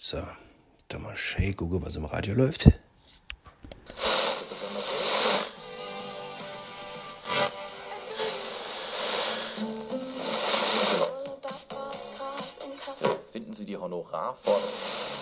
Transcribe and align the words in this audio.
So, 0.00 0.22
da 0.86 0.98
mal 1.00 1.16
schön 1.16 1.56
gucken, 1.56 1.82
was 1.82 1.96
im 1.96 2.04
Radio 2.04 2.32
läuft. 2.32 2.70
Finden 13.32 13.52
Sie 13.54 13.66
die 13.66 13.76
Honorarforderung? 13.76 15.17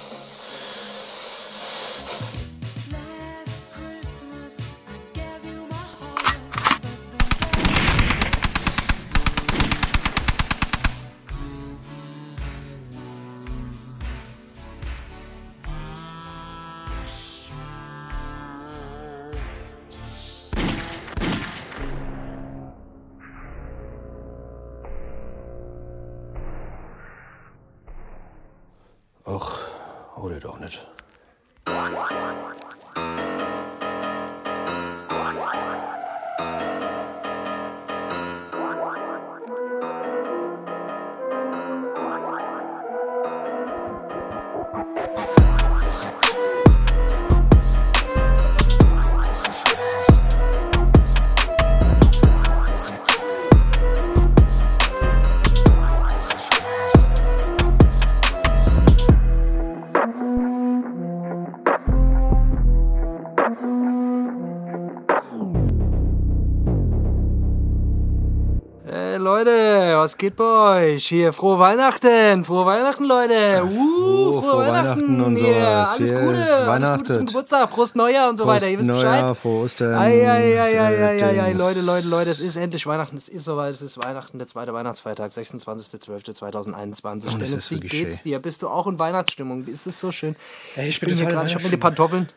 Was 69.99 70.17
geht 70.17 70.37
bei 70.37 70.93
euch? 70.93 71.07
Hier, 71.07 71.33
frohe 71.33 71.59
Weihnachten, 71.59 72.45
frohe 72.45 72.67
Weihnachten, 72.67 73.05
Leute. 73.05 73.65
Uh, 73.65 74.33
frohe, 74.33 74.43
frohe 74.43 74.59
Weihnachten 74.59 75.21
und 75.21 75.37
Hier, 75.37 75.55
sowas. 75.55 75.91
alles 75.97 76.11
Hier 76.11 76.21
Gute, 76.21 76.37
alles 76.37 76.57
Gute 76.59 76.67
Weihnachten. 76.69 77.07
zum 77.07 77.27
Geburtstag, 77.27 77.71
Prost 77.71 77.97
Neujahr 77.97 78.31
und 78.31 78.37
so 78.37 78.45
Prost 78.45 78.57
weiter. 78.63 78.71
Ihr 78.71 78.79
wisst 78.79 78.89
Neujahr, 78.89 79.23
Bescheid. 79.23 79.37
frohe 79.37 79.65
Ostern, 79.65 79.95
ei, 79.95 80.19
äh, 80.19 80.27
ei, 80.29 80.61
ei, 80.61 80.83
ei, 80.83 81.47
Dings. 81.49 81.61
Leute, 81.61 81.81
Leute, 81.81 82.09
Leute, 82.09 82.31
es 82.31 82.41
ist 82.41 82.57
endlich 82.57 82.87
Weihnachten, 82.87 83.17
es 83.17 83.29
ist 83.29 83.45
soweit, 83.45 83.75
es 83.75 83.83
ist 83.83 83.99
Weihnachten, 84.03 84.39
der 84.39 84.47
zweite 84.47 84.73
Weihnachtsfeiertag, 84.73 85.31
26.12.2021. 85.33 87.33
Und 87.33 87.41
Dennis, 87.41 87.71
wie 87.71 87.81
geht's 87.81 87.95
schön. 88.17 88.23
dir? 88.25 88.39
Bist 88.39 88.63
du 88.63 88.69
auch 88.69 88.87
in 88.87 88.99
Weihnachtsstimmung? 88.99 89.67
Ist 89.67 89.87
es 89.87 90.01
so 90.01 90.11
schön? 90.13 90.37
Ey, 90.77 90.89
ich 90.89 91.01
bin 91.01 91.09
hier 91.11 91.19
total 91.19 91.31
in 91.31 91.35
gerade, 91.37 91.49
ich 91.49 91.55
habe 91.55 91.65
mir 91.65 91.71
die 91.71 91.77
Pantoffeln. 91.77 92.29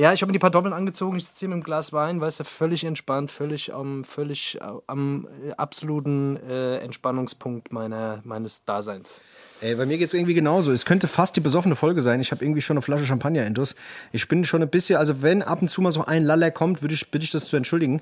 Ja, 0.00 0.12
ich 0.12 0.22
habe 0.22 0.28
mir 0.30 0.34
die 0.34 0.38
Pantoffeln 0.38 0.72
angezogen, 0.72 1.16
ich 1.16 1.24
sitze 1.24 1.40
hier 1.40 1.48
mit 1.48 1.56
einem 1.56 1.64
Glas 1.64 1.92
Wein, 1.92 2.20
weißt 2.20 2.38
du, 2.38 2.44
völlig 2.44 2.84
entspannt, 2.84 3.32
völlig 3.32 3.74
am, 3.74 4.04
völlig 4.04 4.56
äh, 4.60 4.64
am 4.86 5.26
äh, 5.44 5.50
absoluten 5.54 6.36
äh, 6.36 6.76
Entspannungspunkt 6.76 7.72
meiner, 7.72 8.20
meines 8.22 8.64
Daseins. 8.64 9.20
Ey, 9.60 9.74
bei 9.74 9.86
mir 9.86 9.98
geht's 9.98 10.14
irgendwie 10.14 10.34
genauso. 10.34 10.70
Es 10.70 10.84
könnte 10.84 11.08
fast 11.08 11.34
die 11.34 11.40
besoffene 11.40 11.74
Folge 11.74 12.00
sein. 12.00 12.20
Ich 12.20 12.30
habe 12.30 12.44
irgendwie 12.44 12.62
schon 12.62 12.76
eine 12.76 12.82
Flasche 12.82 13.06
Champagner 13.06 13.44
intus. 13.44 13.74
Ich 14.12 14.28
bin 14.28 14.44
schon 14.44 14.62
ein 14.62 14.70
bisschen, 14.70 14.98
also 14.98 15.20
wenn 15.20 15.42
ab 15.42 15.62
und 15.62 15.68
zu 15.68 15.80
mal 15.80 15.90
so 15.90 16.04
ein 16.04 16.22
Laller 16.22 16.52
kommt, 16.52 16.80
würde 16.80 16.94
ich, 16.94 17.10
bitte 17.10 17.24
ich 17.24 17.32
das 17.32 17.46
zu 17.46 17.56
entschuldigen. 17.56 18.00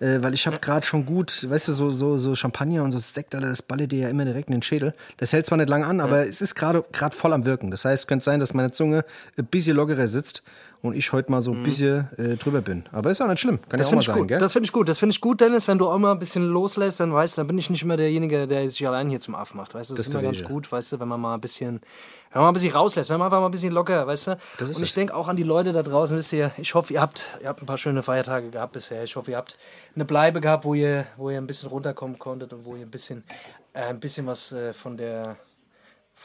Äh, 0.00 0.22
weil 0.22 0.34
ich 0.34 0.48
habe 0.48 0.58
gerade 0.58 0.84
schon 0.84 1.06
gut, 1.06 1.48
weißt 1.48 1.68
du, 1.68 1.72
so, 1.72 1.90
so, 1.90 2.18
so 2.18 2.34
Champagner 2.34 2.82
und 2.82 2.90
so 2.90 2.98
Sekt, 2.98 3.36
Alter, 3.36 3.48
das 3.48 3.62
ballert 3.62 3.92
dir 3.92 4.00
ja 4.00 4.08
immer 4.08 4.24
direkt 4.24 4.48
in 4.48 4.52
den 4.54 4.62
Schädel. 4.62 4.94
Das 5.16 5.32
hält 5.32 5.46
zwar 5.46 5.58
nicht 5.58 5.70
lange 5.70 5.86
an, 5.86 6.00
aber 6.00 6.26
es 6.26 6.40
ist 6.40 6.56
gerade 6.56 6.84
voll 7.12 7.32
am 7.32 7.44
Wirken. 7.44 7.70
Das 7.70 7.84
heißt, 7.84 8.02
es 8.02 8.06
könnte 8.08 8.24
sein, 8.24 8.40
dass 8.40 8.52
meine 8.52 8.72
Zunge 8.72 9.04
ein 9.38 9.46
bisschen 9.46 9.76
lockerer 9.76 10.08
sitzt 10.08 10.42
und 10.86 10.96
ich 10.96 11.12
heute 11.12 11.30
mal 11.30 11.40
so 11.42 11.52
ein 11.52 11.62
bisschen 11.62 12.08
äh, 12.16 12.36
drüber 12.36 12.60
bin. 12.60 12.84
Aber 12.92 13.10
ist 13.10 13.20
auch 13.20 13.28
nicht 13.28 13.40
schlimm. 13.40 13.60
Kann 13.68 13.78
Das 13.78 13.86
ja 13.88 13.92
auch 13.92 13.96
mal 13.96 14.00
finde 14.00 14.00
ich 14.02 14.06
sein, 14.06 14.18
gut. 14.18 14.28
gell? 14.28 14.38
Das 14.38 14.52
finde 14.52 14.66
ich 14.66 14.72
gut. 14.72 14.88
Das 14.88 14.98
finde 14.98 15.12
ich 15.12 15.20
gut, 15.20 15.40
Dennis, 15.40 15.68
wenn 15.68 15.78
du 15.78 15.88
auch 15.88 15.98
mal 15.98 16.12
ein 16.12 16.18
bisschen 16.18 16.46
loslässt, 16.48 17.00
dann 17.00 17.12
weißt 17.12 17.36
du, 17.36 17.40
dann 17.40 17.46
bin 17.48 17.58
ich 17.58 17.68
nicht 17.70 17.82
immer 17.82 17.96
derjenige, 17.96 18.46
der 18.46 18.68
sich 18.70 18.86
allein 18.86 19.08
hier 19.08 19.20
zum 19.20 19.34
Aff 19.34 19.54
macht. 19.54 19.74
Weißt 19.74 19.90
du, 19.90 19.94
das, 19.94 19.98
Das 19.98 20.08
ist 20.08 20.14
immer 20.14 20.22
ganz 20.22 20.42
gut, 20.42 20.70
weißt 20.70 20.92
du, 20.92 21.00
wenn 21.00 21.08
man 21.08 21.20
mal 21.20 21.34
ein 21.34 21.40
bisschen, 21.40 21.80
wenn 22.32 22.40
man 22.40 22.42
mal 22.42 22.48
ein 22.48 22.52
bisschen 22.54 22.72
rauslässt, 22.72 23.10
wenn 23.10 23.18
man 23.18 23.26
einfach 23.26 23.40
mal 23.40 23.46
ein 23.46 23.50
bisschen 23.50 23.72
locker, 23.72 24.06
weißt 24.06 24.26
du. 24.28 24.38
Das 24.58 24.70
ist 24.70 24.76
Und 24.76 24.82
ich 24.82 24.94
denke 24.94 25.14
auch 25.14 25.28
an 25.28 25.36
die 25.36 25.42
Leute 25.42 25.72
da 25.72 25.82
draußen, 25.82 26.16
wisst 26.16 26.32
ihr, 26.32 26.50
ich 26.56 26.74
hoffe, 26.74 26.92
ihr 26.92 27.00
habt, 27.00 27.24
ihr 27.42 27.48
habt 27.48 27.62
ein 27.62 27.66
paar 27.66 27.78
schöne 27.78 28.02
Feiertage 28.02 28.50
gehabt 28.50 28.72
bisher. 28.72 29.02
Ich 29.04 29.16
hoffe, 29.16 29.30
ihr 29.30 29.36
habt 29.36 29.58
eine 29.94 30.04
Bleibe 30.04 30.40
gehabt, 30.40 30.64
wo 30.64 30.74
ihr, 30.74 31.06
wo 31.16 31.30
ihr 31.30 31.38
ein 31.38 31.46
bisschen 31.46 31.68
runterkommen 31.68 32.18
konntet 32.18 32.52
und 32.52 32.64
wo 32.64 32.76
ihr 32.76 32.82
ein 32.86 32.90
bisschen, 32.90 33.24
äh, 33.72 33.80
ein 33.82 34.00
bisschen 34.00 34.26
was 34.26 34.52
äh, 34.52 34.72
von 34.72 34.96
der 34.96 35.36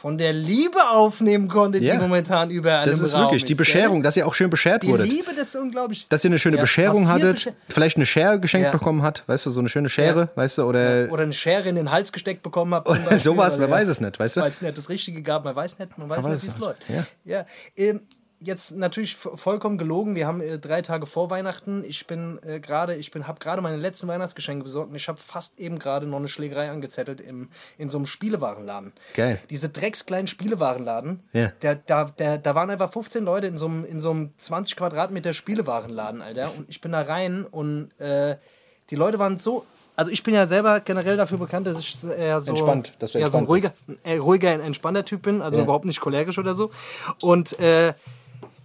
von 0.02 0.18
der 0.18 0.32
Liebe 0.32 0.80
aufnehmen 0.90 1.46
konntet, 1.46 1.82
Ja. 1.84 1.94
die 1.94 2.00
momentan 2.00 2.50
überall 2.50 2.84
Das 2.84 2.98
im 2.98 3.04
ist 3.04 3.14
Raum 3.14 3.20
wirklich 3.22 3.44
die 3.44 3.52
ist, 3.52 3.58
gell? 3.58 3.64
Bescherung, 3.64 4.02
dass 4.02 4.16
ihr 4.16 4.26
auch 4.26 4.34
schön 4.34 4.50
beschert 4.50 4.82
Die 4.82 4.88
wurdet. 4.88 5.08
Liebe, 5.08 5.30
das 5.32 5.50
ist 5.54 5.56
unglaublich. 5.56 6.08
Dass 6.08 6.24
ihr 6.24 6.30
eine 6.30 6.40
schöne 6.40 6.56
Ja, 6.56 6.60
Bescherung 6.62 7.06
hattet, 7.06 7.36
bescher- 7.38 7.52
vielleicht 7.68 7.96
eine 7.96 8.04
Schere 8.06 8.40
geschenkt 8.40 8.66
Ja. 8.66 8.72
bekommen 8.72 9.02
hat, 9.02 9.22
weißt 9.28 9.46
du, 9.46 9.50
so 9.50 9.60
eine 9.60 9.68
schöne 9.68 9.88
Schere, 9.88 10.20
Ja. 10.22 10.28
weißt 10.34 10.58
du, 10.58 10.64
oder, 10.64 11.06
Oder 11.08 11.22
eine 11.22 11.32
Schere 11.32 11.68
in 11.68 11.76
den 11.76 11.92
Hals 11.92 12.12
gesteckt 12.12 12.42
bekommen 12.42 12.74
habt. 12.74 12.88
oder 12.88 12.98
sowas, 13.16 13.56
man 13.58 13.68
ja, 13.70 13.74
weiß 13.76 13.86
es 13.88 14.00
nicht, 14.00 14.18
weißt 14.18 14.38
du? 14.38 14.40
Weil 14.40 14.50
es 14.50 14.60
nicht 14.60 14.76
das 14.76 14.88
Richtige 14.88 15.22
gab, 15.22 15.44
man 15.44 15.54
weiß 15.54 15.78
nicht, 15.78 15.96
man 15.96 16.08
weiß 16.08 16.24
Man 16.24 16.32
nicht, 16.32 16.42
wie 16.42 16.48
es 16.48 16.58
läuft. 16.58 16.82
Ja. 17.24 17.46
Ähm, 17.76 18.00
jetzt 18.44 18.72
natürlich 18.72 19.16
vollkommen 19.16 19.78
gelogen. 19.78 20.14
Wir 20.14 20.26
haben 20.26 20.40
äh, 20.40 20.58
drei 20.58 20.82
Tage 20.82 21.06
vor 21.06 21.30
Weihnachten. 21.30 21.84
Ich 21.86 22.06
bin 22.06 22.38
äh, 22.44 22.60
gerade, 22.60 22.94
ich 22.94 23.10
bin, 23.10 23.26
habe 23.26 23.38
gerade 23.38 23.62
meine 23.62 23.76
letzten 23.76 24.08
Weihnachtsgeschenke 24.08 24.64
besorgt 24.64 24.90
und 24.90 24.96
ich 24.96 25.08
habe 25.08 25.18
fast 25.18 25.58
eben 25.58 25.78
gerade 25.78 26.06
noch 26.06 26.18
eine 26.18 26.28
Schlägerei 26.28 26.70
angezettelt 26.70 27.20
im, 27.20 27.48
in 27.78 27.90
so 27.90 27.98
einem 27.98 28.06
Spielewarenladen. 28.06 28.92
Geil. 29.14 29.40
Diese 29.50 29.68
dreckskleinen 29.68 30.26
Spielewarenladen. 30.26 31.20
Ja. 31.32 31.52
Der, 31.62 31.76
da, 31.76 32.04
der, 32.04 32.38
da 32.38 32.54
waren 32.54 32.70
einfach 32.70 32.92
15 32.92 33.24
Leute 33.24 33.46
in 33.46 33.56
so 33.56 33.66
einem, 33.66 33.84
in 33.84 34.00
so 34.00 34.10
einem 34.10 34.30
20 34.38 34.76
Quadratmeter 34.76 35.32
Spielewarenladen, 35.32 36.22
Alter. 36.22 36.50
Und 36.56 36.68
ich 36.68 36.80
bin 36.80 36.92
da 36.92 37.02
rein 37.02 37.44
und 37.44 37.90
äh, 37.98 38.36
die 38.90 38.96
Leute 38.96 39.18
waren 39.18 39.38
so. 39.38 39.64
Also 39.94 40.10
ich 40.10 40.22
bin 40.22 40.34
ja 40.34 40.46
selber 40.46 40.80
generell 40.80 41.18
dafür 41.18 41.36
bekannt, 41.36 41.66
dass 41.66 41.78
ich 41.78 42.02
eher 42.02 42.40
so, 42.40 42.52
Entspannt, 42.52 42.94
dass 42.98 43.12
du 43.12 43.18
eher 43.18 43.30
so 43.30 43.36
ein 43.38 43.44
entspannt 43.44 43.48
ruhiger, 43.48 43.72
äh, 44.04 44.16
ruhiger, 44.16 44.50
entspannter 44.52 45.04
Typ 45.04 45.22
bin, 45.22 45.42
also 45.42 45.58
Ja. 45.58 45.64
überhaupt 45.64 45.84
nicht 45.84 46.00
cholerisch 46.00 46.38
oder 46.38 46.54
so. 46.54 46.70
Und 47.20 47.58
äh, 47.60 47.92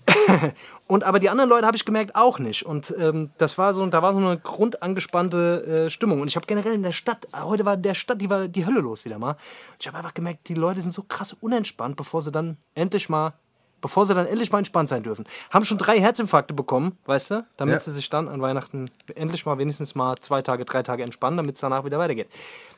und 0.88 1.04
aber 1.04 1.20
die 1.20 1.30
anderen 1.30 1.50
Leute 1.50 1.66
habe 1.68 1.78
ich 1.78 1.86
gemerkt 1.86 2.16
auch 2.16 2.40
nicht. 2.40 2.66
Und 2.66 2.94
ähm, 2.98 3.32
das 3.38 3.58
war 3.58 3.74
so, 3.74 3.86
da 3.88 4.02
war 4.02 4.14
so 4.14 4.20
eine 4.20 4.38
grundangespannte 4.38 5.86
äh, 5.86 5.90
Stimmung. 5.90 6.22
Und 6.22 6.28
ich 6.28 6.36
habe 6.36 6.46
generell 6.46 6.74
in 6.74 6.84
der 6.84 6.92
Stadt, 6.92 7.28
heute 7.34 7.66
war 7.66 7.78
der 7.78 7.94
Stadt, 7.94 8.22
die 8.22 8.30
war 8.30 8.48
die 8.48 8.66
Hölle 8.66 8.80
los 8.80 9.06
wieder 9.06 9.20
mal. 9.20 9.32
Und 9.32 9.38
ich 9.80 9.88
habe 9.88 9.98
einfach 9.98 10.14
gemerkt, 10.14 10.48
die 10.50 10.54
Leute 10.54 10.82
sind 10.82 10.92
so 10.92 11.04
krass 11.04 11.36
unentspannt, 11.40 11.96
bevor 11.96 12.22
sie 12.22 12.32
dann 12.32 12.58
endlich 12.74 13.10
mal, 13.10 13.34
bevor 13.82 14.06
sie 14.06 14.14
dann 14.16 14.26
endlich 14.26 14.52
mal 14.52 14.60
entspannt 14.60 14.90
sein 14.90 15.04
dürfen. 15.04 15.26
Haben 15.52 15.66
schon 15.66 15.78
drei 15.78 16.00
Herzinfarkte 16.00 16.54
bekommen, 16.54 16.98
weißt 17.06 17.32
du, 17.32 17.46
damit 17.58 17.74
Ja. 17.74 17.80
sie 17.80 17.92
sich 17.92 18.10
dann 18.10 18.28
an 18.28 18.42
Weihnachten 18.42 18.90
endlich 19.16 19.46
mal 19.46 19.58
wenigstens 19.58 19.94
mal 19.96 20.16
zwei 20.20 20.42
Tage, 20.42 20.66
drei 20.66 20.84
Tage 20.84 21.04
entspannen, 21.04 21.38
damit 21.38 21.56
es 21.56 21.62
danach 21.62 21.86
wieder 21.86 22.00
weitergeht. 22.00 22.28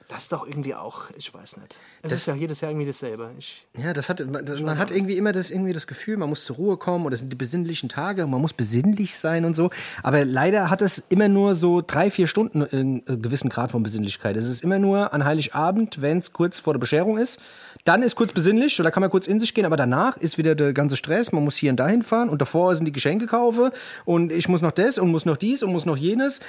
Das 0.09 0.24
ist 0.24 0.31
doch 0.31 0.47
irgendwie 0.47 0.74
auch, 0.74 1.12
ich 1.18 1.31
weiß 1.31 1.58
nicht. 1.58 1.78
Es 2.02 2.12
ist 2.12 2.25
ja 2.25 2.34
jedes 2.34 2.62
Jahr 2.62 2.72
irgendwie 2.72 2.88
dasselbe. 2.88 3.30
Ich, 3.38 3.68
Ja, 3.78 3.94
das 3.94 4.09
hat, 4.09 4.28
man, 4.28 4.44
das, 4.44 4.59
man 4.59 4.80
hat 4.80 4.90
irgendwie 4.90 5.16
immer 5.18 5.34
das, 5.34 5.52
irgendwie 5.52 5.72
das 5.72 5.86
Gefühl, 5.86 6.18
man 6.18 6.30
muss 6.30 6.46
zur 6.46 6.56
Ruhe 6.56 6.78
kommen 6.78 7.06
oder 7.06 7.14
es 7.14 7.20
sind 7.20 7.31
die 7.31 7.36
besinnlichen 7.36 7.90
Tage 7.90 8.25
und 8.25 8.31
man 8.31 8.42
muss 8.42 8.52
besinnlich 8.52 9.19
sein 9.19 9.46
und 9.46 9.56
so. 9.56 9.69
Aber 10.02 10.25
leider 10.25 10.72
hat 10.72 10.81
es 10.81 11.03
immer 11.09 11.28
nur 11.28 11.53
so 11.53 11.84
drei, 11.86 12.09
vier 12.09 12.25
Stunden 12.25 12.64
einen 12.64 13.03
äh, 13.08 13.18
gewissen 13.18 13.52
Grad 13.52 13.69
von 13.69 13.84
Besinnlichkeit. 13.84 14.36
Es 14.36 14.48
ist 14.48 14.64
immer 14.64 14.80
nur 14.80 15.14
an 15.14 15.25
Heiligabend, 15.25 16.02
wenn 16.02 16.18
es 16.18 16.34
kurz 16.34 16.58
vor 16.58 16.74
der 16.74 16.80
Bescherung 16.80 17.19
ist. 17.19 17.40
Dann 17.86 18.02
ist 18.02 18.16
kurz 18.16 18.31
besinnlich 18.31 18.80
oder 18.80 18.90
kann 18.90 19.02
man 19.02 19.12
kurz 19.12 19.28
in 19.28 19.40
sich 19.40 19.53
gehen, 19.53 19.66
aber 19.66 19.78
danach 19.78 20.18
ist 20.18 20.40
wieder 20.40 20.56
der 20.56 20.74
ganze 20.74 20.98
Stress. 20.98 21.31
Man 21.31 21.44
muss 21.44 21.56
hier 21.56 21.69
und 21.69 21.78
dahin 21.78 22.01
fahren 22.01 22.30
und 22.30 22.42
davor 22.42 22.74
sind 22.74 22.86
die 22.86 22.92
Geschenke 22.92 23.28
kaufen 23.28 23.69
und 24.06 24.31
ich 24.31 24.50
muss 24.50 24.62
noch 24.62 24.72
das 24.72 24.98
und 24.98 25.12
muss 25.12 25.25
noch 25.25 25.38
dies 25.38 25.62
und 25.62 25.72
muss 25.72 25.86
noch 25.86 25.98
jenes. 25.98 26.39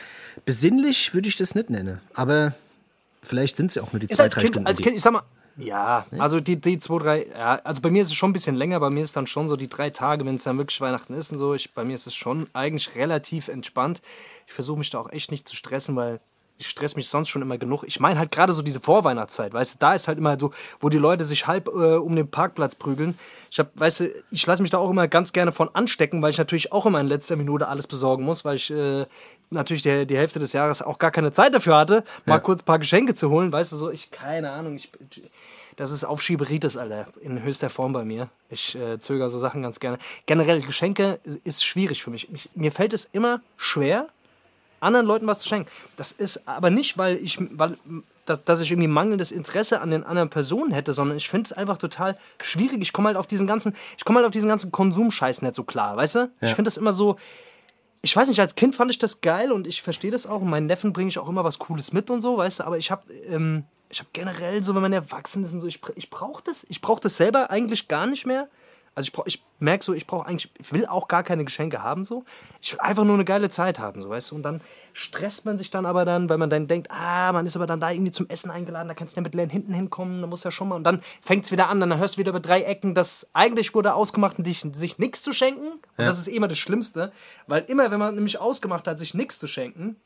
Besinnlich 0.47 1.13
würde 1.13 1.29
ich 1.29 1.37
das 1.37 1.55
nicht 1.55 1.69
nennen. 1.69 2.01
Aber 2.15 2.55
vielleicht 3.23 3.57
sind 3.57 3.67
es 3.67 3.75
ja 3.77 3.83
auch 3.83 3.93
nur 3.93 4.01
die 4.01 4.07
Ist 4.07 4.17
zwei, 4.17 4.25
als 4.25 4.35
drei 4.35 4.43
Kind, 4.43 4.55
Stunden. 4.55 4.67
als 4.67 4.79
Kind, 4.79 4.97
ich 4.97 5.03
sag 5.03 5.13
mal, 5.13 5.23
ja, 5.57 6.07
also 6.19 6.41
die, 6.41 6.61
die 6.61 6.79
zwei, 6.79 6.99
drei, 6.99 7.27
ja, 7.27 7.57
also 7.65 7.83
bei 7.83 7.91
mir 7.91 8.03
ist 8.03 8.09
es 8.09 8.15
schon 8.15 8.31
ein 8.31 8.33
bisschen 8.33 8.57
länger, 8.57 8.81
bei 8.81 8.91
mir 8.91 9.03
ist 9.03 9.17
dann 9.17 9.27
schon 9.27 9.49
so 9.49 9.57
die 9.57 9.69
drei 9.69 9.91
Tage, 9.91 10.25
wenn 10.25 10.37
es 10.37 10.45
dann 10.45 10.57
wirklich 10.59 10.81
Weihnachten 10.81 11.13
ist 11.13 11.33
und 11.33 11.39
so, 11.39 11.55
ich, 11.55 11.75
bei 11.75 11.85
mir 11.85 11.95
ist 11.95 12.07
es 12.07 12.15
schon 12.15 12.47
eigentlich 12.55 12.95
relativ 12.97 13.49
entspannt. 13.49 14.01
Ich 14.47 14.53
versuche 14.53 14.79
mich 14.79 14.91
da 14.91 14.99
auch 14.99 15.11
echt 15.11 15.31
nicht 15.31 15.47
zu 15.47 15.55
stressen, 15.57 15.97
weil 15.97 16.21
ich 16.61 16.69
stress 16.69 16.95
mich 16.95 17.09
sonst 17.09 17.31
schon 17.31 17.41
immer 17.41 17.57
genug. 17.57 17.85
Ich 17.87 18.01
meine 18.01 18.19
halt 18.19 18.31
gerade 18.31 18.53
so 18.53 18.61
diese 18.61 18.81
Vorweihnachtszeit, 18.81 19.55
weißt 19.55 19.75
du, 19.75 19.79
da 19.79 19.95
ist 19.95 20.09
halt 20.09 20.19
immer 20.19 20.39
so, 20.39 20.51
wo 20.79 20.91
die 20.91 20.99
Leute 20.99 21.25
sich 21.25 21.47
halb 21.47 21.69
äh, 21.69 21.97
um 21.97 22.15
den 22.15 22.31
Parkplatz 22.31 22.75
prügeln. 22.75 23.19
Ich 23.51 23.59
hab, 23.59 23.69
weißt 23.81 24.01
du, 24.01 24.11
ich 24.31 24.47
lasse 24.47 24.61
mich 24.61 24.71
da 24.71 24.77
auch 24.77 24.91
immer 24.91 25.09
ganz 25.09 25.33
gerne 25.33 25.53
von 25.53 25.75
anstecken, 25.75 26.21
weil 26.21 26.31
ich 26.31 26.39
natürlich 26.39 26.71
auch 26.71 26.85
immer 26.85 27.01
in 27.01 27.07
letzter 27.07 27.37
Minute 27.37 27.67
alles 27.67 27.87
besorgen 27.87 28.25
muss, 28.25 28.45
weil 28.45 28.57
ich 28.57 28.71
äh, 28.71 29.07
natürlich 29.49 29.83
die, 29.83 30.07
die 30.07 30.19
Hälfte 30.19 30.39
des 30.39 30.53
Jahres 30.53 30.83
auch 30.83 30.99
gar 30.99 31.11
keine 31.11 31.33
Zeit 31.33 31.55
dafür 31.55 31.77
hatte, 31.77 32.05
mal 32.27 32.41
kurz 32.41 32.61
ein 32.61 32.67
paar 32.67 32.79
Geschenke 32.79 33.15
zu 33.15 33.31
holen, 33.31 33.51
weißt 33.51 33.73
du, 33.73 33.77
so, 33.77 33.91
ich, 33.91 34.11
keine 34.11 34.51
Ahnung, 34.51 34.77
ich, 34.77 34.93
Das 35.77 35.91
ist 35.91 36.05
Aufschieberitis, 36.05 36.77
Alter, 36.77 37.07
in 37.23 37.43
höchster 37.43 37.71
Form 37.71 37.95
bei 37.95 38.05
mir. 38.05 38.29
Ich 38.51 38.77
äh, 38.77 38.99
zögere 38.99 39.31
so 39.31 39.39
Sachen 39.39 39.63
ganz 39.63 39.81
gerne. 39.81 39.99
Generell, 40.27 40.61
Geschenke 40.61 41.21
ist, 41.25 41.47
ist 41.47 41.65
schwierig 41.65 42.03
für 42.03 42.11
mich. 42.11 42.29
mich. 42.29 42.51
Mir 42.55 42.71
fällt 42.71 42.93
es 42.93 43.09
immer 43.13 43.41
schwer, 43.57 44.09
anderen 44.81 45.07
Leuten 45.07 45.27
was 45.27 45.41
zu 45.41 45.49
schenken. 45.49 45.71
Das 45.97 46.13
ist 46.13 46.49
aber 46.49 46.71
nicht, 46.71 46.99
weil 46.99 47.17
ich, 47.17 47.39
weil, 47.53 47.77
dass, 48.27 48.45
dass 48.45 48.61
ich 48.61 48.71
irgendwie 48.71 48.89
mangelndes 48.89 49.33
Interesse 49.33 49.81
an 49.81 49.91
den 49.91 50.05
anderen 50.05 50.31
Personen 50.31 50.73
hätte, 50.73 50.93
sondern 50.93 51.17
ich 51.17 51.29
finde 51.29 51.49
es 51.49 51.53
einfach 51.53 51.79
total 51.79 52.19
schwierig. 52.43 52.81
Ich 52.83 52.93
komme 52.93 53.09
halt 53.09 53.17
auf 53.17 53.27
diesen 53.27 53.47
ganzen, 53.47 53.75
ich 53.97 54.05
komme 54.05 54.19
halt 54.19 54.27
auf 54.27 54.33
diesen 54.33 54.49
ganzen 54.49 54.73
Konsumscheiß 54.73 55.43
nicht 55.43 55.55
so 55.55 55.65
klar, 55.65 55.97
weißt 55.97 56.15
du? 56.17 56.31
Ich 56.41 56.55
finde 56.55 56.69
das 56.69 56.77
immer 56.77 56.93
so, 56.93 57.17
ich 58.03 58.17
weiß 58.17 58.29
nicht, 58.29 58.41
als 58.41 58.55
Kind 58.55 58.75
fand 58.75 58.91
ich 58.91 58.99
das 58.99 59.21
geil 59.21 59.53
und 59.53 59.67
ich 59.67 59.83
verstehe 59.83 60.11
das 60.11 60.27
auch. 60.27 60.41
Und 60.41 60.49
meinen 60.49 60.67
Neffen 60.67 60.93
bringe 60.93 61.09
ich 61.09 61.19
auch 61.19 61.29
immer 61.29 61.45
was 61.45 61.59
Cooles 61.59 61.93
mit 61.93 62.09
und 62.11 62.21
so, 62.21 62.39
weißt 62.39 62.61
du. 62.61 62.65
Aber 62.65 62.79
ich 62.79 62.91
habe 62.91 63.13
ähm, 63.29 63.65
ich 63.91 64.01
hab 64.01 64.13
generell 64.13 64.63
so, 64.63 64.75
wenn 64.75 64.83
man 64.83 64.93
erwachsen 64.93 65.45
ist 65.45 65.53
und 65.53 65.61
so, 65.61 65.67
ich, 65.67 65.81
ich 65.97 66.09
brauche 66.09 66.43
das. 66.45 66.65
Ich 66.69 66.81
brauche 66.81 67.01
das 67.01 67.17
selber 67.17 67.51
eigentlich 67.51 67.89
gar 67.89 68.07
nicht 68.07 68.25
mehr. 68.25 68.49
Also 68.95 69.07
ich, 69.07 69.13
brauch- 69.13 69.27
ich 69.27 69.43
merke 69.61 69.85
so, 69.85 69.95
ich 69.95 70.07
brauche 70.07 70.27
eigentlich, 70.27 70.51
ich 70.59 70.73
will 70.73 70.85
auch 70.87 71.07
gar 71.09 71.23
keine 71.23 71.45
Geschenke 71.45 71.83
haben 71.83 72.05
so. 72.05 72.25
Ich 72.61 72.73
will 72.73 72.81
einfach 72.81 73.05
nur 73.05 73.15
eine 73.15 73.25
geile 73.25 73.49
Zeit 73.49 73.79
haben, 73.79 74.03
so 74.03 74.11
weißt 74.11 74.31
du. 74.33 74.35
Und 74.35 74.43
dann 74.43 74.61
stresst 74.93 75.45
man 75.45 75.57
sich 75.57 75.71
dann 75.71 75.87
aber 75.87 76.05
dann, 76.05 76.29
weil 76.29 76.39
man 76.39 76.51
dann 76.51 76.67
denkt, 76.67 76.91
ah, 76.91 77.31
man 77.33 77.47
ist 77.47 77.55
aber 77.57 77.67
dann 77.67 77.79
da 77.81 77.91
irgendwie 77.91 78.11
zum 78.11 78.29
Essen 78.29 78.51
eingeladen, 78.51 78.89
da 78.89 78.95
kannst 78.95 79.15
du 79.15 79.21
ja 79.21 79.23
mit 79.23 79.35
leeren 79.35 79.49
Hinten 79.49 79.73
hinkommen, 79.73 80.21
da 80.21 80.27
muss 80.27 80.43
ja 80.45 80.51
schon 80.51 80.69
mal. 80.69 80.75
Und 80.77 80.83
dann 80.85 81.01
fängt 81.23 81.45
es 81.45 81.53
wieder 81.53 81.69
an, 81.69 81.79
dann 81.81 81.97
hörst 81.97 82.17
du 82.17 82.19
wieder 82.19 82.31
über 82.31 82.41
drei 82.41 82.63
Ecken, 82.63 82.95
dass 82.95 83.29
eigentlich 83.33 83.73
wurde 83.75 83.95
ausgemacht, 83.95 84.37
dich, 84.39 84.67
sich 84.73 84.99
nichts 84.99 85.23
zu 85.23 85.33
schenken. 85.33 85.69
Und 85.73 85.81
das 86.07 86.19
ist 86.19 86.27
immer 86.29 86.49
das 86.49 86.59
Schlimmste, 86.59 87.13
weil 87.47 87.63
immer, 87.69 87.91
wenn 87.93 88.01
man 88.01 88.15
nämlich 88.17 88.39
ausgemacht 88.41 88.89
hat, 88.89 88.99
sich 88.99 89.15
nichts 89.15 89.39
zu 89.39 89.47
schenken, 89.47 89.97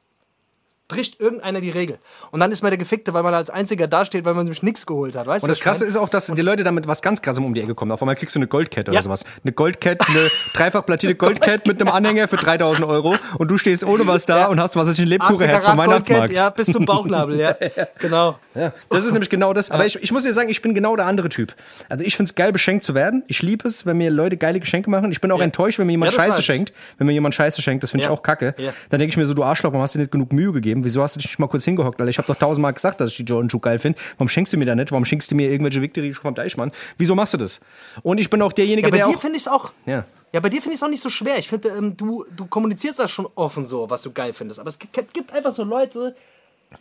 bricht 0.87 1.19
irgendeiner 1.19 1.63
die 1.63 1.71
Regel. 1.71 1.99
Und 2.31 2.41
dann 2.41 2.53
ist 2.53 2.61
man 2.63 2.71
der 2.71 2.77
Gefickte, 2.79 3.15
weil 3.15 3.23
man 3.23 3.33
als 3.33 3.49
Einziger 3.49 3.87
dasteht, 3.87 4.25
weil 4.27 4.35
man 4.35 4.45
nämlich 4.45 4.63
nichts 4.63 4.85
geholt 4.85 5.17
hat. 5.17 5.27
Weißt 5.27 5.43
Und 5.43 5.49
das 5.49 5.59
Krasse 5.59 5.85
ist 5.87 5.97
auch, 5.97 6.11
dass 6.11 6.27
die 6.27 6.43
Leute 6.43 6.63
damit 6.63 6.87
was 6.87 7.01
ganz 7.01 7.23
Krassem 7.23 7.43
um 7.45 7.55
die 7.55 7.63
Ecke 7.63 7.75
kommen. 7.75 7.91
Auf 7.91 8.03
einmal 8.03 8.17
kriegst 8.17 8.35
du 8.35 8.39
eine 8.39 8.47
Goldkette 8.49 8.91
oder 8.91 8.99
Ja. 8.99 9.03
sowas. 9.03 9.25
Eine 9.43 9.53
Goldkette, 9.53 10.07
eine 10.07 10.29
dreifach 10.53 10.85
plattierte 10.85 11.17
Goldkette 11.17 11.67
mit 11.71 11.81
einem 11.81 11.91
Anhänger 11.91 12.29
für 12.29 12.37
3000 12.37 12.87
Euro 12.87 13.17
und 13.39 13.51
du 13.51 13.57
stehst 13.57 13.83
ohne 13.85 14.07
was 14.07 14.27
da 14.27 14.47
und 14.47 14.61
hast 14.61 14.77
was 14.77 14.89
ist 14.89 14.99
ein 15.01 15.07
Lebkuchenherz 15.07 15.65
vom 15.65 15.79
Weihnachtsmarkt. 15.79 16.37
Ja, 16.37 16.51
bis 16.51 16.67
zum 16.67 16.85
Bauchnabel, 16.85 17.39
ja. 17.41 17.57
Genau. 17.99 18.39
Ja, 18.55 18.73
das 18.91 19.05
ist 19.05 19.13
nämlich 19.13 19.31
genau 19.31 19.53
das. 19.55 19.71
Aber 19.71 19.87
ich, 19.87 19.97
ich 20.03 20.13
muss 20.13 20.23
dir 20.25 20.33
sagen, 20.35 20.49
ich 20.51 20.61
bin 20.63 20.75
genau 20.75 20.97
der 20.97 21.07
andere 21.07 21.29
Typ. 21.31 21.55
Also 21.89 22.05
ich 22.05 22.15
finde 22.17 22.29
es 22.29 22.35
geil, 22.35 22.53
beschenkt 22.53 22.85
zu 22.85 22.95
werden. 22.95 23.25
Ich 23.27 23.43
liebe 23.43 23.67
es, 23.67 23.87
wenn 23.87 23.97
mir 23.97 24.11
Leute 24.11 24.37
geile 24.37 24.61
Geschenke 24.61 24.91
machen. 24.91 25.11
Ich 25.11 25.21
bin 25.21 25.33
auch 25.33 25.39
Ja. 25.39 25.45
enttäuscht, 25.45 25.79
wenn 25.79 25.87
mir 25.87 25.93
jemand 25.95 26.13
Ja, 26.13 26.21
Scheiße 26.21 26.41
ich. 26.41 26.47
schenkt. 26.47 26.73
Wenn 26.99 27.07
mir 27.07 27.15
jemand 27.15 27.35
Scheiße 27.35 27.63
schenkt, 27.63 27.83
das 27.83 27.91
finde 27.91 28.03
ich 28.05 28.09
Ja. 28.09 28.13
auch 28.15 28.23
kacke. 28.23 28.55
Ja. 28.59 28.73
Dann 28.91 28.99
denke 29.01 29.11
ich 29.11 29.17
mir 29.17 29.25
so, 29.27 29.35
du 29.35 29.43
Arschloch, 29.43 29.73
warum 29.73 29.83
hast 29.83 29.95
du 29.95 29.99
nicht 29.99 30.13
genug 30.13 30.33
Mühe 30.33 30.53
gegeben? 30.53 30.74
Wieso 30.83 31.03
hast 31.03 31.15
du 31.15 31.21
dich 31.21 31.29
nicht 31.29 31.39
mal 31.39 31.47
kurz 31.47 31.65
hingehockt? 31.65 32.01
Alter, 32.01 32.11
ich 32.11 32.19
habe 32.19 32.27
doch 32.27 32.37
tausendmal 32.37 32.73
gesagt, 32.73 33.01
dass 33.01 33.11
ich 33.11 33.17
die 33.19 33.23
Jordan 33.25 33.51
Schuhe 33.51 33.61
geil 33.61 33.79
finde. 33.79 33.99
Warum 34.17 34.29
schenkst 34.29 34.53
du 34.53 34.57
mir 34.57 34.65
da 34.65 34.75
nicht? 34.75 34.91
Warum 34.91 35.05
schenkst 35.05 35.31
du 35.31 35.35
mir 35.37 35.51
irgendwelche 35.51 35.81
Victory 35.83 36.13
vom 36.15 36.35
Deichmann? 36.35 36.73
Wieso 36.99 37.15
machst 37.15 37.35
du 37.35 37.37
das? 37.37 37.61
Und 38.03 38.19
ich 38.19 38.31
bin 38.31 38.41
auch 38.43 38.53
derjenige, 38.53 38.89
Ja, 38.89 38.91
bei 38.91 38.97
der 38.97 39.07
dir 39.07 39.17
auch... 39.17 39.21
finde 39.21 39.37
ich 39.37 39.43
es 39.43 39.49
auch. 39.49 39.73
Ja. 39.87 40.05
Ja, 40.33 40.41
bei 40.41 40.49
dir 40.49 40.61
finde 40.61 40.75
ich 40.75 40.81
es 40.81 40.83
auch 40.83 40.89
nicht 40.89 41.03
so 41.03 41.11
schwer. 41.11 41.39
Ich 41.39 41.47
finde, 41.49 41.69
ähm, 41.69 41.97
du, 41.97 42.25
du 42.37 42.47
kommunizierst 42.47 42.99
das 42.99 43.11
schon 43.11 43.29
offen 43.37 43.67
so, 43.67 43.89
was 43.89 44.03
du 44.03 44.11
geil 44.11 44.33
findest. 44.33 44.59
Aber 44.59 44.69
es 44.69 44.79
gibt, 44.81 45.15
gibt 45.15 45.33
einfach 45.33 45.53
so 45.53 45.63
Leute, 45.63 46.17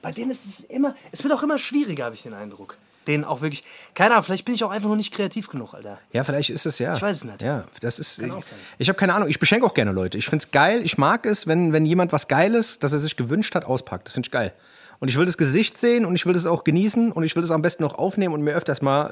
bei 0.01 0.11
denen 0.11 0.31
ist 0.31 0.45
es 0.45 0.65
immer, 0.65 0.95
es 1.11 1.23
wird 1.23 1.31
auch 1.33 1.43
immer 1.43 1.59
schwieriger, 1.59 2.05
habe 2.05 2.15
ich 2.15 2.23
den 2.23 2.33
Eindruck. 2.33 2.77
Denen 3.07 3.23
auch 3.23 3.41
wirklich, 3.41 3.63
keine 3.93 4.11
Ahnung, 4.11 4.23
vielleicht 4.23 4.45
bin 4.45 4.55
ich 4.55 4.63
auch 4.63 4.71
einfach 4.71 4.89
noch 4.89 4.95
nicht 4.95 5.13
kreativ 5.13 5.49
genug, 5.49 5.73
Alter. 5.73 5.99
Ja, 6.11 6.23
vielleicht 6.23 6.49
ist 6.49 6.65
es 6.65 6.79
ja. 6.79 6.95
Ich 6.95 7.01
weiß 7.01 7.17
es 7.17 7.23
nicht. 7.23 7.41
Ja, 7.41 7.65
das 7.81 7.99
ist. 7.99 8.21
auch 8.23 8.39
ich 8.39 8.45
ich 8.77 8.89
habe 8.89 8.97
keine 8.97 9.13
Ahnung. 9.13 9.29
Ich 9.29 9.39
beschenke 9.39 9.65
auch 9.65 9.73
gerne 9.73 9.91
Leute. 9.91 10.17
Ich 10.17 10.25
finde 10.25 10.43
es 10.43 10.51
geil. 10.51 10.81
Ich 10.83 10.97
mag 10.97 11.25
es, 11.25 11.47
wenn, 11.47 11.73
wenn 11.73 11.85
jemand 11.85 12.11
was 12.13 12.27
Geiles, 12.27 12.79
das 12.79 12.93
er 12.93 12.99
sich 12.99 13.15
gewünscht 13.15 13.55
hat, 13.55 13.65
auspackt. 13.65 14.07
Das 14.07 14.13
finde 14.13 14.27
ich 14.27 14.31
geil. 14.31 14.53
Und 15.03 15.09
ich 15.09 15.17
will 15.17 15.25
das 15.25 15.37
Gesicht 15.37 15.77
sehen 15.77 16.05
und 16.05 16.15
ich 16.15 16.25
will 16.25 16.31
das 16.31 16.45
auch 16.45 16.63
genießen 16.63 17.11
und 17.11 17.23
ich 17.23 17.35
will 17.35 17.41
das 17.41 17.51
am 17.51 17.61
besten 17.61 17.83
noch 17.83 17.95
aufnehmen 17.95 18.33
und 18.33 18.41
mir 18.41 18.53
öfters 18.53 18.81
mal 18.81 19.07
äh, 19.07 19.11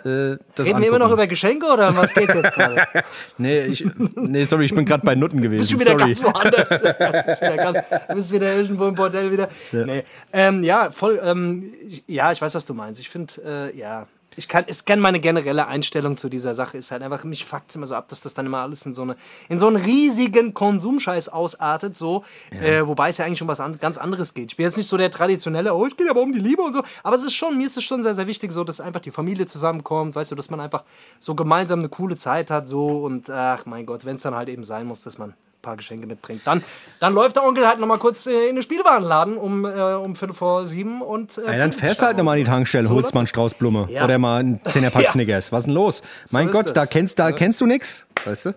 das 0.55 0.65
Reden 0.65 0.75
angucken. 0.77 0.81
wir 0.83 0.87
immer 0.87 0.99
noch 0.99 1.11
über 1.11 1.27
Geschenke 1.27 1.65
oder 1.65 1.89
um 1.89 1.97
was 1.97 2.13
geht's 2.13 2.33
jetzt 2.33 2.53
gerade? 2.53 2.81
Nee, 3.37 3.63
ich, 3.63 3.85
nee, 4.15 4.45
sorry, 4.45 4.63
ich 4.63 4.73
bin 4.73 4.85
gerade 4.85 5.05
bei 5.05 5.15
Nutten 5.15 5.41
gewesen. 5.41 5.59
bist 5.59 5.71
du 5.73 5.79
wieder 5.81 5.99
sorry. 5.99 6.05
ganz 6.05 6.23
woanders. 6.23 6.69
du, 6.69 6.77
bist 6.77 7.41
wieder 7.41 7.57
ganz, 7.57 7.79
du 8.07 8.15
bist 8.15 8.31
wieder 8.31 8.55
irgendwo 8.55 8.87
im 8.87 8.95
Bordell 8.95 9.33
wieder. 9.33 9.49
Ja, 9.73 9.85
nee. 9.85 10.03
ähm, 10.31 10.63
ja 10.63 10.91
voll. 10.91 11.19
Ähm, 11.21 11.73
ich- 11.85 12.05
ja, 12.07 12.31
ich 12.31 12.41
weiß, 12.41 12.55
was 12.55 12.65
du 12.65 12.73
meinst. 12.73 13.01
Ich 13.01 13.09
finde, 13.09 13.33
äh, 13.73 13.77
ja. 13.77 14.07
Ich 14.37 14.47
kann, 14.47 14.63
ich 14.67 14.85
kenne 14.85 15.01
meine 15.01 15.19
generelle 15.19 15.67
Einstellung 15.67 16.15
zu 16.15 16.29
dieser 16.29 16.53
Sache. 16.53 16.77
Ist 16.77 16.91
halt 16.91 17.03
einfach, 17.03 17.23
mich 17.25 17.43
fuckt 17.43 17.75
immer 17.75 17.85
so 17.85 17.95
ab, 17.95 18.07
dass 18.07 18.21
das 18.21 18.33
dann 18.33 18.45
immer 18.45 18.59
alles 18.59 18.85
in 18.85 18.93
so, 18.93 19.01
eine, 19.01 19.17
in 19.49 19.59
so 19.59 19.67
einen 19.67 19.75
riesigen 19.75 20.53
Konsumscheiß 20.53 21.29
ausartet, 21.29 21.97
so, 21.97 22.23
äh, 22.51 22.85
wobei 22.85 23.09
es 23.09 23.17
ja 23.17 23.25
eigentlich 23.25 23.41
um 23.41 23.49
was 23.49 23.59
an, 23.59 23.77
ganz 23.79 23.97
anderes 23.97 24.33
geht. 24.33 24.51
Ich 24.51 24.57
bin 24.57 24.63
jetzt 24.63 24.77
nicht 24.77 24.87
so 24.87 24.95
der 24.95 25.11
traditionelle, 25.11 25.73
oh, 25.73 25.85
es 25.85 25.97
geht 25.97 26.09
aber 26.09 26.21
um 26.21 26.31
die 26.31 26.39
Liebe 26.39 26.61
und 26.61 26.71
so, 26.71 26.81
aber 27.03 27.15
es 27.15 27.25
ist 27.25 27.33
schon, 27.33 27.57
mir 27.57 27.65
ist 27.65 27.75
es 27.75 27.83
schon 27.83 28.03
sehr, 28.03 28.15
sehr 28.15 28.27
wichtig, 28.27 28.53
so, 28.53 28.63
dass 28.63 28.79
einfach 28.79 29.01
die 29.01 29.11
Familie 29.11 29.47
zusammenkommt, 29.47 30.15
weißt 30.15 30.31
du, 30.31 30.35
dass 30.35 30.49
man 30.49 30.61
einfach 30.61 30.83
so 31.19 31.35
gemeinsam 31.35 31.79
eine 31.79 31.89
coole 31.89 32.15
Zeit 32.15 32.51
hat, 32.51 32.67
so, 32.67 33.03
und 33.03 33.29
ach 33.29 33.65
mein 33.65 33.85
Gott, 33.85 34.05
wenn 34.05 34.15
es 34.15 34.21
dann 34.21 34.35
halt 34.35 34.47
eben 34.47 34.63
sein 34.63 34.87
muss, 34.87 35.01
dass 35.03 35.17
man 35.17 35.33
paar 35.61 35.77
Geschenke 35.77 36.07
mitbringt. 36.07 36.41
Dann, 36.45 36.63
dann 36.99 37.13
läuft 37.13 37.35
der 37.35 37.43
Onkel 37.43 37.67
halt 37.67 37.79
nochmal 37.79 37.97
kurz 37.99 38.25
äh, 38.27 38.47
in 38.49 38.55
den 38.55 38.63
Spielwarenladen 38.63 39.37
um, 39.37 39.65
äh, 39.65 39.69
um 39.69 40.15
Viertel 40.15 40.33
vor 40.33 40.67
sieben 40.67 41.01
und. 41.01 41.37
Äh, 41.37 41.45
Ja, 41.53 41.57
dann 41.57 41.71
fährst 41.71 42.01
du 42.01 42.05
halt 42.05 42.17
nochmal 42.17 42.37
in 42.37 42.45
die 42.45 42.49
Tankstelle, 42.51 42.87
So 42.87 42.95
holst 42.95 43.13
mal 43.13 43.21
einen 43.21 43.27
Strauß 43.27 43.53
Blume 43.55 43.87
Ja. 43.89 44.03
oder 44.05 44.17
mal 44.17 44.39
einen 44.39 44.63
Zehnerpack 44.63 45.03
Ja. 45.05 45.11
Snickers. 45.11 45.51
Was 45.51 45.59
ist 45.61 45.65
denn 45.67 45.73
los? 45.75 46.01
mein 46.31 46.47
ist 46.47 46.53
Gott, 46.53 46.65
das. 46.67 46.73
da 46.73 46.85
kennst, 46.85 47.19
da 47.19 47.29
Ja. 47.29 47.35
kennst 47.35 47.61
du 47.61 47.65
nix, 47.65 48.05
weißt 48.25 48.45
du? 48.47 48.53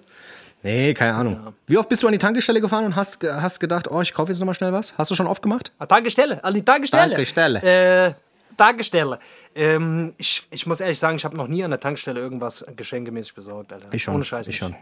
Nee, 0.63 0.95
keine 0.95 1.15
Ahnung. 1.15 1.53
Wie 1.67 1.77
oft 1.77 1.91
bist 1.91 2.03
du 2.03 2.07
an 2.07 2.13
die 2.13 2.19
Tankstelle 2.19 2.59
gefahren 2.61 2.87
und 2.87 2.97
hast, 2.97 3.23
hast 3.23 3.61
gedacht, 3.61 3.91
oh, 3.91 4.01
ich 4.01 4.15
kaufe 4.15 4.33
jetzt 4.33 4.39
nochmal 4.39 4.55
schnell 4.55 4.73
was? 4.73 4.95
Hast 4.97 5.11
du 5.11 5.15
schon 5.15 5.27
oft 5.27 5.43
gemacht? 5.43 5.73
Ah, 5.79 5.85
Tankstelle, 5.85 6.43
an 6.43 6.55
die 6.55 6.65
Tankstelle. 6.65 7.15
Tankstelle. 7.15 7.61
Äh, 8.09 8.15
Tankstelle. 8.57 9.19
Ähm, 9.55 10.15
ich, 10.17 10.47
ich 10.51 10.65
muss 10.67 10.81
ehrlich 10.81 10.99
sagen, 10.99 11.17
ich 11.17 11.25
habe 11.27 11.37
noch 11.37 11.49
nie 11.49 11.63
an 11.65 11.71
der 11.71 11.81
Tankstelle 11.81 12.19
irgendwas 12.19 12.65
geschenkemäßig 12.77 13.35
besorgt, 13.35 13.73
Alter. 13.75 13.89
Ich 13.93 14.03
schon, 14.05 14.15
Ohne 14.15 14.25
Scheiß. 14.25 14.49
ich 14.49 14.57
schon. 14.57 14.75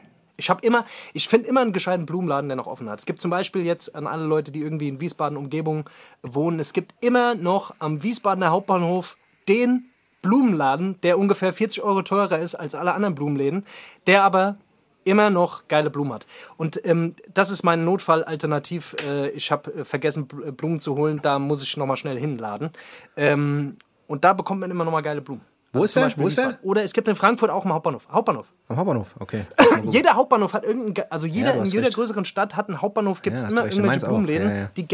Ich 0.43 0.50
habe 0.50 0.65
immer, 0.67 0.85
ich 1.15 1.29
finde 1.29 1.49
immer 1.49 1.61
einen 1.61 1.73
gescheiten 1.73 2.05
Blumenladen, 2.05 2.49
der 2.49 2.56
noch 2.56 2.67
offen 2.67 2.91
hat. 2.91 2.99
Es 2.99 3.06
gibt 3.06 3.21
zum 3.21 3.31
Beispiel 3.31 3.65
jetzt 3.65 3.94
an 3.94 4.06
alle 4.06 4.25
Leute, 4.25 4.50
die 4.50 4.61
irgendwie 4.61 4.89
in 4.89 5.00
Wiesbaden 5.00 5.39
Umgebung 5.39 5.89
wohnen, 6.23 6.59
es 6.59 6.73
gibt 6.73 6.94
immer 7.00 7.35
noch 7.35 7.75
am 7.79 8.03
Wiesbadener 8.03 8.50
Hauptbahnhof 8.50 9.17
den 9.49 9.87
Blumenladen, 10.21 11.00
der 11.03 11.19
ungefähr 11.19 11.53
40 11.53 11.83
Euro 11.83 12.03
teurer 12.03 12.39
ist 12.39 12.55
als 12.55 12.75
alle 12.75 12.93
anderen 12.94 13.15
Blumenläden, 13.15 13.65
der 14.06 14.25
aber 14.25 14.56
immer 15.05 15.31
noch 15.31 15.67
geile 15.69 15.91
Blumen 15.91 16.12
hat. 16.12 16.27
Und 16.56 16.85
ähm, 16.87 17.15
das 17.35 17.50
ist 17.50 17.62
mein 17.65 17.85
Notfallalternativ. 17.85 18.94
Äh, 19.05 19.31
ich 19.31 19.50
habe 19.50 19.73
äh, 19.75 19.85
vergessen, 19.85 20.29
Bl- 20.29 20.53
Blumen 20.53 20.79
zu 20.79 20.97
holen, 20.97 21.21
da 21.23 21.39
muss 21.39 21.62
ich 21.62 21.77
nochmal 21.77 21.97
schnell 21.97 22.19
hinladen. 22.19 22.71
Ähm, 23.17 23.77
und 24.06 24.25
da 24.25 24.33
bekommt 24.33 24.61
man 24.61 24.71
immer 24.71 24.85
nochmal 24.85 25.03
geile 25.03 25.21
Blumen. 25.21 25.43
Wo 25.72 25.84
ist 25.84 25.96
der? 25.96 26.10
Wo 26.16 26.26
ist 26.26 26.36
der? 26.38 26.58
Oder 26.62 26.82
es 26.82 26.92
gibt 26.92 27.08
in 27.08 27.14
Frankfurt 27.14 27.50
auch 27.50 27.64
einen 27.64 27.72
Hauptbahnhof. 27.72 28.06
Hauptbahnhof. 28.10 28.52
Am 28.69 28.76
Hauptbahnhof, 28.76 29.14
okay. 29.19 29.46
Jeder 29.84 30.14
Hauptbahnhof 30.14 30.52
hat 30.52 30.64
irgendeinen, 30.64 30.94
ge- 30.94 31.04
also 31.08 31.26
jeder, 31.26 31.55
Ja, 31.56 31.62
in 31.62 31.64
jeder 31.70 31.86
recht. 31.86 31.94
größeren 31.94 32.24
Stadt 32.26 32.56
hat 32.56 32.69
einen 32.69 32.82
Hauptbahnhof, 32.82 33.22
gibt 33.22 33.36
es 33.36 33.43
Ja, 33.43 33.48
immer 33.48 33.64
recht. 33.64 33.76
Irgendwelche. 33.79 34.06
Blumenläden. 34.06 34.50
Ja. 34.56 34.69
Die, 34.76 34.86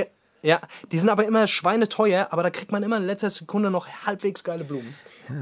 ja, 0.42 0.60
die 0.92 0.98
sind 0.98 1.08
aber 1.08 1.24
immer 1.26 1.46
schweineteuer, 1.48 2.28
aber 2.30 2.44
da 2.44 2.50
kriegt 2.50 2.70
man 2.70 2.82
immer 2.84 2.96
in 2.96 3.02
letzter 3.04 3.28
Sekunde 3.30 3.70
noch 3.72 3.88
halbwegs 4.06 4.44
geile 4.44 4.62
Blumen. 4.62 4.94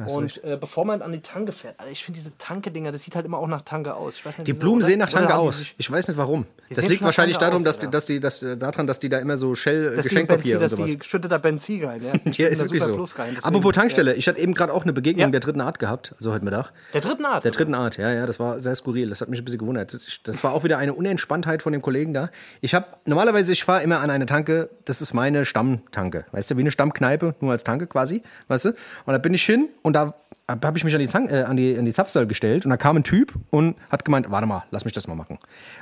Und 0.08 0.42
äh, 0.44 0.56
bevor 0.60 0.84
man 0.84 1.02
an 1.02 1.12
die 1.12 1.20
Tanke 1.20 1.52
fährt, 1.52 1.78
Alter, 1.78 1.92
ich 1.92 2.04
finde 2.04 2.18
diese 2.18 2.36
Tanke-Dinger, 2.38 2.92
das 2.92 3.02
sieht 3.02 3.14
halt 3.14 3.26
immer 3.26 3.38
auch 3.38 3.46
nach 3.46 3.62
Tanke 3.62 3.94
aus. 3.94 4.24
Nicht, 4.24 4.46
Die 4.46 4.52
Blumen 4.52 4.82
sehen 4.82 4.98
nach 4.98 5.10
Tanke 5.10 5.32
haben 5.32 5.40
aus. 5.40 5.62
Ich 5.78 5.90
weiß 5.90 6.08
nicht 6.08 6.16
warum. 6.16 6.46
Das 6.68 6.88
liegt 6.88 7.02
wahrscheinlich 7.02 7.38
darum, 7.38 7.58
aus, 7.58 7.64
dass, 7.64 7.78
die, 7.78 7.90
dass, 7.90 8.06
die, 8.06 8.20
dass, 8.20 8.42
äh, 8.42 8.56
daran, 8.56 8.86
dass 8.86 8.98
die 8.98 9.08
da 9.08 9.18
immer 9.18 9.38
so 9.38 9.54
Shell 9.54 9.94
dass 9.94 10.04
die 10.04 10.08
Geschenkpapier 10.10 10.42
Benzin, 10.42 10.56
und 10.56 10.62
dass 10.62 10.70
sowas. 10.72 10.90
die 10.90 10.98
schüttet 11.08 11.30
da 11.32 11.38
Benzin 11.38 11.84
rein. 11.84 12.02
Ja, 12.02 12.12
Ja, 12.32 12.48
ist 12.48 12.60
wirklich 12.60 12.82
so. 12.82 12.94
Rein. 13.20 13.36
Apropos 13.42 13.72
Tankstelle, 13.72 14.14
ich 14.14 14.26
hatte 14.26 14.40
eben 14.40 14.54
gerade 14.54 14.72
auch 14.72 14.82
eine 14.82 14.92
Begegnung 14.92 15.26
Ja. 15.26 15.30
der 15.30 15.40
dritten 15.40 15.60
Art 15.60 15.78
gehabt, 15.78 16.14
so 16.18 16.32
heute 16.32 16.44
Mittag. 16.44 16.72
Der 16.92 17.00
dritten 17.00 17.24
Arzt. 17.24 17.44
Der 17.44 17.52
dritten 17.52 17.74
Art, 17.74 17.96
ja, 17.98 18.12
ja, 18.12 18.26
das 18.26 18.40
war 18.40 18.58
sehr 18.58 18.74
skurril. 18.74 19.08
Das 19.08 19.20
hat 19.20 19.28
mich 19.28 19.40
ein 19.40 19.44
bisschen 19.44 19.60
gewundert. 19.60 19.96
Das 20.24 20.42
war 20.42 20.52
auch 20.52 20.64
wieder 20.64 20.78
eine 20.78 20.94
Unentspanntheit 20.94 21.62
von 21.62 21.72
dem 21.72 21.82
Kollegen 21.82 22.12
da. 22.12 22.30
Ich 22.60 22.74
habe 22.74 22.86
normalerweise, 23.04 23.52
ich 23.52 23.62
fahre 23.64 23.82
immer 23.82 24.00
an 24.00 24.10
eine 24.10 24.26
Tanke, 24.26 24.70
das 24.84 25.00
ist 25.00 25.14
meine 25.14 25.44
Stammtanke. 25.44 26.26
Weißt 26.32 26.50
du, 26.50 26.56
wie 26.56 26.60
eine 26.62 26.70
Stammkneipe, 26.70 27.34
nur 27.40 27.52
als 27.52 27.62
Tanke 27.64 27.86
quasi, 27.86 28.22
weißt 28.48 28.64
du? 28.66 28.68
Und 28.70 28.76
da 29.12 29.18
bin 29.18 29.34
ich 29.34 29.44
hin 29.44 29.68
und 29.82 29.92
da 29.94 30.14
habe 30.48 30.78
ich 30.78 30.84
mich 30.84 30.94
an 30.94 31.00
die, 31.00 31.08
Zank, 31.08 31.30
äh, 31.30 31.42
an, 31.42 31.56
die, 31.56 31.76
an 31.76 31.84
die 31.84 31.92
Zapfsäule 31.92 32.26
gestellt 32.26 32.64
und 32.64 32.70
da 32.70 32.76
kam 32.76 32.96
ein 32.96 33.04
Typ 33.04 33.34
und 33.50 33.76
hat 33.90 34.04
gemeint, 34.04 34.30
warte 34.30 34.46
mal, 34.46 34.64
lass 34.70 34.84
mich 34.84 34.94
das 34.94 35.08
mal 35.08 35.14
machen. 35.16 35.38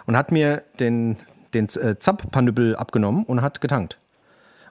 Und 0.06 0.16
hat 0.16 0.32
mir 0.32 0.62
den, 0.80 1.16
den 1.52 1.68
äh, 1.68 1.98
Zapfpanüppel 1.98 2.76
abgenommen 2.76 3.24
und 3.24 3.42
hat 3.42 3.60
getankt. 3.60 3.98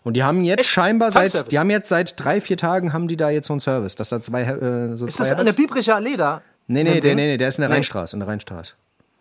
Und 0.04 0.16
die 0.16 0.24
haben 0.24 0.44
jetzt 0.44 0.60
Echt? 0.62 0.70
scheinbar 0.70 1.12
seit, 1.12 1.52
die 1.52 1.60
haben 1.60 1.70
jetzt 1.70 1.90
seit 1.90 2.20
drei, 2.22 2.42
vier 2.42 2.58
Tagen 2.58 2.92
haben 2.92 3.08
die 3.08 3.16
da 3.16 3.30
jetzt 3.30 3.48
so 3.48 3.54
einen 3.54 3.62
Service, 3.62 3.96
dass 3.96 4.10
da 4.10 4.20
zwei, 4.20 4.42
äh, 4.44 4.98
so 4.98 5.06
ist 5.08 5.16
zwei 5.18 5.30
das 5.30 5.38
an 5.38 5.46
der 5.46 5.54
Biebricher 5.54 5.96
Allee 5.96 6.18
da? 6.18 6.42
Nee, 6.68 6.84
nee, 6.84 7.00
dem? 7.00 7.16
nee, 7.16 7.28
nee, 7.28 7.38
der 7.38 7.48
ist 7.48 7.58
in 7.58 7.62
der 7.62 7.70
Nee. 7.70 7.76
Rheinstraße, 7.76 8.16
in 8.16 8.20
der 8.20 8.28
Rheinstraße. 8.28 8.74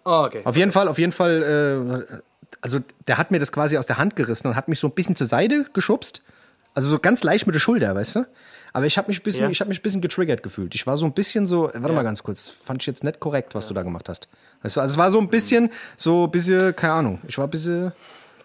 Oh, 0.05 0.25
okay. 0.27 0.41
Auf 0.45 0.57
jeden 0.57 0.73
Fall, 0.73 0.89
auf 0.89 0.99
jeden 0.99 1.13
Fall, 1.13 2.07
äh, 2.11 2.17
also 2.61 2.81
der 3.07 3.19
hat 3.19 3.31
mir 3.31 3.39
das 3.39 3.53
quasi 3.53 3.77
aus 3.79 3.87
der 3.87 3.99
Hand 3.99 4.17
gerissen 4.17 4.49
und 4.49 4.57
hat 4.57 4.69
mich 4.69 4.81
so 4.81 4.89
ein 4.89 4.93
bisschen 4.93 5.15
zur 5.15 5.27
Seite 5.27 5.67
geschubst. 5.73 6.23
Also 6.75 6.89
so 6.89 6.99
ganz 6.99 7.23
leicht 7.23 7.47
mit 7.47 7.55
der 7.55 7.61
Schulter, 7.61 7.95
weißt 7.95 8.17
du? 8.17 8.27
Aber 8.75 8.87
ich 8.87 8.97
habe 8.97 9.09
mich 9.09 9.21
ein 9.21 9.23
bisschen, 9.23 9.45
Ja. 9.45 9.51
ich 9.51 9.61
habe 9.61 9.69
mich 9.69 9.83
bisschen 9.83 10.01
getriggert 10.01 10.43
gefühlt. 10.43 10.75
Ich 10.75 10.87
war 10.87 10.97
so 10.97 11.05
ein 11.05 11.13
bisschen 11.13 11.47
so, 11.47 11.65
warte 11.75 11.93
mal 11.93 12.03
ganz 12.03 12.23
kurz, 12.23 12.53
fand 12.65 12.83
ich 12.83 12.87
jetzt 12.87 13.05
nicht 13.05 13.21
korrekt, 13.21 13.55
was 13.55 13.69
du 13.69 13.75
da 13.75 13.83
gemacht 13.83 14.09
hast. 14.09 14.29
Weißt 14.63 14.77
du, 14.77 14.81
also 14.81 14.93
es 14.95 14.99
war 14.99 15.11
so 15.11 15.19
ein 15.21 15.29
bisschen, 15.29 15.71
so 15.97 16.25
ein 16.25 16.31
bisschen, 16.31 16.75
keine 16.75 16.95
Ahnung, 16.95 17.19
ich 17.29 17.37
war 17.37 17.47
ein 17.47 17.51
bisschen 17.51 17.93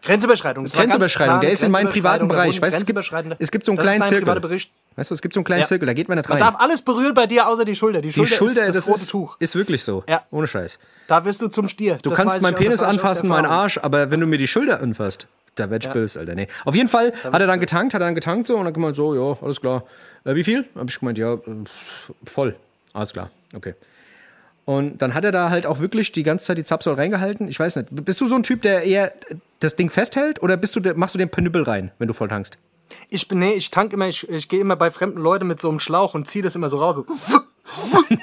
Grenzüberschreitung. 0.03 0.65
War 0.71 0.79
Grenzüberschreitung. 0.81 1.39
Der 1.41 1.51
ist 1.51 1.63
in 1.63 1.71
meinem 1.71 1.89
privaten. 1.89 2.27
Bereich. 2.27 2.61
Weißt 2.61 2.77
es 2.77 2.85
gibt- 2.85 2.99
es 3.39 3.51
gibt 3.51 3.65
so 3.65 3.71
einen 3.71 3.77
Das 3.77 3.85
kleinen 3.85 4.03
Zirkel. 4.03 4.39
Bericht. 4.39 4.71
Weißt 4.95 5.09
du, 5.11 5.13
es 5.15 5.21
gibt 5.21 5.33
so 5.33 5.39
einen 5.39 5.45
kleinen 5.45 5.61
Ja. 5.61 5.67
Zirkel, 5.67 5.85
da 5.85 5.93
geht 5.93 6.07
man 6.07 6.17
nicht 6.17 6.29
Man 6.29 6.37
rein. 6.41 6.51
darf 6.51 6.59
alles 6.61 6.81
berühren 6.81 7.13
bei 7.13 7.25
dir, 7.27 7.47
außer 7.47 7.65
die 7.65 7.75
Schulter. 7.75 8.01
Die 8.01 8.09
die 8.09 8.13
Schulter, 8.13 8.35
Schulter, 8.35 8.61
ist 8.65 8.75
das, 8.75 8.85
das 8.85 8.87
rote 8.87 9.01
ist, 9.01 9.09
Tuch. 9.09 9.37
ist 9.39 9.55
wirklich 9.55 9.83
so. 9.83 10.03
Ja. 10.07 10.23
Ohne 10.31 10.47
Scheiß. 10.47 10.77
Da 11.07 11.23
wirst 11.25 11.41
du 11.41 11.47
zum 11.47 11.67
Stier. 11.67 11.97
Du 12.01 12.09
Das 12.09 12.17
kannst 12.19 12.41
meinen 12.41 12.55
Penis 12.55 12.81
anfassen, 12.81 13.27
meinen. 13.29 13.45
Arsch, 13.45 13.79
aber 13.81 14.11
wenn 14.11 14.19
du 14.19 14.27
mir 14.27 14.37
die 14.37 14.47
Schulter 14.47 14.81
anfasst, 14.81 15.27
da 15.55 15.69
werd 15.69 15.83
ich 15.83 15.87
Ja. 15.87 15.93
böse, 15.93 16.19
Alter. 16.19 16.35
Nee. 16.35 16.47
Auf 16.65 16.75
jeden 16.75 16.89
Fall 16.89 17.11
hat 17.23 17.41
er 17.41 17.47
dann 17.47 17.59
getankt, 17.59 17.93
hat 17.93 18.01
er 18.01 18.05
dann 18.05 18.15
getankt 18.15 18.47
so 18.47 18.55
und 18.57 18.65
dann 18.65 18.73
gemeint 18.73 18.95
so, 18.95 19.13
ja, 19.15 19.37
alles 19.43 19.59
klar. 19.61 19.83
Äh, 20.27 20.35
wie 20.35 20.43
viel? 20.43 20.65
Hab 20.75 20.89
ich 20.89 20.99
gemeint, 20.99 21.17
ja, 21.17 21.37
voll. 22.25 22.55
Alles 22.93 23.13
klar, 23.13 23.31
okay. 23.55 23.73
Und 24.65 25.01
dann 25.01 25.13
hat 25.13 25.23
er 25.23 25.31
da 25.31 25.49
halt 25.49 25.65
auch 25.65 25.79
wirklich 25.79 26.11
die 26.11 26.23
ganze 26.23 26.45
Zeit 26.45 26.57
die 26.57 26.65
Zapsol 26.65 26.95
reingehalten. 26.95 27.47
Ich 27.47 27.57
weiß 27.57 27.77
nicht, 27.77 27.87
bist 27.91 28.19
du 28.19 28.27
so 28.27 28.35
ein 28.35 28.43
Typ, 28.43 28.61
der 28.61 28.83
eher 28.83 29.13
das 29.61 29.77
Ding 29.77 29.89
festhält 29.89 30.43
oder 30.43 30.57
bist 30.57 30.75
du, 30.75 30.81
machst 30.95 31.15
du 31.15 31.19
den 31.19 31.29
Penüppel 31.29 31.63
rein, 31.63 31.91
wenn 31.99 32.09
du 32.09 32.13
voll 32.13 32.27
tankst? 32.27 32.57
Ich 33.09 33.29
bin, 33.29 33.39
nee, 33.39 33.53
ich 33.53 33.71
tank 33.71 33.93
immer, 33.93 34.09
ich, 34.09 34.27
ich 34.27 34.49
gehe 34.49 34.59
immer 34.59 34.75
bei 34.75 34.91
fremden 34.91 35.19
Leuten 35.19 35.47
mit 35.47 35.61
so 35.61 35.69
einem 35.69 35.79
Schlauch 35.79 36.13
und 36.13 36.27
ziehe 36.27 36.43
das 36.43 36.55
immer 36.55 36.69
so 36.69 36.77
raus. 36.77 36.95
So. 36.95 37.39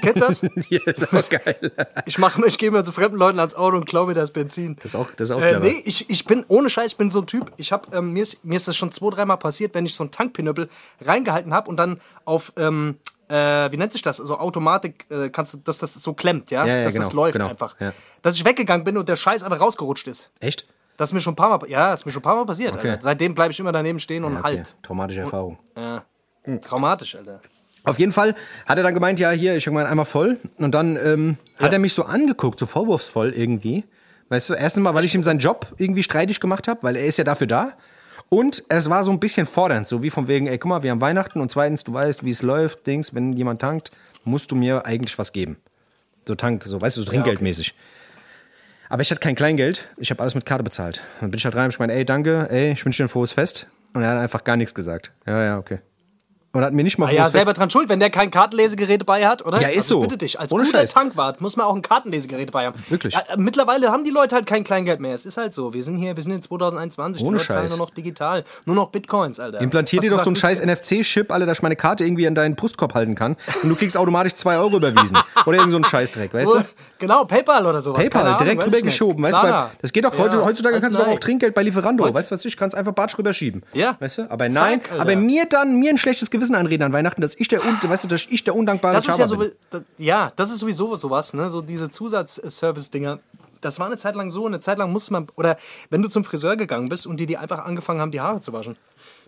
Kennst 0.03 0.17
du 0.17 0.27
das? 0.27 0.43
ja, 0.69 0.81
ist 0.87 1.13
aber 1.13 1.23
geil. 1.23 1.73
Ich 2.07 2.19
mache, 2.19 2.45
ich 2.47 2.59
gehe 2.59 2.69
immer 2.69 2.85
zu 2.85 2.93
fremden 2.93 3.17
Leuten 3.17 3.39
ans 3.39 3.55
Auto 3.55 3.77
und 3.77 3.87
klaue 3.87 4.07
mir 4.09 4.15
das 4.15 4.31
Benzin. 4.31 4.77
Das 4.77 4.87
ist 4.87 4.97
auch, 4.97 5.11
das 5.11 5.29
ist 5.29 5.37
auch 5.37 5.41
Äh, 5.41 5.51
clever. 5.51 5.65
nee, 5.65 5.83
ich, 5.85 6.09
ich 6.11 6.25
bin, 6.25 6.45
ohne 6.49 6.71
Scheiß, 6.71 6.93
ich 6.93 6.97
bin 6.97 7.11
so 7.11 7.21
ein 7.21 7.27
Typ. 7.27 7.53
Ich 7.57 7.73
hab, 7.73 7.95
ähm, 7.95 8.13
mir, 8.13 8.23
ist, 8.23 8.45
mir 8.45 8.57
ist 8.57 8.69
das 8.69 8.77
schon 8.77 8.93
zwei, 8.93 9.11
dreimal 9.11 9.37
passiert, 9.39 9.75
wenn 9.75 9.87
ich 9.87 9.95
so 9.95 10.05
einen 10.05 10.11
Tankpinöppel 10.11 10.69
reingehalten 11.01 11.53
habe 11.53 11.69
und 11.69 11.77
dann 11.77 12.01
auf, 12.25 12.53
ähm, 12.57 12.97
äh, 13.29 13.71
wie 13.73 13.77
nennt 13.77 13.93
sich 13.93 14.03
das? 14.03 14.19
So 14.19 14.39
Automatik, 14.39 15.07
äh, 15.11 15.31
kannst 15.31 15.55
du, 15.55 15.59
dass 15.59 15.79
das 15.79 15.95
so 15.95 16.15
klemmt, 16.15 16.51
ja? 16.51 16.65
Ja, 16.67 16.77
ja, 16.77 16.85
dass 16.85 16.95
das 16.95 17.09
genau, 17.11 17.23
läuft 17.23 17.35
genau, 17.35 17.49
einfach. 17.49 17.77
ja. 17.81 17.93
Dass 18.23 18.37
ich 18.37 18.45
weggegangen 18.45 18.85
bin 18.85 18.97
und 18.99 19.09
der 19.09 19.17
Scheiß 19.17 19.43
einfach 19.43 19.61
rausgerutscht 19.61 20.09
ist. 20.09 20.31
Echt? 20.41 20.67
Das 20.97 21.09
ist 21.09 21.13
mir 21.13 21.21
schon 21.21 21.33
ein 21.33 21.37
paar 21.37 21.59
Mal, 21.59 21.69
ja, 21.69 21.91
das 21.91 22.01
ist 22.01 22.07
mir 22.07 22.13
schon 22.13 22.21
ein 22.21 22.23
paar 22.23 22.37
Mal 22.37 22.47
passiert. 22.47 22.77
Okay. 22.77 22.97
Seitdem 23.01 23.35
bleibe 23.35 23.53
ich 23.53 23.59
immer 23.59 23.73
daneben 23.73 23.99
stehen 23.99 24.25
und 24.25 24.35
okay. 24.37 24.43
halt. 24.45 24.77
Traumatische 24.83 25.21
Erfahrung. 25.21 25.59
Ja. 25.77 26.05
Traumatisch, 26.61 27.17
Alter. 27.17 27.41
Auf 27.85 27.99
jeden 27.99 28.13
Fall 28.13 28.35
hat 28.67 28.79
er 28.79 28.83
dann 28.83 28.95
gemeint, 28.95 29.21
ja, 29.21 29.31
hier, 29.31 29.57
ich 29.57 29.71
meine 29.71 29.89
einmal 29.89 30.07
voll. 30.07 30.39
Und 30.57 30.75
dann 30.75 30.97
ähm, 30.97 31.37
hat 31.59 31.73
er 31.73 31.79
mich 31.79 31.93
so 31.93 32.05
angeguckt, 32.05 32.59
so 32.59 32.67
vorwurfsvoll 32.67 33.31
irgendwie. 33.31 33.85
Weißt 34.31 34.49
du, 34.49 34.55
erstens 34.55 34.83
mal, 34.83 34.95
weil 34.95 35.05
ich 35.05 35.15
ihm 35.15 35.23
seinen 35.23 35.39
Job 35.39 35.73
irgendwie 35.77 36.03
streitig 36.03 36.41
gemacht 36.41 36.67
habe, 36.67 36.83
weil 36.83 36.97
er 36.97 37.05
ist 37.05 37.19
ja 37.19 37.25
dafür 37.25 37.47
da. 37.47 37.75
Und 38.31 38.65
es 38.69 38.89
war 38.89 39.05
so 39.05 39.11
ein 39.11 39.21
bisschen 39.21 39.47
fordernd, 39.47 39.87
so 39.87 40.03
wie 40.03 40.09
von 40.09 40.29
wegen, 40.29 40.47
ey, 40.47 40.59
guck 40.59 40.71
mal, 40.71 40.83
wir 40.83 40.91
haben 40.91 41.01
Weihnachten 41.03 41.41
und 41.41 41.51
zweitens, 41.51 41.85
du 41.85 41.93
weißt, 41.93 42.25
wie 42.25 42.31
es 42.31 42.43
läuft, 42.43 42.87
Dings, 42.87 43.15
wenn 43.15 43.35
jemand 43.35 43.61
tankt, 43.61 43.91
musst 44.25 44.51
du 44.51 44.57
mir 44.57 44.87
eigentlich 44.87 45.19
was 45.19 45.33
geben. 45.33 45.59
So 46.27 46.35
Tank, 46.35 46.65
so, 46.65 46.81
weißt 46.81 46.97
du, 46.97 47.03
so 47.03 47.07
trinkgeldmäßig. 47.07 47.75
Aber 48.89 49.03
ich 49.03 49.11
hatte 49.11 49.21
kein 49.21 49.35
Kleingeld, 49.35 49.89
ich 49.99 50.11
habe 50.11 50.21
alles 50.21 50.35
mit 50.35 50.47
Karte 50.47 50.65
bezahlt. 50.65 51.03
Dann 51.21 51.31
bin 51.31 51.39
ich 51.39 51.45
halt 51.45 51.55
rein 51.55 51.67
und 51.67 51.75
ich 51.75 51.79
meine, 51.79 51.93
ey, 51.93 52.05
danke, 52.05 52.49
ey, 52.51 52.73
ich 52.73 52.85
wünsche 52.85 53.03
dir 53.03 53.07
ein 53.07 53.11
frohes 53.11 53.33
Fest. 53.33 53.67
Und 53.93 54.03
er 54.03 54.11
hat 54.11 54.19
einfach 54.19 54.43
gar 54.43 54.57
nichts 54.57 54.75
gesagt. 54.75 55.13
Ja, 55.27 55.45
ja, 55.45 55.59
okay. 55.59 55.79
Und 56.55 56.65
hat 56.65 56.73
mir 56.73 56.85
nicht 56.85 56.99
mal 56.99 57.09
Ah 57.09 57.13
ja, 57.13 57.25
selber 57.29 57.53
dran 57.53 57.69
schuld, 57.69 57.89
wenn 57.89 57.99
der 58.01 58.11
kein 58.11 58.31
Kartenlesegerät 58.31 59.05
bei 59.05 59.27
hat, 59.27 59.45
oder? 59.45 59.61
Ja, 59.61 59.69
ist 59.69 59.77
also 59.77 59.97
so. 59.97 60.01
Bitte 60.03 60.17
dich, 60.17 60.39
als 60.39 60.53
Ohne 60.53 60.65
guter 60.65 60.79
Scheiß. 60.79 60.93
Tankwart 60.95 61.41
muss 61.41 61.57
man 61.57 61.67
auch 61.67 61.75
ein 61.75 61.83
Kartenlesegerät 61.83 62.53
bei 62.53 62.67
haben. 62.67 62.81
Wirklich? 62.89 63.13
Ja, 63.13 63.21
äh, 63.29 63.37
mittlerweile 63.37 63.91
haben 63.91 64.05
die 64.05 64.11
Leute 64.11 64.37
halt 64.37 64.47
kein 64.47 64.63
Kleingeld 64.63 65.01
mehr. 65.01 65.15
Es 65.15 65.27
ist 65.27 65.37
halt 65.37 65.53
so. 65.53 65.75
Wir 65.75 65.83
sind 65.83 65.97
hier, 65.97 66.17
wir 66.17 66.23
sind 66.23 66.33
in 66.33 66.43
2021. 66.43 67.23
Ohne 67.23 67.31
die 67.31 67.43
Leute 67.43 67.49
zahlen 67.49 67.61
Scheiß. 67.63 67.71
nur 67.77 67.87
noch 67.87 67.91
digital. 67.91 68.45
Nur 68.67 68.77
noch 68.77 68.91
Bitcoins, 68.91 69.41
Alter. 69.41 69.61
Implantier 69.61 69.99
Was 69.99 70.05
dir 70.05 70.11
doch 70.13 70.23
so 70.23 70.31
einen 70.31 70.37
scheiß 70.37 70.61
NFC-Chip, 70.65 71.33
Alter, 71.33 71.47
dass 71.47 71.59
ich 71.59 71.63
meine 71.63 71.75
Karte 71.77 72.05
irgendwie 72.05 72.27
an 72.27 72.37
deinen 72.37 72.55
Brustkorb 72.55 72.95
halten 72.95 73.17
kann 73.17 73.37
und 73.65 73.69
du 73.69 73.75
kriegst 73.75 73.97
automatisch 73.97 74.35
2 74.35 74.57
Euro 74.59 74.77
überwiesen. 74.77 75.19
Oder 75.47 75.59
irgend 75.59 75.73
so 75.73 75.79
ein 75.79 75.85
Scheißdreck, 75.85 76.33
weißt 76.33 76.53
du? 76.53 76.61
Genau, 77.01 77.25
PayPal 77.25 77.67
oder 77.67 77.83
sowas. 77.83 78.01
PayPal, 78.01 78.27
Ahnung, 78.27 78.39
direkt 78.39 78.61
weiß 78.61 78.67
rüber 78.69 78.77
ich 78.79 78.85
nicht. 78.85 78.93
geschoben, 78.93 79.25
weißt 79.25 79.39
du? 79.43 79.71
Das 79.83 79.93
geht 79.93 80.05
doch 80.05 80.17
heute, 80.17 80.37
Ja, 80.37 80.45
heutzutage 80.45 80.81
kannst 80.81 80.97
du 80.97 81.03
doch 81.03 81.09
auch. 81.09 81.19
Trinkgeld 81.19 81.53
bei 81.53 81.65
Lieferando, 81.65 82.05
weißt 82.15 82.31
du 82.31 82.35
was 82.37 82.45
ich, 82.45 82.57
kannst 82.57 82.77
einfach 82.77 82.93
Batsch 82.93 83.19
rüberschieben. 83.19 83.65
Ja. 83.73 83.97
Weißt 83.99 84.19
du? 84.19 84.31
Aber 84.31 84.49
nein, 84.49 84.81
aber 84.97 85.17
mir 85.17 85.47
dann, 85.47 85.81
mir 85.81 85.91
ein 85.91 85.99
schlechtes 85.99 86.31
Gewissen 86.31 86.44
einreden 86.53 86.85
an 86.85 86.93
Weihnachten, 86.93 87.21
dass 87.21 87.35
ich 87.39 87.49
der, 87.49 87.65
un, 87.65 87.79
weißt 87.83 88.05
du, 88.05 88.09
dass 88.09 88.27
ich 88.29 88.45
der 88.45 88.55
undankbare 88.57 88.95
Das 88.95 89.05
ist 89.05 89.09
ja, 89.09 89.15
Schaber 89.15 89.29
so, 89.29 89.37
bin. 89.37 89.53
das, 89.71 89.83
ja, 89.99 90.33
das 90.37 90.51
ist 90.51 90.59
sowieso 90.59 90.97
sowas, 90.97 91.33
ne? 91.33 91.49
So 91.51 91.61
diese 91.61 91.89
Zusatzservice-Dinger. 91.89 93.21
Das 93.61 93.79
war 93.79 93.87
eine 93.87 93.97
Zeit 93.97 94.15
lang 94.15 94.31
so, 94.31 94.47
eine 94.47 94.61
Zeit 94.61 94.79
lang 94.79 94.93
musste 94.93 95.13
man, 95.13 95.27
oder 95.37 95.57
wenn 95.89 96.03
du 96.03 96.09
zum 96.09 96.25
Friseur 96.25 96.57
gegangen 96.57 96.89
bist 96.89 97.07
und 97.07 97.19
die 97.19 97.27
die 97.27 97.39
einfach 97.39 97.65
angefangen 97.65 98.01
haben, 98.01 98.11
die 98.11 98.21
Haare 98.21 98.41
zu 98.41 98.53
waschen. 98.53 98.77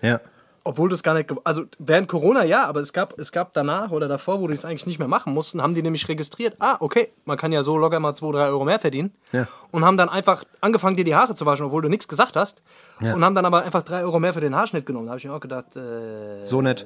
Ja. 0.02 0.20
Obwohl 0.66 0.88
das 0.88 1.02
gar 1.02 1.14
nicht, 1.14 1.32
also 1.44 1.64
während 1.78 2.08
Corona 2.08 2.44
ja, 2.44 2.64
aber 2.64 2.80
es 2.80 2.92
gab, 2.92 3.18
es 3.18 3.30
gab 3.32 3.52
danach 3.52 3.90
oder 3.92 4.08
davor, 4.08 4.40
wo 4.40 4.48
die 4.48 4.52
es 4.54 4.64
eigentlich 4.64 4.86
nicht 4.86 4.98
mehr 4.98 5.08
machen 5.08 5.32
mussten, 5.32 5.62
haben 5.62 5.74
die 5.74 5.82
nämlich 5.82 6.08
registriert, 6.08 6.56
ah, 6.58 6.76
okay, 6.80 7.08
man 7.24 7.38
kann 7.38 7.52
ja 7.52 7.62
so 7.62 7.78
locker 7.78 8.00
mal 8.00 8.14
2, 8.14 8.32
3 8.32 8.46
Euro 8.48 8.64
mehr 8.64 8.78
verdienen. 8.78 9.12
Ja. 9.32 9.46
Und 9.70 9.84
haben 9.84 9.96
dann 9.96 10.08
einfach 10.08 10.44
angefangen, 10.60 10.96
dir 10.96 11.04
die 11.04 11.14
Haare 11.14 11.34
zu 11.34 11.46
waschen, 11.46 11.66
obwohl 11.66 11.82
du 11.82 11.88
nichts 11.88 12.08
gesagt 12.08 12.34
hast. 12.36 12.62
Ja. 13.00 13.14
Und 13.14 13.24
haben 13.24 13.34
dann 13.34 13.44
aber 13.46 13.62
einfach 13.62 13.82
3 13.82 14.02
Euro 14.02 14.18
mehr 14.18 14.32
für 14.32 14.40
den 14.40 14.54
Haarschnitt 14.56 14.86
genommen. 14.86 15.06
Da 15.06 15.10
habe 15.12 15.18
ich 15.18 15.24
mir 15.24 15.32
auch 15.34 15.40
gedacht, 15.40 15.76
äh, 15.76 16.42
So 16.44 16.60
nett. 16.62 16.84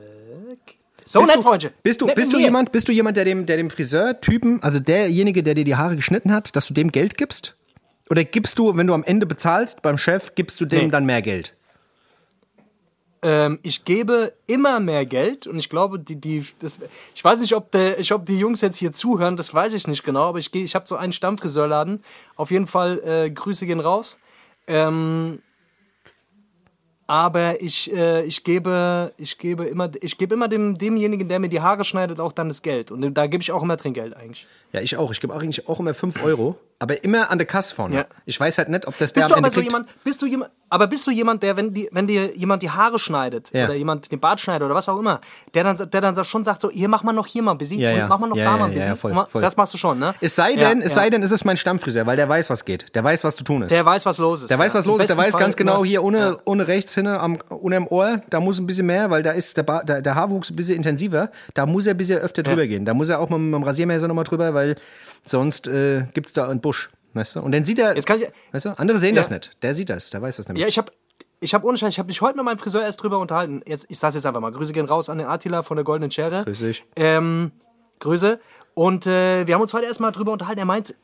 so 1.06 1.20
Bist 1.20 1.30
nett, 1.30 1.38
du, 1.38 1.42
Freundchen. 1.42 1.70
Bist 1.82 2.00
du, 2.00 2.06
Nett 2.06 2.16
bist 2.16 2.32
du 2.32 2.38
jemand, 2.38 2.72
bist 2.72 2.86
du 2.86 2.92
jemand, 2.92 3.16
der 3.16 3.24
dem, 3.24 3.46
der 3.46 3.56
dem 3.56 3.70
Friseurtypen, 3.70 4.62
also 4.62 4.78
derjenige, 4.80 5.42
der 5.42 5.54
dir 5.54 5.64
die 5.64 5.76
Haare 5.76 5.96
geschnitten 5.96 6.32
hat, 6.32 6.54
dass 6.54 6.66
du 6.66 6.74
dem 6.74 6.92
Geld 6.92 7.16
gibst? 7.16 7.56
Oder 8.10 8.24
gibst 8.24 8.58
du, 8.58 8.76
wenn 8.76 8.86
du 8.86 8.94
am 8.94 9.04
Ende 9.04 9.24
bezahlst 9.24 9.82
beim 9.82 9.96
Chef, 9.96 10.34
gibst 10.34 10.60
du 10.60 10.66
dem 10.66 10.86
Nee. 10.86 10.90
dann 10.90 11.06
mehr 11.06 11.22
Geld? 11.22 11.54
Ähm, 13.22 13.58
ich 13.62 13.84
gebe 13.84 14.32
immer 14.46 14.80
mehr 14.80 15.04
Geld 15.04 15.46
und 15.46 15.58
ich 15.58 15.68
glaube, 15.68 15.98
die, 15.98 16.16
die, 16.16 16.44
das, 16.60 16.78
ich 17.14 17.22
weiß 17.22 17.40
nicht, 17.40 17.54
ob, 17.54 17.70
der, 17.70 17.98
ich, 17.98 18.12
ob 18.14 18.24
die 18.24 18.38
Jungs 18.38 18.62
jetzt 18.62 18.78
hier 18.78 18.92
zuhören, 18.92 19.36
das 19.36 19.52
weiß 19.52 19.74
ich 19.74 19.86
nicht 19.86 20.04
genau, 20.04 20.22
aber 20.30 20.38
ich, 20.38 20.50
geh- 20.52 20.64
ich 20.64 20.74
habe 20.74 20.86
so 20.86 20.96
einen 20.96 21.12
Stammfriseurladen. 21.12 22.02
Auf 22.36 22.50
jeden 22.50 22.66
Fall 22.66 22.98
äh, 23.04 23.30
Grüße 23.30 23.66
gehen 23.66 23.80
raus. 23.80 24.18
Ähm, 24.66 25.40
aber 27.06 27.60
ich, 27.60 27.92
äh, 27.92 28.22
ich 28.24 28.44
gebe, 28.44 29.12
ich 29.18 29.36
gebe 29.36 29.64
immer, 29.66 29.90
ich 30.00 30.16
gebe 30.16 30.34
immer 30.34 30.46
dem, 30.46 30.78
demjenigen, 30.78 31.28
der 31.28 31.40
mir 31.40 31.48
die 31.48 31.60
Haare 31.60 31.82
schneidet, 31.84 32.20
auch 32.20 32.32
dann 32.32 32.48
das 32.48 32.62
Geld. 32.62 32.92
Und 32.92 33.14
da 33.14 33.26
gebe 33.26 33.42
ich 33.42 33.50
auch 33.50 33.62
immer 33.64 33.76
Trinkgeld 33.76 34.16
eigentlich. 34.16 34.46
Ja, 34.72 34.80
ich 34.80 34.96
auch. 34.96 35.10
Ich 35.10 35.20
gebe 35.20 35.34
eigentlich 35.34 35.68
auch 35.68 35.80
immer 35.80 35.92
5 35.92 36.22
Euro, 36.22 36.56
aber 36.82 37.04
immer 37.04 37.30
an 37.30 37.36
der 37.36 37.46
Kasse 37.46 37.74
vorne. 37.74 37.94
Ja. 37.94 38.04
Ich 38.24 38.40
weiß 38.40 38.56
halt 38.56 38.70
nicht, 38.70 38.86
ob 38.86 38.96
das 38.98 39.12
der 39.12 39.20
Bist 39.20 39.30
du 39.30 39.34
am 39.34 39.38
Ende 39.38 39.46
aber 39.48 39.54
so 39.54 39.60
kriegt. 39.60 39.70
jemand, 39.70 40.02
bist 40.02 40.22
du 40.22 40.26
jemand, 40.26 40.50
aber 40.70 40.86
bist 40.86 41.06
du 41.06 41.10
jemand, 41.10 41.42
der, 41.42 41.54
wenn, 41.58 41.74
die, 41.74 41.90
wenn 41.92 42.06
dir 42.06 42.34
jemand 42.34 42.62
die 42.62 42.70
Haare 42.70 42.98
schneidet 42.98 43.50
Ja. 43.52 43.66
oder 43.66 43.74
jemand 43.74 44.10
den 44.10 44.18
Bart 44.18 44.40
schneidet 44.40 44.64
oder 44.64 44.74
was 44.74 44.88
auch 44.88 44.98
immer, 44.98 45.20
der 45.52 45.62
dann, 45.64 45.76
der 45.90 46.00
dann 46.00 46.24
schon 46.24 46.42
sagt 46.42 46.62
so, 46.62 46.70
hier 46.70 46.88
mach 46.88 47.02
mal 47.02 47.12
noch 47.12 47.26
hier 47.26 47.42
mal 47.42 47.52
ein 47.52 47.58
bisschen 47.58 47.78
Ja, 47.80 47.90
und 47.92 47.96
ja. 47.98 48.06
mach 48.08 48.18
mal 48.18 48.28
noch 48.28 48.36
da 48.36 48.56
mal 48.56 48.64
ein 48.64 48.74
bisschen. 48.74 48.96
voll, 48.96 49.12
voll. 49.28 49.42
Das 49.42 49.58
machst 49.58 49.74
du 49.74 49.78
schon, 49.78 49.98
ne? 49.98 50.14
Es 50.22 50.34
sei 50.34 50.56
denn, 50.56 50.80
es 50.80 50.94
sei 50.94 51.10
denn, 51.10 51.22
es 51.22 51.30
ist 51.30 51.44
mein 51.44 51.58
Stammfriseur, 51.58 52.06
weil 52.06 52.16
der 52.16 52.28
weiß, 52.30 52.48
was 52.48 52.64
geht. 52.64 52.94
Der 52.94 53.04
weiß, 53.04 53.24
was 53.24 53.36
zu 53.36 53.44
tun 53.44 53.60
ist. 53.62 53.70
Der 53.70 53.84
weiß, 53.84 54.06
was 54.06 54.16
los 54.16 54.40
ist. 54.42 54.48
Der 54.50 54.58
weiß, 54.58 54.74
was 54.74 54.86
los 54.86 55.00
ist. 55.00 55.10
Der 55.10 55.18
weiß 55.18 55.32
Fall 55.32 55.40
ganz 55.40 55.56
genau 55.56 55.84
hier 55.84 56.02
ohne, 56.02 56.38
ohne 56.46 56.66
rechts 56.66 56.94
hinne 56.94 57.20
am, 57.20 57.36
ohne 57.50 57.76
im 57.76 57.86
Ohr, 57.88 58.22
da 58.30 58.40
muss 58.40 58.58
ein 58.58 58.66
bisschen 58.66 58.86
mehr, 58.86 59.10
weil 59.10 59.22
da 59.22 59.32
ist 59.32 59.56
der, 59.58 59.64
ba 59.64 59.82
der, 59.82 60.00
der 60.00 60.14
Haarwuchs 60.14 60.48
ein 60.50 60.56
bisschen 60.56 60.76
intensiver. 60.76 61.30
Da 61.52 61.66
muss 61.66 61.86
er 61.86 61.92
ein 61.92 61.98
bisschen 61.98 62.20
öfter 62.20 62.42
drüber 62.42 62.66
gehen. 62.66 62.86
Da 62.86 62.94
muss 62.94 63.10
er 63.10 63.20
auch 63.20 63.28
mit, 63.28 63.38
mit 63.38 63.52
dem 63.54 63.62
Rasiermesser 63.64 64.08
nochmal 64.08 64.24
drüber, 64.24 64.54
weil 64.54 64.76
sonst 65.24 65.66
äh, 65.68 66.06
gibt 66.14 66.26
es 66.28 66.32
da 66.32 66.48
einen 66.48 66.60
Busch. 66.60 66.90
Weißt 67.14 67.36
du? 67.36 67.40
Und 67.40 67.52
dann 67.52 67.64
sieht 67.64 67.78
er. 67.78 67.94
Jetzt 67.96 68.06
kann 68.06 68.20
ich- 68.20 68.28
weißt 68.52 68.66
du? 68.66 68.78
Andere 68.78 68.98
sehen 68.98 69.16
Ja. 69.16 69.20
das 69.22 69.30
nicht. 69.30 69.56
Der 69.62 69.74
sieht 69.74 69.90
das. 69.90 70.10
Der 70.10 70.22
weiß 70.22 70.36
das 70.36 70.46
nämlich. 70.48 70.62
Ja, 70.62 70.68
ich 70.68 70.78
habe 70.78 70.92
ich 71.40 71.54
hab 71.54 71.64
ohne 71.64 71.76
Scheiß, 71.76 71.92
ich 71.94 71.98
habe 71.98 72.06
mich 72.06 72.20
heute 72.20 72.36
mit 72.36 72.44
meinem 72.44 72.58
Friseur 72.58 72.82
erst 72.82 73.02
drüber 73.02 73.18
unterhalten. 73.18 73.62
Jetzt, 73.66 73.86
ich 73.88 73.98
sag's 73.98 74.14
jetzt 74.14 74.26
einfach 74.26 74.40
mal. 74.40 74.52
Grüße 74.52 74.72
gehen 74.72 74.86
raus 74.86 75.08
an 75.08 75.18
den 75.18 75.26
Attila 75.26 75.62
von 75.62 75.76
der 75.76 75.84
Goldenen 75.84 76.10
Schere. 76.10 76.44
Grüß 76.44 76.58
dich. 76.60 76.84
Ähm, 76.96 77.50
Grüße. 77.98 78.38
Und 78.74 79.06
äh, 79.06 79.46
wir 79.46 79.54
haben 79.54 79.62
uns 79.62 79.72
heute 79.74 79.86
erstmal 79.86 80.12
drüber 80.12 80.32
unterhalten. 80.32 80.60
Er 80.60 80.66
meint, 80.66 80.94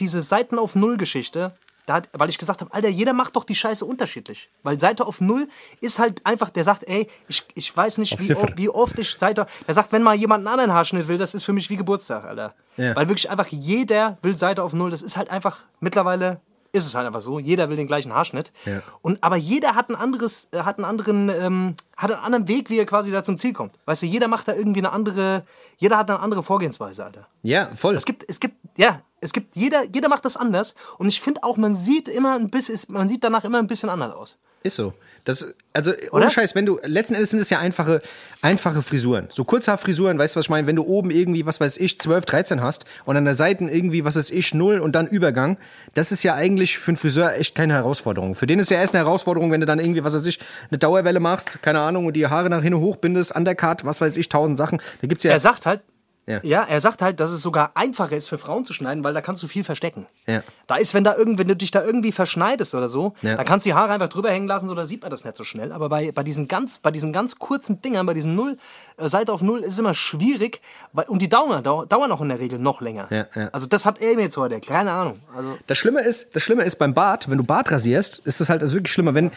diese 0.00 0.22
Seiten 0.22 0.58
auf 0.58 0.74
Null 0.74 0.96
Geschichte, 0.96 1.54
da 1.86 1.94
hat, 1.94 2.08
weil 2.12 2.28
ich 2.28 2.38
gesagt 2.38 2.60
habe, 2.60 2.72
Alter, 2.72 2.88
jeder 2.88 3.12
macht 3.12 3.36
doch 3.36 3.44
die 3.44 3.54
Scheiße 3.54 3.84
unterschiedlich. 3.84 4.50
Weil 4.62 4.80
Seite 4.80 5.06
auf 5.06 5.20
Null 5.20 5.48
ist 5.80 5.98
halt 5.98 6.24
einfach, 6.24 6.50
der 6.50 6.64
sagt, 6.64 6.84
ey, 6.88 7.08
ich, 7.28 7.44
ich 7.54 7.76
weiß 7.76 7.98
nicht, 7.98 8.18
wie, 8.18 8.36
wie 8.56 8.68
oft 8.68 8.98
ich 8.98 9.14
Seite. 9.16 9.46
Der 9.66 9.74
sagt, 9.74 9.92
wenn 9.92 10.02
mal 10.02 10.14
jemand 10.14 10.40
einen 10.40 10.48
anderen 10.48 10.72
Haarschnitt 10.72 11.08
will, 11.08 11.18
das 11.18 11.34
ist 11.34 11.44
für 11.44 11.52
mich 11.52 11.68
wie 11.70 11.76
Geburtstag, 11.76 12.24
Alter. 12.24 12.54
Ja. 12.76 12.96
Weil 12.96 13.08
wirklich 13.08 13.30
einfach 13.30 13.48
jeder 13.48 14.16
will 14.22 14.34
Seite 14.36 14.62
auf 14.62 14.72
Null. 14.72 14.90
Das 14.90 15.02
ist 15.02 15.16
halt 15.16 15.30
einfach, 15.30 15.58
mittlerweile 15.80 16.40
ist 16.74 16.86
es 16.86 16.94
halt 16.94 17.06
einfach 17.06 17.20
so. 17.20 17.38
Jeder 17.38 17.70
will 17.70 17.76
den 17.76 17.86
gleichen 17.86 18.12
Haarschnitt. 18.12 18.52
Ja. 18.66 18.82
Und, 19.00 19.22
aber 19.22 19.36
jeder 19.36 19.76
hat, 19.76 19.88
ein 19.90 19.94
anderes, 19.94 20.48
äh, 20.50 20.58
hat, 20.58 20.78
einen 20.78 20.84
anderen, 20.84 21.28
ähm, 21.28 21.76
hat 21.96 22.10
einen 22.10 22.20
anderen 22.20 22.48
Weg, 22.48 22.68
wie 22.68 22.78
er 22.78 22.86
quasi 22.86 23.12
da 23.12 23.22
zum 23.22 23.38
Ziel 23.38 23.52
kommt. 23.52 23.78
Weißt 23.84 24.02
du, 24.02 24.06
jeder 24.06 24.26
macht 24.26 24.48
da 24.48 24.54
irgendwie 24.54 24.80
eine 24.80 24.90
andere, 24.90 25.44
jeder 25.76 25.96
hat 25.96 26.10
eine 26.10 26.20
andere 26.20 26.42
Vorgehensweise, 26.42 27.04
Alter. 27.04 27.28
ja, 27.42 27.70
voll. 27.76 27.94
Es 27.94 28.04
gibt, 28.04 28.24
es 28.28 28.40
gibt, 28.40 28.56
ja, 28.76 28.98
es 29.24 29.32
gibt, 29.32 29.56
jeder, 29.56 29.84
jeder 29.92 30.08
macht 30.08 30.24
das 30.24 30.36
anders. 30.36 30.74
Und 30.98 31.08
ich 31.08 31.20
finde 31.20 31.42
auch, 31.44 31.56
man 31.56 31.74
sieht 31.74 32.08
immer 32.08 32.34
ein 32.36 32.50
bisschen, 32.50 32.78
man 32.88 33.08
sieht 33.08 33.24
danach 33.24 33.44
immer 33.44 33.58
ein 33.58 33.66
bisschen 33.66 33.88
anders 33.88 34.12
aus. 34.12 34.36
Ist 34.62 34.76
so. 34.76 34.92
Das, 35.24 35.46
also, 35.72 35.92
ohne? 36.12 36.30
Scheiß, 36.30 36.54
wenn 36.54 36.66
du, 36.66 36.78
letzten 36.84 37.14
Endes 37.14 37.30
sind 37.30 37.38
es 37.38 37.48
ja 37.48 37.58
einfache, 37.58 38.02
einfache 38.42 38.82
Frisuren. 38.82 39.28
So 39.30 39.44
Kurzhaarfrisuren, 39.44 40.18
weißt 40.18 40.34
du, 40.34 40.38
was 40.38 40.46
ich 40.46 40.50
meine? 40.50 40.66
Wenn 40.66 40.76
du 40.76 40.84
oben 40.84 41.10
irgendwie, 41.10 41.46
was 41.46 41.60
weiß 41.60 41.78
ich, 41.78 41.98
12, 41.98 42.26
13 42.26 42.60
hast 42.60 42.84
und 43.06 43.16
an 43.16 43.24
der 43.24 43.34
Seite 43.34 43.64
irgendwie, 43.64 44.04
was 44.04 44.16
weiß 44.16 44.28
ich, 44.28 44.52
0 44.52 44.80
und 44.80 44.94
dann 44.94 45.06
Übergang, 45.06 45.56
das 45.94 46.12
ist 46.12 46.22
ja 46.22 46.34
eigentlich 46.34 46.78
für 46.78 46.90
einen 46.90 46.96
Friseur 46.98 47.34
echt 47.34 47.54
keine 47.54 47.72
Herausforderung. 47.72 48.34
Für 48.34 48.46
den 48.46 48.58
ist 48.58 48.70
ja 48.70 48.78
erst 48.78 48.94
eine 48.94 49.04
Herausforderung, 49.04 49.50
wenn 49.50 49.60
du 49.60 49.66
dann 49.66 49.78
irgendwie, 49.78 50.04
was 50.04 50.14
weiß 50.14 50.26
ich, 50.26 50.38
eine 50.70 50.78
Dauerwelle 50.78 51.20
machst, 51.20 51.62
keine 51.62 51.80
Ahnung, 51.80 52.04
und 52.04 52.12
die 52.12 52.26
Haare 52.26 52.50
nach 52.50 52.62
hinten 52.62 52.80
hochbindest, 52.80 53.34
Undercut, 53.34 53.86
was 53.86 54.02
weiß 54.02 54.18
ich, 54.18 54.28
tausend 54.28 54.58
Sachen. 54.58 54.80
Da 55.00 55.06
gibt's 55.06 55.24
ja. 55.24 55.30
Er 55.30 55.38
sagt 55.38 55.64
halt, 55.64 55.80
Ja. 56.26 56.40
Ja, 56.42 56.62
er 56.62 56.80
sagt 56.80 57.02
halt, 57.02 57.20
dass 57.20 57.30
es 57.30 57.42
sogar 57.42 57.72
einfacher 57.74 58.16
ist 58.16 58.28
für 58.28 58.38
Frauen 58.38 58.64
zu 58.64 58.72
schneiden, 58.72 59.04
weil 59.04 59.12
da 59.12 59.20
kannst 59.20 59.42
du 59.42 59.46
viel 59.46 59.62
verstecken. 59.62 60.06
Ja. 60.26 60.42
Da 60.66 60.76
ist, 60.76 60.94
wenn 60.94 61.04
da 61.04 61.14
irgend, 61.14 61.38
wenn 61.38 61.48
du 61.48 61.54
dich 61.54 61.70
da 61.70 61.84
irgendwie 61.84 62.12
verschneidest 62.12 62.74
oder 62.74 62.88
so, 62.88 63.12
Ja. 63.20 63.36
dann 63.36 63.44
kannst 63.44 63.66
du 63.66 63.70
die 63.70 63.74
Haare 63.74 63.92
einfach 63.92 64.08
drüber 64.08 64.30
hängen 64.30 64.46
lassen, 64.46 64.66
so 64.68 64.74
da 64.74 64.86
sieht 64.86 65.02
man 65.02 65.10
das 65.10 65.24
nicht 65.24 65.36
so 65.36 65.44
schnell. 65.44 65.70
Aber 65.72 65.90
bei, 65.90 66.12
bei 66.12 66.22
diesen 66.22 66.48
ganz, 66.48 66.78
bei 66.78 66.90
diesen 66.90 67.12
ganz 67.12 67.38
kurzen 67.38 67.82
Dingern, 67.82 68.06
bei 68.06 68.14
diesen 68.14 68.34
Null, 68.34 68.56
äh, 68.96 69.08
Seite 69.08 69.32
auf 69.32 69.42
Null, 69.42 69.60
ist 69.60 69.74
es 69.74 69.78
immer 69.78 69.92
schwierig, 69.92 70.62
weil, 70.94 71.04
und 71.06 71.20
die 71.20 71.28
dauern, 71.28 71.62
dau- 71.62 71.84
dauern 71.84 72.10
auch 72.10 72.22
in 72.22 72.30
der 72.30 72.40
Regel 72.40 72.58
noch 72.58 72.80
länger. 72.80 73.06
Ja, 73.10 73.26
ja. 73.34 73.48
Also 73.52 73.66
das 73.66 73.84
hat 73.84 74.00
er 74.00 74.14
mir 74.16 74.22
jetzt 74.22 74.36
heute, 74.38 74.58
keine 74.60 74.92
Ahnung. 74.92 75.18
Also 75.36 75.58
Das 75.66 75.76
Schlimme 75.76 76.00
ist, 76.00 76.34
das 76.34 76.42
Schlimme 76.42 76.62
ist 76.64 76.76
beim 76.76 76.94
Bart, 76.94 77.28
wenn 77.28 77.36
du 77.38 77.44
Bart 77.44 77.70
rasierst, 77.70 78.22
ist 78.24 78.40
das 78.40 78.48
halt 78.48 78.62
also 78.62 78.74
wirklich 78.76 78.92
schlimmer, 78.92 79.12
wenn, 79.14 79.30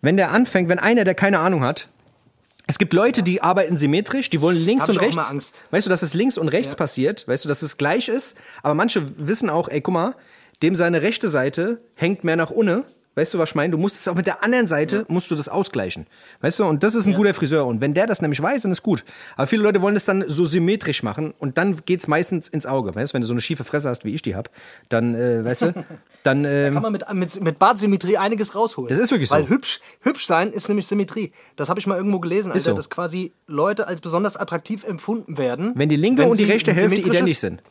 wenn 0.00 0.16
der 0.16 0.30
anfängt, 0.30 0.68
wenn 0.68 0.78
einer, 0.78 1.02
der 1.04 1.14
keine 1.16 1.40
Ahnung 1.40 1.64
hat, 1.64 1.88
es 2.66 2.78
gibt 2.78 2.92
Leute, 2.92 3.22
die 3.22 3.42
arbeiten 3.42 3.76
symmetrisch, 3.76 4.30
die 4.30 4.40
wollen 4.40 4.56
links 4.56 4.82
Hab 4.82 4.90
und 4.90 4.94
ich 4.94 5.00
auch 5.00 5.04
rechts. 5.04 5.16
immer 5.16 5.30
Angst. 5.30 5.54
Weißt 5.70 5.86
du, 5.86 5.90
dass 5.90 6.02
es 6.02 6.14
links 6.14 6.38
und 6.38 6.48
rechts 6.48 6.76
passiert, 6.76 7.26
weißt 7.26 7.44
du, 7.44 7.48
dass 7.48 7.62
es 7.62 7.76
gleich 7.76 8.08
ist, 8.08 8.36
aber 8.62 8.74
manche 8.74 9.02
wissen 9.18 9.50
auch, 9.50 9.68
ey, 9.68 9.80
guck 9.80 9.94
mal, 9.94 10.14
dem 10.62 10.74
seine 10.74 11.02
rechte 11.02 11.28
Seite 11.28 11.80
hängt 11.94 12.22
mehr 12.24 12.36
nach 12.36 12.50
unten. 12.50 12.84
Weißt 13.16 13.34
du, 13.34 13.38
was 13.38 13.50
ich 13.50 13.54
meine? 13.56 13.72
Du 13.72 13.78
musst 13.78 14.00
es 14.00 14.06
auch 14.06 14.14
mit 14.14 14.26
der 14.26 14.44
anderen 14.44 14.68
Seite, 14.68 15.04
musst 15.08 15.30
du 15.30 15.34
das 15.34 15.48
ausgleichen. 15.48 16.06
Weißt 16.42 16.60
du, 16.60 16.64
und 16.64 16.84
das 16.84 16.94
ist 16.94 17.06
ein 17.06 17.14
guter 17.14 17.34
Friseur. 17.34 17.66
Und 17.66 17.80
wenn 17.80 17.92
der 17.92 18.06
das 18.06 18.22
nämlich 18.22 18.40
weiß, 18.40 18.62
dann 18.62 18.70
ist 18.70 18.84
gut. 18.84 19.04
Aber 19.36 19.48
viele 19.48 19.62
Leute 19.64 19.82
wollen 19.82 19.94
das 19.94 20.04
dann 20.04 20.24
so 20.28 20.46
symmetrisch 20.46 21.02
machen 21.02 21.34
und 21.38 21.58
dann 21.58 21.76
geht's 21.84 22.06
meistens 22.06 22.46
ins 22.46 22.66
Auge. 22.66 22.94
Weißt 22.94 23.12
du, 23.12 23.14
wenn 23.14 23.22
du 23.22 23.26
so 23.26 23.34
eine 23.34 23.40
schiefe 23.40 23.64
Fresse 23.64 23.88
hast, 23.88 24.04
wie 24.04 24.14
ich 24.14 24.22
die 24.22 24.36
hab, 24.36 24.50
dann, 24.88 25.16
äh, 25.16 25.44
weißt 25.44 25.62
du, 25.62 25.74
dann, 26.22 26.44
ähm, 26.44 26.72
kann 26.72 26.82
man 26.82 26.92
mit, 26.92 27.04
mit, 27.12 27.40
mit 27.40 27.58
Bartsymmetrie 27.58 28.16
einiges 28.16 28.54
rausholen. 28.54 28.88
Das 28.88 28.98
ist 28.98 29.10
wirklich 29.10 29.28
so. 29.28 29.34
Weil 29.34 29.48
hübsch, 29.48 29.80
hübsch 30.00 30.26
sein 30.26 30.52
ist 30.52 30.68
nämlich 30.68 30.86
Symmetrie. 30.86 31.32
Das 31.56 31.68
habe 31.68 31.80
ich 31.80 31.86
mal 31.88 31.96
irgendwo 31.96 32.20
gelesen, 32.20 32.52
Alter, 32.52 32.70
so. 32.70 32.74
dass 32.74 32.90
quasi 32.90 33.32
Leute 33.48 33.88
als 33.88 34.00
besonders 34.00 34.36
attraktiv 34.36 34.84
empfunden 34.84 35.36
werden. 35.36 35.72
wenn 35.74 35.88
die 35.88 35.96
linke 35.96 36.22
wenn 36.22 36.30
und 36.30 36.38
die 36.38 36.44
rechte 36.44 36.72
Hälfte 36.72 37.00
identisch 37.00 37.38
sind. 37.38 37.62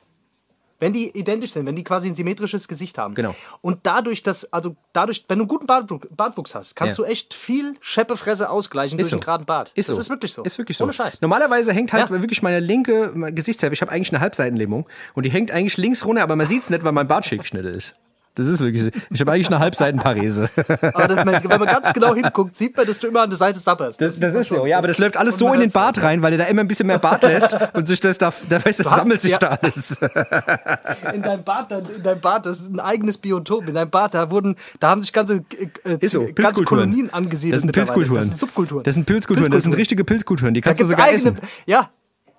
Wenn 0.79 0.93
die 0.93 1.09
identisch 1.17 1.51
sind, 1.51 1.65
wenn 1.65 1.75
die 1.75 1.83
quasi 1.83 2.07
ein 2.07 2.15
symmetrisches 2.15 2.67
Gesicht 2.67 2.97
haben. 2.97 3.13
Genau. 3.15 3.35
Und 3.61 3.79
dadurch, 3.83 4.23
dass, 4.23 4.51
also 4.53 4.75
dadurch, 4.93 5.25
wenn 5.27 5.37
du 5.39 5.43
einen 5.43 5.49
guten 5.49 5.67
Bartwuchs, 5.67 6.55
hast, 6.55 6.75
kannst 6.75 6.97
Ja. 6.97 7.03
du 7.05 7.09
echt 7.11 7.33
viel 7.33 7.75
Scheppe-Fresse 7.81 8.49
ausgleichen 8.49 8.97
durch 8.97 9.09
so. 9.09 9.15
einen 9.17 9.21
geraden 9.21 9.45
Bart. 9.45 9.71
Ist 9.75 9.89
das 9.89 9.95
so. 9.97 10.01
ist 10.01 10.09
wirklich 10.09 10.33
so. 10.33 10.43
Ist 10.43 10.57
wirklich 10.57 10.77
so. 10.77 10.85
Ohne 10.85 10.93
Scheiß. 10.93 11.21
Normalerweise 11.21 11.73
hängt 11.73 11.91
halt 11.93 12.09
Ja. 12.09 12.21
wirklich 12.21 12.41
meine 12.41 12.59
linke 12.59 13.11
Gesichtshälfte, 13.33 13.73
ich 13.73 13.81
habe 13.81 13.91
eigentlich 13.91 14.11
eine 14.13 14.21
Halbseitenlähmung 14.21 14.87
und 15.15 15.25
die 15.25 15.29
hängt 15.31 15.51
eigentlich 15.51 15.77
links 15.77 16.05
runter, 16.05 16.23
aber 16.23 16.35
man 16.35 16.47
sieht 16.47 16.61
es 16.63 16.69
nicht, 16.69 16.83
weil 16.83 16.93
mein 16.93 17.07
Bart 17.07 17.25
schick 17.25 17.41
geschnitten 17.41 17.67
ist. 17.67 17.93
Das 18.39 18.47
ist 18.47 18.61
wirklich 18.61 18.83
so. 18.83 18.89
Ich 19.11 19.19
habe 19.19 19.33
eigentlich 19.33 19.47
eine 19.47 19.59
Halbseitenparese. 19.59 20.49
Aber 20.93 21.07
das, 21.07 21.25
wenn 21.43 21.59
man 21.59 21.67
ganz 21.67 21.91
genau 21.93 22.15
hinguckt, 22.15 22.55
sieht 22.55 22.75
man, 22.77 22.87
dass 22.87 22.99
du 22.99 23.07
immer 23.07 23.21
an 23.21 23.29
der 23.29 23.37
Seite 23.37 23.59
sapperst. 23.59 24.01
Das, 24.01 24.19
das 24.19 24.33
ist 24.33 24.49
so, 24.49 24.65
ja, 24.65 24.77
aber 24.77 24.87
das 24.87 24.97
läuft 24.97 25.17
alles 25.17 25.37
so 25.37 25.53
in 25.53 25.59
den 25.59 25.71
Bart 25.71 26.01
rein, 26.01 26.21
weil 26.21 26.33
er 26.33 26.39
da 26.39 26.45
immer 26.45 26.61
ein 26.61 26.67
bisschen 26.67 26.87
mehr 26.87 26.99
Bart 26.99 27.23
lässt 27.23 27.55
und 27.73 27.87
sich 27.87 27.99
das 27.99 28.17
da, 28.17 28.31
da 28.47 28.63
weißt, 28.63 28.79
du, 28.79 28.89
hast- 28.89 29.01
sammelt 29.01 29.21
sich 29.21 29.31
ja. 29.31 29.37
da 29.37 29.59
alles. 29.61 29.97
in 31.13 31.21
deinem 31.21 31.43
Bad, 31.43 31.71
dann- 31.71 31.83
in 31.95 32.01
deinem 32.03 32.21
Bad, 32.21 32.45
das 32.45 32.61
ist 32.61 32.73
ein 32.73 32.79
eigenes 32.79 33.17
Biotop. 33.17 33.67
In 33.67 33.73
deinem 33.73 33.89
Bad, 33.89 34.13
da 34.13 34.31
wurden, 34.31 34.55
da 34.79 34.89
haben 34.89 35.01
sich 35.01 35.11
ganze, 35.11 35.43
äh, 35.83 35.97
Ist 35.99 36.11
so, 36.11 36.25
ganze. 36.33 36.63
Kolonien 36.63 37.11
angesiedelt. 37.11 37.55
Das 37.55 37.61
sind. 37.61 37.71
Pilzkulturen. 37.71 38.15
Das 38.17 38.25
sind 38.25 38.37
Subkulturen. 38.39 38.83
Das 38.83 38.95
sind 38.95 39.05
Pilzkulturen, 39.05 39.51
das 39.51 39.63
sind 39.63 39.75
richtige 39.75 40.03
Pilzkulturen, 40.03 40.53
die 40.53 40.61
kannst 40.61 40.81
du 40.81 40.85
sogar 40.85 41.05
eigene, 41.07 41.15
essen. 41.17 41.39
Ja, 41.65 41.89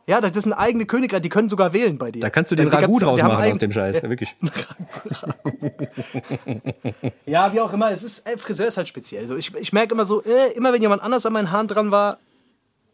ja, 0.06 0.20
das 0.20 0.42
sind 0.42 0.52
eigene 0.52 0.86
Königreich, 0.86 1.22
die 1.22 1.28
können 1.28 1.48
sogar 1.48 1.72
wählen 1.72 1.96
bei 1.98 2.10
dir. 2.10 2.20
Da 2.20 2.30
kannst 2.30 2.50
du 2.50 2.56
den 2.56 2.68
die 2.68 2.74
Ragout 2.74 2.86
ganzen- 2.98 3.04
draus 3.04 3.22
machen 3.22 3.50
aus 3.50 3.58
dem 3.58 3.72
Scheiß, 3.72 4.02
wirklich. 4.02 4.34
Ja, 7.26 7.52
wie 7.52 7.60
auch 7.60 7.72
immer, 7.72 7.90
es 7.92 8.02
ist, 8.02 8.26
äh, 8.26 8.36
Friseur 8.36 8.66
ist 8.66 8.76
halt 8.76 8.88
speziell. 8.88 9.26
So, 9.26 9.36
ich, 9.36 9.54
ich 9.54 9.72
merke 9.72 9.94
immer 9.94 10.04
so, 10.04 10.22
äh, 10.22 10.52
immer 10.54 10.72
wenn 10.72 10.82
jemand 10.82 11.02
anders 11.02 11.24
an 11.26 11.32
meinen 11.32 11.50
Haaren 11.50 11.68
dran 11.68 11.90
war, 11.90 12.18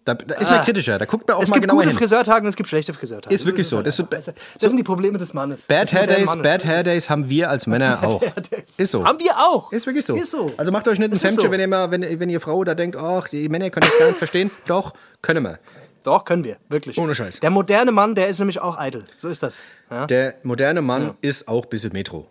Da, 0.04 0.14
da 0.14 0.36
ist 0.36 0.48
man 0.48 0.60
Ah. 0.60 0.64
kritischer, 0.64 0.98
da 0.98 1.04
guckt 1.04 1.26
man 1.26 1.36
auch 1.36 1.42
es 1.42 1.48
mal 1.48 1.54
gibt 1.54 1.64
genauer 1.64 1.78
gute 1.78 1.88
hin. 1.88 1.98
Friseurtage 1.98 2.42
und 2.42 2.46
es 2.48 2.54
gibt 2.54 2.68
schlechte 2.68 2.92
Friseurtage. 2.94 3.34
Ist 3.34 3.44
wirklich 3.44 3.66
so. 3.66 3.78
halt 3.78 3.86
Das 3.88 3.96
du? 3.96 4.04
das 4.04 4.26
sind 4.60 4.76
die 4.76 4.84
Probleme 4.84 5.18
des 5.18 5.34
Mannes. 5.34 5.62
Bad 5.66 5.92
Hair 5.92 6.06
Days, 6.06 6.26
Mannes. 6.26 6.42
Bad 6.44 6.64
Hair 6.64 6.82
Days 6.84 7.10
haben 7.10 7.28
wir 7.28 7.50
als 7.50 7.66
Männer 7.66 7.98
auch. 8.04 8.20
Hair 8.20 8.30
Days. 8.50 8.74
Ist 8.78 8.92
so. 8.92 9.04
Haben 9.04 9.18
wir 9.18 9.32
auch. 9.36 9.72
Ist 9.72 9.84
wirklich 9.86 10.06
so. 10.06 10.14
Ist 10.14 10.30
so. 10.30 10.52
Also 10.58 10.70
macht 10.70 10.86
euch 10.86 10.98
nicht 11.00 11.08
ein 11.08 11.12
Es 11.12 11.18
ist 11.18 11.24
Hemdchen, 11.24 11.46
so. 11.46 11.50
wenn 11.50 11.58
ihr 11.60 11.66
mal, 11.66 11.90
wenn, 11.90 12.02
wenn 12.20 12.30
ihr 12.30 12.40
Frau 12.40 12.62
da 12.62 12.74
denkt, 12.76 12.96
ach, 12.96 13.26
die 13.28 13.48
Männer 13.48 13.68
können 13.70 13.86
das 13.90 13.98
gar 13.98 14.06
nicht 14.06 14.18
verstehen. 14.18 14.50
Doch, 14.66 14.92
können 15.22 15.42
wir. 15.42 15.58
Doch, 16.06 16.24
können 16.24 16.44
wir, 16.44 16.58
wirklich. 16.68 16.96
Ohne 16.98 17.16
Scheiß. 17.16 17.40
Der 17.40 17.50
moderne 17.50 17.90
Mann, 17.90 18.14
der 18.14 18.28
ist 18.28 18.38
nämlich 18.38 18.60
auch 18.60 18.78
eitel. 18.78 19.06
So 19.16 19.28
ist 19.28 19.42
das. 19.42 19.64
Ja? 19.90 20.06
Der 20.06 20.36
moderne 20.44 20.80
Mann 20.80 21.16
ist 21.20 21.48
auch 21.48 21.64
ein 21.64 21.68
bisschen 21.68 21.92
Metro. 21.92 22.28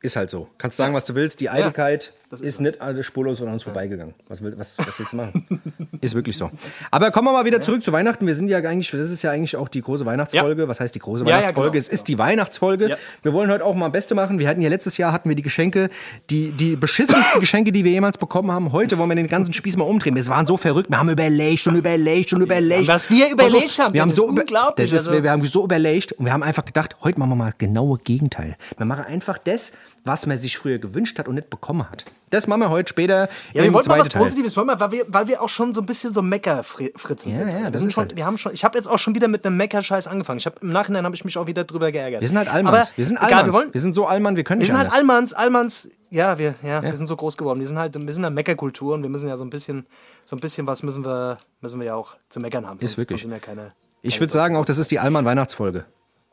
Ist 0.00 0.16
halt 0.16 0.30
so. 0.30 0.48
Kannst 0.56 0.78
sagen, 0.78 0.94
was 0.94 1.04
du 1.04 1.14
willst. 1.14 1.40
Die 1.40 1.50
Eitelkeit 1.50 2.14
das 2.30 2.40
ist, 2.40 2.46
ist 2.46 2.56
so. 2.58 2.62
nicht 2.64 2.80
alles 2.80 3.06
spurlos 3.06 3.40
an 3.42 3.48
uns 3.48 3.62
vorbeigegangen. 3.62 4.14
Was, 4.28 4.42
will, 4.42 4.54
was, 4.58 4.76
was 4.78 4.98
willst 4.98 5.12
du 5.12 5.16
machen? 5.16 5.46
ist 6.00 6.14
wirklich 6.14 6.36
so. 6.36 6.50
Aber 6.90 7.10
kommen 7.10 7.28
wir 7.28 7.32
mal 7.32 7.44
wieder 7.44 7.60
zurück 7.60 7.82
zu 7.82 7.90
Weihnachten. 7.92 8.26
Wir 8.26 8.34
sind 8.34 8.48
ja 8.48 8.58
eigentlich, 8.58 8.90
das 8.90 9.10
ist 9.10 9.22
ja 9.22 9.30
eigentlich 9.30 9.56
auch 9.56 9.68
die 9.68 9.80
große 9.80 10.04
Weihnachtsfolge. 10.04 10.68
Was 10.68 10.80
heißt 10.80 10.94
die 10.94 10.98
große 10.98 11.24
Ja, 11.24 11.30
ja, 11.30 11.36
Weihnachtsfolge? 11.36 11.70
genau, 11.70 11.78
es 11.78 11.88
ist 11.88 12.06
die 12.08 12.18
Weihnachtsfolge. 12.18 12.90
Ja. 12.90 12.96
Wir 13.22 13.32
wollen 13.32 13.50
heute 13.50 13.64
auch 13.64 13.74
mal 13.74 13.88
Beste 13.88 14.14
machen. 14.14 14.38
Wir 14.38 14.48
hatten 14.48 14.60
ja 14.60 14.68
letztes 14.68 14.96
Jahr 14.98 15.12
hatten 15.12 15.28
wir 15.28 15.36
die 15.36 15.42
Geschenke, 15.42 15.88
die, 16.30 16.50
die 16.52 16.76
beschissensten 16.76 17.40
Geschenke, 17.40 17.72
die 17.72 17.84
wir 17.84 17.92
jemals 17.92 18.18
bekommen 18.18 18.50
haben. 18.50 18.72
Heute 18.72 18.98
wollen 18.98 19.08
wir 19.08 19.16
den 19.16 19.28
ganzen 19.28 19.52
Spieß 19.52 19.76
mal 19.76 19.84
umdrehen. 19.84 20.14
Wir 20.14 20.26
waren 20.28 20.44
so 20.46 20.56
verrückt. 20.56 20.90
Wir 20.90 20.98
haben 20.98 21.08
überlegt 21.08 21.66
und 21.66 21.76
überlegt 21.76 22.32
und 22.34 22.42
überlegt. 22.42 22.88
Was 22.88 23.08
wir 23.10 23.30
überlegt 23.30 23.78
haben, 23.78 23.94
wir 23.94 24.02
haben 24.02 24.10
das 24.10 24.16
so 24.16 24.28
über- 24.28 24.42
unglaublich, 24.42 24.90
Das 24.90 25.00
ist, 25.00 25.06
also- 25.08 25.12
wir, 25.12 25.22
wir 25.22 25.30
haben 25.30 25.44
so 25.44 25.64
überlegt 25.64 26.12
und 26.12 26.24
wir 26.26 26.32
haben 26.32 26.42
einfach 26.42 26.64
gedacht, 26.64 26.96
heute 27.02 27.18
machen 27.18 27.30
wir 27.30 27.36
mal 27.36 27.52
genaue 27.56 27.98
Gegenteil. 27.98 28.56
Wir 28.76 28.84
machen 28.86 29.04
einfach 29.04 29.38
das, 29.38 29.72
was 30.04 30.26
man 30.26 30.36
sich 30.38 30.56
früher 30.58 30.78
gewünscht 30.78 31.18
hat 31.18 31.28
und 31.28 31.34
nicht 31.34 31.50
bekommen 31.50 31.88
hat. 31.90 32.04
Das 32.30 32.46
machen 32.46 32.60
wir 32.60 32.70
heute 32.70 32.90
später 32.90 33.28
Ja, 33.54 33.62
wir 33.62 33.72
wollten 33.72 33.88
mal 33.88 33.98
was 34.00 34.08
Teil. 34.10 34.20
Positives, 34.22 34.54
wollen 34.56 34.66
wir, 34.66 34.78
weil, 34.80 34.90
wir, 34.92 35.04
weil 35.08 35.28
wir 35.28 35.40
auch 35.42 35.48
schon 35.48 35.72
so 35.72 35.80
ein 35.80 35.86
bisschen 35.86 36.12
so 36.12 36.20
Mecker-Fritzen 36.20 37.30
Ja, 37.32 37.36
sind. 37.38 37.48
ja, 37.48 37.62
wir 37.64 37.70
das 37.70 37.80
sind 37.80 37.88
ist 37.88 37.94
schon, 37.94 38.02
halt- 38.04 38.16
wir 38.16 38.26
haben 38.26 38.36
schon, 38.36 38.52
ich 38.52 38.64
habe 38.64 38.76
jetzt 38.76 38.86
auch 38.86 38.98
schon 38.98 39.14
wieder 39.14 39.28
mit 39.28 39.46
einem 39.46 39.56
Mecker-Scheiß 39.56 40.06
angefangen. 40.06 40.38
Ich 40.38 40.46
hab, 40.46 40.62
Im 40.62 40.70
Nachhinein 40.70 41.04
habe 41.04 41.14
ich 41.14 41.24
mich 41.24 41.38
auch 41.38 41.46
wieder 41.46 41.64
drüber 41.64 41.90
geärgert. 41.90 42.20
Wir 42.20 42.28
sind 42.28 42.36
halt 42.38 42.48
Allmanns. 42.52 42.88
Aber 42.88 42.96
Wir 42.96 43.04
sind 43.04 43.16
egal, 43.16 43.32
Allmanns. 43.32 43.46
Wir, 43.54 43.60
wollen, 43.60 43.74
wir 43.74 43.80
sind 43.80 43.94
so 43.94 44.06
Allmann, 44.06 44.36
wir 44.36 44.44
können 44.44 44.60
wir 44.60 44.64
nicht 44.64 44.68
sind 44.68 44.76
halt 44.78 44.86
anders. 44.88 44.98
Allmanns, 44.98 45.32
Allmanns, 45.34 45.88
ja, 46.10 46.38
wir, 46.38 46.54
ja, 46.62 46.82
wir 46.82 46.96
sind 46.96 47.06
so 47.06 47.16
groß 47.16 47.36
geworden. 47.38 47.60
Wir 47.60 47.66
sind 47.66 47.78
halt, 47.78 47.94
wir 47.94 48.12
sind 48.12 48.24
eine 48.24 48.34
Meckerkultur 48.34 48.94
und 48.94 49.02
wir 49.02 49.10
müssen 49.10 49.28
ja 49.28 49.36
so 49.36 49.44
ein 49.44 49.50
bisschen, 49.50 49.86
so 50.26 50.36
ein 50.36 50.40
bisschen 50.40 50.66
was 50.66 50.82
müssen 50.82 51.04
wir, 51.04 51.38
müssen 51.62 51.80
wir 51.80 51.86
ja 51.86 51.94
auch 51.94 52.16
zu 52.28 52.40
meckern 52.40 52.66
haben. 52.66 52.78
Ist 52.80 52.98
wirklich. 52.98 53.22
Sonst 53.22 53.34
ja 53.34 53.40
keine, 53.40 53.72
ich 54.02 54.20
würde 54.20 54.32
sagen, 54.32 54.56
auch 54.56 54.64
das 54.66 54.78
ist 54.78 54.90
die 54.90 54.98
Allmann-Weihnachtsfolge. 55.00 55.86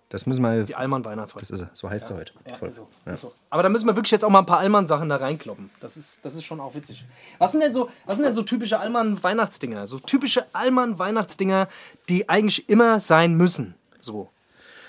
Das 0.10 0.26
müssen 0.26 0.42
wir. 0.44 0.64
die 0.64 0.76
Allmann-Weihnachtsfolge. 0.76 1.48
Das 1.48 1.50
ist 1.60 1.60
sie. 1.66 1.70
So 1.74 1.90
heißt 1.90 2.08
sie 2.08 2.16
heute. 2.16 2.32
Ja, 2.48 2.56
Voll. 2.58 2.70
ist 2.70 2.76
so. 3.22 3.34
Aber 3.50 3.64
da 3.64 3.70
müssen 3.70 3.88
wir 3.88 3.96
wirklich 3.96 4.12
jetzt 4.12 4.24
auch 4.24 4.30
mal 4.30 4.40
ein 4.40 4.46
paar 4.46 4.60
Allmann-Sachen 4.60 5.10
da 5.10 5.16
reinkloppen. 5.18 5.70
Das 5.80 5.98
ist, 5.98 6.20
das 6.24 6.36
ist 6.36 6.44
schon 6.46 6.60
auch 6.60 6.76
witzig. 6.76 7.04
Was 7.40 7.52
sind 7.52 7.62
denn 7.62 7.74
so, 7.74 7.90
was 8.06 8.16
sind 8.18 8.26
denn 8.26 8.34
so 8.36 8.44
typische 8.44 8.80
Allmann-Weihnachtsdinger? 8.80 9.86
So 9.88 9.98
typische 10.00 10.46
Allmann-Weihnachtsdinger, 10.54 11.68
die 12.10 12.30
eigentlich 12.30 12.70
immer 12.70 13.00
sein 13.00 13.36
müssen. 13.36 13.76
So. 14.00 14.30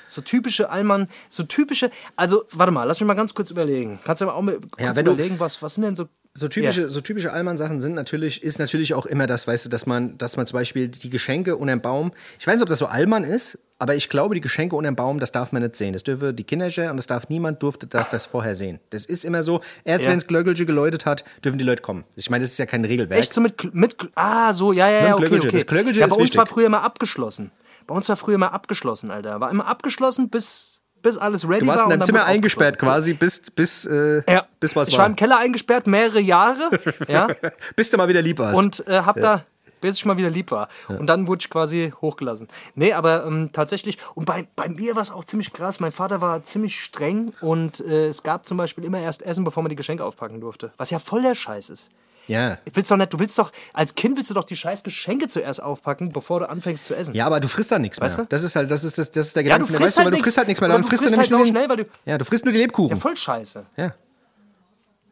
So 0.08 0.20
typische 0.20 0.70
Allmann, 0.70 1.08
so 1.28 1.42
typische, 1.42 1.90
also 2.14 2.44
warte 2.52 2.70
mal, 2.70 2.84
lass 2.84 3.00
mich 3.00 3.08
mal 3.08 3.14
ganz 3.14 3.34
kurz 3.34 3.50
überlegen. 3.50 3.98
Kannst 4.04 4.20
du 4.22 4.26
mal 4.26 4.32
auch 4.34 4.42
mal 4.42 4.54
kurz 4.60 4.70
Ja, 4.78 4.94
wenn 4.94 5.04
du- 5.04 5.12
überlegen, 5.12 5.40
was, 5.40 5.60
was 5.62 5.74
sind 5.74 5.82
denn 5.82 5.96
so 5.96 6.06
So 6.36 6.48
typische, 6.48 6.82
Ja. 6.82 6.88
so 6.88 7.00
typische 7.00 7.32
Allmann-Sachen 7.32 7.80
sind 7.80 7.94
natürlich, 7.94 8.42
ist 8.42 8.58
natürlich 8.58 8.92
auch 8.92 9.06
immer 9.06 9.26
das, 9.26 9.46
weißt 9.46 9.64
du, 9.64 9.68
dass 9.70 9.86
man, 9.86 10.18
dass 10.18 10.36
man 10.36 10.44
zum 10.46 10.58
Beispiel 10.58 10.88
die 10.88 11.08
Geschenke 11.08 11.56
unterm 11.56 11.80
Baum, 11.80 12.12
ich 12.38 12.46
weiß 12.46 12.56
nicht, 12.56 12.62
ob 12.62 12.68
das 12.68 12.78
so 12.78 12.86
Allmann 12.86 13.24
ist, 13.24 13.58
aber 13.78 13.94
ich 13.94 14.08
glaube, 14.10 14.34
die 14.34 14.42
Geschenke 14.42 14.76
unterm 14.76 14.96
Baum, 14.96 15.18
das 15.18 15.32
darf 15.32 15.52
man 15.52 15.62
nicht 15.62 15.76
sehen. 15.76 15.94
Das 15.94 16.04
dürfe 16.04 16.34
die 16.34 16.44
Kinder 16.44 16.66
und 16.90 16.96
das 16.98 17.06
darf 17.06 17.28
niemand 17.30 17.62
durfte 17.62 17.86
das, 17.86 18.10
das 18.10 18.26
vorher 18.26 18.54
sehen. 18.54 18.80
Das 18.90 19.06
ist 19.06 19.24
immer 19.24 19.42
so, 19.42 19.60
erst 19.84 20.04
Ja. 20.04 20.10
wenn 20.10 20.18
es 20.18 20.26
Glöckelche 20.26 20.66
geläutet 20.66 21.06
hat, 21.06 21.24
dürfen 21.42 21.58
die 21.58 21.64
Leute 21.64 21.82
kommen. 21.82 22.04
Ich 22.16 22.28
meine, 22.28 22.44
das 22.44 22.52
ist 22.52 22.58
ja 22.58 22.66
kein 22.66 22.84
Regelwerk. 22.84 23.18
Echt 23.18 23.32
so 23.32 23.40
mit, 23.40 23.74
mit 23.74 23.96
ah, 24.14 24.52
so, 24.52 24.72
ja, 24.72 24.90
ja, 24.90 25.00
dem 25.00 25.06
ja, 25.08 25.14
okay, 25.16 25.36
okay. 25.38 25.48
Das 25.50 25.66
Glöckelche 25.66 26.00
ja, 26.00 26.06
ist 26.06 26.10
bei 26.10 26.16
uns 26.16 26.24
wichtig. 26.24 26.38
war 26.38 26.46
früher 26.46 26.68
mal 26.68 26.80
abgeschlossen. 26.80 27.50
Bei 27.86 27.94
uns 27.94 28.08
war 28.08 28.16
früher 28.16 28.36
mal 28.38 28.48
abgeschlossen, 28.48 29.10
Alter. 29.10 29.40
War 29.40 29.50
immer 29.50 29.66
abgeschlossen, 29.66 30.28
bis, 30.28 30.75
bis 31.06 31.16
alles 31.16 31.48
ready 31.48 31.60
du 31.60 31.66
warst 31.68 31.78
war. 31.78 31.84
in 31.84 31.90
deinem 31.90 32.02
Zimmer 32.06 32.24
eingesperrt 32.24 32.78
quasi, 32.80 33.14
bis, 33.14 33.40
bis, 33.54 33.86
äh, 33.86 34.22
Ja. 34.28 34.46
bis 34.58 34.74
was 34.74 34.88
ich 34.88 34.94
war. 34.94 35.00
war 35.02 35.06
im 35.06 35.14
Keller 35.14 35.38
eingesperrt, 35.38 35.86
mehrere 35.86 36.20
Jahre, 36.20 36.70
ja, 37.08 37.28
bis 37.76 37.90
du 37.90 37.96
mal 37.96 38.08
wieder 38.08 38.22
lieb 38.22 38.38
warst. 38.40 38.58
und 38.58 38.86
äh, 38.88 39.02
hab 39.02 39.14
da, 39.16 39.44
bis 39.80 39.98
ich 39.98 40.04
mal 40.04 40.16
wieder 40.16 40.30
lieb 40.30 40.50
war. 40.50 40.68
Und 40.88 41.06
dann 41.06 41.28
wurde 41.28 41.40
ich 41.42 41.50
quasi 41.50 41.92
hochgelassen. 42.00 42.48
Nee, 42.74 42.92
aber 42.92 43.24
ähm, 43.24 43.50
tatsächlich, 43.52 43.98
und 44.16 44.24
bei, 44.24 44.48
bei 44.56 44.68
mir 44.68 44.96
war 44.96 45.02
es 45.02 45.12
auch 45.12 45.24
ziemlich 45.24 45.52
krass. 45.52 45.78
Mein 45.78 45.92
Vater 45.92 46.20
war 46.20 46.42
ziemlich 46.42 46.80
streng 46.82 47.32
und 47.40 47.80
äh, 47.80 48.08
es 48.08 48.22
gab 48.24 48.46
zum 48.46 48.56
Beispiel 48.56 48.84
immer 48.84 48.98
erst 49.00 49.22
Essen, 49.22 49.44
bevor 49.44 49.62
man 49.62 49.70
die 49.70 49.76
Geschenke 49.76 50.04
aufpacken 50.04 50.40
durfte. 50.40 50.72
Was 50.76 50.90
ja 50.90 50.98
voll 50.98 51.22
der 51.22 51.34
Scheiß 51.36 51.70
ist. 51.70 51.90
Ja. 52.28 52.58
Willst 52.72 52.90
doch 52.90 52.96
nicht, 52.96 53.12
du 53.12 53.18
willst 53.18 53.38
doch, 53.38 53.52
als 53.72 53.94
Kind 53.94 54.16
willst 54.16 54.30
du 54.30 54.34
doch 54.34 54.44
die 54.44 54.56
scheiß 54.56 54.82
Geschenke 54.82 55.28
zuerst 55.28 55.62
aufpacken, 55.62 56.12
bevor 56.12 56.40
du 56.40 56.48
anfängst 56.48 56.84
zu 56.84 56.94
essen. 56.94 57.14
Ja, 57.14 57.26
aber 57.26 57.40
du 57.40 57.48
frisst 57.48 57.70
dann 57.72 57.82
nichts 57.82 57.98
mehr. 58.00 58.06
Weißt 58.08 58.18
du? 58.18 58.24
Das 58.26 58.42
ist 58.42 58.56
halt, 58.56 58.70
das 58.70 58.84
ist, 58.84 58.98
das, 58.98 59.10
das 59.10 59.28
ist 59.28 59.36
der 59.36 59.42
Ja, 59.44 59.56
Gedanke. 59.58 59.66
du 59.66 59.72
weißt 59.74 59.82
frisst 59.82 59.96
du, 59.96 59.98
halt 60.00 60.04
weil 60.06 60.10
du 60.10 60.14
nichts. 60.16 60.24
frisst 60.26 60.38
halt 60.38 60.48
nichts 60.48 60.60
mehr. 60.60 60.70
Dann 60.70 60.82
du 60.82 60.88
frisst 60.88 61.04
du 61.04 61.08
nämlich 61.10 61.30
halt 61.30 61.38
nur 61.38 61.46
schnell, 61.46 61.68
weil 61.68 61.76
du- 61.76 61.86
Ja, 62.04 62.18
du 62.18 62.24
frisst 62.24 62.44
nur 62.44 62.52
die 62.52 62.58
Lebkuchen. 62.58 62.96
Ja, 62.96 63.00
voll 63.00 63.16
scheiße. 63.16 63.64
Ja. 63.76 63.94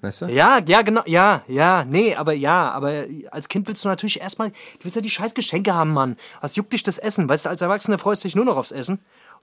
Weißt 0.00 0.20
du? 0.20 0.26
Ja, 0.26 0.58
ja, 0.66 0.82
genau, 0.82 1.00
ja, 1.06 1.42
ja, 1.48 1.82
nee, 1.86 2.14
aber 2.14 2.34
ja, 2.34 2.70
aber 2.72 3.04
als 3.30 3.48
Kind 3.48 3.66
willst 3.68 3.84
du 3.84 3.88
natürlich 3.88 4.20
erstmal, 4.20 4.50
du 4.50 4.56
willst 4.82 4.96
ja 4.96 5.00
die 5.00 5.08
scheiß 5.08 5.32
Geschenke 5.34 5.72
haben, 5.74 5.94
Mann. 5.94 6.16
Was 6.42 6.56
juckt 6.56 6.74
dich 6.74 6.82
das 6.82 6.98
Essen? 6.98 7.26
Weißt 7.26 7.46
du, 7.46 7.48
als 7.48 7.62
Erwachsener 7.62 7.96
freust 7.98 8.22
du 8.22 8.28
dich 8.28 8.36
nur 8.36 8.44
noch 8.44 8.58
aufs 8.58 8.70
Essen. 8.70 8.98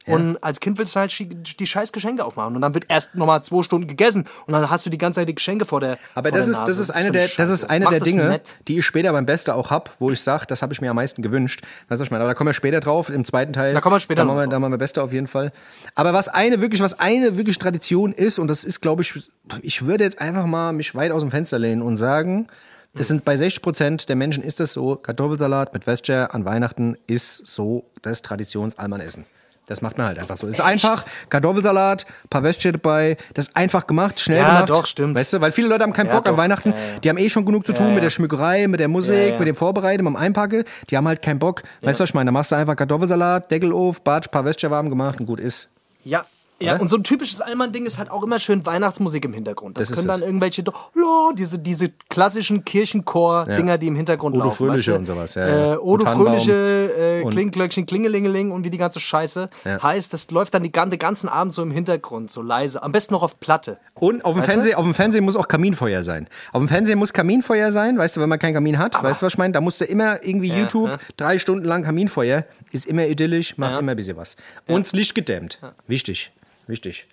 Und 0.08 0.44
als 0.44 0.60
Kind 0.60 0.78
willst 0.78 0.96
du 0.96 1.00
halt 1.00 1.16
die, 1.60 1.66
scheiß 1.68 1.92
Geschenke 1.92 2.26
aufmachen. 2.26 2.56
Und 2.56 2.62
dann 2.62 2.74
wird 2.74 2.86
erst 2.90 3.16
nochmal 3.16 3.44
zwei 3.44 3.62
Stunden 3.62 3.88
gegessen. 3.88 4.26
Und 4.48 4.54
dann 4.54 4.70
hast 4.70 4.86
du 4.86 4.90
die 4.90 4.98
ganze 4.98 5.20
Zeit 5.20 5.28
die 5.28 5.36
Geschenke 5.36 5.66
vor 5.66 5.80
der 5.80 5.98
Aber 6.16 6.30
vor 6.30 6.38
das 6.38 6.46
der 6.48 6.54
ist, 6.54 6.60
Nase. 6.60 6.72
das 6.72 6.80
ist 6.80 6.90
eine 6.92 7.12
der, 7.12 7.28
das 7.38 7.50
ist 7.50 7.70
eine 7.70 7.86
Mach 7.86 7.92
der 7.92 8.00
Dinge, 8.00 8.30
nett. 8.30 8.56
die 8.68 8.80
ich 8.80 8.86
später 8.86 9.12
beim 9.12 9.26
Beste 9.26 9.54
auch 9.56 9.70
hab, 9.70 9.96
wo 10.00 10.12
ich 10.12 10.22
sage, 10.22 10.46
das 10.48 10.62
habe 10.62 10.74
ich 10.74 10.82
mir 10.82 10.90
am 10.90 10.96
meisten 10.96 11.22
gewünscht. 11.22 11.62
Weißt 11.88 12.00
du, 12.00 12.02
was 12.02 12.02
ich 12.02 12.12
meine? 12.12 12.24
Aber 12.24 12.32
da 12.32 12.36
kommen 12.36 12.50
wir 12.50 12.54
später 12.54 12.80
drauf, 12.80 13.10
im 13.10 13.26
zweiten 13.26 13.54
Teil. 13.54 13.74
Da 13.74 13.82
kommen 13.82 13.96
wir 13.96 14.00
später 14.00 14.22
da 14.22 14.26
machen 14.26 14.38
wir, 14.38 14.44
drauf. 14.46 14.52
da 14.52 14.60
machen 14.60 14.72
wir 14.74 14.78
Beste 14.78 15.04
auf 15.04 15.14
jeden 15.14 15.28
Fall. 15.28 15.52
Aber 15.96 16.14
was 16.14 16.28
eine 16.28 16.62
wirklich, 16.62 16.82
was 16.82 17.00
eine 17.00 17.38
wirklich 17.38 17.58
Tradition 17.60 18.12
ist, 18.12 18.40
und 18.40 18.48
das 18.48 18.64
ist, 18.64 18.82
glaube 18.82 19.04
ich, 19.04 19.14
ich 19.62 19.86
würde 19.86 20.04
jetzt 20.04 20.20
einfach 20.20 20.46
mal 20.46 20.74
mich 20.74 20.96
weit 20.96 21.12
aus 21.12 21.22
dem 21.22 21.32
Fenster 21.32 21.60
lehnen 21.60 21.82
und 21.82 21.98
sagen, 21.98 22.48
es 22.94 23.08
sind 23.08 23.24
bei 23.24 23.38
60 23.38 23.62
Prozent 23.62 24.10
der 24.10 24.16
Menschen 24.18 24.44
ist 24.44 24.60
das 24.60 24.74
so, 24.74 24.98
Kartoffelsalat 24.98 25.74
mit 25.74 25.88
Westcher 25.88 26.34
an 26.36 26.44
Weihnachten 26.44 26.98
ist 27.08 27.46
so 27.48 27.86
das 28.02 28.22
Traditions-Alman-Essen. 28.22 29.26
Das 29.72 29.82
macht 29.82 29.98
man 29.98 30.08
halt 30.08 30.20
einfach 30.20 30.36
so. 30.36 30.48
Es 30.48 30.56
ist 30.56 30.62
einfach, 30.62 31.06
Kartoffelsalat, 31.30 32.06
paar 32.30 32.44
Würstchen 32.44 32.74
dabei, 32.74 33.16
das 33.34 33.48
ist 33.48 33.56
einfach 33.56 33.88
gemacht, 33.88 34.20
schnell 34.20 34.40
Ja, 34.40 34.48
gemacht. 34.48 34.70
doch, 34.70 34.86
stimmt. 34.86 35.18
Weißt 35.18 35.32
du, 35.34 35.42
weil 35.42 35.52
viele 35.54 35.70
Leute 35.70 35.84
haben 35.84 35.94
keinen 35.94 36.08
Ja, 36.08 36.14
Bock 36.18 36.28
an 36.28 36.34
doch. 36.36 36.42
Weihnachten. 36.42 36.72
Ja, 36.72 36.76
ja. 36.76 37.00
Die 37.00 37.10
haben 37.10 37.18
eh 37.18 37.30
schon 37.30 37.46
genug 37.46 37.66
zu 37.66 37.74
tun 37.74 37.86
Ja, 37.86 37.90
mit 37.92 37.98
ja. 38.00 38.02
der 38.04 38.10
Schmückerei, 38.10 38.68
mit 38.68 38.80
der 38.82 38.88
Musik, 38.90 39.16
Ja, 39.16 39.28
ja. 39.34 39.38
mit 39.40 39.48
dem 39.48 39.56
Vorbereiten, 39.56 40.04
mit 40.04 40.14
dem 40.14 40.18
Einpacken. 40.18 40.64
Die 40.90 40.98
haben 40.98 41.08
halt 41.08 41.22
keinen 41.22 41.40
Bock. 41.40 41.64
Weißt 41.82 42.00
du, 42.00 42.04
was 42.04 42.10
ich 42.10 42.14
meine? 42.14 42.28
Da 42.28 42.32
machst 42.34 42.52
du 42.52 42.56
einfach 42.56 42.76
Kartoffelsalat, 42.76 43.50
Deckel 43.50 43.72
auf, 43.74 44.02
Batsch, 44.02 44.30
paar 44.30 44.44
Würstchen 44.46 44.70
warm 44.72 44.90
gemacht 44.90 45.20
und 45.20 45.26
gut 45.26 45.40
ist. 45.40 45.70
Ja. 46.04 46.26
Ja, 46.62 46.74
Oder? 46.74 46.82
und 46.82 46.88
so 46.90 46.98
ein 46.98 47.04
typisches 47.04 47.42
Allmann-Ding 47.42 47.86
ist 47.86 47.98
halt 47.98 48.12
auch 48.12 48.24
immer 48.24 48.40
schön 48.40 48.66
Weihnachtsmusik 48.66 49.26
im 49.26 49.34
Hintergrund. 49.34 49.78
Das, 49.78 49.88
Das 49.88 49.96
können 49.96 50.08
dann 50.08 50.22
irgendwelche, 50.22 50.64
oh, 50.68 51.32
diese, 51.34 51.60
diese 51.60 51.90
klassischen 52.10 52.64
Kirchenchor-Dinger, 52.66 53.78
die 53.78 53.88
im 53.88 53.96
Hintergrund 53.96 54.36
Odo 54.36 54.46
laufen. 54.46 54.58
Fröhliche 54.58 54.92
weißt 54.94 55.08
du? 55.08 55.12
und 55.12 55.18
sowas, 55.18 55.36
ja, 55.36 55.48
ja. 55.48 55.74
Äh, 55.74 55.78
Odo. 55.78 56.06
Fröhliche, 56.06 57.24
äh, 57.24 57.30
Klingglöckchen, 57.30 57.86
Klingelingeling 57.86 58.52
und 58.52 58.64
wie 58.66 58.70
die 58.70 58.78
ganze 58.78 59.00
Scheiße. 59.00 59.50
Ja. 59.66 59.82
Heißt, 59.84 60.14
das 60.14 60.30
läuft 60.32 60.54
dann 60.54 60.64
die, 60.64 60.72
den 60.72 61.00
ganzen 61.00 61.30
Abend 61.30 61.54
so 61.54 61.62
im 61.62 61.72
Hintergrund, 61.72 62.30
so 62.30 62.42
leise. 62.42 62.84
Am 62.84 62.92
besten 62.92 63.14
noch 63.14 63.24
auf 63.24 63.40
Platte. 63.40 63.78
Und 63.96 64.26
auf 64.26 64.36
dem? 64.36 64.44
Fernsehen, 64.44 64.76
auf 64.76 64.84
dem 64.84 64.94
Fernsehen 64.94 65.24
muss 65.24 65.36
auch 65.36 65.48
Kaminfeuer 65.48 66.04
sein. 66.04 66.28
Auf 66.52 66.60
dem 66.60 66.68
Fernsehen 66.68 67.00
muss 67.00 67.14
Kaminfeuer 67.14 67.72
sein, 67.72 67.98
weißt 67.98 68.18
du, 68.18 68.22
wenn 68.22 68.30
man 68.30 68.40
keinen 68.40 68.54
Kamin 68.54 68.78
hat, 68.78 69.02
weißt 69.02 69.22
du, 69.22 69.26
was 69.26 69.34
ich 69.34 69.38
meine? 69.38 69.54
Da 69.54 69.62
musst 69.62 69.82
du 69.82 69.86
immer 69.86 70.24
irgendwie 70.26 70.52
YouTube, 70.54 70.90
ja. 70.90 70.98
drei 71.18 71.40
Stunden 71.40 71.66
lang 71.66 71.84
Kaminfeuer, 71.84 72.46
ist 72.72 72.86
immer 72.86 73.06
idyllisch, 73.08 73.58
macht 73.58 73.74
Ja. 73.74 73.80
immer 73.80 73.92
ein 73.92 73.98
bisschen 73.98 74.18
was. 74.18 74.36
Und 74.68 74.86
das 74.86 74.94
Licht 74.94 75.16
gedämmt. 75.16 75.60
Wichtig, 75.88 76.32
wichtig. 76.72 77.08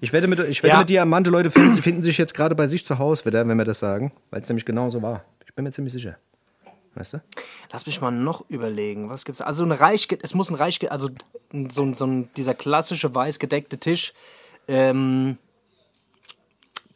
Ich 0.00 0.12
wette 0.12 0.28
mit, 0.28 0.38
ich 0.40 0.62
wette 0.62 0.74
Ja. 0.74 0.78
mit 0.80 0.90
dir, 0.90 1.04
manche 1.06 1.30
Leute 1.30 1.50
finden, 1.50 1.72
sie 1.72 1.80
finden 1.80 2.02
sich 2.02 2.18
jetzt 2.18 2.34
gerade 2.34 2.54
bei 2.54 2.66
sich 2.66 2.84
zu 2.84 2.98
Hause 2.98 3.24
wieder, 3.24 3.46
wenn 3.48 3.56
wir 3.56 3.64
das 3.64 3.78
sagen, 3.78 4.12
weil 4.30 4.42
es 4.42 4.48
nämlich 4.48 4.66
genau 4.66 4.90
so 4.90 5.00
war. 5.00 5.24
Ich 5.46 5.54
bin 5.54 5.64
mir 5.64 5.70
ziemlich 5.70 5.92
sicher. 5.94 6.18
Weißt 6.94 7.14
du? 7.14 7.22
Lass 7.72 7.86
mich 7.86 8.00
mal 8.02 8.10
noch 8.10 8.48
überlegen, 8.50 9.08
was 9.08 9.24
gibt's? 9.24 9.40
Also 9.40 9.64
ein 9.64 9.72
reich, 9.72 10.08
es 10.22 10.34
muss 10.34 10.50
ein 10.50 10.54
reich, 10.54 10.90
also 10.90 11.08
so, 11.68 11.82
ein- 11.82 11.94
so 11.94 12.06
ein, 12.06 12.28
dieser 12.36 12.54
klassische 12.54 13.14
weiß 13.14 13.38
gedeckte 13.38 13.78
Tisch. 13.78 14.12
Ähm, 14.68 15.38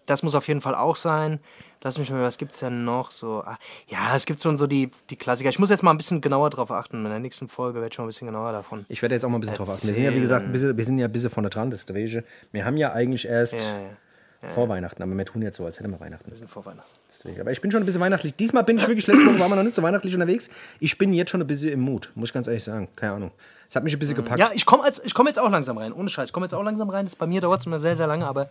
das 0.06 0.22
muss 0.22 0.34
auf 0.34 0.48
jeden 0.48 0.60
Fall 0.60 0.74
auch 0.74 0.96
sein. 0.96 1.38
Lass 1.82 1.98
mich 1.98 2.10
mal, 2.10 2.22
was 2.22 2.36
gibt's 2.36 2.58
denn 2.58 2.84
noch 2.84 3.10
so? 3.10 3.42
Ah, 3.44 3.56
Ja, 3.88 4.14
es 4.14 4.26
gibt 4.26 4.42
schon 4.42 4.58
so 4.58 4.66
die, 4.66 4.90
die 5.08 5.16
Klassiker. 5.16 5.48
Ich 5.48 5.58
muss 5.58 5.70
jetzt 5.70 5.82
mal 5.82 5.90
ein 5.92 5.96
bisschen 5.96 6.20
genauer 6.20 6.50
drauf 6.50 6.70
achten. 6.70 6.98
In 7.04 7.10
der 7.10 7.18
nächsten 7.20 7.48
Folge 7.48 7.76
werde 7.76 7.88
ich 7.88 7.94
schon 7.94 8.04
ein 8.04 8.08
bisschen 8.08 8.26
genauer 8.26 8.52
davon. 8.52 8.84
Ich 8.88 9.00
werde 9.00 9.14
jetzt 9.14 9.24
auch 9.24 9.30
mal 9.30 9.38
ein 9.38 9.40
bisschen 9.40 9.56
drauf 9.56 9.70
achten. 9.70 9.86
Wir 9.86 9.94
sind 9.94 10.04
ja, 10.04 10.14
wie 10.14 10.20
gesagt, 10.20 10.44
ein 10.44 10.52
bisschen, 10.52 10.76
wir 10.76 10.84
sind 10.84 10.98
ja 10.98 11.06
ein 11.06 11.12
bisschen 11.12 11.30
von 11.30 11.42
der 11.42 11.50
dran, 11.50 11.70
das 11.70 11.80
ist 11.80 11.88
der 11.88 11.96
Wege. 11.96 12.24
Wir 12.52 12.64
haben 12.66 12.76
ja 12.76 12.92
eigentlich 12.92 13.26
erst 13.26 13.54
Ja, 13.54 13.60
ja. 13.60 14.48
vor 14.50 14.68
Weihnachten, 14.68 15.02
aber 15.02 15.16
wir 15.16 15.24
tun 15.24 15.40
jetzt 15.40 15.56
so, 15.56 15.64
als 15.64 15.78
hätten 15.80 15.90
wir 15.90 16.00
Weihnachten. 16.00 16.30
Wir 16.30 16.36
sind 16.36 16.50
vor 16.50 16.66
Weihnachten. 16.66 16.90
Deswegen. 17.08 17.40
Aber 17.40 17.50
ich 17.50 17.62
bin 17.62 17.70
schon 17.70 17.82
ein 17.82 17.86
bisschen 17.86 18.02
weihnachtlich. 18.02 18.34
Diesmal 18.36 18.64
bin 18.64 18.76
ich 18.76 18.86
wirklich, 18.86 19.06
letzte 19.06 19.24
Woche 19.24 19.38
waren 19.38 19.50
wir 19.50 19.56
noch 19.56 19.62
nicht 19.62 19.74
so 19.74 19.82
weihnachtlich 19.82 20.12
unterwegs. 20.12 20.50
Ich 20.80 20.98
bin 20.98 21.14
jetzt 21.14 21.30
schon 21.30 21.40
ein 21.40 21.46
bisschen 21.46 21.72
im 21.72 21.80
Mut, 21.80 22.12
muss 22.14 22.28
ich 22.28 22.34
ganz 22.34 22.46
ehrlich 22.46 22.64
sagen. 22.64 22.88
Keine 22.94 23.14
Ahnung. 23.14 23.30
Es 23.70 23.76
hat 23.76 23.84
mich 23.84 23.94
ein 23.94 23.98
bisschen 24.00 24.16
gepackt. 24.16 24.38
Ja, 24.38 24.50
ich 24.52 24.66
komme 24.66 24.82
komm 25.14 25.26
jetzt 25.28 25.38
auch 25.38 25.50
langsam 25.50 25.78
rein. 25.78 25.92
Ohne 25.94 26.10
Scheiß. 26.10 26.28
Ich 26.28 26.32
komme 26.32 26.44
jetzt 26.44 26.54
auch 26.54 26.62
langsam 26.62 26.90
rein. 26.90 27.06
Das 27.06 27.16
bei 27.16 27.26
mir 27.26 27.40
dauert 27.40 27.60
es 27.60 27.66
immer 27.66 27.78
sehr, 27.78 27.96
sehr 27.96 28.06
lange. 28.08 28.26
Aber 28.26 28.50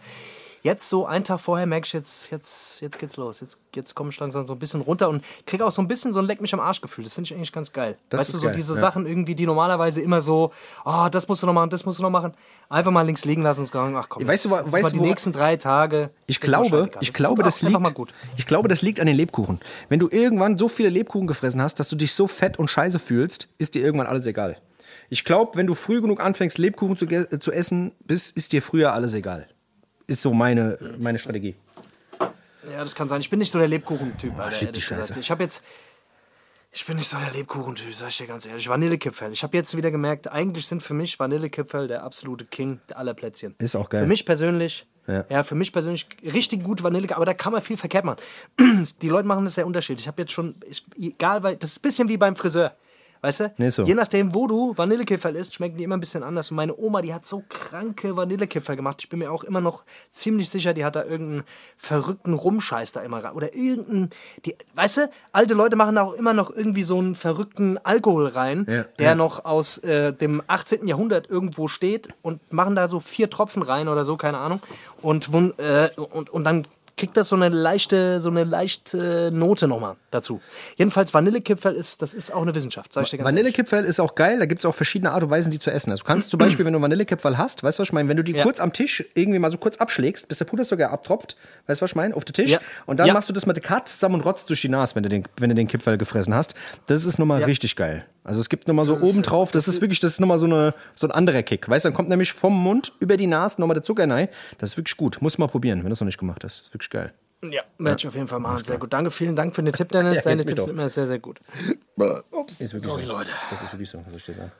jetzt 0.62 0.90
so 0.90 1.06
einen 1.06 1.24
Tag 1.24 1.40
vorher 1.40 1.66
merke 1.66 1.86
ich, 1.86 1.94
jetzt, 1.94 2.32
jetzt, 2.32 2.82
jetzt 2.82 3.00
geht's 3.00 3.18
los. 3.18 3.40
Jetzt, 3.40 3.58
jetzt 3.76 3.96
komme 3.96 4.10
ich 4.10 4.20
langsam 4.20 4.46
so 4.48 4.54
ein 4.54 4.60
bisschen 4.60 4.82
runter 4.82 5.10
und 5.10 5.24
kriege 5.46 5.66
auch 5.66 5.72
so 5.72 5.82
ein 5.82 5.88
bisschen 5.88 6.14
so 6.14 6.20
ein 6.20 6.26
Leck 6.26 6.42
mich 6.42 6.54
am 6.54 6.60
Arsch-Gefühl. 6.60 7.04
Das 7.04 7.14
finde 7.14 7.28
ich 7.28 7.36
eigentlich 7.36 7.52
ganz 7.52 7.72
geil. 7.72 7.98
Das 8.10 8.22
weißt 8.22 8.34
du, 8.34 8.38
so 8.40 8.46
geil, 8.48 8.56
diese 8.56 8.74
ja. 8.74 8.80
Sachen 8.80 9.06
irgendwie, 9.06 9.36
die 9.36 9.46
normalerweise 9.46 10.02
immer 10.02 10.22
so, 10.22 10.52
oh, 10.86 11.08
das 11.12 11.28
musst 11.28 11.44
du 11.44 11.48
noch 11.48 11.54
machen, 11.54 11.70
das 11.70 11.86
musst 11.86 12.00
du 12.00 12.04
noch 12.04 12.10
machen. 12.10 12.34
Einfach 12.70 12.92
mal 12.92 13.02
links 13.02 13.26
liegen 13.26 13.42
lassen 13.42 13.62
und 13.62 13.68
sagen, 13.68 13.96
ach 13.96 14.10
komm, 14.10 14.28
Weißt 14.28 14.46
du, 14.46 14.50
jetzt, 14.50 14.72
weißt 14.72 14.90
du, 14.90 14.94
die 14.94 15.02
nächsten 15.02 15.32
drei 15.32 15.56
Tage. 15.56 16.10
Ich 16.28 16.40
glaube, 16.40 16.90
ich 17.00 17.10
Das 17.10 17.16
glaube, 17.16 17.44
das 17.44 17.64
einfach 17.64 17.84
liegt, 17.86 18.14
ich 18.38 18.46
glaube, 18.46 18.68
das 18.68 18.82
liegt 18.82 19.00
an 19.00 19.08
den 19.08 19.16
Lebkuchen. 19.16 19.60
Wenn 19.88 20.00
du 20.00 20.10
irgendwann 20.10 20.58
so 20.58 20.68
viele 20.68 20.90
Lebkuchen 20.90 21.28
gefressen 21.28 21.62
hast, 21.62 21.80
dass 21.80 21.90
du 21.90 21.96
dich 21.96 22.14
so 22.14 22.28
fett 22.28 22.60
und 22.60 22.70
scheiße 22.70 23.00
fühlst, 23.00 23.48
ist 23.58 23.76
dir 23.76 23.84
irgendwann 23.84 24.08
alles 24.08 24.26
egal. 24.26 24.58
Ich 25.10 25.24
glaube, 25.24 25.58
wenn 25.58 25.66
du 25.66 25.74
früh 25.74 26.02
genug 26.02 26.22
anfängst, 26.22 26.58
Lebkuchen 26.60 26.96
zu, 26.96 27.06
äh, 27.06 27.40
zu 27.40 27.52
essen, 27.52 27.94
bis, 28.06 28.30
ist 28.30 28.52
dir 28.52 28.62
früher 28.62 28.94
alles 28.94 29.14
egal. 29.16 29.48
Ist 30.10 30.22
so 30.22 30.34
meine, 30.34 30.78
meine 30.98 31.20
Strategie. 31.20 31.56
Ja, 32.70 32.84
das 32.84 32.96
kann 32.96 33.08
sein. 33.08 33.22
Ich 33.22 33.30
bin 33.30 33.40
nicht 33.40 33.52
so 33.52 33.60
der 33.60 33.68
Lebkuchen-Typ, 33.68 34.38
Alter, 34.38 34.60
die 34.60 34.66
ehrlich 34.66 34.88
gesagt. 34.88 35.18
Ich 35.18 35.32
habe 35.32 35.44
jetzt. 35.44 35.62
Ich 36.72 36.86
bin 36.86 36.98
nicht 36.98 37.08
so 37.08 37.18
der 37.18 37.32
Lebkuchen-Typ, 37.32 37.96
sag 37.96 38.10
ich 38.10 38.18
dir 38.18 38.28
ganz 38.28 38.46
ehrlich. 38.46 38.70
Vanillekipferl. 38.70 39.32
Ich 39.32 39.42
habe 39.44 39.58
jetzt 39.58 39.76
wieder 39.76 39.90
gemerkt, 39.90 40.28
eigentlich 40.28 40.68
sind 40.68 40.84
für 40.84 40.94
mich 40.94 41.20
Vanillekipferl 41.20 41.88
der 41.88 42.04
absolute 42.04 42.46
King 42.46 42.80
aller 42.94 43.16
Plätzchen. 43.16 43.56
Ist 43.58 43.76
auch 43.76 43.90
geil. 43.90 44.02
Für 44.04 44.08
mich 44.08 44.24
persönlich, 44.24 44.86
Ja. 45.08 45.26
ja, 45.30 45.44
für 45.44 45.56
mich 45.56 45.74
persönlich 45.74 46.08
richtig 46.24 46.64
gut 46.64 46.84
Vanille, 46.84 47.16
aber 47.16 47.26
da 47.26 47.34
kann 47.34 47.54
man 47.54 47.62
viel 47.62 47.78
verkehrt 47.78 48.06
machen. 48.06 48.20
Die 49.02 49.10
Leute 49.10 49.28
machen 49.28 49.46
das 49.46 49.56
sehr 49.56 49.66
unterschiedlich. 49.66 50.02
Ich 50.02 50.08
habe 50.08 50.22
jetzt 50.22 50.32
schon, 50.32 50.56
ich, 50.70 50.86
egal, 51.00 51.42
weil 51.42 51.56
das 51.56 51.72
ist 51.72 51.80
ein 51.80 51.82
bisschen 51.82 52.08
wie 52.08 52.18
beim 52.18 52.36
Friseur. 52.36 52.76
Weißt 53.22 53.42
du? 53.42 53.52
Nee, 53.58 53.70
so. 53.70 53.84
Je 53.84 53.96
nachdem, 53.96 54.34
wo 54.34 54.48
du 54.48 54.78
Vanillekipferl 54.78 55.36
isst, 55.36 55.56
schmecken 55.56 55.78
die 55.78 55.84
immer 55.84 55.98
ein 55.98 56.00
bisschen 56.00 56.24
anders. 56.24 56.52
Und 56.52 56.56
meine 56.58 56.78
Oma, 56.78 57.02
die 57.02 57.14
hat 57.14 57.26
so 57.26 57.44
kranke 57.50 58.16
Vanillekipferl 58.16 58.78
gemacht. 58.78 58.98
Ich 59.02 59.10
bin 59.10 59.20
mir 59.20 59.32
auch 59.32 59.44
immer 59.44 59.60
noch 59.60 59.84
ziemlich 60.10 60.50
sicher, 60.50 60.74
die 60.74 60.86
hat 60.86 60.96
da 60.96 61.04
irgendeinen 61.04 61.44
verrückten 61.76 62.34
Rumscheiß 62.34 62.94
da 62.94 63.02
immer 63.02 63.24
rein. 63.24 63.34
Oder 63.34 63.54
irgendeinen, 63.54 64.10
die, 64.46 64.56
weißt 64.76 64.98
du, 64.98 65.10
alte 65.34 65.54
Leute 65.54 65.76
machen 65.76 65.96
da 65.96 66.04
auch 66.04 66.14
immer 66.14 66.34
noch 66.34 66.50
irgendwie 66.50 66.84
so 66.84 66.98
einen 66.98 67.16
verrückten 67.16 67.78
Alkohol 67.80 68.28
rein, 68.28 68.66
Ja, 68.70 68.84
der 69.00 69.10
ja. 69.10 69.16
noch 69.16 69.44
aus 69.44 69.80
äh, 69.80 70.14
dem 70.14 70.42
18. 70.48 70.88
Jahrhundert 70.88 71.30
irgendwo 71.30 71.68
steht 71.68 72.10
und 72.22 72.54
machen 72.54 72.76
da 72.76 72.88
so 72.88 73.00
vier 73.02 73.30
Tropfen 73.30 73.64
rein 73.64 73.90
oder 73.90 74.06
so, 74.06 74.16
keine 74.16 74.38
Ahnung. 74.38 74.62
Und, 75.02 75.30
äh, 75.58 75.90
und, 75.98 76.30
und 76.30 76.44
dann 76.46 76.66
kriegt 77.00 77.16
das 77.18 77.30
so 77.30 77.36
eine 77.36 77.50
leichte, 77.50 78.20
so 78.20 78.30
eine 78.30 78.44
leichte 78.44 79.32
Note 79.34 79.68
nochmal 79.68 79.96
dazu. 80.12 80.42
Jedenfalls 80.76 81.14
Vanillekipferl 81.14 81.74
ist, 81.76 82.02
das 82.02 82.14
ist 82.14 82.34
auch 82.34 82.42
eine 82.42 82.54
Wissenschaft, 82.54 82.92
sag 82.94 83.04
ich 83.06 83.10
dir 83.12 83.18
ganz. 83.18 83.30
Vanillekipferl 83.30 83.86
ist 83.86 84.00
auch 84.00 84.16
geil, 84.16 84.38
da 84.40 84.46
gibt 84.46 84.60
es 84.62 84.66
auch 84.66 84.76
verschiedene 84.76 85.12
Art 85.12 85.24
und 85.24 85.30
Weisen, 85.30 85.50
die 85.52 85.60
zu 85.60 85.72
essen. 85.72 85.92
Also 85.92 86.04
du 86.04 86.08
kannst 86.08 86.30
zum 86.30 86.38
Beispiel, 86.40 86.66
wenn 86.66 86.74
du 86.74 86.82
Vanillekipferl 86.82 87.38
hast, 87.38 87.64
weißt 87.64 87.80
du, 87.80 87.82
was 87.82 87.88
ich 87.90 87.94
meine, 87.94 88.10
wenn 88.10 88.18
du 88.18 88.24
die 88.24 88.34
Ja. 88.34 88.44
kurz 88.44 88.60
am 88.60 88.74
Tisch 88.74 89.04
irgendwie 89.16 89.40
mal 89.40 89.52
so 89.52 89.58
kurz 89.58 89.78
abschlägst, 89.78 90.28
bis 90.28 90.38
der 90.40 90.46
Puderzucker 90.46 90.92
abtropft, 90.92 91.38
weißt 91.68 91.82
du, 91.82 91.84
was 91.84 91.92
ich 91.92 91.96
meine, 91.96 92.16
auf 92.16 92.26
den 92.26 92.34
Tisch, 92.34 92.52
Ja. 92.52 92.60
und 92.86 93.00
dann 93.00 93.08
Ja. 93.08 93.14
machst 93.14 93.30
du 93.30 93.34
das 93.34 93.46
mit 93.46 93.56
der 93.56 93.64
Karte 93.64 93.92
zusammen 93.92 94.16
und 94.16 94.22
rotzt 94.26 94.50
durch 94.50 94.62
die 94.62 94.70
Nase, 94.70 94.96
wenn 94.96 95.04
du 95.04 95.10
den, 95.10 95.24
wenn 95.38 95.50
du 95.50 95.56
den 95.56 95.68
Kipferl 95.68 95.98
gefressen 95.98 96.34
hast. 96.36 96.54
Das 96.88 97.06
ist 97.06 97.18
nochmal 97.18 97.40
Ja. 97.40 97.46
richtig 97.46 97.76
geil. 97.76 98.06
Also 98.30 98.42
es 98.42 98.50
gibt 98.50 98.68
nochmal 98.68 98.86
so 98.86 98.96
oben 99.02 99.24
drauf, 99.24 99.50
das 99.50 99.68
ist 99.68 99.82
wirklich, 99.82 100.00
das 100.02 100.12
ist 100.12 100.20
nochmal 100.20 100.38
so, 100.38 100.46
eine, 100.46 100.76
so 100.94 101.08
ein 101.08 101.12
anderer 101.12 101.42
Kick. 101.42 101.68
Weißt 101.68 101.84
du, 101.84 101.90
dann 101.90 101.96
kommt 101.96 102.10
nämlich 102.10 102.32
vom 102.32 102.54
Mund 102.54 102.94
über 103.00 103.18
die 103.18 103.26
Nase 103.26 103.60
nochmal 103.60 103.74
der 103.74 103.84
Zucker 103.84 104.08
rein. 104.08 104.28
Das 104.60 104.70
ist 104.70 104.78
wirklich 104.78 104.96
gut. 104.98 105.18
Muss 105.20 105.40
mal 105.40 105.48
probieren, 105.48 105.80
wenn 105.80 105.88
du 105.88 105.94
es 105.94 106.00
noch 106.00 106.06
nicht 106.06 106.20
gemacht 106.20 106.44
hast. 106.44 106.60
Das 106.60 106.68
ist 106.68 106.74
wirklich 106.76 106.92
geil. 106.92 107.12
Ja, 107.42 107.64
werde 107.80 107.98
ich 107.98 108.08
auf 108.08 108.14
jeden 108.14 108.28
Fall 108.28 108.40
machen. 108.40 108.64
Sehr 108.64 108.78
gut. 108.78 108.94
Danke, 108.94 109.10
vielen 109.10 109.36
Dank 109.36 109.56
für 109.56 109.64
den 109.64 109.74
Tipp, 109.74 109.90
Dennis. 109.92 110.18
Ja, 110.18 110.22
Deine 110.26 110.46
Tipps 110.46 110.66
sind 110.66 110.74
immer 110.74 110.90
sehr, 110.90 111.08
sehr 111.08 111.18
gut. 111.18 111.40
Ist 111.40 112.60
wirklich 112.72 112.84
Sorry, 112.84 113.06
so. 113.06 113.14
Leute. 113.14 113.32
Das 113.50 113.64
ist 113.64 113.74
wirklich 113.74 113.90
so, 113.90 114.00
was 114.06 114.16
ich 114.16 114.26
dir 114.26 114.36
sagen. 114.36 114.52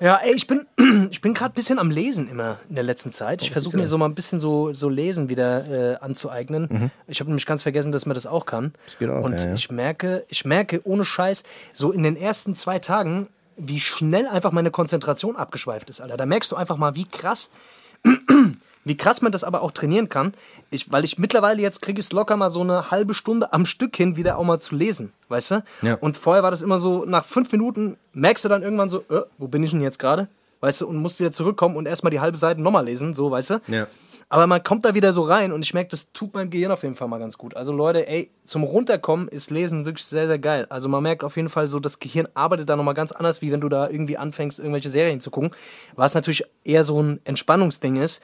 Ja, 0.00 0.16
ey, 0.16 0.34
ich 0.34 0.46
bin, 0.46 0.66
ich 1.10 1.20
bin 1.20 1.34
gerade 1.34 1.52
ein 1.52 1.54
bisschen 1.54 1.78
am 1.78 1.90
Lesen 1.90 2.28
immer 2.28 2.58
in 2.68 2.74
der 2.74 2.84
letzten 2.84 3.12
Zeit. 3.12 3.42
Ich 3.42 3.50
versuche 3.50 3.76
mir 3.76 3.86
so 3.86 3.98
mal 3.98 4.06
ein 4.06 4.14
bisschen 4.14 4.40
so, 4.40 4.72
so 4.74 4.88
Lesen 4.88 5.28
wieder 5.28 5.92
äh, 5.92 5.96
anzueignen. 5.96 6.90
Ich 7.06 7.20
habe 7.20 7.30
nämlich 7.30 7.46
ganz 7.46 7.62
vergessen, 7.62 7.92
dass 7.92 8.06
man 8.06 8.14
das 8.14 8.26
auch 8.26 8.46
kann. 8.46 8.72
geht 8.98 9.10
auch, 9.10 9.22
Und 9.24 9.40
ja, 9.40 9.48
ja. 9.48 9.54
ich 9.54 9.70
merke, 9.70 10.24
ich 10.28 10.44
merke 10.44 10.80
ohne 10.84 11.04
Scheiß, 11.04 11.42
so 11.72 11.92
in 11.92 12.02
den 12.02 12.16
ersten 12.16 12.54
zwei 12.54 12.78
Tagen, 12.78 13.28
wie 13.56 13.80
schnell 13.80 14.26
einfach 14.26 14.52
meine 14.52 14.70
Konzentration 14.70 15.36
abgeschweift 15.36 15.88
ist, 15.90 16.00
Alter. 16.00 16.16
Da 16.16 16.26
merkst 16.26 16.52
du 16.52 16.56
einfach 16.56 16.76
mal, 16.76 16.94
wie 16.94 17.06
krass 17.06 17.50
wie 18.86 18.96
krass 18.96 19.20
man 19.20 19.32
das 19.32 19.42
aber 19.42 19.62
auch 19.62 19.72
trainieren 19.72 20.08
kann. 20.08 20.32
Ich, 20.70 20.92
weil 20.92 21.04
ich 21.04 21.18
mittlerweile 21.18 21.60
jetzt 21.60 21.82
kriege 21.82 21.98
ich 21.98 22.06
es 22.06 22.12
locker 22.12 22.36
mal 22.36 22.50
so 22.50 22.60
eine 22.60 22.92
halbe 22.92 23.14
Stunde 23.14 23.52
am 23.52 23.66
Stück 23.66 23.96
hin, 23.96 24.16
wieder 24.16 24.38
auch 24.38 24.44
mal 24.44 24.60
zu 24.60 24.76
lesen, 24.76 25.12
weißt 25.28 25.50
du? 25.50 25.64
Ja. 25.82 25.94
Und 25.94 26.16
vorher 26.16 26.44
war 26.44 26.52
das 26.52 26.62
immer 26.62 26.78
so, 26.78 27.04
nach 27.04 27.24
fünf 27.24 27.50
Minuten 27.50 27.96
merkst 28.12 28.44
du 28.44 28.48
dann 28.48 28.62
irgendwann 28.62 28.88
so, 28.88 29.00
äh, 29.10 29.22
wo 29.38 29.48
bin 29.48 29.64
ich 29.64 29.72
denn 29.72 29.82
jetzt 29.82 29.98
gerade? 29.98 30.28
Weißt 30.60 30.80
du, 30.80 30.86
und 30.86 30.96
musst 30.98 31.18
wieder 31.18 31.32
zurückkommen 31.32 31.74
und 31.74 31.86
erstmal 31.86 32.12
die 32.12 32.20
halbe 32.20 32.38
Seite 32.38 32.62
nochmal 32.62 32.84
lesen, 32.84 33.12
so, 33.12 33.30
weißt 33.30 33.50
du? 33.50 33.60
Ja. 33.66 33.88
Aber 34.28 34.46
man 34.46 34.62
kommt 34.62 34.84
da 34.84 34.94
wieder 34.94 35.12
so 35.12 35.22
rein 35.22 35.52
und 35.52 35.64
ich 35.64 35.74
merke, 35.74 35.90
das 35.90 36.12
tut 36.12 36.34
meinem 36.34 36.50
Gehirn 36.50 36.70
auf 36.72 36.82
jeden 36.82 36.94
Fall 36.94 37.06
mal 37.06 37.18
ganz 37.18 37.38
gut. 37.38 37.56
Also 37.56 37.72
Leute, 37.72 38.08
ey, 38.08 38.30
zum 38.44 38.64
Runterkommen 38.64 39.28
ist 39.28 39.50
Lesen 39.50 39.84
wirklich 39.84 40.04
sehr, 40.04 40.26
sehr 40.26 40.38
geil. 40.38 40.66
Also 40.68 40.88
man 40.88 41.02
merkt 41.02 41.22
auf 41.22 41.36
jeden 41.36 41.48
Fall 41.48 41.68
so, 41.68 41.78
das 41.78 41.98
Gehirn 41.98 42.26
arbeitet 42.34 42.68
da 42.68 42.74
nochmal 42.74 42.94
ganz 42.94 43.12
anders, 43.12 43.40
wie 43.42 43.52
wenn 43.52 43.60
du 43.60 43.68
da 43.68 43.88
irgendwie 43.88 44.16
anfängst, 44.16 44.58
irgendwelche 44.58 44.90
Serien 44.90 45.20
zu 45.20 45.30
gucken. 45.30 45.50
Was 45.94 46.14
natürlich 46.14 46.44
eher 46.64 46.82
so 46.82 47.00
ein 47.00 47.20
Entspannungsding 47.24 47.96
ist. 47.96 48.20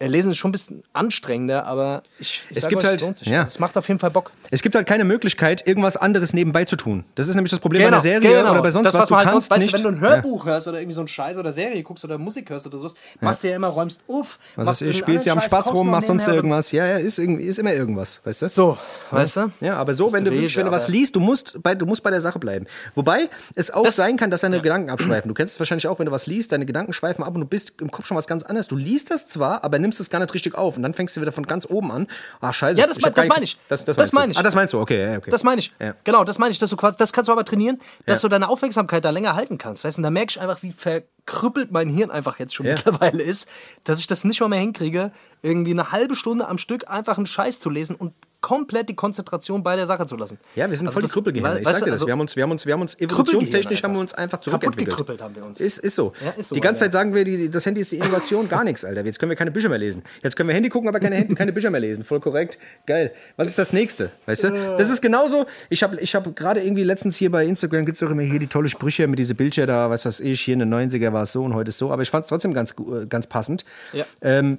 Äh, 0.00 0.08
Lesen 0.08 0.32
ist 0.32 0.38
schon 0.38 0.48
ein 0.48 0.52
bisschen 0.52 0.82
anstrengender, 0.92 1.66
aber 1.66 2.02
ich, 2.18 2.42
ich 2.50 2.56
Es 2.56 2.68
gibt 2.68 2.82
euch, 2.82 2.88
halt- 2.88 3.00
lohnt 3.00 3.16
sich. 3.18 3.28
ja. 3.28 3.42
Es 3.42 3.58
macht 3.58 3.76
auf 3.78 3.86
jeden 3.88 4.00
Fall 4.00 4.10
Bock. 4.10 4.32
Es 4.50 4.60
gibt 4.62 4.74
halt 4.74 4.86
keine 4.86 5.04
Möglichkeit, 5.04 5.66
irgendwas 5.66 5.96
anderes 5.96 6.32
nebenbei 6.32 6.64
zu 6.64 6.76
tun. 6.76 7.04
Das 7.14 7.28
ist 7.28 7.34
nämlich 7.36 7.50
das 7.50 7.60
Problem 7.60 7.82
bei 7.82 7.88
einer 7.88 8.00
Serie 8.00 8.40
oder 8.50 8.60
bei 8.62 8.70
sonst 8.70 8.88
Genau, 8.88 8.92
das, 8.92 8.94
was. 8.94 9.02
was 9.02 9.10
man 9.10 9.18
du 9.20 9.24
halt 9.24 9.32
kannst 9.32 9.48
sonst, 9.48 9.50
weißt 9.50 9.60
nicht. 9.72 9.74
du, 9.74 9.78
wenn 9.78 9.82
du 9.84 9.98
ein 9.98 10.00
Hörbuch 10.00 10.46
hörst 10.46 10.68
oder 10.68 10.78
irgendwie 10.80 10.94
so 10.94 11.00
ein 11.02 11.08
Scheiß 11.08 11.36
oder 11.38 11.52
Serie 11.52 11.82
guckst 11.82 12.04
oder 12.04 12.18
Musik 12.18 12.50
hörst 12.50 12.66
oder 12.66 12.76
sowas, 12.78 12.94
machst 13.20 13.44
du 13.44 13.48
ja 13.50 13.56
immer, 13.56 13.68
räumst 13.68 14.02
auf. 14.08 14.38
was 14.56 14.66
machst 14.66 14.82
irgendeinen 14.82 15.02
spielst 15.04 15.26
ja 15.26 15.32
am 15.32 15.40
Spatz 15.40 15.68
rum, 15.72 15.88
machst 15.90 16.08
sonst 16.08 16.26
irgendwas. 16.26 16.72
Ja, 16.72 16.86
ja, 16.86 16.96
ist 16.96 17.18
irgendwie, 17.18 17.44
ist 17.44 17.58
immer 17.58 17.72
irgendwas, 17.72 18.20
weißt 18.24 18.42
du? 18.42 18.48
So, 18.48 18.76
weißt 19.12 19.36
du? 19.36 19.52
Ja, 19.60 19.76
aber 19.76 19.94
so, 19.94 20.12
wenn 20.12 20.24
du 20.24 20.30
wirklich, 20.32 20.56
wenn 20.56 20.66
du 20.66 20.72
was 20.72 20.88
liest, 20.88 21.14
du 21.16 21.20
musst 21.20 21.62
bei, 21.62 21.74
du 21.74 21.86
musst 21.86 22.02
bei 22.02 22.10
der 22.10 22.20
Sache 22.20 22.38
bleiben. 22.38 22.66
Wobei 22.94 23.28
es 23.54 23.70
auch 23.70 23.88
sein 23.90 24.16
kann, 24.16 24.30
dass 24.30 24.40
deine 24.40 24.60
Gedanken 24.60 24.90
abschweifen. 24.90 25.28
Du 25.28 25.34
kennst 25.34 25.54
es 25.54 25.60
wahrscheinlich 25.60 25.86
auch, 25.86 25.98
wenn 26.00 26.06
du 26.06 26.12
was 26.12 26.26
liest, 26.26 26.50
deine 26.52 26.66
Gedanken 26.66 26.92
schweifen 26.92 27.22
ab 27.22 27.34
und 27.34 27.40
du 27.42 27.46
bist 27.46 27.74
im 27.80 27.90
Kopf 27.90 28.06
schon 28.06 28.16
was 28.16 28.26
ganz 28.26 28.42
anderes. 28.42 28.66
Du 28.66 28.76
liest 28.76 29.10
das 29.10 29.28
zwar, 29.28 29.62
aber 29.64 29.78
nimmst 29.78 29.93
es 30.00 30.10
gar 30.10 30.18
nicht 30.20 30.32
richtig 30.34 30.54
auf 30.56 30.76
und 30.76 30.82
dann 30.82 30.94
fängst 30.94 31.16
du 31.16 31.20
wieder 31.20 31.32
von 31.32 31.46
ganz 31.46 31.66
oben 31.68 31.90
an. 31.92 32.06
Ah, 32.40 32.52
scheiße. 32.52 32.80
Ja, 32.80 32.86
das 32.86 32.98
ich 32.98 33.02
mein- 33.04 33.14
das 33.14 33.26
meine 33.28 33.44
ich. 33.44 33.58
Das, 33.68 33.84
das, 33.84 33.96
Das 33.96 34.12
meine 34.12 34.32
ich. 34.32 34.38
Ah, 34.38 34.42
das 34.42 34.54
meinst 34.54 34.74
du, 34.74 34.80
okay, 34.80 35.12
ja, 35.12 35.18
okay. 35.18 35.30
Das 35.30 35.42
meine 35.44 35.60
ich. 35.60 35.72
Ja. 35.80 35.94
Genau, 36.04 36.24
das 36.24 36.38
meine 36.38 36.52
ich, 36.52 36.58
dass 36.58 36.70
du 36.70 36.76
quasi, 36.76 36.96
das 36.98 37.12
kannst 37.12 37.28
du 37.28 37.32
aber 37.32 37.44
trainieren, 37.44 37.80
dass 38.06 38.22
Ja. 38.22 38.28
du 38.28 38.32
deine 38.32 38.48
Aufmerksamkeit 38.48 39.04
da 39.04 39.10
länger 39.10 39.34
halten 39.34 39.58
kannst. 39.58 39.84
Weißt 39.84 39.98
du, 39.98 40.02
da 40.02 40.10
merke 40.10 40.30
ich 40.30 40.40
einfach, 40.40 40.62
wie 40.62 40.72
verkrüppelt 40.72 41.70
mein 41.72 41.88
Hirn 41.88 42.10
einfach 42.10 42.38
jetzt 42.38 42.54
schon 42.54 42.66
mittlerweile 42.66 43.22
ist, 43.22 43.48
dass 43.84 43.98
ich 43.98 44.06
das 44.06 44.24
nicht 44.24 44.40
mal 44.40 44.48
mehr 44.48 44.60
hinkriege, 44.60 45.12
irgendwie 45.42 45.70
eine 45.72 45.92
halbe 45.92 46.16
Stunde 46.16 46.48
am 46.48 46.58
Stück 46.58 46.88
einfach 46.90 47.16
einen 47.16 47.26
Scheiß 47.26 47.60
zu 47.60 47.70
lesen 47.70 47.96
und 47.96 48.12
komplett 48.44 48.90
die 48.90 48.94
Konzentration 48.94 49.62
bei 49.62 49.74
der 49.74 49.86
Sache 49.86 50.04
zu 50.04 50.16
lassen. 50.16 50.38
Ja, 50.54 50.68
wir 50.68 50.76
sind 50.76 50.86
Also 50.86 50.96
voll 50.96 51.02
die 51.02 51.06
das- 51.08 51.14
Krüppelgehirne. 51.14 51.60
Ich 51.60 51.66
weißt 51.66 51.78
sag 51.78 51.84
dir 51.86 51.90
das. 51.92 52.00
also 52.00 52.06
wir 52.06 52.12
haben 52.12 52.20
uns, 52.20 52.36
wir 52.36 52.42
haben 52.42 52.50
uns, 52.50 52.66
wir 52.66 52.74
haben 52.74 52.82
uns 52.82 53.00
evolutionstechnisch 53.00 53.82
haben 53.82 53.94
wir 53.94 54.00
uns 54.00 54.12
einfach 54.12 54.38
zurückentwickelt. 54.40 54.90
Kaputtgekrüppelt 54.90 55.22
haben 55.22 55.34
wir 55.34 55.44
uns. 55.46 55.58
Ist, 55.60 55.78
ist 55.78 55.96
so. 55.96 56.12
Ja, 56.22 56.32
ist 56.32 56.50
so, 56.50 56.54
die 56.54 56.60
ganze. 56.60 56.80
Zeit 56.80 56.92
sagen 56.92 57.14
wir, 57.14 57.24
die, 57.24 57.48
das 57.48 57.64
Handy 57.64 57.80
ist 57.80 57.90
die 57.90 57.96
Innovation, 57.96 58.48
gar 58.48 58.62
nichts, 58.64 58.84
Alter. 58.84 59.02
Jetzt 59.04 59.18
können 59.18 59.30
wir 59.30 59.36
keine 59.36 59.50
Bücher 59.50 59.70
mehr 59.70 59.78
lesen. 59.78 60.02
Jetzt 60.22 60.36
können 60.36 60.48
wir 60.50 60.54
Handy 60.54 60.68
gucken, 60.68 60.88
aber 60.88 61.00
keine, 61.00 61.16
Handy, 61.16 61.34
keine 61.34 61.52
Bücher 61.52 61.70
mehr 61.70 61.80
lesen. 61.80 62.04
Voll 62.04 62.20
korrekt. 62.20 62.58
Geil. 62.86 63.12
Was 63.36 63.48
ist 63.48 63.58
das 63.58 63.72
nächste? 63.72 64.10
Weißt 64.26 64.44
du? 64.44 64.50
Das 64.76 64.90
ist 64.90 65.00
genauso. 65.00 65.46
Ich 65.70 65.82
habe 65.82 65.98
ich 66.00 66.14
hab 66.14 66.36
gerade 66.36 66.60
irgendwie 66.62 66.82
letztens 66.84 67.16
hier 67.16 67.30
bei 67.30 67.46
Instagram 67.46 67.86
gibt 67.86 67.96
es 67.96 68.02
auch 68.02 68.10
immer 68.10 68.22
hier 68.22 68.38
die 68.38 68.46
tolle 68.46 68.68
Sprüche 68.68 69.06
mit 69.08 69.18
diese 69.18 69.34
Bildschirme 69.34 69.54
da, 69.66 69.88
was 69.88 70.04
weiß 70.04 70.20
ich, 70.20 70.40
hier 70.42 70.54
in 70.54 70.58
den 70.60 70.74
90er 70.74 71.12
war 71.12 71.22
es 71.22 71.32
so 71.32 71.42
und 71.44 71.54
heute 71.54 71.70
ist 71.70 71.78
so. 71.78 71.90
Aber 71.90 72.02
ich 72.02 72.10
fand 72.10 72.24
es 72.24 72.28
trotzdem 72.28 72.52
ganz, 72.52 72.72
äh, 72.72 73.06
ganz 73.06 73.26
passend. 73.26 73.64
Ja. 73.92 74.04
Ähm, 74.20 74.58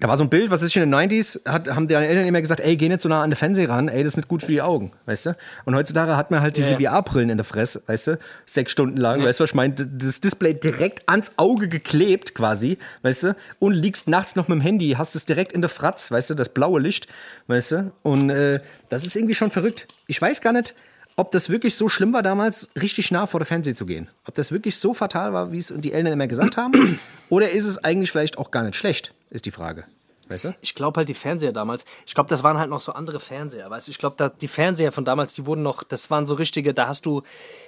da 0.00 0.08
war 0.08 0.16
so 0.16 0.24
ein 0.24 0.30
Bild, 0.30 0.50
was 0.50 0.62
ist 0.62 0.74
in 0.74 0.90
den 0.90 0.94
90s, 0.94 1.46
hat, 1.46 1.68
haben 1.68 1.86
deine 1.86 2.06
Eltern 2.06 2.26
immer 2.26 2.40
gesagt, 2.40 2.60
ey, 2.60 2.76
geh 2.76 2.88
nicht 2.88 3.02
so 3.02 3.08
nah 3.08 3.22
an 3.22 3.30
den 3.30 3.36
Fernseher 3.36 3.68
ran, 3.68 3.88
ey, 3.88 4.02
das 4.02 4.12
ist 4.12 4.16
nicht 4.16 4.28
gut 4.28 4.40
für 4.42 4.50
die 4.50 4.62
Augen, 4.62 4.92
weißt 5.04 5.26
du? 5.26 5.36
Und 5.66 5.74
heutzutage 5.74 6.16
hat 6.16 6.30
man 6.30 6.40
halt 6.40 6.56
diese 6.56 6.72
Ja, 6.72 6.78
ja. 6.80 6.90
VR-Brillen 6.92 7.28
in 7.28 7.36
der 7.36 7.44
Fresse, 7.44 7.82
weißt 7.86 8.06
du? 8.06 8.18
Sechs 8.46 8.72
Stunden 8.72 8.96
lang, 8.96 9.22
weißt 9.22 9.38
du, 9.40 9.42
was 9.44 9.50
ich 9.50 9.54
meine? 9.54 9.74
Das 9.74 10.20
Display 10.20 10.54
direkt 10.54 11.06
ans 11.08 11.32
Auge 11.36 11.68
geklebt 11.68 12.34
quasi, 12.34 12.78
weißt 13.02 13.22
du? 13.24 13.36
Und 13.58 13.74
liegst 13.74 14.08
nachts 14.08 14.36
noch 14.36 14.48
mit 14.48 14.56
dem 14.58 14.62
Handy, 14.62 14.94
hast 14.96 15.14
es 15.14 15.26
direkt 15.26 15.52
in 15.52 15.60
der 15.60 15.68
Fratz, 15.68 16.10
weißt 16.10 16.30
du, 16.30 16.34
das 16.34 16.48
blaue 16.48 16.80
Licht, 16.80 17.06
weißt 17.48 17.72
du? 17.72 17.92
Und 18.02 18.30
äh, 18.30 18.60
das 18.88 19.04
ist 19.04 19.14
irgendwie 19.16 19.34
schon 19.34 19.50
verrückt. 19.50 19.86
Ich 20.06 20.20
weiß 20.20 20.40
gar 20.40 20.52
nicht, 20.52 20.74
ob 21.20 21.30
das 21.32 21.50
wirklich 21.50 21.74
so 21.74 21.90
schlimm 21.90 22.14
war 22.14 22.22
damals, 22.22 22.70
richtig 22.80 23.10
nah 23.10 23.26
vor 23.26 23.40
der 23.40 23.46
Fernseher 23.46 23.74
zu 23.74 23.84
gehen. 23.84 24.08
Ob 24.24 24.34
das 24.36 24.52
wirklich 24.52 24.76
so 24.76 24.94
fatal 24.94 25.34
war, 25.34 25.52
wie 25.52 25.58
es 25.58 25.70
die 25.76 25.92
Eltern 25.92 26.14
immer 26.14 26.26
gesagt 26.26 26.56
haben. 26.56 26.98
Oder 27.28 27.50
ist 27.50 27.66
es 27.66 27.76
eigentlich 27.76 28.10
vielleicht 28.10 28.38
auch 28.38 28.50
gar 28.50 28.62
nicht 28.62 28.74
schlecht, 28.74 29.12
ist 29.28 29.44
die 29.44 29.50
Frage. 29.50 29.84
Weißt 30.30 30.44
du? 30.44 30.54
Ich 30.62 30.74
glaube 30.74 30.96
halt 30.96 31.10
die 31.10 31.14
Fernseher 31.14 31.52
damals, 31.52 31.84
ich 32.06 32.14
glaube, 32.14 32.30
das 32.30 32.42
waren 32.42 32.56
halt 32.56 32.70
noch 32.70 32.80
so 32.80 32.92
andere 32.92 33.20
Fernseher, 33.20 33.68
weißt 33.68 33.88
du? 33.88 33.90
Ich 33.90 33.98
glaube, 33.98 34.32
die 34.40 34.48
Fernseher 34.48 34.92
von 34.92 35.04
damals, 35.04 35.34
die 35.34 35.44
wurden 35.44 35.62
noch, 35.62 35.82
das 35.82 36.10
waren 36.10 36.24
so 36.24 36.32
richtige, 36.32 36.72
da 36.72 36.88
hast 36.88 37.04
du, 37.04 37.20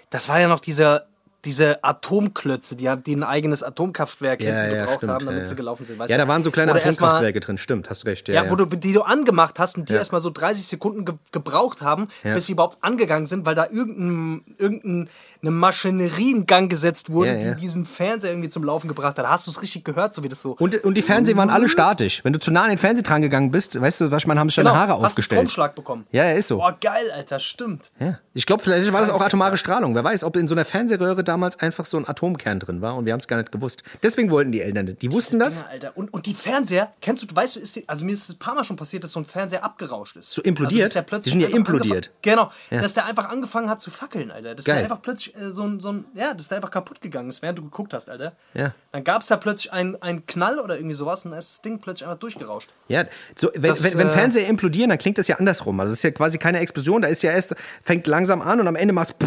das 0.09 0.31
war 0.31 0.41
ja 0.41 0.49
noch 0.49 0.61
dieser, 0.61 1.09
diese 1.45 1.83
Atomklötze, 1.83 2.77
die, 2.77 2.89
die 3.05 3.17
ein 3.17 3.25
eigenes 3.25 3.63
Atomkraftwerk 3.65 4.41
hinten 4.43 4.71
gebraucht 4.71 5.07
haben, 5.09 5.25
damit 5.27 5.41
ja, 5.41 5.45
sie 5.45 5.51
ja. 5.51 5.57
gelaufen 5.57 5.85
sind. 5.85 5.99
Weißt 5.99 6.11
Ja, 6.11 6.17
da 6.17 6.29
waren 6.29 6.45
so 6.45 6.51
kleine 6.53 6.73
erst 6.73 6.85
mal- 7.01 7.09
Atomkraftwerke 7.09 7.41
drin, 7.41 7.59
stimmt, 7.59 7.91
hast 7.91 8.05
du 8.05 8.07
recht. 8.09 8.29
Ja, 8.29 8.49
wo 8.49 8.55
du, 8.55 8.67
die 8.67 8.93
du 8.93 9.03
angemacht 9.03 9.59
hast 9.59 9.77
und 9.77 9.89
die 9.89 9.95
Ja. 9.95 9.99
erstmal 9.99 10.21
so 10.21 10.31
30 10.31 10.67
Sekunden 10.67 11.05
ge 11.05 11.15
gebraucht 11.33 11.83
haben, 11.83 12.09
Ja. 12.23 12.35
bis 12.35 12.47
sie 12.47 12.53
überhaupt 12.53 12.79
angegangen 12.83 13.27
sind, 13.27 13.45
weil 13.45 13.57
da 13.57 13.67
irgendein, 13.69 15.09
irgendeine 15.43 15.59
Maschinerie 15.59 16.31
in 16.31 16.47
Gang 16.47 16.71
gesetzt 16.71 17.11
wurde, 17.11 17.31
Ja, 17.33 17.37
ja. 17.39 17.55
die 17.55 17.61
diesen 17.61 17.85
Fernseher 17.85 18.31
irgendwie 18.31 18.49
zum 18.49 18.63
Laufen 18.65 18.89
gebracht 18.89 19.19
hat. 19.19 19.27
Hast 19.29 19.47
du 19.47 19.51
es 19.51 19.61
richtig 19.61 19.85
gehört, 19.85 20.15
so 20.15 20.23
wie 20.23 20.29
das 20.29 20.41
so. 20.41 20.53
und, 20.59 20.85
und 20.85 20.95
die 20.95 21.03
Fernseher 21.03 21.37
waren 21.37 21.51
alle 21.51 21.69
statisch. 21.69 22.23
Wenn 22.25 22.33
du 22.33 22.39
zu 22.39 22.51
nah 22.53 22.63
an 22.63 22.69
den 22.69 22.79
Fernseher 22.79 23.03
dran 23.03 23.23
gegangen 23.23 23.51
bist, 23.51 23.81
weißt 23.81 24.01
du, 24.03 24.09
meine, 24.27 24.41
haben 24.41 24.49
sich 24.49 24.57
deine 24.57 24.71
Haare 24.71 24.83
Genau, 24.83 24.95
hast 24.95 24.99
einen 24.99 25.07
aufgestellt. 25.07 25.39
Stromschlag 25.41 25.75
bekommen. 25.75 26.07
Ja, 26.13 26.25
ja, 26.25 26.33
ist 26.33 26.49
so. 26.49 26.59
Boah, 26.59 26.77
geil, 26.81 27.11
Alter, 27.15 27.39
stimmt. 27.41 27.91
Ja. 27.99 28.19
Ich 28.35 28.47
glaube, 28.47 28.63
vielleicht 28.63 28.93
war 28.93 29.01
das 29.01 29.11
auch 29.11 29.21
atomare 29.21 29.57
Strahlung. 29.57 29.95
Wer 29.95 30.05
weiß, 30.05 30.25
ob 30.25 30.37
in 30.37 30.47
so 30.47 30.55
einer 30.55 30.65
Fernsehröhre 30.65 31.25
damals 31.25 31.59
einfach 31.61 31.87
so 31.87 31.97
ein 31.97 32.09
Atomkern 32.09 32.61
drin 32.61 32.81
war 32.81 32.97
und 32.97 33.07
wir 33.07 33.13
haben 33.13 33.21
es 33.21 33.27
gar 33.29 33.37
nicht 33.39 33.53
gewusst. 33.53 33.83
Deswegen 34.03 34.31
wollten 34.31 34.53
die 34.53 34.61
Eltern 34.61 34.87
nicht. 34.87 35.03
Die 35.03 35.13
wussten 35.13 35.39
das. 35.39 35.59
Dinger, 35.59 35.71
Alter. 35.71 35.97
Und, 35.97 36.13
und 36.15 36.27
die 36.27 36.35
Fernseher, 36.35 36.93
kennst 37.01 37.23
du, 37.29 37.35
weißt 37.35 37.57
du, 37.57 37.61
ist 37.61 37.77
die, 37.77 37.89
also 37.89 38.05
mir 38.05 38.13
ist 38.13 38.29
es 38.29 38.37
ein 38.37 38.39
paar 38.39 38.55
Mal 38.55 38.65
schon 38.65 38.77
passiert, 38.77 39.03
dass 39.05 39.13
so 39.13 39.21
ein 39.21 39.25
Fernseher 39.25 39.65
abgerauscht 39.65 40.17
ist. 40.17 40.31
So 40.31 40.43
implodiert? 40.43 40.83
Also, 40.83 40.87
dass 40.89 40.93
der 40.95 41.03
plötzlich 41.03 41.35
Die 41.35 41.41
sind 41.41 41.51
ja 41.51 41.57
implodiert. 41.57 42.11
Genau, 42.23 42.51
dass 42.71 42.95
der 42.95 43.07
einfach 43.07 43.29
angefangen 43.29 43.69
hat 43.69 43.81
zu 43.81 43.91
fackeln, 43.91 44.31
Alter. 44.31 44.55
Dass 44.55 44.65
Geil. 44.65 44.77
der 44.77 44.85
einfach 44.85 45.03
plötzlich 45.03 45.32
äh, 45.37 45.51
so 45.51 45.65
ein, 45.65 45.81
so 45.81 45.93
ein, 45.93 46.05
ja, 46.15 46.35
dass 46.35 46.49
der 46.49 46.57
einfach 46.57 46.71
kaputt 46.71 47.01
gegangen 47.01 47.29
ist, 47.29 47.43
während 47.43 47.59
du 47.59 47.63
geguckt 47.63 47.95
hast, 47.95 48.09
Alter. 48.09 48.33
Ja. 48.55 48.75
Dann 48.93 49.05
gab 49.05 49.23
es 49.23 49.29
da 49.29 49.37
plötzlich 49.37 49.73
einen, 49.73 50.27
Knall 50.27 50.59
oder 50.59 50.77
irgendwie 50.77 50.95
sowas 50.95 51.25
und 51.25 51.33
dann 51.33 51.39
ist 51.39 51.51
das 51.51 51.63
Ding 51.63 51.79
plötzlich 51.79 52.07
einfach 52.07 52.21
durchgerauscht. 52.21 52.71
Ja, 52.89 53.05
so, 53.37 53.51
wenn, 53.55 53.71
Das, 53.71 53.83
wenn, 53.83 53.99
wenn 53.99 54.09
äh, 54.09 54.11
Fernseher 54.11 54.49
implodieren, 54.49 54.91
dann 54.91 54.99
klingt 54.99 55.19
das 55.19 55.29
ja 55.29 55.37
andersrum. 55.37 55.79
Also 55.81 55.93
es 55.93 55.99
ist 55.99 56.05
ja 56.05 56.11
quasi 56.11 56.39
keine 56.39 56.59
Explosion, 56.59 57.03
da 57.03 57.09
ist 57.09 57.23
ja 57.23 57.33
erst, 57.33 57.55
fängt 57.83 58.07
langsam 58.07 58.43
an 58.43 58.61
und 58.61 58.69
am 58.69 58.77
Ende 58.77 58.93
machst 58.93 59.15
du. 59.19 59.27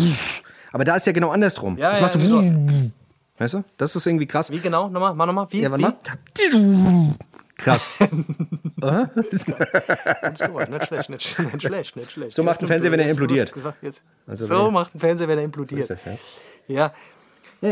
Aber 0.71 0.83
da 0.83 0.95
ist 0.95 1.05
ja 1.05 1.13
genau 1.13 1.29
andersrum. 1.29 1.77
Ja, 1.77 1.89
das 1.89 1.97
ja, 1.97 2.03
machst 2.03 2.15
du. 2.15 2.91
Weißt 3.37 3.53
du? 3.53 3.63
Das 3.77 3.95
ist 3.95 4.05
irgendwie 4.05 4.27
krass. 4.27 4.51
Wie 4.51 4.59
genau? 4.59 4.87
Nochmal, 4.89 5.13
mach 5.13 5.25
nochmal. 5.25 5.47
Wie? 5.49 5.61
Ja, 5.61 5.71
warte 5.71 5.83
Wie? 5.83 6.57
mal. 6.57 7.15
Krass. 7.57 7.89
So, 8.77 10.59
nicht 10.59 10.87
schlecht, 10.87 11.09
nicht, 11.09 11.39
nicht 11.39 11.61
schlecht, 11.61 11.95
nicht 11.95 12.11
schlecht. 12.11 12.35
So 12.35 12.43
macht 12.43 12.61
ein 12.61 12.67
Fernseher, 12.67 12.91
wenn 12.91 12.99
er 12.99 13.09
implodiert. 13.09 13.51
gesagt, 13.51 13.81
jetzt. 13.81 14.03
Also 14.27 14.45
so 14.45 14.69
macht 14.69 14.93
ein 14.93 14.99
Fernseher, 14.99 15.27
wenn 15.27 15.39
er 15.39 15.45
implodiert. 15.45 15.81
ist 15.81 15.89
das, 15.89 16.05
ja. 16.05 16.17
Ja. 16.67 16.93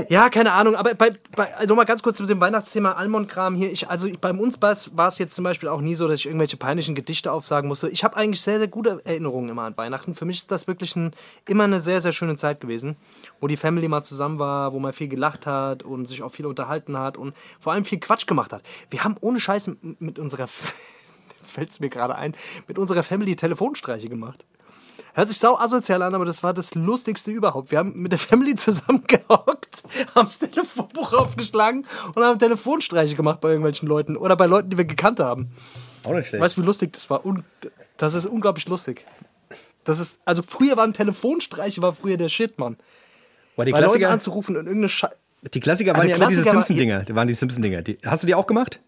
Ja, 0.10 0.30
keine 0.30 0.54
Ahnung, 0.54 0.76
aber 0.76 0.96
bei, 0.96 1.12
bei 1.36 1.56
also 1.56 1.76
mal 1.76 1.84
ganz 1.84 2.02
kurz 2.02 2.17
zu 2.17 2.26
dem 2.26 2.41
Weihnachtsthema 2.41 2.93
Almond-Kram 2.93 3.56
hier. 3.56 3.72
Ich, 3.72 3.89
also 3.89 4.10
bei 4.19 4.32
uns 4.32 4.60
war 4.62 5.08
es 5.08 5.17
jetzt 5.17 5.36
zum 5.36 5.43
Beispiel 5.43 5.69
auch 5.69 5.82
nie 5.82 5.93
so, 5.96 6.08
dass 6.08 6.19
ich 6.19 6.26
irgendwelche 6.26 6.58
peinlichen 6.58 6.96
Gedichte 6.96 7.32
aufsagen 7.32 7.67
musste. 7.67 7.89
Ich 7.89 8.04
habe 8.04 8.15
eigentlich 8.17 8.41
sehr, 8.41 8.60
sehr 8.60 8.67
gute 8.67 9.02
Erinnerungen 9.04 9.50
immer 9.50 9.63
an 9.63 9.78
Weihnachten. 9.78 10.15
Für 10.15 10.26
mich 10.26 10.38
ist 10.38 10.52
das 10.52 10.67
wirklich 10.67 10.96
ein, 10.96 11.12
immer 11.48 11.65
eine 11.65 11.80
sehr, 11.80 12.00
sehr 12.00 12.12
schöne 12.12 12.36
Zeit 12.36 12.60
gewesen, 12.60 12.96
wo 13.39 13.48
die 13.48 13.58
Family 13.58 13.88
mal 13.88 14.04
zusammen 14.04 14.39
war, 14.39 14.74
wo 14.74 14.80
man 14.80 14.93
viel 14.93 15.10
gelacht 15.10 15.46
hat 15.46 15.84
und 15.84 16.08
sich 16.08 16.24
auch 16.24 16.32
viel 16.32 16.46
unterhalten 16.46 16.98
hat 16.98 17.17
und 17.17 17.36
vor 17.60 17.74
allem 17.74 17.86
viel 17.86 18.00
Quatsch 18.00 18.26
gemacht 18.26 18.54
hat. 18.54 18.63
Wir 18.89 19.04
haben 19.04 19.15
ohne 19.22 19.39
Scheiß 19.39 19.69
mit 20.00 20.17
unserer, 20.17 20.48
jetzt 21.38 21.52
fällt 21.52 21.69
es 21.69 21.80
mir 21.80 21.89
gerade 21.89 22.15
ein, 22.15 22.36
mit 22.67 22.80
unserer 22.80 23.04
Family 23.04 23.36
Telefonstreiche 23.36 24.10
gemacht. 24.10 24.46
Hört 25.15 25.28
sich 25.28 25.38
sau 25.38 25.58
asozial 25.58 26.02
an, 26.02 26.15
aber 26.15 26.26
das 26.26 26.41
war 26.41 26.54
das 26.54 26.73
Lustigste 26.73 27.30
überhaupt. 27.32 27.69
Wir 27.71 27.78
haben 27.78 27.93
mit 28.02 28.12
der 28.12 28.19
Family 28.19 28.56
zusammengehockt, 28.56 29.84
haben 30.15 30.26
das 30.26 30.39
Telefonbuch 30.39 31.13
aufgeschlagen 31.13 31.86
und 32.15 32.23
haben 32.23 32.39
Telefonstreiche 32.39 33.15
gemacht 33.15 33.39
bei 33.41 33.49
irgendwelchen 33.49 33.88
Leuten 33.88 34.17
oder 34.17 34.36
bei 34.36 34.47
Leuten, 34.47 34.71
die 34.71 34.78
wir 34.78 34.86
gekannt 34.86 35.19
haben. 35.19 35.52
Auch 36.06 36.13
nicht 36.13 36.28
schlecht. 36.28 36.41
Weißt 36.43 36.58
du, 36.58 36.62
wie 36.62 36.65
lustig 36.65 36.93
das 36.93 37.10
war? 37.10 37.26
Und 37.26 37.43
das 37.97 38.15
ist 38.15 38.26
unglaublich 38.26 38.67
lustig. 38.67 39.06
Das 39.84 39.99
ist, 39.99 40.17
also 40.26 40.41
früher 40.41 40.78
waren 40.78 40.93
Telefonstreiche, 40.93 41.82
war 41.82 41.93
früher 41.93 42.17
der 42.17 42.30
Shit, 42.30 42.58
Mann. 42.58 42.78
Boah, 43.56 43.65
die, 43.65 43.71
Bei 43.71 43.80
Leuten 43.80 43.89
Klassiker, 43.91 44.10
anzurufen 44.10 44.56
und 44.58 44.65
irgendeine 44.65 44.89
Scheiße. 44.89 45.15
die 45.54 45.60
Klassiker 45.60 45.91
waren 45.91 45.97
Also 46.02 46.10
ja 46.10 46.15
immer 46.15 46.28
diese 46.28 46.45
war- 46.45 46.54
Simpson-Dinger. 46.54 47.04
Die 47.04 47.13
waren 47.15 47.28
die 47.28 47.34
Simpson-Dinger. 47.36 47.82
Die, 47.84 47.97
hast 48.06 48.23
du 48.23 48.28
die 48.28 48.34
auch 48.34 48.47
gemacht? 48.47 48.80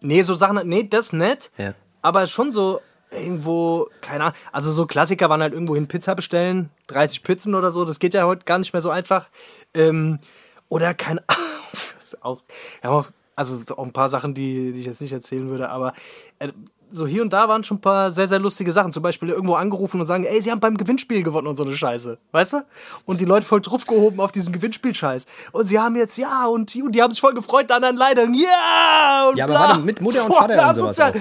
Nee, 0.00 0.22
so 0.22 0.34
Sachen, 0.34 0.68
nee, 0.68 0.84
das 0.88 1.12
nicht. 1.12 1.50
Ja. 1.58 1.74
Aber 2.02 2.26
schon 2.26 2.52
so 2.52 2.80
irgendwo, 3.16 3.88
keine 4.00 4.24
Ahnung, 4.24 4.36
also 4.52 4.70
so 4.70 4.86
Klassiker 4.86 5.28
waren 5.28 5.42
halt 5.42 5.52
irgendwo 5.52 5.74
hin 5.74 5.88
Pizza 5.88 6.14
bestellen, 6.14 6.70
30 6.88 7.22
Pizzen 7.22 7.54
oder 7.54 7.70
so, 7.72 7.84
das 7.84 7.98
geht 7.98 8.14
ja 8.14 8.26
heute 8.26 8.44
gar 8.44 8.58
nicht 8.58 8.72
mehr 8.72 8.82
so 8.82 8.90
einfach. 8.90 9.28
Ähm, 9.74 10.18
oder 10.68 10.94
keine 10.94 11.22
Ahnung, 12.22 12.40
auch, 12.82 13.06
also 13.34 13.56
so 13.56 13.76
auch 13.76 13.84
ein 13.84 13.92
paar 13.92 14.08
Sachen, 14.08 14.34
die, 14.34 14.72
die 14.72 14.80
ich 14.80 14.86
jetzt 14.86 15.00
nicht 15.00 15.12
erzählen 15.12 15.48
würde, 15.48 15.70
aber 15.70 15.92
äh, 16.38 16.48
so 16.90 17.06
hier 17.06 17.22
und 17.22 17.32
da 17.32 17.48
waren 17.48 17.64
schon 17.64 17.78
ein 17.78 17.80
paar 17.80 18.10
sehr, 18.10 18.28
sehr 18.28 18.38
lustige 18.38 18.70
Sachen. 18.72 18.92
Zum 18.92 19.02
Beispiel 19.02 19.28
irgendwo 19.28 19.54
angerufen 19.54 20.00
und 20.00 20.06
sagen, 20.06 20.24
ey, 20.24 20.40
sie 20.40 20.50
haben 20.50 20.60
beim 20.60 20.76
Gewinnspiel 20.76 21.22
gewonnen 21.22 21.48
und 21.48 21.56
so 21.56 21.64
eine 21.64 21.74
Scheiße. 21.74 22.18
Weißt 22.32 22.54
du? 22.54 22.64
Und 23.04 23.20
die 23.20 23.24
Leute 23.24 23.44
voll 23.44 23.60
draufgehoben 23.60 24.20
auf 24.20 24.32
diesen 24.32 24.52
Gewinnspielscheiß. 24.52 25.26
Und 25.52 25.66
sie 25.66 25.78
haben 25.78 25.96
jetzt, 25.96 26.16
ja, 26.16 26.46
und 26.46 26.72
die, 26.74 26.82
und 26.82 26.92
die 26.92 27.02
haben 27.02 27.10
sich 27.10 27.20
voll 27.20 27.34
gefreut, 27.34 27.68
die 27.70 27.74
anderen 27.74 27.96
leider, 27.96 28.26
ja! 28.28 29.28
Und 29.28 29.36
Ja, 29.36 29.44
aber 29.44 29.54
bla. 29.54 29.68
warte, 29.68 29.80
mit 29.80 30.00
Mutter 30.00 30.24
und 30.26 30.32
Vater 30.32 30.68
und 30.68 30.74
sowas 30.76 31.00
auch. 31.00 31.12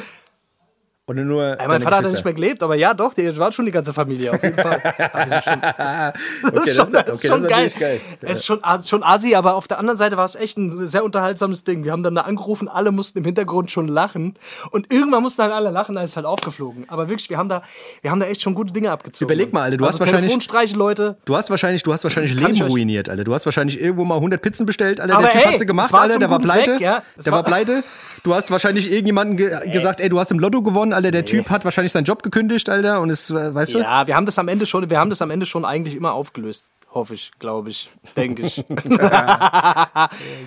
Oder 1.08 1.24
nur. 1.24 1.44
Ja, 1.60 1.68
mein 1.68 1.82
Vater 1.82 1.98
hat 1.98 2.12
nicht 2.12 2.26
mehr 2.26 2.34
gelebt, 2.34 2.63
aber 2.63 2.74
ja, 2.76 2.96
doch, 2.96 3.13
die 3.13 3.38
war 3.38 3.52
schon 3.52 3.68
die 3.68 3.72
ganze 3.72 3.94
Familie, 3.94 4.34
auf 4.34 4.41
jeden 4.41 4.58
Fall. 4.58 4.82
Schon, 5.44 5.62
das 5.62 6.13
Okay, 6.44 6.70
ist 6.72 6.76
schon, 6.76 6.91
das- 6.91 7.06
das 7.06 7.15
ist 7.15 7.20
okay, 7.20 7.28
schon 7.28 7.44
das 7.44 7.65
ist 7.74 7.80
geil. 7.80 8.02
Es 8.22 8.38
ist 8.39 8.46
schon, 8.48 8.63
as- 8.63 8.89
schon 8.89 9.04
assi, 9.04 9.36
aber 9.36 9.54
auf 9.54 9.68
der 9.68 9.78
anderen 9.78 9.98
Seite 9.98 10.18
war 10.18 10.26
es 10.26 10.34
echt 10.36 10.58
ein 10.58 10.88
sehr 10.88 11.04
unterhaltsames 11.04 11.63
Ding. 11.63 11.84
Wir 11.84 11.91
haben 11.91 12.02
dann 12.02 12.15
da 12.15 12.22
angerufen, 12.22 12.68
alle 12.68 12.91
mussten 12.91 13.20
im 13.20 13.26
Hintergrund 13.26 13.70
schon 13.70 13.88
lachen. 13.88 14.34
Und 14.72 14.91
irgendwann 14.91 15.22
mussten 15.22 15.44
dann 15.44 15.52
alle 15.52 15.70
lachen, 15.70 15.94
dann 15.94 16.04
ist 16.06 16.12
es 16.12 16.15
halt 16.15 16.26
aufgeflogen. 16.26 16.86
Aber 16.88 17.08
wirklich, 17.08 17.30
wir 17.30 17.38
haben 17.38 17.50
da, 17.50 17.62
wir 18.02 18.10
haben 18.10 18.20
da 18.20 18.26
echt 18.26 18.41
schon 18.41 18.56
gute 18.56 18.74
Dinge 18.74 18.89
abgezogen. 18.91 19.26
Überleg 19.32 19.54
mal, 19.54 19.62
Alter, 19.62 19.78
du 19.78 19.86
also 19.86 19.96
hast 19.96 20.00
wahrscheinlich- 20.00 20.24
Telefonstreiche, 20.24 20.76
Leute. 20.76 21.18
Du 21.26 21.36
hast 21.36 21.52
wahrscheinlich, 21.52 21.84
du 21.84 21.94
hast 21.94 22.04
wahrscheinlich 22.04 22.34
Leben 22.34 22.62
ruiniert, 22.63 23.10
Alter. 23.10 23.24
Du 23.24 23.34
hast 23.34 23.46
wahrscheinlich 23.46 23.80
irgendwo 23.80 24.06
mal 24.06 24.15
100 24.15 24.41
Pizzen 24.41 24.65
bestellt, 24.65 25.00
Alter. 25.00 25.13
Aber 25.13 25.24
der 25.28 25.32
Typ 25.34 25.41
ey, 25.46 25.52
hat 25.52 25.60
sie 25.60 25.65
gemacht, 25.68 25.89
zum 25.89 26.20
Der 26.20 26.30
war 26.32 26.39
pleite. 26.39 26.72
Zweck, 26.72 26.82
ja. 26.82 27.04
Der 27.24 27.32
war- 27.32 27.44
pleite. 27.44 27.84
Du 28.24 28.34
hast 28.34 28.50
wahrscheinlich 28.50 28.91
irgendjemanden 28.91 29.38
ge 29.38 29.70
gesagt, 29.70 30.02
ey, 30.02 30.10
du 30.10 30.20
hast 30.20 30.32
im 30.32 30.39
Lotto 30.39 30.63
gewonnen, 30.63 30.94
Alter. 30.96 31.12
Der 31.12 31.26
Typ 31.26 31.50
hat 31.52 31.64
wahrscheinlich 31.66 31.92
seinen 31.92 32.06
Job 32.06 32.24
gekündigt, 32.24 32.68
Alter. 32.70 33.02
Und 33.02 33.10
ist, 33.12 33.30
äh, 33.30 33.54
weißt 33.54 33.76
du? 33.76 33.80
Ja, 33.80 34.08
wir 34.08 34.16
haben 34.16 34.26
das 34.26 34.40
am 34.40 34.48
Ende 34.48 34.66
schon, 34.66 34.90
wir 34.90 34.98
haben 35.00 35.10
das 35.12 35.22
am 35.22 35.30
Ende 35.30 35.46
schon 35.46 35.64
eigentlich 35.66 35.96
immer 35.96 36.14
aufgelöst. 36.14 36.72
Hoffe 36.92 37.14
ich, 37.14 37.32
glaube 37.40 37.70
ich, 37.72 37.90
denke 38.16 38.44
ich. 38.44 38.64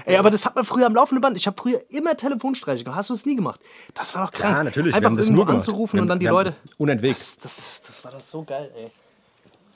Ey, 0.06 0.16
aber 0.16 0.30
das 0.30 0.46
hat 0.46 0.54
man 0.56 0.64
früher 0.64 0.86
am 0.86 0.94
laufenden 0.94 1.20
Band. 1.20 1.36
Ich 1.36 1.46
habe 1.46 1.56
früher 1.60 1.80
immer 1.90 2.16
Telefonstreiche 2.16 2.84
gemacht. 2.84 2.98
Hast 2.98 3.10
du 3.10 3.14
es 3.14 3.26
nie 3.26 3.36
gemacht? 3.36 3.60
Das 3.94 4.14
war 4.14 4.24
doch 4.24 4.32
krank. 4.32 4.56
Ja, 4.56 4.64
natürlich. 4.64 4.92
wir 4.92 4.96
Einfach 4.96 5.10
haben 5.10 5.16
das 5.18 5.28
nur 5.28 5.44
gemacht. 5.46 5.62
anzurufen 5.62 5.98
Wir 5.98 6.02
und 6.02 6.04
haben- 6.04 6.08
dann 6.08 6.18
die 6.20 6.28
haben 6.28 6.34
Leute. 6.34 6.54
Unentwegt. 6.78 7.16
Das, 7.18 7.36
das, 7.38 7.82
das 7.86 8.04
war 8.04 8.12
das 8.12 8.30
so 8.30 8.42
geil, 8.44 8.70
ey. 8.76 8.90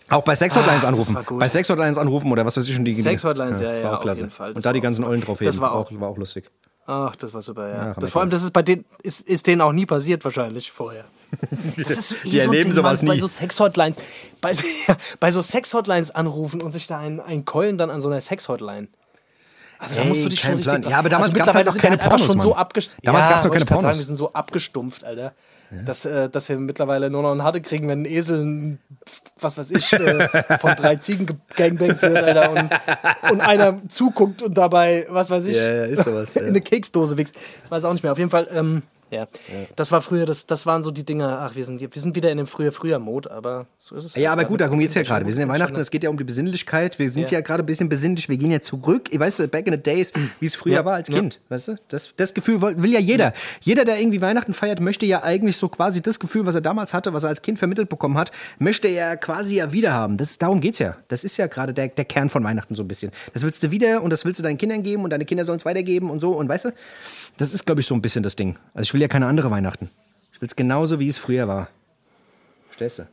Auch 0.08 0.22
bei 0.22 0.34
Sex-Hotlines 0.34 0.84
anrufen. 0.84 1.16
Bei 1.38 1.48
Sex-Hotlines 1.48 1.96
anrufen 1.96 2.30
oder 2.32 2.44
was 2.44 2.56
weiß 2.56 2.66
ich 2.66 2.74
schon 2.74 2.84
die 2.84 2.92
Sex-Hotlines, 2.92 3.60
ja, 3.60 3.74
ja, 3.78 3.90
auch 3.90 3.94
auf 3.96 4.00
klasse. 4.02 4.20
jeden 4.20 4.30
Fall. 4.30 4.48
Das 4.50 4.56
Und 4.56 4.66
da 4.66 4.72
die 4.72 4.80
ganzen 4.80 5.04
so. 5.04 5.08
ollen 5.10 5.22
Trophäen. 5.22 5.46
Das 5.46 5.60
war 5.60 5.72
auch- 5.72 5.90
war 5.92 6.08
auch 6.08 6.18
lustig. 6.18 6.50
Ach, 6.86 7.14
das 7.16 7.32
war 7.32 7.42
super, 7.42 7.68
ja. 7.68 7.86
wir 7.88 7.94
das, 8.00 8.10
vor 8.10 8.22
allem, 8.22 8.30
das 8.30 8.42
ist 8.42 8.52
bei 8.52 8.62
denen, 8.62 8.84
ist, 9.02 9.20
ist 9.20 9.46
denen 9.46 9.60
auch 9.60 9.72
nie 9.72 9.86
passiert 9.86 10.24
wahrscheinlich 10.24 10.70
vorher. 10.70 11.04
Das 11.78 11.96
ist 11.96 12.12
eh 12.12 12.16
Die 12.28 12.38
so 12.38 12.46
erleben 12.46 12.64
Ding, 12.64 12.72
sowas 12.74 13.00
Mann, 13.02 13.08
bei 13.08 13.14
nie. 13.14 13.20
so 13.20 13.26
Sex-Hotlines, 13.26 13.96
bei, 14.40 14.52
so- 14.52 14.64
bei 15.20 15.30
so 15.30 15.40
Sex-Hotlines 15.40 16.10
anrufen 16.10 16.60
und 16.60 16.72
sich 16.72 16.86
da 16.86 16.98
ein, 16.98 17.20
ein 17.20 17.44
Keulen 17.46 17.78
dann 17.78 17.88
an 17.88 18.02
so 18.02 18.08
einer 18.08 18.20
Sex-Hotline. 18.20 18.88
Also 19.78 19.94
da 19.96 20.04
musst 20.04 20.24
du 20.24 20.28
dich 20.28 20.40
schon 20.40 20.54
richtig... 20.54 20.84
Ja, 20.88 20.98
aber 20.98 21.08
damals 21.08 21.34
also 21.34 21.38
gab's 21.38 21.54
halt 21.54 21.66
mittlerweile 21.66 21.76
noch 21.76 21.82
keine 21.82 21.98
halt 21.98 22.08
Pornos, 22.10 22.26
schon 22.26 22.40
so. 22.40 22.54
Damals 23.02 23.26
ja, 23.26 23.32
gab's 23.32 23.44
noch 23.44 23.50
wollte 23.50 23.64
keine 23.64 23.64
Pornos. 23.64 23.82
Sagen, 23.82 23.98
wir 23.98 24.04
sind 24.04 24.16
so 24.16 24.32
abgestumpft, 24.32 25.04
Alter. 25.04 25.32
Dass, 25.84 26.04
äh, 26.04 26.28
dass 26.28 26.48
wir 26.48 26.58
mittlerweile 26.58 27.08
nur 27.08 27.22
noch 27.22 27.30
einen 27.30 27.42
Harte 27.42 27.62
kriegen, 27.62 27.88
wenn 27.88 28.02
ein 28.02 28.04
Esel, 28.04 28.78
was 29.40 29.56
weiß 29.56 29.70
ich, 29.70 29.92
äh, 29.94 30.28
von 30.58 30.74
drei 30.76 30.96
Ziegen 30.96 31.26
gegangbangt 31.26 32.02
wird, 32.02 32.18
Alter, 32.18 32.50
und, 32.50 33.30
und 33.32 33.40
einer 33.40 33.80
zuguckt 33.88 34.42
und 34.42 34.58
dabei, 34.58 35.06
was 35.08 35.30
weiß 35.30 35.46
ich, 35.46 35.56
Ja, 35.56 35.72
ja, 35.72 35.84
ist 35.84 36.04
sowas, 36.04 36.36
in 36.36 36.46
eine 36.46 36.60
Keksdose 36.60 37.16
wächst. 37.16 37.36
Weiß 37.70 37.84
auch 37.84 37.92
nicht 37.92 38.02
mehr. 38.02 38.12
Auf 38.12 38.18
jeden 38.18 38.30
Fall, 38.30 38.48
ähm, 38.54 38.82
ja. 39.12 39.26
Das 39.76 39.92
war 39.92 40.02
früher, 40.02 40.26
das, 40.26 40.46
das 40.46 40.66
waren 40.66 40.82
so 40.82 40.90
die 40.90 41.04
Dinge, 41.04 41.38
ach, 41.38 41.54
wir 41.54 41.64
sind, 41.64 41.80
wir 41.80 41.88
sind 41.94 42.14
wieder 42.16 42.30
in 42.30 42.38
dem 42.38 42.46
früher, 42.46 42.72
früher 42.72 42.98
Mode, 42.98 43.30
aber 43.30 43.66
so 43.78 43.94
ist 43.94 44.04
es. 44.06 44.14
Ja, 44.16 44.32
aber 44.32 44.40
halt. 44.40 44.48
gut, 44.48 44.60
darum 44.60 44.78
geht's 44.78 44.94
ja 44.94 45.04
Schon 45.04 45.08
gerade. 45.14 45.26
Wir 45.26 45.32
sind 45.32 45.46
ja 45.46 45.52
Weihnachten, 45.52 45.76
es 45.76 45.90
geht 45.90 46.02
ja 46.02 46.10
um 46.10 46.16
die 46.16 46.24
Besinnlichkeit. 46.24 46.98
Wir 46.98 47.10
sind 47.10 47.30
Ja. 47.30 47.38
ja, 47.38 47.40
gerade 47.42 47.62
ein 47.62 47.66
bisschen 47.66 47.88
besinnlich. 47.88 48.28
Wir 48.28 48.36
gehen 48.36 48.50
ja 48.50 48.60
zurück. 48.60 49.08
Ich 49.12 49.20
weiß, 49.20 49.46
back 49.50 49.66
in 49.66 49.74
the 49.74 49.80
days, 49.82 50.12
wie 50.40 50.46
es 50.46 50.54
früher 50.54 50.74
Ja. 50.76 50.84
war 50.84 50.94
als 50.94 51.08
Ja. 51.08 51.16
Kind. 51.18 51.40
Weißt 51.48 51.68
du? 51.68 51.76
Das, 51.88 52.12
das 52.16 52.34
Gefühl 52.34 52.60
will, 52.62 52.82
will 52.82 52.90
ja 52.92 53.00
jeder. 53.00 53.32
Jeder, 53.60 53.84
der 53.84 54.00
irgendwie 54.00 54.20
Weihnachten 54.20 54.54
feiert, 54.54 54.80
möchte 54.80 55.06
ja 55.06 55.22
eigentlich 55.22 55.56
so 55.56 55.68
quasi 55.68 56.00
das 56.02 56.18
Gefühl, 56.18 56.46
was 56.46 56.54
er 56.54 56.60
damals 56.62 56.94
hatte, 56.94 57.12
was 57.12 57.24
er 57.24 57.28
als 57.28 57.42
Kind 57.42 57.58
vermittelt 57.58 57.88
bekommen 57.88 58.16
hat, 58.18 58.32
möchte 58.58 58.88
er 58.88 59.16
quasi 59.16 59.56
ja 59.56 59.72
wieder 59.72 59.92
haben. 59.92 60.16
Das, 60.16 60.38
darum 60.38 60.60
geht's 60.60 60.78
ja. 60.78 60.96
Das 61.08 61.24
ist 61.24 61.36
ja 61.36 61.46
gerade 61.48 61.74
der, 61.74 61.88
der 61.88 62.04
Kern 62.04 62.28
von 62.28 62.42
Weihnachten 62.44 62.74
so 62.74 62.82
ein 62.82 62.88
bisschen. 62.88 63.10
Das 63.34 63.42
willst 63.42 63.62
du 63.62 63.70
wieder 63.70 64.02
und 64.02 64.10
das 64.10 64.24
willst 64.24 64.38
du 64.38 64.42
deinen 64.42 64.58
Kindern 64.58 64.82
geben 64.82 65.04
und 65.04 65.10
deine 65.10 65.24
Kinder 65.24 65.44
sollen 65.44 65.58
es 65.58 65.64
weitergeben 65.64 66.10
und 66.10 66.20
so. 66.20 66.32
Und 66.32 66.48
weißt 66.48 66.66
du, 66.66 66.70
das 67.36 67.52
ist, 67.52 67.66
glaube 67.66 67.80
ich, 67.80 67.86
so 67.86 67.94
ein 67.94 68.02
bisschen 68.02 68.22
das 68.22 68.36
Ding. 68.36 68.56
Also 68.74 68.84
ich 68.88 68.94
will 68.94 69.01
ja 69.02 69.08
keine 69.08 69.26
andere 69.26 69.50
Weihnachten. 69.50 69.90
Ich 70.32 70.40
will 70.40 70.48
es 70.48 70.56
genauso, 70.56 70.98
wie 70.98 71.08
es 71.08 71.18
früher 71.18 71.46
war. 71.48 71.68
Verstehst 72.68 73.00
du? 73.00 73.06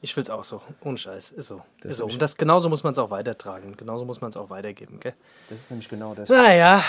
Ich 0.00 0.16
will's 0.16 0.30
auch 0.30 0.44
so. 0.44 0.62
Ohne 0.82 0.96
Scheiß. 0.96 1.32
Ist 1.32 1.48
so. 1.48 1.62
Das 1.80 1.92
ist 1.92 1.96
so. 1.98 2.04
Und 2.04 2.22
das, 2.22 2.36
genauso 2.36 2.68
muss 2.68 2.84
man 2.84 2.92
es 2.92 2.98
auch 2.98 3.10
weitertragen. 3.10 3.76
Genauso 3.76 4.04
muss 4.04 4.20
man 4.20 4.28
es 4.30 4.36
auch 4.36 4.48
weitergeben, 4.48 5.00
gell? 5.00 5.14
Das 5.50 5.60
ist 5.60 5.70
nämlich 5.70 5.88
genau 5.88 6.14
das. 6.14 6.28
Naja. 6.28 6.82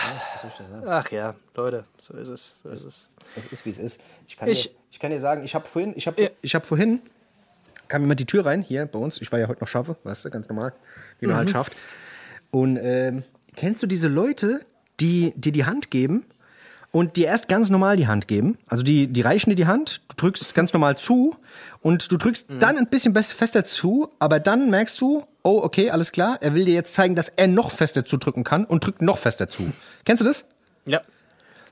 Ach 0.85 1.09
ja, 1.11 1.33
Leute, 1.55 1.85
so 1.97 2.13
ist 2.15 2.29
es. 2.29 2.59
So 2.61 2.69
ist 2.69 2.83
es. 2.83 3.09
Es 3.35 3.47
ist, 3.51 3.65
wie 3.65 3.71
es 3.71 3.79
ist. 3.79 3.99
Ich 4.27 4.37
kann, 4.37 4.47
Ich- 4.47 4.63
dir, 4.69 4.75
ich 4.91 4.99
kann 4.99 5.09
dir 5.11 5.19
sagen, 5.19 5.43
ich 5.43 5.55
habe 5.55 5.67
vorhin, 5.67 5.93
ich 5.95 6.05
habe 6.05 6.21
Ja. 6.21 6.29
ich 6.41 6.53
hab 6.53 6.65
vorhin, 6.67 7.01
kam 7.87 8.01
jemand 8.01 8.19
die 8.19 8.25
Tür 8.27 8.45
rein, 8.45 8.61
hier 8.61 8.85
bei 8.85 8.99
uns. 8.99 9.19
Ich 9.19 9.31
war 9.31 9.39
ja 9.39 9.47
heute 9.47 9.61
noch 9.61 9.67
schaffe, 9.67 9.95
weißt 10.03 10.25
du, 10.25 10.29
ganz 10.29 10.47
normal, 10.47 10.73
wie 11.19 11.25
man 11.25 11.35
Mhm. 11.35 11.39
halt 11.39 11.49
schafft. 11.49 11.73
Und 12.51 12.77
ähm, 12.77 13.23
kennst 13.55 13.81
du 13.81 13.87
diese 13.87 14.07
Leute, 14.07 14.61
die 14.99 15.33
dir 15.35 15.51
die 15.51 15.65
Hand 15.65 15.89
geben 15.89 16.25
und 16.91 17.15
dir 17.17 17.27
erst 17.27 17.47
ganz 17.47 17.69
normal 17.69 17.97
die 17.97 18.07
Hand 18.07 18.27
geben? 18.27 18.57
Also 18.67 18.83
die, 18.83 19.07
die 19.07 19.21
reichen 19.21 19.49
dir 19.49 19.55
die 19.55 19.67
Hand, 19.67 20.01
du 20.09 20.15
drückst 20.17 20.53
ganz 20.55 20.73
normal 20.73 20.97
zu 20.97 21.35
und 21.81 22.11
du 22.11 22.17
drückst 22.17 22.49
Mhm. 22.49 22.59
dann 22.59 22.77
ein 22.77 22.87
bisschen 22.87 23.13
fester 23.13 23.63
zu, 23.63 24.09
aber 24.19 24.39
dann 24.39 24.69
merkst 24.69 24.99
du, 25.01 25.23
oh, 25.43 25.61
okay, 25.63 25.89
alles 25.91 26.11
klar, 26.11 26.37
er 26.41 26.53
will 26.53 26.65
dir 26.65 26.73
jetzt 26.73 26.93
zeigen, 26.93 27.15
dass 27.15 27.29
er 27.29 27.47
noch 27.47 27.71
fester 27.71 28.05
zudrücken 28.05 28.43
kann 28.43 28.65
und 28.65 28.85
drückt 28.85 29.01
noch 29.01 29.17
fester 29.17 29.49
zu. 29.49 29.71
Kennst 30.05 30.21
du 30.21 30.25
das? 30.25 30.45
Ja. 30.85 31.01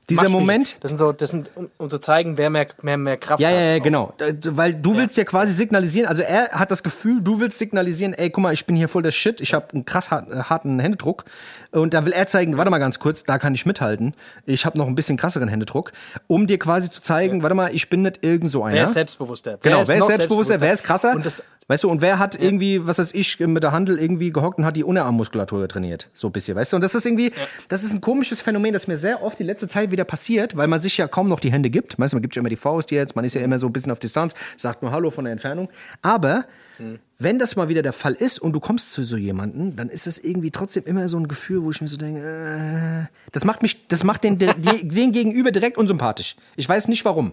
Dieser. 0.08 0.28
Moment, 0.28 0.76
Das 0.80 0.88
sind 0.90 0.98
so, 0.98 1.12
das 1.12 1.30
sind, 1.30 1.50
um, 1.54 1.70
um 1.76 1.90
zu 1.90 1.98
zeigen, 1.98 2.38
wer 2.38 2.48
mehr, 2.50 2.66
mehr, 2.82 2.96
mehr 2.96 3.16
Kraft 3.16 3.40
Ja, 3.40 3.48
hat. 3.48 3.54
ja, 3.54 3.60
ja, 3.74 3.78
genau. 3.78 4.14
Weil 4.44 4.72
du 4.74 4.96
willst 4.96 5.16
ja 5.16 5.24
quasi 5.24 5.52
signalisieren, 5.52 6.08
also 6.08 6.22
er 6.22 6.48
hat 6.50 6.70
das 6.70 6.82
Gefühl, 6.82 7.20
du 7.20 7.40
willst 7.40 7.58
signalisieren, 7.58 8.14
ey, 8.14 8.30
guck 8.30 8.42
mal, 8.42 8.52
ich 8.54 8.64
bin 8.66 8.74
hier 8.76 8.88
voll 8.88 9.02
der 9.02 9.10
Shit, 9.10 9.40
ich 9.40 9.52
habe 9.54 9.66
einen 9.74 9.84
krass 9.84 10.08
äh, 10.10 10.42
harten 10.44 10.78
Händedruck. 10.80 11.24
Und 11.70 11.92
da 11.92 12.06
will 12.06 12.12
er 12.12 12.26
zeigen, 12.26 12.56
warte 12.56 12.70
mal 12.70 12.78
ganz 12.78 12.98
kurz, 12.98 13.24
da 13.24 13.38
kann 13.38 13.54
ich 13.54 13.66
mithalten. 13.66 14.14
Ich 14.46 14.64
habe 14.64 14.78
noch 14.78 14.86
ein 14.86 14.94
bisschen 14.94 15.18
krasseren 15.18 15.48
Händedruck, 15.48 15.92
um 16.26 16.46
dir 16.46 16.58
quasi 16.58 16.90
zu 16.90 17.02
zeigen, 17.02 17.42
warte 17.42 17.54
mal, 17.54 17.74
ich 17.74 17.90
bin 17.90 18.02
nicht 18.02 18.24
irgend 18.24 18.50
so 18.50 18.64
einer. 18.64 18.74
Wer 18.76 18.84
ist 18.84 18.94
selbstbewusster? 18.94 19.58
Genau, 19.62 19.86
wer 19.86 19.96
ist, 19.96 20.00
noch 20.00 20.08
selbstbewusster, 20.08 20.60
wer 20.60 20.72
ist 20.72 20.84
krasser? 20.84 21.12
Und 21.14 21.26
das, 21.26 21.42
weißt 21.68 21.84
du, 21.84 21.90
und 21.90 22.00
wer 22.00 22.18
hat 22.18 22.40
irgendwie, 22.40 22.86
was 22.86 22.98
weiß 22.98 23.14
ich, 23.14 23.38
mit 23.40 23.62
der 23.62 23.72
Handel 23.72 23.98
irgendwie 23.98 24.32
gehockt 24.32 24.58
und 24.58 24.64
hat 24.64 24.76
die 24.76 24.84
Unterarmmuskulatur 24.84 25.68
trainiert. 25.68 26.08
So 26.12 26.28
ein 26.28 26.32
bisschen, 26.32 26.56
weißt 26.56 26.72
du? 26.72 26.76
Und 26.76 26.82
das 26.82 26.94
ist 26.94 27.06
irgendwie, 27.06 27.32
das 27.68 27.84
ist 27.84 27.94
ein 27.94 28.00
komisches 28.00 28.40
Phänomen, 28.40 28.72
das 28.72 28.88
mir 28.88 28.96
sehr 28.96 29.22
oft 29.22 29.38
die 29.38 29.44
letzte 29.44 29.68
Zeit 29.68 29.90
wieder 29.90 30.04
passiert, 30.04 30.56
weil 30.56 30.66
man 30.66 30.80
sich 30.80 30.96
ja 30.96 31.06
kaum 31.06 31.28
noch 31.28 31.40
die 31.40 31.52
Hände 31.52 31.70
gibt. 31.70 31.98
Weißt 31.98 32.12
du, 32.12 32.16
man 32.16 32.22
gibt 32.22 32.34
ja 32.34 32.40
immer 32.40 32.48
die 32.48 32.56
Faust 32.56 32.90
jetzt, 32.90 33.14
man 33.14 33.24
ist 33.24 33.34
ja 33.34 33.40
immer 33.40 33.58
so 33.58 33.66
ein 33.68 33.72
bisschen 33.72 33.92
auf 33.92 33.98
Distanz, 33.98 34.34
sagt 34.56 34.82
nur 34.82 34.90
Hallo 34.90 35.10
von 35.10 35.24
der 35.24 35.32
Entfernung. 35.32 35.68
Aber 36.02 36.46
wenn 37.18 37.38
das 37.38 37.56
mal 37.56 37.68
wieder 37.68 37.82
der 37.82 37.92
Fall 37.92 38.14
ist 38.14 38.38
und 38.38 38.52
du 38.52 38.60
kommst 38.60 38.92
zu 38.92 39.02
so 39.02 39.16
jemanden, 39.16 39.74
dann 39.74 39.88
ist 39.88 40.06
das 40.06 40.18
irgendwie 40.18 40.50
trotzdem 40.50 40.84
immer 40.84 41.08
so 41.08 41.18
ein 41.18 41.26
Gefühl, 41.26 41.62
wo 41.64 41.70
ich 41.70 41.80
mir 41.80 41.88
so 41.88 41.96
denke, 41.96 42.20
äh, 42.20 43.12
das 43.32 43.44
macht 43.44 43.62
mich, 43.62 43.88
das 43.88 44.04
macht 44.04 44.22
den, 44.22 44.38
den, 44.38 44.50
den 44.62 45.12
Gegenüber 45.12 45.50
direkt 45.50 45.76
unsympathisch. 45.76 46.36
Ich 46.56 46.68
weiß 46.68 46.86
nicht 46.88 47.04
warum. 47.04 47.32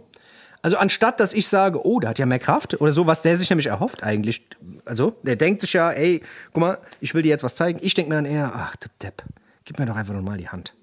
Also 0.66 0.78
anstatt, 0.78 1.20
dass 1.20 1.32
ich 1.32 1.48
sage, 1.48 1.86
oh, 1.86 2.00
der 2.00 2.10
hat 2.10 2.18
ja 2.18 2.26
mehr 2.26 2.40
Kraft 2.40 2.82
oder 2.82 2.92
so, 2.92 3.06
was 3.06 3.22
der 3.22 3.38
sich 3.38 3.52
nämlich 3.52 3.68
erhofft 3.68 4.02
eigentlich. 4.02 4.48
Also, 4.84 5.16
der 5.22 5.36
denkt 5.36 5.62
sich 5.62 5.74
ja, 5.74 5.92
ey, 5.92 6.24
guck 6.54 6.62
mal, 6.62 6.80
ich 7.00 7.14
will 7.14 7.22
dir 7.22 7.30
jetzt 7.30 7.44
was 7.44 7.54
zeigen. 7.54 7.78
Ich 7.84 7.94
denke 7.94 8.10
mir 8.10 8.16
dann 8.16 8.26
eher, 8.26 8.52
ach, 8.52 8.76
du 8.78 8.88
Depp, 9.00 9.22
gib 9.64 9.78
mir 9.78 9.86
doch 9.86 9.96
einfach 9.96 10.16
nochmal 10.16 10.38
die 10.40 10.50
Hand. 10.50 10.74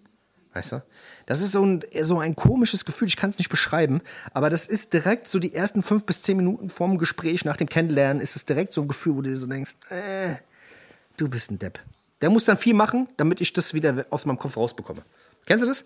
Weißt 0.55 0.71
du? 0.71 0.85
Das 1.27 1.41
ist 1.41 1.51
so 1.51 1.67
ein, 1.67 1.81
so 2.03 2.21
ein 2.21 2.37
komisches 2.37 2.85
Gefühl, 2.85 3.09
ich 3.09 3.17
kann 3.17 3.31
es 3.31 3.39
nicht 3.39 3.49
beschreiben, 3.49 4.03
aber 4.33 4.51
das 4.51 4.69
ist 4.69 4.93
direkt 4.93 5.27
so 5.27 5.41
die 5.41 5.53
ersten 5.53 5.83
fünf 5.83 6.05
bis 6.07 6.23
zehn 6.23 6.37
Minuten 6.37 6.71
vorm 6.71 6.97
Gespräch, 6.97 7.45
nach 7.45 7.57
dem 7.57 7.69
Kennenlernen, 7.69 8.23
ist 8.23 8.37
es 8.37 8.45
direkt 8.45 8.73
so 8.73 8.83
ein 8.83 8.89
Gefühl, 8.89 9.17
wo 9.17 9.23
du 9.23 9.31
dir 9.31 9.37
so 9.37 9.49
denkst, 9.49 9.73
äh, 9.89 10.37
du 11.17 11.29
bist 11.29 11.51
ein 11.51 11.59
Depp. 11.59 11.81
Der 12.21 12.31
muss 12.31 12.45
dann 12.45 12.57
viel 12.57 12.75
machen, 12.75 13.09
damit 13.17 13.41
ich 13.41 13.53
das 13.53 13.75
wieder 13.75 14.07
aus 14.11 14.27
meinem 14.27 14.39
Kopf 14.39 14.57
rausbekomme. 14.57 15.03
Kennst 15.45 15.65
du 15.65 15.69
das? 15.69 15.85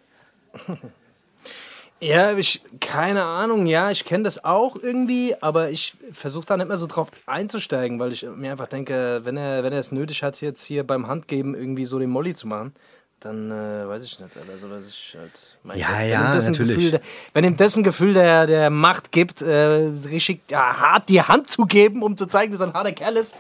Ja, 2.00 2.32
ich, 2.36 2.60
keine 2.80 3.24
Ahnung, 3.24 3.64
ja, 3.66 3.90
ich 3.90 4.04
kenne 4.04 4.24
das 4.24 4.44
auch 4.44 4.76
irgendwie, 4.76 5.34
aber 5.40 5.70
ich 5.70 5.94
versuche 6.12 6.44
da 6.44 6.56
nicht 6.58 6.68
mehr 6.68 6.76
so 6.76 6.86
drauf 6.86 7.08
einzusteigen, 7.24 7.98
weil 7.98 8.12
ich 8.12 8.26
mir 8.36 8.50
einfach 8.52 8.66
denke, 8.66 9.22
wenn 9.24 9.36
er, 9.38 9.64
wenn 9.64 9.72
er 9.72 9.78
es 9.78 9.92
nötig 9.92 10.22
hat, 10.22 10.38
jetzt 10.42 10.62
hier 10.62 10.86
beim 10.86 11.06
Handgeben 11.06 11.54
irgendwie 11.54 11.86
so 11.86 11.98
den 11.98 12.10
Molly 12.10 12.34
zu 12.34 12.48
machen, 12.48 12.74
dann 13.20 13.50
äh, 13.50 13.88
weiß 13.88 14.04
ich 14.04 14.20
nicht, 14.20 14.30
also 14.52 14.68
dass 14.68 14.88
ich 14.88 15.16
halt. 15.18 15.56
mein 15.62 15.78
Ja, 15.78 15.88
Gott, 15.88 16.08
ja, 16.10 16.34
das 16.34 16.46
natürlich. 16.46 16.74
Gefühl, 16.76 16.90
der- 16.90 17.00
wenn 17.32 17.44
ihm 17.44 17.56
das 17.56 17.74
ein 17.76 17.82
Gefühl 17.82 18.12
der, 18.12 18.46
der 18.46 18.68
Macht 18.68 19.10
gibt, 19.10 19.40
äh, 19.40 19.90
richtig 20.10 20.42
ja, 20.50 20.78
hart 20.78 21.08
die 21.08 21.22
Hand 21.22 21.48
zu 21.48 21.64
geben, 21.64 22.02
um 22.02 22.14
zu 22.18 22.26
zeigen, 22.26 22.52
wie 22.52 22.56
so 22.58 22.64
ein 22.64 22.74
harter 22.74 22.92
Kerl 22.92 23.16
ist, 23.16 23.34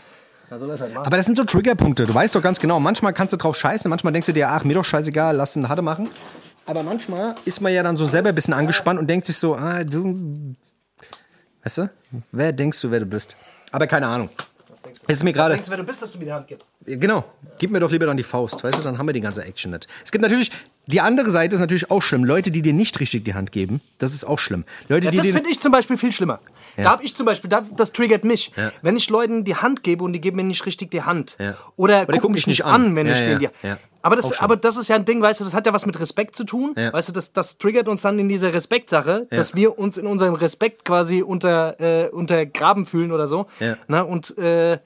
dann 0.48 0.58
soll 0.58 0.70
er 0.70 0.74
es 0.76 0.80
halt 0.80 0.94
machen. 0.94 1.06
Aber 1.06 1.18
das 1.18 1.26
sind 1.26 1.36
so 1.36 1.44
Triggerpunkte. 1.44 2.06
Du 2.06 2.14
weißt 2.14 2.34
doch 2.34 2.40
ganz 2.42 2.58
genau, 2.58 2.80
manchmal 2.80 3.12
kannst 3.12 3.34
du 3.34 3.36
drauf 3.36 3.54
scheißen, 3.56 3.88
manchmal 3.90 4.14
denkst 4.14 4.26
du 4.28 4.32
dir, 4.32 4.48
ach, 4.50 4.64
mir 4.64 4.74
doch 4.74 4.84
scheißegal, 4.84 5.36
lass 5.36 5.56
einen 5.56 5.68
Hade 5.68 5.82
machen. 5.82 6.08
Aber 6.66 6.82
manchmal 6.82 7.34
ist 7.44 7.60
man 7.60 7.72
ja 7.72 7.82
dann 7.82 7.96
so 7.96 8.04
selber 8.04 8.30
ein 8.30 8.34
bisschen 8.34 8.54
angespannt 8.54 8.98
und 8.98 9.06
denkt 9.08 9.26
sich 9.26 9.36
so, 9.36 9.54
ah, 9.54 9.84
du. 9.84 10.54
Weißt 11.62 11.78
du? 11.78 11.90
Wer 12.32 12.52
denkst 12.52 12.80
du, 12.80 12.90
wer 12.90 13.00
du 13.00 13.06
bist? 13.06 13.36
Aber 13.72 13.86
keine 13.86 14.06
Ahnung. 14.06 14.28
Es 15.08 15.16
ist 15.16 15.24
mir 15.24 15.30
Was 15.30 15.36
gerade. 15.36 15.50
denkst 15.54 15.66
du, 15.66 15.70
wer 15.70 15.78
du 15.78 15.84
bist, 15.84 16.00
dass 16.02 16.12
du 16.12 16.18
mir 16.18 16.26
die 16.26 16.32
Hand 16.32 16.46
gibst? 16.46 16.74
Genau. 16.84 17.24
Gib 17.58 17.70
mir 17.70 17.80
doch 17.80 17.90
lieber 17.90 18.06
dann 18.06 18.16
die 18.16 18.22
Faust, 18.22 18.62
weißt 18.62 18.78
du, 18.78 18.82
dann 18.82 18.98
haben 18.98 19.06
wir 19.08 19.12
die 19.12 19.20
ganze 19.20 19.44
Action 19.44 19.72
nicht. 19.72 19.88
Es 20.04 20.12
gibt 20.12 20.22
natürlich, 20.22 20.52
die 20.86 21.00
andere 21.00 21.30
Seite 21.30 21.56
ist 21.56 21.60
natürlich 21.60 21.90
auch 21.90 22.00
schlimm. 22.02 22.24
Leute, 22.24 22.52
die 22.52 22.62
dir 22.62 22.72
nicht 22.72 22.98
richtig 23.00 23.24
die 23.24 23.34
Hand 23.34 23.50
geben, 23.50 23.80
das 23.98 24.14
ist 24.14 24.24
auch 24.24 24.38
schlimm. 24.38 24.64
Leute, 24.88 25.06
Ja, 25.06 25.10
die 25.10 25.16
das 25.16 25.26
finde 25.26 25.50
ich 25.50 25.60
zum 25.60 25.72
Beispiel 25.72 25.96
viel 25.96 26.12
schlimmer. 26.12 26.38
Ja. 26.76 26.84
Da 26.84 26.90
habe 26.90 27.04
ich 27.04 27.16
zum 27.16 27.26
Beispiel, 27.26 27.50
da, 27.50 27.64
das 27.76 27.92
triggert 27.92 28.24
mich. 28.24 28.52
Ja. 28.56 28.70
Wenn 28.82 28.96
ich 28.96 29.10
Leuten 29.10 29.42
die 29.44 29.56
Hand 29.56 29.82
gebe 29.82 30.04
und 30.04 30.12
die 30.12 30.20
geben 30.20 30.36
mir 30.36 30.44
nicht 30.44 30.64
richtig 30.66 30.90
die 30.92 31.02
Hand. 31.02 31.36
Oder, 31.76 32.02
Oder 32.08 32.18
gucken 32.18 32.32
mich 32.34 32.46
nicht 32.46 32.64
an, 32.64 32.94
wenn 32.94 33.06
ja, 33.06 33.12
ich 33.14 33.20
denen 33.20 33.40
die. 33.40 33.48
Aber 34.06 34.16
das, 34.16 34.38
aber 34.40 34.56
das 34.56 34.76
ist 34.76 34.88
ja 34.88 34.96
ein 34.96 35.04
Ding, 35.04 35.20
weißt 35.20 35.40
du, 35.40 35.44
das 35.44 35.52
hat 35.54 35.66
ja 35.66 35.72
was 35.74 35.84
mit 35.86 35.98
Respekt 36.00 36.36
zu 36.36 36.44
tun. 36.44 36.74
Ja. 36.76 36.92
Weißt 36.92 37.08
du, 37.08 37.12
das, 37.12 37.32
das 37.32 37.58
triggert 37.58 37.88
uns 37.88 38.02
dann 38.02 38.18
in 38.18 38.28
diese 38.28 38.54
Respektsache, 38.54 39.26
Ja. 39.30 39.36
dass 39.36 39.54
wir 39.54 39.78
uns 39.78 39.96
in 39.98 40.06
unserem 40.06 40.34
Respekt 40.34 40.84
quasi 40.84 41.22
unter, 41.22 41.80
äh, 41.80 42.08
untergraben 42.10 42.86
fühlen 42.86 43.10
oder 43.12 43.26
so. 43.26 43.46
Ja. 43.60 43.76
Na, 43.88 44.02
und 44.02 44.36
äh, 44.38 44.78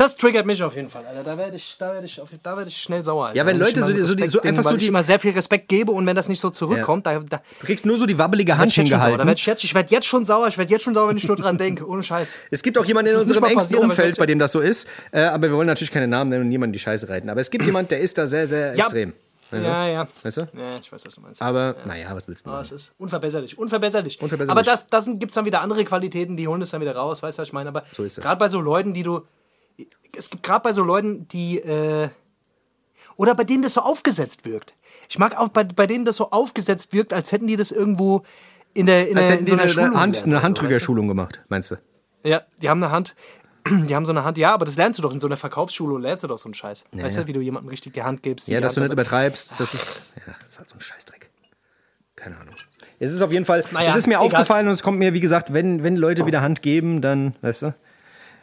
das 0.00 0.16
triggert 0.16 0.46
mich 0.46 0.62
auf 0.62 0.74
jeden 0.74 0.88
Fall, 0.88 1.04
Alter. 1.06 1.22
Da 1.24 1.36
werde 1.38 1.56
ich, 1.56 1.76
da 1.78 1.92
werd 1.92 2.04
ich, 2.04 2.20
da 2.42 2.56
werd 2.56 2.66
ich 2.68 2.76
schnell 2.76 3.04
sauer. 3.04 3.26
Alter. 3.26 3.36
Ja, 3.36 3.46
wenn 3.46 3.56
ich 3.56 3.62
Leute 3.62 3.84
so 3.84 3.92
die- 3.92 4.00
so 4.00 4.14
die- 4.14 4.26
so 4.26 4.40
einfach 4.40 4.62
so 4.62 4.70
weil 4.70 4.76
ich 4.76 4.82
die- 4.82 4.88
immer 4.88 5.02
sehr 5.02 5.18
viel 5.18 5.32
Respekt 5.32 5.68
gebe 5.68 5.92
und 5.92 6.06
wenn 6.06 6.16
das 6.16 6.28
nicht 6.28 6.40
so 6.40 6.50
zurückkommt, 6.50 7.06
da, 7.06 7.18
da 7.20 7.40
Du 7.60 7.66
kriegst 7.66 7.84
nur 7.86 7.98
so 7.98 8.06
die 8.06 8.18
wabbelige 8.18 8.56
Hand 8.58 8.72
sauer. 8.72 8.84
Da 8.84 8.90
hingehalten. 8.90 9.26
werd 9.26 9.38
ich, 9.38 9.46
jetzt, 9.46 9.62
ich 9.64 9.74
werde 9.74 9.90
jetzt 9.90 10.06
schon 10.06 10.24
sauer, 10.24 10.48
ich 10.48 10.56
werde 10.58 10.70
jetzt 10.72 10.82
schon 10.82 10.94
sauer, 10.94 11.08
wenn 11.10 11.16
ich 11.16 11.28
nur 11.28 11.36
dran 11.36 11.58
denke. 11.58 11.86
Ohne 11.86 12.02
Scheiß. 12.02 12.34
Es 12.50 12.62
gibt 12.62 12.78
auch 12.78 12.84
jemanden 12.84 13.12
in 13.12 13.18
unserem 13.18 13.44
engsten 13.44 13.58
passiert, 13.76 13.82
Umfeld, 13.82 14.16
bei 14.16 14.26
dem 14.26 14.38
das 14.38 14.52
so 14.52 14.60
ist. 14.60 14.86
Äh, 15.12 15.20
aber 15.22 15.48
wir 15.50 15.56
wollen 15.56 15.66
natürlich 15.66 15.90
keine 15.92 16.08
Namen 16.08 16.30
nennen 16.30 16.42
und 16.42 16.48
niemanden 16.48 16.72
die 16.72 16.78
Scheiße 16.78 17.08
reiten. 17.08 17.28
Aber 17.30 17.40
es 17.40 17.50
gibt 17.50 17.64
jemanden, 17.66 17.90
der 17.90 18.00
ist 18.00 18.16
da 18.18 18.26
sehr, 18.26 18.46
sehr 18.46 18.74
Ja. 18.74 18.84
extrem. 18.86 19.12
Weißt 19.52 19.64
du? 19.64 19.68
Ja, 19.68 19.88
ja. 19.88 20.08
Weißt 20.22 20.36
du? 20.36 20.40
Ja, 20.42 20.76
ich 20.80 20.92
weiß, 20.92 21.04
was 21.06 21.14
du 21.16 21.20
meinst. 21.22 21.42
Aber, 21.42 21.74
naja, 21.84 22.06
was 22.12 22.28
willst 22.28 22.46
du 22.46 22.50
machen? 22.50 22.62
es 22.62 22.70
ist 22.70 22.92
unverbesserlich, 22.98 23.58
unverbesserlich. 23.58 24.20
Unverbesserlich. 24.22 24.50
Aber 24.50 24.62
das, 24.62 24.86
das 24.86 25.06
gibt 25.06 25.30
es 25.30 25.34
dann 25.34 25.44
wieder 25.44 25.60
andere 25.60 25.84
Qualitäten, 25.84 26.36
die 26.36 26.46
holen 26.46 26.62
es 26.62 26.70
dann 26.70 26.80
wieder 26.80 26.94
raus, 26.94 27.20
weißt 27.22 27.38
du, 27.38 27.42
was 27.42 27.48
ich 27.48 27.52
meine? 27.52 27.68
Aber 27.70 27.82
So 27.92 28.04
ist 28.04 28.16
es. 28.16 28.22
gerade 28.22 28.38
bei 28.38 28.46
so 28.48 28.60
Leuten, 28.60 28.94
die 28.94 29.02
du. 29.02 29.22
Es 30.16 30.30
gibt 30.30 30.42
gerade 30.42 30.62
bei 30.62 30.72
so 30.72 30.82
Leuten, 30.82 31.28
die. 31.28 31.58
Äh, 31.58 32.08
oder 33.16 33.34
bei 33.34 33.44
denen 33.44 33.62
das 33.62 33.74
so 33.74 33.82
aufgesetzt 33.82 34.46
wirkt. 34.46 34.74
Ich 35.08 35.18
mag 35.18 35.36
auch 35.36 35.48
bei, 35.48 35.64
bei 35.64 35.86
denen 35.86 36.04
das 36.06 36.16
so 36.16 36.30
aufgesetzt 36.30 36.92
wirkt, 36.94 37.12
als 37.12 37.32
hätten 37.32 37.46
die 37.46 37.56
das 37.56 37.70
irgendwo 37.70 38.22
in 38.72 38.86
der 38.86 39.08
in 39.08 39.18
Als 39.18 39.26
der, 39.26 39.36
hätten 39.36 39.46
in 39.46 39.50
so 39.50 39.54
einer 39.54 39.62
eine, 39.64 39.72
eine, 39.72 40.00
Hand, 40.00 40.22
eine 40.22 40.32
oder 40.32 40.38
so, 40.38 40.42
Handtrügerschulung 40.42 41.08
gemacht, 41.08 41.42
meinst 41.48 41.70
du? 41.70 41.74
weißt 41.74 41.84
du? 42.24 42.28
Ja, 42.28 42.42
die 42.62 42.68
haben 42.68 42.82
eine 42.82 42.92
Hand. 42.92 43.14
Die 43.68 43.94
haben 43.94 44.06
so 44.06 44.12
eine 44.12 44.24
Hand, 44.24 44.38
ja, 44.38 44.54
aber 44.54 44.64
das 44.64 44.76
lernst 44.76 44.98
du 44.98 45.02
doch 45.02 45.12
in 45.12 45.20
so 45.20 45.26
einer 45.26 45.36
Verkaufsschule 45.36 45.92
und 45.92 46.00
lernst 46.00 46.24
du 46.24 46.28
doch 46.28 46.38
so 46.38 46.46
einen 46.46 46.54
Scheiß. 46.54 46.86
weißt 46.92 47.16
ja. 47.16 47.22
du, 47.22 47.28
wie 47.28 47.34
du 47.34 47.40
jemandem 47.42 47.68
richtig 47.68 47.92
die 47.92 48.02
Hand 48.02 48.22
gibst. 48.22 48.48
Ja, 48.48 48.58
dass 48.58 48.72
du 48.72 48.80
Hand 48.80 48.88
nicht 48.88 48.94
übertreibst, 48.94 49.50
das 49.58 49.74
ist, 49.74 50.00
ja, 50.26 50.32
das 50.40 50.52
ist 50.52 50.58
halt 50.58 50.68
so 50.70 50.76
ein 50.76 50.80
Scheißdreck. 50.80 51.28
Keine 52.16 52.38
Ahnung. 52.38 52.54
Es 52.98 53.12
ist 53.12 53.20
auf 53.20 53.30
jeden 53.32 53.44
Fall, 53.44 53.64
Naja, 53.70 53.90
es 53.90 53.96
ist 53.96 54.06
mir 54.06 54.14
egal. 54.14 54.26
aufgefallen 54.26 54.66
und 54.66 54.72
es 54.72 54.82
kommt 54.82 54.98
mir, 54.98 55.12
wie 55.12 55.20
gesagt, 55.20 55.52
wenn, 55.52 55.82
wenn 55.82 55.96
Leute 55.96 56.24
wieder 56.24 56.40
Hand 56.40 56.62
geben, 56.62 57.02
dann, 57.02 57.34
weißt 57.42 57.62
du, 57.62 57.74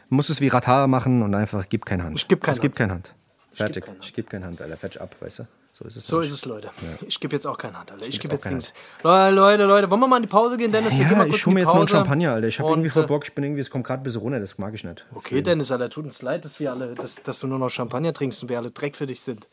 musst 0.08 0.30
es 0.30 0.40
wie 0.40 0.48
Ratar 0.48 0.86
machen 0.86 1.22
und 1.22 1.34
einfach 1.34 1.66
gib 1.68 1.86
keine 1.86 2.04
Hand. 2.04 2.16
Ich 2.16 2.28
geb 2.28 2.42
keine 2.42 2.54
Es 2.54 2.60
gibt 2.60 2.74
Hand. 2.80 2.90
keine 2.90 2.92
Hand. 2.94 3.14
Fertig. 3.52 3.84
Ich 4.02 4.12
gebe 4.12 4.28
keine 4.28 4.46
Hand, 4.46 4.60
Alter. 4.62 4.76
Fetch 4.76 4.98
ab, 4.98 5.16
weißt 5.20 5.40
du? 5.40 5.42
So 5.72 5.84
ist 5.84 5.96
es. 5.96 6.06
So 6.06 6.20
ist 6.20 6.30
es, 6.32 6.44
Leute. 6.44 6.70
Ich 7.06 7.18
gebe 7.20 7.34
jetzt 7.34 7.46
auch 7.46 7.58
keine 7.58 7.78
Hand, 7.78 7.90
Alter. 7.92 8.06
Ich 8.06 8.18
gebe 8.20 8.34
jetzt 8.34 8.44
Dings. 8.44 8.72
Leute, 9.02 9.34
Leute, 9.34 9.64
Leute, 9.64 9.90
wollen 9.90 10.00
wir 10.00 10.08
mal 10.08 10.16
in 10.16 10.22
die 10.22 10.28
Pause 10.28 10.56
gehen, 10.56 10.70
Dennis? 10.72 10.92
Wir 10.92 10.98
gehen 11.00 11.10
Ja, 11.10 11.16
mal 11.18 11.24
kurz 11.26 11.36
ich 11.36 11.46
hole 11.46 11.54
mir 11.54 11.60
jetzt 11.60 11.74
mal. 11.74 11.86
Champagner, 11.88 12.32
Alter. 12.32 12.46
Ich 12.48 12.58
habe 12.60 12.70
irgendwie 12.70 12.90
voll 12.90 13.04
äh, 13.04 13.06
Bock. 13.06 13.24
Ich 13.24 13.34
bin 13.34 13.44
irgendwie, 13.44 13.60
es 13.60 13.70
kommt 13.70 13.84
gerade 13.86 14.00
ein 14.00 14.04
bisschen 14.04 14.20
runter. 14.20 14.40
Das 14.40 14.58
mag 14.58 14.74
ich 14.74 14.84
nicht. 14.84 15.04
Okay, 15.14 15.42
Dennis, 15.42 15.70
Alter, 15.72 15.88
tut 15.90 16.04
uns 16.04 16.22
leid, 16.22 16.44
dass 16.44 16.58
wir 16.60 16.72
alle, 16.72 16.94
dass, 16.94 17.22
dass 17.22 17.38
du 17.40 17.46
nur 17.46 17.58
noch 17.58 17.70
Champagner 17.70 18.12
trinkst 18.12 18.42
und 18.42 18.48
wir 18.48 18.58
alle 18.58 18.70
Dreck 18.70 18.96
für 18.96 19.06
dich 19.06 19.20
sind. 19.20 19.48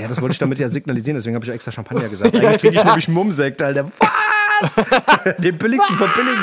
Ja, 0.00 0.06
das 0.08 0.20
wollte 0.20 0.32
ich 0.32 0.38
damit 0.38 0.58
ja 0.58 0.68
signalisieren. 0.68 1.16
Deswegen 1.16 1.34
habe 1.34 1.44
ich 1.44 1.48
ja 1.48 1.54
extra 1.54 1.72
Champagner 1.72 2.08
gesagt. 2.08 2.34
Eigentlich 2.34 2.56
trinke 2.58 2.76
ich 2.78 2.84
nämlich 2.84 3.08
Mummsekt, 3.08 3.60
Alter. 3.62 3.90
Was? 4.60 5.36
Den 5.38 5.58
billigsten 5.58 5.96
von 5.96 6.10
billigen. 6.14 6.42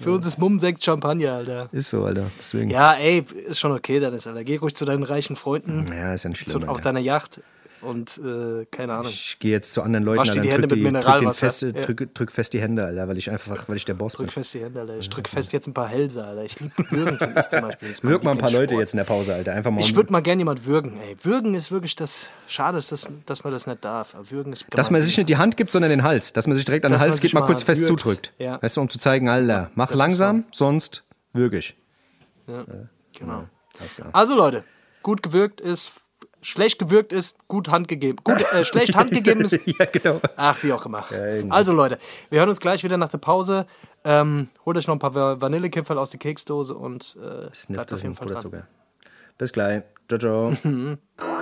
Für 0.00 0.12
uns 0.12 0.26
ist 0.26 0.38
Mummsekt 0.38 0.82
Champagner, 0.84 1.34
Alter. 1.34 1.68
Ist 1.72 1.90
so, 1.90 2.04
Alter. 2.04 2.30
Deswegen. 2.38 2.70
Ja, 2.70 2.94
ey, 2.94 3.24
ist 3.46 3.58
schon 3.60 3.72
okay, 3.72 4.00
Dennis, 4.00 4.26
Alter. 4.26 4.44
Geh 4.44 4.56
ruhig 4.56 4.74
zu 4.74 4.84
deinen 4.84 5.02
reichen 5.04 5.36
Freunden, 5.36 5.86
Ja, 5.92 6.12
ist 6.12 6.24
ja 6.24 6.30
nicht 6.30 6.44
zu, 6.44 6.50
schlimm. 6.58 6.64
auf 6.68 6.76
Alter. 6.76 6.84
deiner 6.90 7.00
Yacht 7.00 7.40
und, 7.86 8.18
äh, 8.18 8.66
keine 8.70 8.94
Ahnung. 8.94 9.10
Ich 9.10 9.38
gehe 9.38 9.50
jetzt 9.52 9.72
zu 9.72 9.82
anderen 9.82 10.04
Leuten, 10.04 10.18
Wasch 10.20 10.30
dir 10.32 10.40
die 10.42 10.50
Hände 10.50 10.68
drück, 10.68 10.82
mit 10.82 10.94
die, 10.96 11.00
drück, 11.00 11.34
feste, 11.34 11.66
Ja. 11.74 11.82
drück, 11.82 12.14
drück 12.14 12.32
fest 12.32 12.52
die 12.52 12.60
Hände, 12.60 12.84
Alter, 12.84 13.08
weil 13.08 13.16
ich 13.16 13.30
einfach, 13.30 13.68
weil 13.68 13.76
ich 13.76 13.84
der 13.84 13.94
Boss 13.94 14.14
Drück 14.14 14.26
bin. 14.26 14.32
fest 14.32 14.52
die 14.54 14.60
Hände, 14.62 14.80
Alter. 14.80 14.98
Ich 14.98 15.08
drück 15.08 15.28
fest 15.28 15.52
jetzt 15.52 15.66
ein 15.66 15.74
paar 15.74 15.88
Hälse, 15.88 16.24
Alter. 16.24 16.44
Ich 16.44 16.60
liebe 16.60 16.74
Würgen, 16.90 17.18
finde 17.18 17.40
ich 17.40 17.48
zum 17.48 17.60
Beispiel. 17.62 17.88
Das 17.88 18.02
Wirk 18.02 18.22
mal 18.24 18.32
ein 18.32 18.38
paar 18.38 18.50
Leute 18.50 18.74
jetzt 18.74 18.92
in 18.92 18.98
der 18.98 19.04
Pause, 19.04 19.34
Alter. 19.34 19.52
Einfach 19.52 19.70
mal. 19.70 19.80
Ich 19.80 19.94
würde 19.96 20.12
mal 20.12 20.20
gerne 20.20 20.40
jemand 20.40 20.66
würgen, 20.66 20.98
ey. 21.00 21.16
Würgen 21.22 21.54
ist 21.54 21.70
wirklich 21.70 21.96
das. 21.96 22.28
Schade, 22.48 22.78
ist 22.78 22.92
das, 22.92 23.08
dass 23.26 23.44
man 23.44 23.52
das 23.52 23.66
nicht 23.66 23.84
darf. 23.84 24.14
Würgen 24.30 24.52
ist. 24.52 24.66
dass 24.70 24.90
man 24.90 25.00
sich 25.02 25.16
nicht 25.16 25.28
die 25.28 25.36
Hand 25.36 25.56
gibt, 25.56 25.70
sondern 25.70 25.90
den 25.90 26.02
Hals. 26.02 26.32
Dass 26.32 26.46
man 26.46 26.56
sich 26.56 26.64
direkt 26.64 26.84
an 26.84 26.90
den 26.90 26.94
Dass 26.98 27.02
Hals 27.02 27.20
geht, 27.20 27.34
mal 27.34 27.42
kurz 27.42 27.62
fest 27.62 27.80
würgt. 27.82 27.88
zudrückt. 28.00 28.32
Ja. 28.38 28.60
Weißt 28.62 28.76
du, 28.76 28.80
um 28.80 28.88
zu 28.88 28.98
zeigen, 28.98 29.28
Alter, 29.28 29.70
mach 29.74 29.88
Das 29.90 29.98
langsam, 29.98 30.44
sonst 30.52 31.04
wirklich. 31.32 31.76
Ja, 32.46 32.64
genau. 33.18 33.44
Also 34.12 34.34
Leute, 34.34 34.64
gut 35.02 35.22
gewürgt 35.22 35.60
ist, 35.60 35.92
schlecht 36.46 36.78
gewürgt 36.78 37.12
ist, 37.12 37.36
gut 37.48 37.68
Hand 37.70 37.88
gegeben. 37.88 38.18
Gut, 38.22 38.40
äh, 38.52 38.64
schlecht 38.64 38.94
Hand 38.96 39.10
gegeben 39.10 39.40
ist. 39.42 39.58
ja, 39.78 39.84
genau. 39.86 40.20
Ach, 40.36 40.62
wie 40.62 40.72
auch 40.72 40.86
immer. 40.86 41.04
irgendwie. 41.10 41.50
also 41.50 41.72
Leute, 41.72 41.98
wir 42.30 42.38
hören 42.38 42.48
uns 42.48 42.60
gleich 42.60 42.84
wieder 42.84 42.96
nach 42.96 43.08
der 43.08 43.18
Pause. 43.18 43.66
Ähm, 44.04 44.48
holt 44.64 44.76
euch 44.76 44.86
noch 44.86 44.94
ein 44.94 45.00
paar 45.00 45.14
Va- 45.14 45.40
Vanillekipferl 45.40 45.98
aus 45.98 46.10
der 46.10 46.20
Keksdose 46.20 46.74
und 46.76 47.16
äh, 47.20 47.48
bleibt 47.72 47.92
auf 47.92 48.02
jeden 48.02 48.14
Fall 48.14 48.28
dran. 48.28 48.62
Bis 49.38 49.52
gleich. 49.52 49.82
Ciao, 50.08 50.18
ciao. 50.20 50.56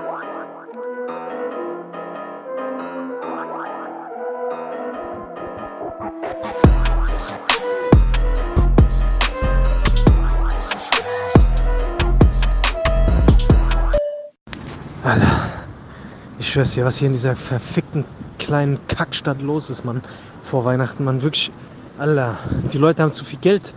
schwör's 16.55 16.75
dir, 16.75 16.85
was 16.85 16.99
hier 16.99 17.09
in 17.09 17.15
dieser 17.15 17.35
verfickten 17.35 18.05
kleinen 18.39 18.79
Kackstadt 18.87 19.43
los 19.43 19.71
ist, 19.71 19.85
Mann. 19.85 20.03
Vor 20.45 20.65
Weihnachten, 20.65 21.03
Mann, 21.03 21.23
wirklich. 21.23 21.51
Alter, 21.99 22.39
die 22.73 22.79
Leute 22.79 23.03
haben 23.03 23.13
zu 23.13 23.25
viel 23.25 23.41
Geld. 23.41 23.75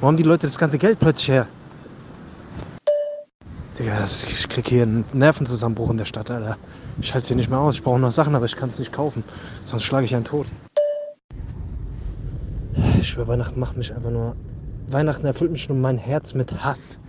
Wo 0.00 0.08
haben 0.08 0.18
die 0.18 0.24
Leute 0.24 0.46
das 0.46 0.58
ganze 0.58 0.76
Geld 0.76 0.98
plötzlich 0.98 1.28
her? 1.28 1.46
Digga, 3.78 3.98
das, 3.98 4.24
ich 4.24 4.46
krieg 4.50 4.68
hier 4.68 4.82
einen 4.82 5.06
Nervenzusammenbruch 5.14 5.88
in 5.88 5.96
der 5.96 6.04
Stadt, 6.04 6.30
Alter. 6.30 6.58
Ich 7.00 7.14
halte 7.14 7.28
hier 7.28 7.36
nicht 7.36 7.48
mehr 7.48 7.60
aus. 7.60 7.76
Ich 7.76 7.82
brauche 7.82 7.98
noch 7.98 8.10
Sachen, 8.10 8.34
aber 8.34 8.44
ich 8.44 8.56
kann 8.56 8.68
es 8.68 8.78
nicht 8.78 8.92
kaufen. 8.92 9.24
Sonst 9.64 9.84
schlage 9.84 10.04
ich 10.04 10.14
einen 10.14 10.24
tot. 10.24 10.48
Ich 13.00 13.08
schwör, 13.08 13.26
Weihnachten 13.26 13.58
macht 13.58 13.78
mich 13.78 13.94
einfach 13.94 14.10
nur. 14.10 14.36
Weihnachten 14.88 15.24
erfüllt 15.24 15.52
mich 15.52 15.66
nur 15.66 15.78
mein 15.78 15.96
Herz 15.96 16.34
mit 16.34 16.62
Hass. 16.62 17.00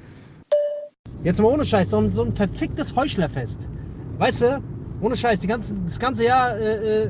Jetzt 1.24 1.42
mal 1.42 1.50
ohne 1.50 1.66
Scheiß, 1.66 1.90
so 1.90 1.98
ein, 1.98 2.12
so 2.12 2.24
ein 2.24 2.34
verficktes 2.34 2.96
Heuchlerfest. 2.96 3.68
Weißt 4.20 4.42
du, 4.42 4.62
ohne 5.00 5.16
Scheiß, 5.16 5.40
die 5.40 5.48
ganze, 5.48 5.74
das 5.86 5.98
ganze 5.98 6.26
Jahr 6.26 6.58
äh, 6.58 7.04
äh, 7.04 7.10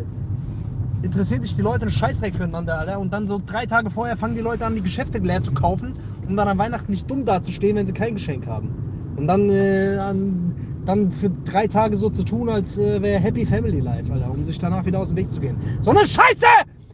interessiert 1.01 1.41
sich 1.41 1.55
die 1.55 1.63
Leute 1.63 1.81
einen 1.81 1.91
Scheißdreck 1.91 2.35
füreinander, 2.35 2.77
Alter. 2.77 2.99
Und 2.99 3.11
dann 3.11 3.27
so 3.27 3.41
drei 3.43 3.65
Tage 3.65 3.89
vorher 3.89 4.15
fangen 4.15 4.35
die 4.35 4.41
Leute 4.41 4.63
an, 4.63 4.75
die 4.75 4.81
Geschäfte 4.81 5.17
leer 5.17 5.41
zu 5.41 5.51
kaufen, 5.51 5.95
um 6.27 6.37
dann 6.37 6.47
an 6.47 6.59
Weihnachten 6.59 6.91
nicht 6.91 7.09
dumm 7.09 7.25
dazustehen, 7.25 7.77
wenn 7.77 7.87
sie 7.87 7.93
kein 7.93 8.13
Geschenk 8.13 8.45
haben. 8.45 9.15
Und 9.17 9.25
dann, 9.25 9.49
äh, 9.49 9.97
an, 9.99 10.83
dann 10.85 11.09
für 11.11 11.31
drei 11.45 11.65
Tage 11.65 11.97
so 11.97 12.11
zu 12.11 12.23
tun, 12.23 12.47
als 12.47 12.77
äh, 12.77 13.01
wäre 13.01 13.19
Happy 13.19 13.43
Family 13.43 13.79
Life, 13.79 14.13
Alter, 14.13 14.29
um 14.29 14.45
sich 14.45 14.59
danach 14.59 14.85
wieder 14.85 14.99
aus 14.99 15.09
dem 15.09 15.17
Weg 15.17 15.31
zu 15.31 15.39
gehen. 15.39 15.57
So 15.81 15.89
eine 15.89 16.05
Scheiße! 16.05 16.45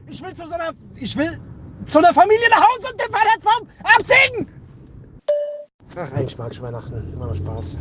Ich 0.08 0.24
will 0.24 0.34
zu 0.34 0.48
so 0.48 0.54
einer, 0.54 0.72
ich 0.96 1.18
will 1.18 1.38
zu 1.84 1.98
einer 2.00 2.14
Familie 2.14 2.48
nach 2.52 2.62
Hause 2.62 2.88
und 2.90 3.02
den 3.02 3.14
Weihnachtsbaum 3.14 3.68
absägen! 3.84 4.48
Ach, 5.98 6.14
eigentlich 6.14 6.38
mag 6.38 6.54
ich 6.54 6.62
Weihnachten. 6.62 7.14
Immer 7.14 7.28
noch 7.28 7.36
Spaß. 7.36 7.78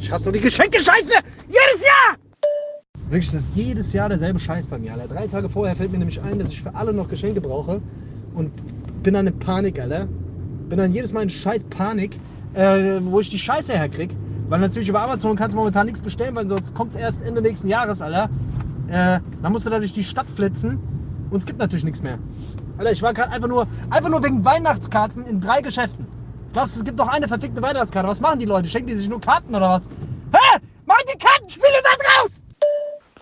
Ich 0.00 0.12
hasse 0.12 0.24
nur 0.26 0.32
die 0.32 0.40
Geschenke-Scheiße! 0.40 1.14
Jedes 1.48 1.84
Jahr! 1.84 2.16
Wirklich, 3.10 3.32
das 3.32 3.42
ist 3.42 3.56
jedes 3.56 3.92
Jahr 3.92 4.08
derselbe 4.08 4.38
Scheiß 4.38 4.68
bei 4.68 4.78
mir, 4.78 4.92
Alter. 4.92 5.08
Drei 5.08 5.26
Tage 5.26 5.48
vorher 5.48 5.74
fällt 5.74 5.90
mir 5.90 5.98
nämlich 5.98 6.20
ein, 6.22 6.38
dass 6.38 6.52
ich 6.52 6.62
für 6.62 6.74
alle 6.74 6.92
noch 6.92 7.08
Geschenke 7.08 7.40
brauche. 7.40 7.80
Und 8.34 8.52
bin 9.02 9.14
dann 9.14 9.26
in 9.26 9.38
Panik, 9.38 9.80
Alter. 9.80 10.06
Bin 10.68 10.78
dann 10.78 10.92
jedes 10.92 11.12
Mal 11.12 11.22
in 11.22 11.30
scheiß 11.30 11.64
Panik, 11.64 12.16
äh, 12.54 13.00
wo 13.02 13.20
ich 13.20 13.30
die 13.30 13.38
Scheiße 13.38 13.72
herkrieg. 13.72 14.14
Weil 14.48 14.60
natürlich 14.60 14.88
über 14.88 15.02
Amazon 15.02 15.36
kannst 15.36 15.54
du 15.54 15.58
momentan 15.58 15.86
nichts 15.86 16.00
bestellen, 16.00 16.34
weil 16.36 16.46
sonst 16.46 16.74
kommt 16.74 16.92
es 16.92 16.96
erst 16.96 17.20
Ende 17.22 17.42
nächsten 17.42 17.68
Jahres, 17.68 18.00
Alter. 18.00 18.30
Äh, 18.88 19.20
dann 19.42 19.52
musst 19.52 19.66
du 19.66 19.70
da 19.70 19.78
durch 19.78 19.92
die 19.92 20.04
Stadt 20.04 20.26
flitzen 20.36 20.78
und 21.30 21.38
es 21.38 21.46
gibt 21.46 21.58
natürlich 21.58 21.84
nichts 21.84 22.02
mehr. 22.02 22.18
Alter, 22.78 22.92
ich 22.92 23.02
war 23.02 23.12
gerade 23.12 23.32
einfach 23.32 23.48
nur, 23.48 23.66
einfach 23.90 24.10
nur 24.10 24.22
wegen 24.22 24.44
Weihnachtskarten 24.44 25.26
in 25.26 25.40
drei 25.40 25.60
Geschäften. 25.60 26.06
Glaubst 26.52 26.74
du, 26.74 26.80
es 26.80 26.84
gibt 26.84 26.98
doch 26.98 27.08
eine 27.08 27.28
verfickte 27.28 27.60
Weihnachtskarte? 27.60 28.08
Was 28.08 28.20
machen 28.20 28.38
die 28.38 28.46
Leute? 28.46 28.68
Schenken 28.68 28.88
die 28.88 28.96
sich 28.96 29.08
nur 29.08 29.20
Karten 29.20 29.54
oder 29.54 29.68
was? 29.68 29.84
Hä? 30.32 30.58
Machen 30.86 31.04
die 31.12 31.18
Kartenspiele 31.18 31.82
da 31.84 32.22
draus? 32.22 32.32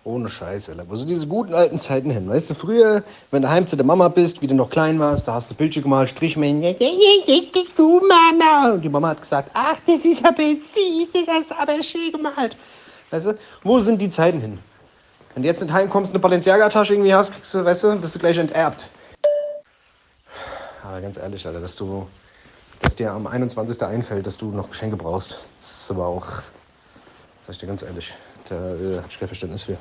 Ohne 0.04 0.28
Scheiß, 0.28 0.70
Alter. 0.70 0.84
Wo 0.88 0.94
sind 0.94 1.08
diese 1.08 1.26
guten 1.26 1.52
alten 1.52 1.80
Zeiten 1.80 2.10
hin? 2.10 2.28
Weißt 2.28 2.48
du, 2.48 2.54
früher, 2.54 3.02
wenn 3.32 3.42
du 3.42 3.48
heim 3.48 3.66
zu 3.66 3.74
der 3.74 3.84
Mama 3.84 4.06
bist, 4.06 4.40
wie 4.40 4.46
du 4.46 4.54
noch 4.54 4.70
klein 4.70 5.00
warst, 5.00 5.26
da 5.26 5.34
hast 5.34 5.50
du 5.50 5.54
Bildchen 5.56 5.82
gemalt, 5.82 6.08
Strichmännchen. 6.10 6.76
Jetzt 6.78 7.52
bist 7.52 7.76
du 7.76 8.00
Mama. 8.06 8.74
Und 8.74 8.82
die 8.82 8.88
Mama 8.88 9.08
hat 9.08 9.20
gesagt, 9.20 9.50
ach, 9.54 9.78
das 9.84 10.04
ist 10.04 10.24
aber 10.24 10.42
süß, 10.42 11.10
das 11.12 11.26
hast 11.26 11.50
du 11.50 11.58
aber 11.60 11.82
schön 11.82 12.12
gemalt. 12.12 12.56
Weißt 13.10 13.26
du, 13.26 13.38
wo 13.64 13.80
sind 13.80 14.00
die 14.00 14.10
Zeiten 14.10 14.40
hin? 14.40 14.58
Wenn 15.34 15.42
du 15.42 15.48
jetzt 15.48 15.60
nicht 15.60 15.72
heimkommst, 15.72 16.12
eine 16.12 16.20
Balenciaga-Tasche 16.20 16.94
irgendwie 16.94 17.12
hast, 17.12 17.32
kriegst 17.32 17.52
du, 17.52 17.64
weißt 17.64 17.84
du, 17.84 17.96
bist 17.96 18.14
du 18.14 18.20
gleich 18.20 18.38
enterbt. 18.38 18.88
Aber 20.84 21.00
ganz 21.00 21.16
ehrlich, 21.16 21.44
Alter, 21.44 21.60
dass 21.60 21.74
du, 21.74 22.06
dass 22.86 22.94
dir 22.94 23.10
am 23.10 23.26
21. 23.26 23.82
einfällt, 23.82 24.28
dass 24.28 24.38
du 24.38 24.52
noch 24.52 24.70
Geschenke 24.70 24.96
brauchst, 24.96 25.40
das 25.58 25.80
ist 25.80 25.90
aber 25.90 26.06
auch, 26.06 26.26
sag 27.44 27.50
ich 27.50 27.58
dir 27.58 27.66
ganz 27.66 27.82
ehrlich, 27.82 28.14
da 28.48 28.76
äh, 28.76 28.98
hab 28.98 29.10
ich 29.10 29.18
kein 29.18 29.26
Verständnis 29.26 29.64
für. 29.64 29.76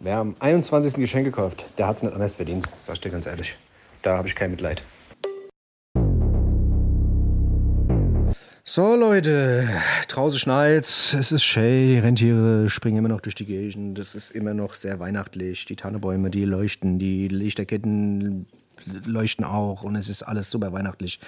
Wer 0.00 0.18
am 0.18 0.36
21. 0.40 0.96
Geschenke 0.96 1.30
kauft, 1.30 1.64
der 1.78 1.86
hat 1.86 1.96
es 1.96 2.02
nicht 2.02 2.12
anders 2.12 2.34
verdient, 2.34 2.68
sag 2.80 2.96
ich 2.96 3.00
dir 3.00 3.10
ganz 3.10 3.24
ehrlich. 3.24 3.56
Da 4.02 4.18
habe 4.18 4.28
ich 4.28 4.34
kein 4.34 4.50
Mitleid. 4.50 4.82
So, 8.62 8.94
Leute, 8.94 9.66
draußen 10.08 10.38
schneit's, 10.38 11.14
es 11.14 11.32
ist 11.32 11.44
schön, 11.44 11.88
die 11.88 11.98
Rentiere 11.98 12.68
springen 12.68 12.98
immer 12.98 13.08
noch 13.08 13.22
durch 13.22 13.34
die 13.34 13.46
Gegend, 13.46 13.98
es 13.98 14.14
ist 14.14 14.32
immer 14.32 14.52
noch 14.52 14.74
sehr 14.74 15.00
weihnachtlich, 15.00 15.64
die 15.64 15.76
Tannebäume, 15.76 16.28
die 16.28 16.44
leuchten, 16.44 16.98
die 16.98 17.28
Lichterketten 17.28 18.46
leuchten 19.04 19.44
auch 19.44 19.82
und 19.82 19.96
es 19.96 20.08
ist 20.08 20.22
alles 20.22 20.50
super 20.50 20.72
weihnachtlich. 20.72 21.20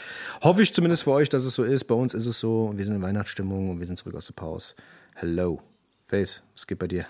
Hoffe 0.43 0.63
ich 0.63 0.75
zumindest 0.75 1.05
für 1.05 1.13
euch, 1.13 1.29
dass 1.29 1.45
es 1.45 1.55
so 1.55 1.63
ist. 1.65 1.85
Bei 1.85 1.95
uns 1.95 2.15
ist 2.15 2.27
es 2.27 2.39
so, 2.39 2.73
wir 2.75 2.85
sind 2.85 2.95
in 2.97 3.03
Weihnachtsstimmung 3.03 3.71
und 3.71 3.79
wir 3.79 3.87
sind 3.87 3.97
zurück 3.97 4.15
aus 4.15 4.27
der 4.27 4.35
Pause. 4.35 4.75
Hello. 5.15 5.61
Face, 6.09 6.43
was 6.55 6.67
geht 6.67 6.79
bei 6.79 6.87
dir? 6.89 7.07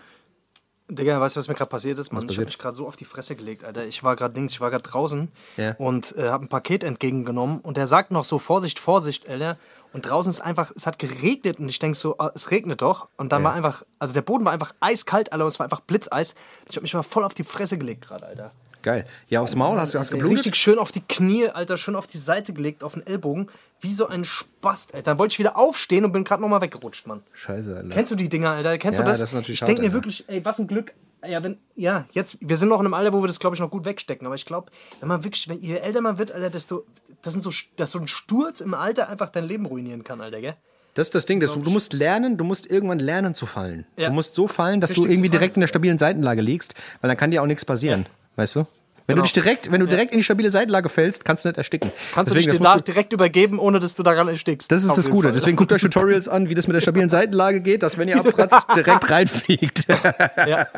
Digga, 0.93 1.20
weißt 1.20 1.36
du, 1.36 1.38
was 1.38 1.47
mir 1.47 1.55
gerade 1.55 1.68
passiert 1.70 2.01
ist? 2.01 2.12
Mann, 2.12 2.22
ich 2.22 2.26
passiert? 2.26 2.38
habe 2.41 2.47
mich 2.47 2.59
gerade 2.59 2.76
so 2.76 2.88
auf 2.88 2.97
die 2.97 3.05
Fresse 3.05 3.36
gelegt, 3.36 3.62
Alter. 3.62 3.84
Ich 3.86 4.03
war 4.03 4.16
gerade 4.16 4.34
links, 4.34 4.55
ich 4.55 4.61
war 4.61 4.70
gerade 4.70 4.82
draußen 4.82 5.28
Ja. 5.57 5.74
und 5.78 6.16
äh, 6.16 6.28
habe 6.30 6.45
ein 6.45 6.49
Paket 6.49 6.82
entgegengenommen 6.82 7.61
und 7.61 7.76
der 7.76 7.86
sagt 7.86 8.11
noch 8.11 8.24
so, 8.24 8.41
Vorsicht, 8.41 8.80
Vorsicht, 8.80 9.28
Alter. 9.28 9.57
Und 9.93 10.03
draußen 10.03 10.30
ist 10.30 10.41
einfach, 10.41 10.72
es 10.74 10.86
hat 10.88 10.99
geregnet 10.99 11.61
und 11.61 11.68
ich 11.70 11.78
denk 11.78 11.95
so, 11.95 12.18
ah, 12.18 12.32
es 12.34 12.51
regnet 12.51 12.82
doch. 12.82 13.09
Und 13.16 13.30
dann 13.30 13.43
Ja. 13.43 13.49
war 13.51 13.55
einfach, 13.55 13.84
also 14.01 14.12
der 14.14 14.22
Boden 14.22 14.45
war 14.45 14.53
einfach 14.53 14.74
eiskalt, 14.80 15.32
Alter, 15.32 15.45
und 15.45 15.49
es 15.53 15.61
war 15.61 15.64
einfach 15.66 15.80
Blitzeis. 15.80 16.34
Ich 16.68 16.74
habe 16.76 16.82
mich 16.82 16.93
mal 16.95 17.05
voll 17.05 17.22
auf 17.22 17.34
die 17.34 17.45
Fresse 17.45 17.78
gelegt 17.78 18.09
gerade, 18.09 18.26
Alter. 18.26 18.51
Geil. 18.82 19.06
Ja, 19.28 19.40
aufs 19.42 19.54
Maul 19.54 19.78
hast 19.78 19.94
du 19.94 19.98
hast 19.98 20.10
geblutet? 20.10 20.38
Richtig 20.38 20.56
schön 20.56 20.78
auf 20.78 20.92
die 20.92 21.02
Knie, 21.02 21.48
Alter, 21.48 21.76
schön 21.76 21.96
auf 21.96 22.06
die 22.06 22.18
Seite 22.18 22.52
gelegt, 22.52 22.82
auf 22.82 22.94
den 22.94 23.06
Ellbogen. 23.06 23.48
Wie 23.80 23.92
so 23.92 24.06
ein 24.06 24.24
Spast, 24.24 24.94
Alter. 24.94 25.12
Dann 25.12 25.18
wollte 25.18 25.32
ich 25.32 25.38
wieder 25.38 25.56
aufstehen 25.56 26.04
und 26.04 26.12
bin 26.12 26.24
gerade 26.24 26.42
nochmal 26.42 26.60
weggerutscht, 26.60 27.06
Mann. 27.06 27.22
Scheiße, 27.32 27.76
Alter. 27.76 27.88
Kennst 27.90 28.10
du 28.12 28.16
die 28.16 28.28
Dinger, 28.28 28.50
Alter? 28.50 28.78
Kennst 28.78 28.98
Ja, 28.98 29.04
du 29.04 29.10
das? 29.10 29.18
das 29.18 29.30
ist 29.30 29.34
natürlich 29.34 29.60
ich 29.60 29.66
denke 29.66 29.82
mir 29.82 29.92
wirklich, 29.92 30.24
ey, 30.28 30.44
was 30.44 30.58
ein 30.58 30.66
Glück. 30.66 30.92
Ja, 31.26 31.42
wenn, 31.42 31.58
ja, 31.76 32.06
jetzt, 32.12 32.38
wir 32.40 32.56
sind 32.56 32.70
noch 32.70 32.80
in 32.80 32.86
einem 32.86 32.94
Alter, 32.94 33.12
wo 33.12 33.22
wir 33.22 33.26
das, 33.26 33.38
glaube 33.40 33.54
ich, 33.54 33.60
noch 33.60 33.70
gut 33.70 33.84
wegstecken. 33.84 34.26
Aber 34.26 34.34
ich 34.36 34.46
glaube, 34.46 34.70
wenn 35.00 35.08
man 35.08 35.22
wirklich, 35.22 35.48
wenn 35.48 35.60
je 35.60 35.76
älter 35.76 36.00
man 36.00 36.16
wird, 36.16 36.32
Alter, 36.32 36.48
desto, 36.48 36.84
das 37.20 37.34
sind 37.34 37.42
so, 37.42 37.50
dass 37.76 37.90
so 37.90 37.98
ein 37.98 38.08
Sturz 38.08 38.60
im 38.60 38.72
Alter 38.72 39.10
einfach 39.10 39.28
dein 39.28 39.44
Leben 39.44 39.66
ruinieren 39.66 40.02
kann, 40.02 40.22
Alter, 40.22 40.40
gell? 40.40 40.54
Das 40.94 41.06
ist 41.06 41.14
das 41.14 41.24
Ding, 41.26 41.38
dass 41.38 41.52
du, 41.52 41.60
du 41.60 41.70
musst 41.70 41.92
lernen, 41.92 42.36
du 42.36 42.44
musst 42.44 42.68
irgendwann 42.68 42.98
lernen 42.98 43.34
zu 43.34 43.46
fallen. 43.46 43.86
Ja. 43.96 44.08
Du 44.08 44.14
musst 44.14 44.34
so 44.34 44.48
fallen, 44.48 44.80
dass 44.80 44.90
Richtig 44.90 45.04
du 45.04 45.10
irgendwie 45.10 45.28
direkt 45.28 45.56
in 45.56 45.60
der 45.60 45.68
stabilen 45.68 45.98
Seitenlage 45.98 46.40
liegst, 46.40 46.74
weil 47.00 47.08
dann 47.08 47.16
kann 47.16 47.30
dir 47.30 47.42
auch 47.42 47.46
nichts 47.46 47.64
passieren. 47.64 48.06
Weißt 48.41 48.55
du? 48.57 48.61
Wenn 49.07 49.16
Genau. 49.16 49.22
du 49.22 49.22
dich 49.22 49.32
direkt, 49.32 49.72
wenn 49.72 49.80
du 49.80 49.86
direkt 49.88 50.12
in 50.12 50.18
die 50.18 50.24
stabile 50.24 50.51
Seitenlage 50.53 50.88
fällst, 50.88 51.24
kannst 51.24 51.45
du 51.45 51.49
nicht 51.49 51.59
ersticken. 51.59 51.91
Kannst 52.14 52.30
Deswegen, 52.30 52.47
du 52.47 52.51
dich 52.53 52.61
musst 52.61 52.70
danach 52.70 52.80
direkt 52.80 53.12
übergeben, 53.12 53.59
ohne 53.59 53.80
dass 53.80 53.97
du 53.97 54.05
daran 54.05 54.28
erstickst. 54.28 54.70
das 54.70 54.84
ist 54.84 54.97
das 54.97 55.11
Gute. 55.11 55.24
Fall. 55.28 55.32
Deswegen 55.32 55.57
guckt 55.57 55.72
euch 55.72 55.82
Tutorials 55.82 56.28
an, 56.28 56.49
wie 56.49 56.55
das 56.55 56.68
mit 56.68 56.76
der 56.76 56.80
stabilen 56.80 57.09
Seitenlage 57.11 57.61
geht, 57.61 57.82
dass 57.82 57.99
wenn 57.99 58.09
ihr 58.09 58.20
abfratzt, 58.20 58.57
direkt 58.76 59.11
reinfliegt. 59.11 59.86
Ja. 59.88 60.68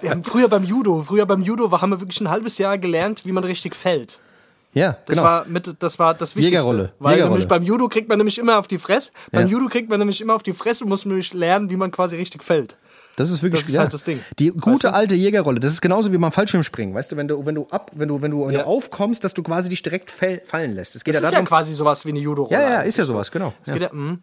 Wir 0.00 0.10
haben 0.10 0.24
früher 0.24 0.48
beim 0.48 0.64
Judo, 0.64 1.02
früher 1.02 1.26
beim 1.26 1.42
Judo 1.42 1.70
haben 1.70 1.90
wir 1.90 2.00
wirklich 2.00 2.20
ein 2.22 2.30
halbes 2.30 2.56
Jahr 2.58 2.78
gelernt, 2.78 3.26
wie 3.26 3.32
man 3.32 3.44
richtig 3.44 3.76
fällt. 3.76 4.18
ja, 4.72 4.96
Das, 5.06 5.16
genau. 5.16 5.24
war 5.28 5.44
mit, 5.44 5.76
das 5.78 5.98
war 5.98 6.14
das 6.14 6.36
Wichtigste. 6.36 6.56
Jägerrolle. 6.56 6.92
Weil 6.98 7.12
Jägerrolle. 7.16 7.32
nämlich 7.34 7.48
beim 7.48 7.62
Judo 7.64 7.88
kriegt 7.88 8.08
man 8.08 8.16
nämlich 8.16 8.38
immer 8.38 8.58
auf 8.58 8.66
die 8.68 8.78
Fresse. 8.78 9.10
Beim 9.30 9.42
Ja. 9.46 9.52
Judo 9.52 9.68
kriegt 9.68 9.90
man 9.90 9.98
nämlich 9.98 10.22
immer 10.22 10.34
auf 10.34 10.42
die 10.42 10.54
Fresse 10.54 10.84
und 10.84 10.88
muss 10.90 11.04
nämlich 11.04 11.34
lernen, 11.34 11.68
wie 11.68 11.76
man 11.76 11.90
quasi 11.90 12.16
richtig 12.16 12.42
fällt. 12.42 12.78
Das 13.18 13.30
ist 13.30 13.42
wirklich 13.42 13.60
Das 13.62 13.68
ist 13.68 13.74
ja, 13.74 13.80
halt 13.82 13.92
das 13.94 14.04
Ding. 14.04 14.20
Die 14.38 14.50
gute 14.50 14.66
Weißt 14.70 14.84
du? 14.84 14.92
alte 14.94 15.14
Jägerrolle, 15.14 15.60
das 15.60 15.72
ist 15.72 15.80
genauso 15.80 16.12
wie 16.12 16.18
beim 16.18 16.32
Fallschirmspringen. 16.32 16.94
Weißt 16.94 17.10
du, 17.12 17.16
wenn 17.16 17.28
du, 17.28 17.44
wenn 17.44 17.54
du 17.54 17.66
ab, 17.70 17.90
wenn 17.94 18.08
du, 18.08 18.22
wenn 18.22 18.30
du, 18.30 18.46
wenn 18.46 18.54
Ja. 18.54 18.60
du 18.62 18.66
aufkommst, 18.66 19.24
dass 19.24 19.34
du 19.34 19.42
quasi 19.42 19.68
dich 19.68 19.82
direkt 19.82 20.10
fallen 20.10 20.74
lässt. 20.74 20.94
Es 20.96 21.04
geht 21.04 21.14
Das 21.14 21.20
ja 21.22 21.26
ist 21.28 21.32
ja 21.32 21.36
darum. 21.38 21.46
quasi 21.46 21.74
sowas 21.74 22.04
wie 22.06 22.10
eine 22.10 22.20
Judo-Rolle. 22.20 22.60
Ja, 22.60 22.70
ja, 22.70 22.80
ist 22.82 22.96
ja 22.98 23.04
so. 23.04 23.12
sowas, 23.12 23.30
genau. 23.30 23.52
Es 23.62 23.68
Ja. 23.68 23.72
geht 23.74 23.82
ja, 23.82 23.88
mhm. 23.92 24.20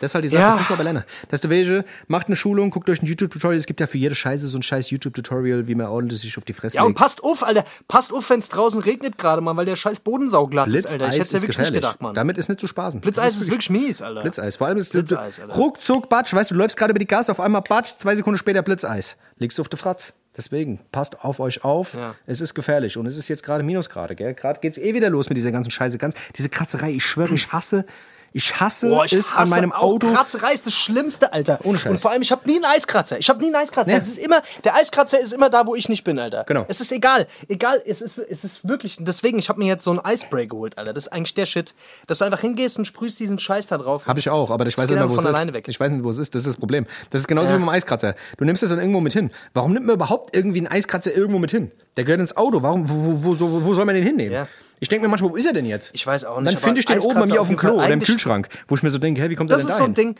Das 0.00 0.10
ist 0.10 0.14
halt 0.14 0.24
die 0.24 0.28
Sache, 0.28 0.40
Ja. 0.42 0.48
das 0.56 0.58
muss 0.68 0.68
man 0.76 0.84
lernen. 0.84 1.04
Das 1.28 1.38
ist 1.38 1.44
der 1.44 1.50
Wege, 1.50 1.84
macht 2.06 2.28
eine 2.28 2.36
Schulung, 2.36 2.70
guckt 2.70 2.88
euch 2.88 3.02
ein 3.02 3.06
YouTube-Tutorial. 3.06 3.56
Es 3.58 3.66
gibt 3.66 3.80
ja 3.80 3.86
für 3.86 3.98
jede 3.98 4.14
Scheiße 4.14 4.46
so 4.46 4.56
ein 4.58 4.62
scheiß 4.62 4.90
YouTube-Tutorial, 4.90 5.66
wie 5.66 5.74
man 5.74 5.86
ordentlich 5.86 6.20
sich 6.20 6.38
auf 6.38 6.44
die 6.44 6.52
Fresse 6.52 6.76
ja, 6.76 6.82
und 6.82 6.90
legt. 6.90 6.98
passt 7.00 7.22
auf, 7.24 7.42
Alter. 7.44 7.64
Passt 7.88 8.12
auf, 8.12 8.30
wenn 8.30 8.38
es 8.38 8.48
draußen 8.48 8.80
regnet 8.80 9.18
gerade, 9.18 9.42
Mann, 9.42 9.56
weil 9.56 9.66
der 9.66 9.76
scheiß 9.76 10.00
Boden 10.00 10.30
sauglatt 10.30 10.72
ist, 10.72 10.86
Alter. 10.86 11.08
Ich 11.08 11.14
hätte 11.14 11.22
ist 11.24 11.32
ja 11.32 11.42
wirklich 11.42 11.56
gefährlich. 11.56 11.72
nicht 11.72 11.82
gedacht, 11.82 12.00
Mann. 12.00 12.14
Damit 12.14 12.38
ist 12.38 12.48
nicht 12.48 12.60
zu 12.60 12.66
spaßen. 12.68 13.00
Blitzeis 13.00 13.32
Das 13.34 13.40
ist 13.42 13.50
wirklich 13.50 13.70
mies, 13.70 14.00
Alter. 14.02 14.22
Blitzeis. 14.22 14.56
Vor 14.56 14.66
allem 14.68 14.78
ist 14.78 14.92
Blitzeis, 14.92 15.40
Alter. 15.40 15.54
ruckzuck, 15.54 16.08
Batsch. 16.08 16.32
Weißt 16.32 16.50
du, 16.50 16.54
du 16.54 16.60
läufst 16.60 16.76
gerade 16.76 16.90
über 16.92 16.98
die 17.00 17.06
Gas, 17.06 17.28
auf 17.28 17.40
einmal 17.40 17.62
Batsch, 17.62 17.94
zwei 17.98 18.14
Sekunden 18.14 18.38
später 18.38 18.62
Blitzeis. 18.62 19.16
Legst 19.38 19.58
du 19.58 19.62
auf 19.62 19.68
die 19.68 19.76
Fratz. 19.76 20.12
Deswegen, 20.36 20.78
passt 20.92 21.24
auf 21.24 21.40
euch 21.40 21.64
auf. 21.64 21.94
Ja. 21.94 22.14
Es 22.24 22.40
ist 22.40 22.54
gefährlich. 22.54 22.96
Und 22.96 23.06
es 23.06 23.16
ist 23.16 23.26
jetzt 23.26 23.42
gerade 23.42 23.64
Minusgrade, 23.64 24.14
gell? 24.14 24.34
Gerade 24.34 24.60
geht's 24.60 24.78
eh 24.78 24.94
wieder 24.94 25.10
los 25.10 25.28
mit 25.28 25.36
dieser 25.36 25.50
ganzen 25.50 25.72
Scheiße. 25.72 25.98
Ganz, 25.98 26.14
diese 26.36 26.48
Kratzerei, 26.48 26.92
ich 26.92 27.04
schwöre, 27.04 27.34
ich 27.34 27.50
hasse, 27.50 27.84
ich 28.32 28.60
hasse 28.60 28.88
Boah, 28.88 29.04
ich 29.04 29.12
es 29.12 29.32
hasse 29.32 29.42
an 29.42 29.50
meinem 29.50 29.72
Auto. 29.72 30.12
Kratzerei 30.12 30.52
ist 30.52 30.66
das 30.66 30.74
Schlimmste, 30.74 31.32
Alter. 31.32 31.58
Ohne 31.64 31.78
Scheiß. 31.78 31.90
Und 31.90 32.00
vor 32.00 32.10
allem, 32.10 32.22
ich 32.22 32.30
habe 32.30 32.48
nie 32.48 32.56
einen 32.56 32.64
Eiskratzer. 32.66 33.18
Ich 33.18 33.28
habe 33.28 33.40
nie 33.40 33.46
einen 33.46 33.56
Eiskratzer. 33.56 33.92
Ja. 33.92 33.98
Es 33.98 34.08
ist 34.08 34.18
immer, 34.18 34.42
der 34.64 34.74
Eiskratzer 34.74 35.18
ist 35.20 35.32
immer 35.32 35.50
da, 35.50 35.66
wo 35.66 35.74
ich 35.74 35.88
nicht 35.88 36.04
bin, 36.04 36.18
Alter. 36.18 36.44
Genau. 36.44 36.64
Es 36.68 36.80
ist 36.80 36.92
egal. 36.92 37.26
Egal, 37.48 37.82
es 37.86 38.02
ist, 38.02 38.18
es 38.18 38.44
ist 38.44 38.68
wirklich. 38.68 38.96
Deswegen, 39.00 39.38
ich 39.38 39.48
habe 39.48 39.58
mir 39.58 39.66
jetzt 39.66 39.84
so 39.84 39.90
ein 39.92 39.98
Eispray 40.04 40.46
geholt, 40.46 40.76
Alter. 40.78 40.92
Das 40.92 41.06
ist 41.06 41.12
eigentlich 41.12 41.34
der 41.34 41.46
Shit. 41.46 41.74
Dass 42.06 42.18
du 42.18 42.24
einfach 42.24 42.40
hingehst 42.40 42.78
und 42.78 42.84
sprühst 42.84 43.18
diesen 43.18 43.38
Scheiß 43.38 43.66
da 43.68 43.78
drauf. 43.78 44.06
Habe 44.06 44.18
ich 44.20 44.28
auch, 44.30 44.50
aber 44.50 44.66
ich 44.66 44.76
weiß 44.76 44.88
nicht 44.90 44.98
einfach 44.98 45.10
wo 45.16 45.18
es 45.28 45.36
ist. 45.36 45.52
weg. 45.54 45.66
Ich 45.68 45.80
weiß 45.80 45.90
nicht, 45.92 46.04
wo 46.04 46.10
es 46.10 46.18
ist. 46.18 46.34
Das 46.34 46.42
ist 46.42 46.48
das 46.48 46.56
Problem. 46.56 46.86
Das 47.10 47.20
ist 47.22 47.28
genauso 47.28 47.50
Ja. 47.50 47.56
wie 47.56 47.60
beim 47.60 47.68
Eiskratzer. 47.70 48.14
Du 48.36 48.44
nimmst 48.44 48.62
es 48.62 48.70
dann 48.70 48.78
irgendwo 48.78 49.00
mit 49.00 49.12
hin. 49.12 49.30
Warum 49.54 49.72
nimmt 49.72 49.86
man 49.86 49.94
überhaupt 49.94 50.36
irgendwie 50.36 50.58
einen 50.58 50.68
Eiskratzer 50.68 51.14
irgendwo 51.14 51.38
mit 51.38 51.50
hin? 51.50 51.70
Der 51.96 52.04
gehört 52.04 52.20
ins 52.20 52.36
Auto. 52.36 52.62
Warum, 52.62 52.88
wo, 52.88 53.24
wo, 53.24 53.40
wo, 53.40 53.64
wo 53.64 53.74
soll 53.74 53.84
man 53.84 53.94
den 53.94 54.04
hinnehmen? 54.04 54.32
Ja. 54.32 54.48
Ich 54.80 54.88
denke 54.88 55.04
mir 55.06 55.10
manchmal, 55.10 55.30
wo 55.32 55.36
ist 55.36 55.46
er 55.46 55.52
denn 55.52 55.66
jetzt? 55.66 55.90
Ich 55.92 56.06
weiß 56.06 56.24
auch 56.24 56.40
nicht, 56.40 56.54
dann 56.54 56.60
finde 56.62 56.80
ich 56.80 56.86
den 56.86 57.00
oben 57.00 57.20
bei 57.20 57.26
mir 57.26 57.40
auf 57.40 57.48
dem 57.48 57.56
Klo 57.56 57.74
oder 57.74 57.88
im 57.88 58.00
Kühlschrank, 58.00 58.48
wo 58.68 58.74
ich 58.74 58.82
mir 58.82 58.90
so 58.90 58.98
denke, 58.98 59.20
hey, 59.20 59.30
wie 59.30 59.34
kommt 59.34 59.50
Das 59.50 59.62
der 59.62 59.66
denn 59.66 59.70
ist 59.72 59.78
da 59.78 59.84
so 59.84 59.88
ein? 59.90 59.94
Ding. 59.94 60.14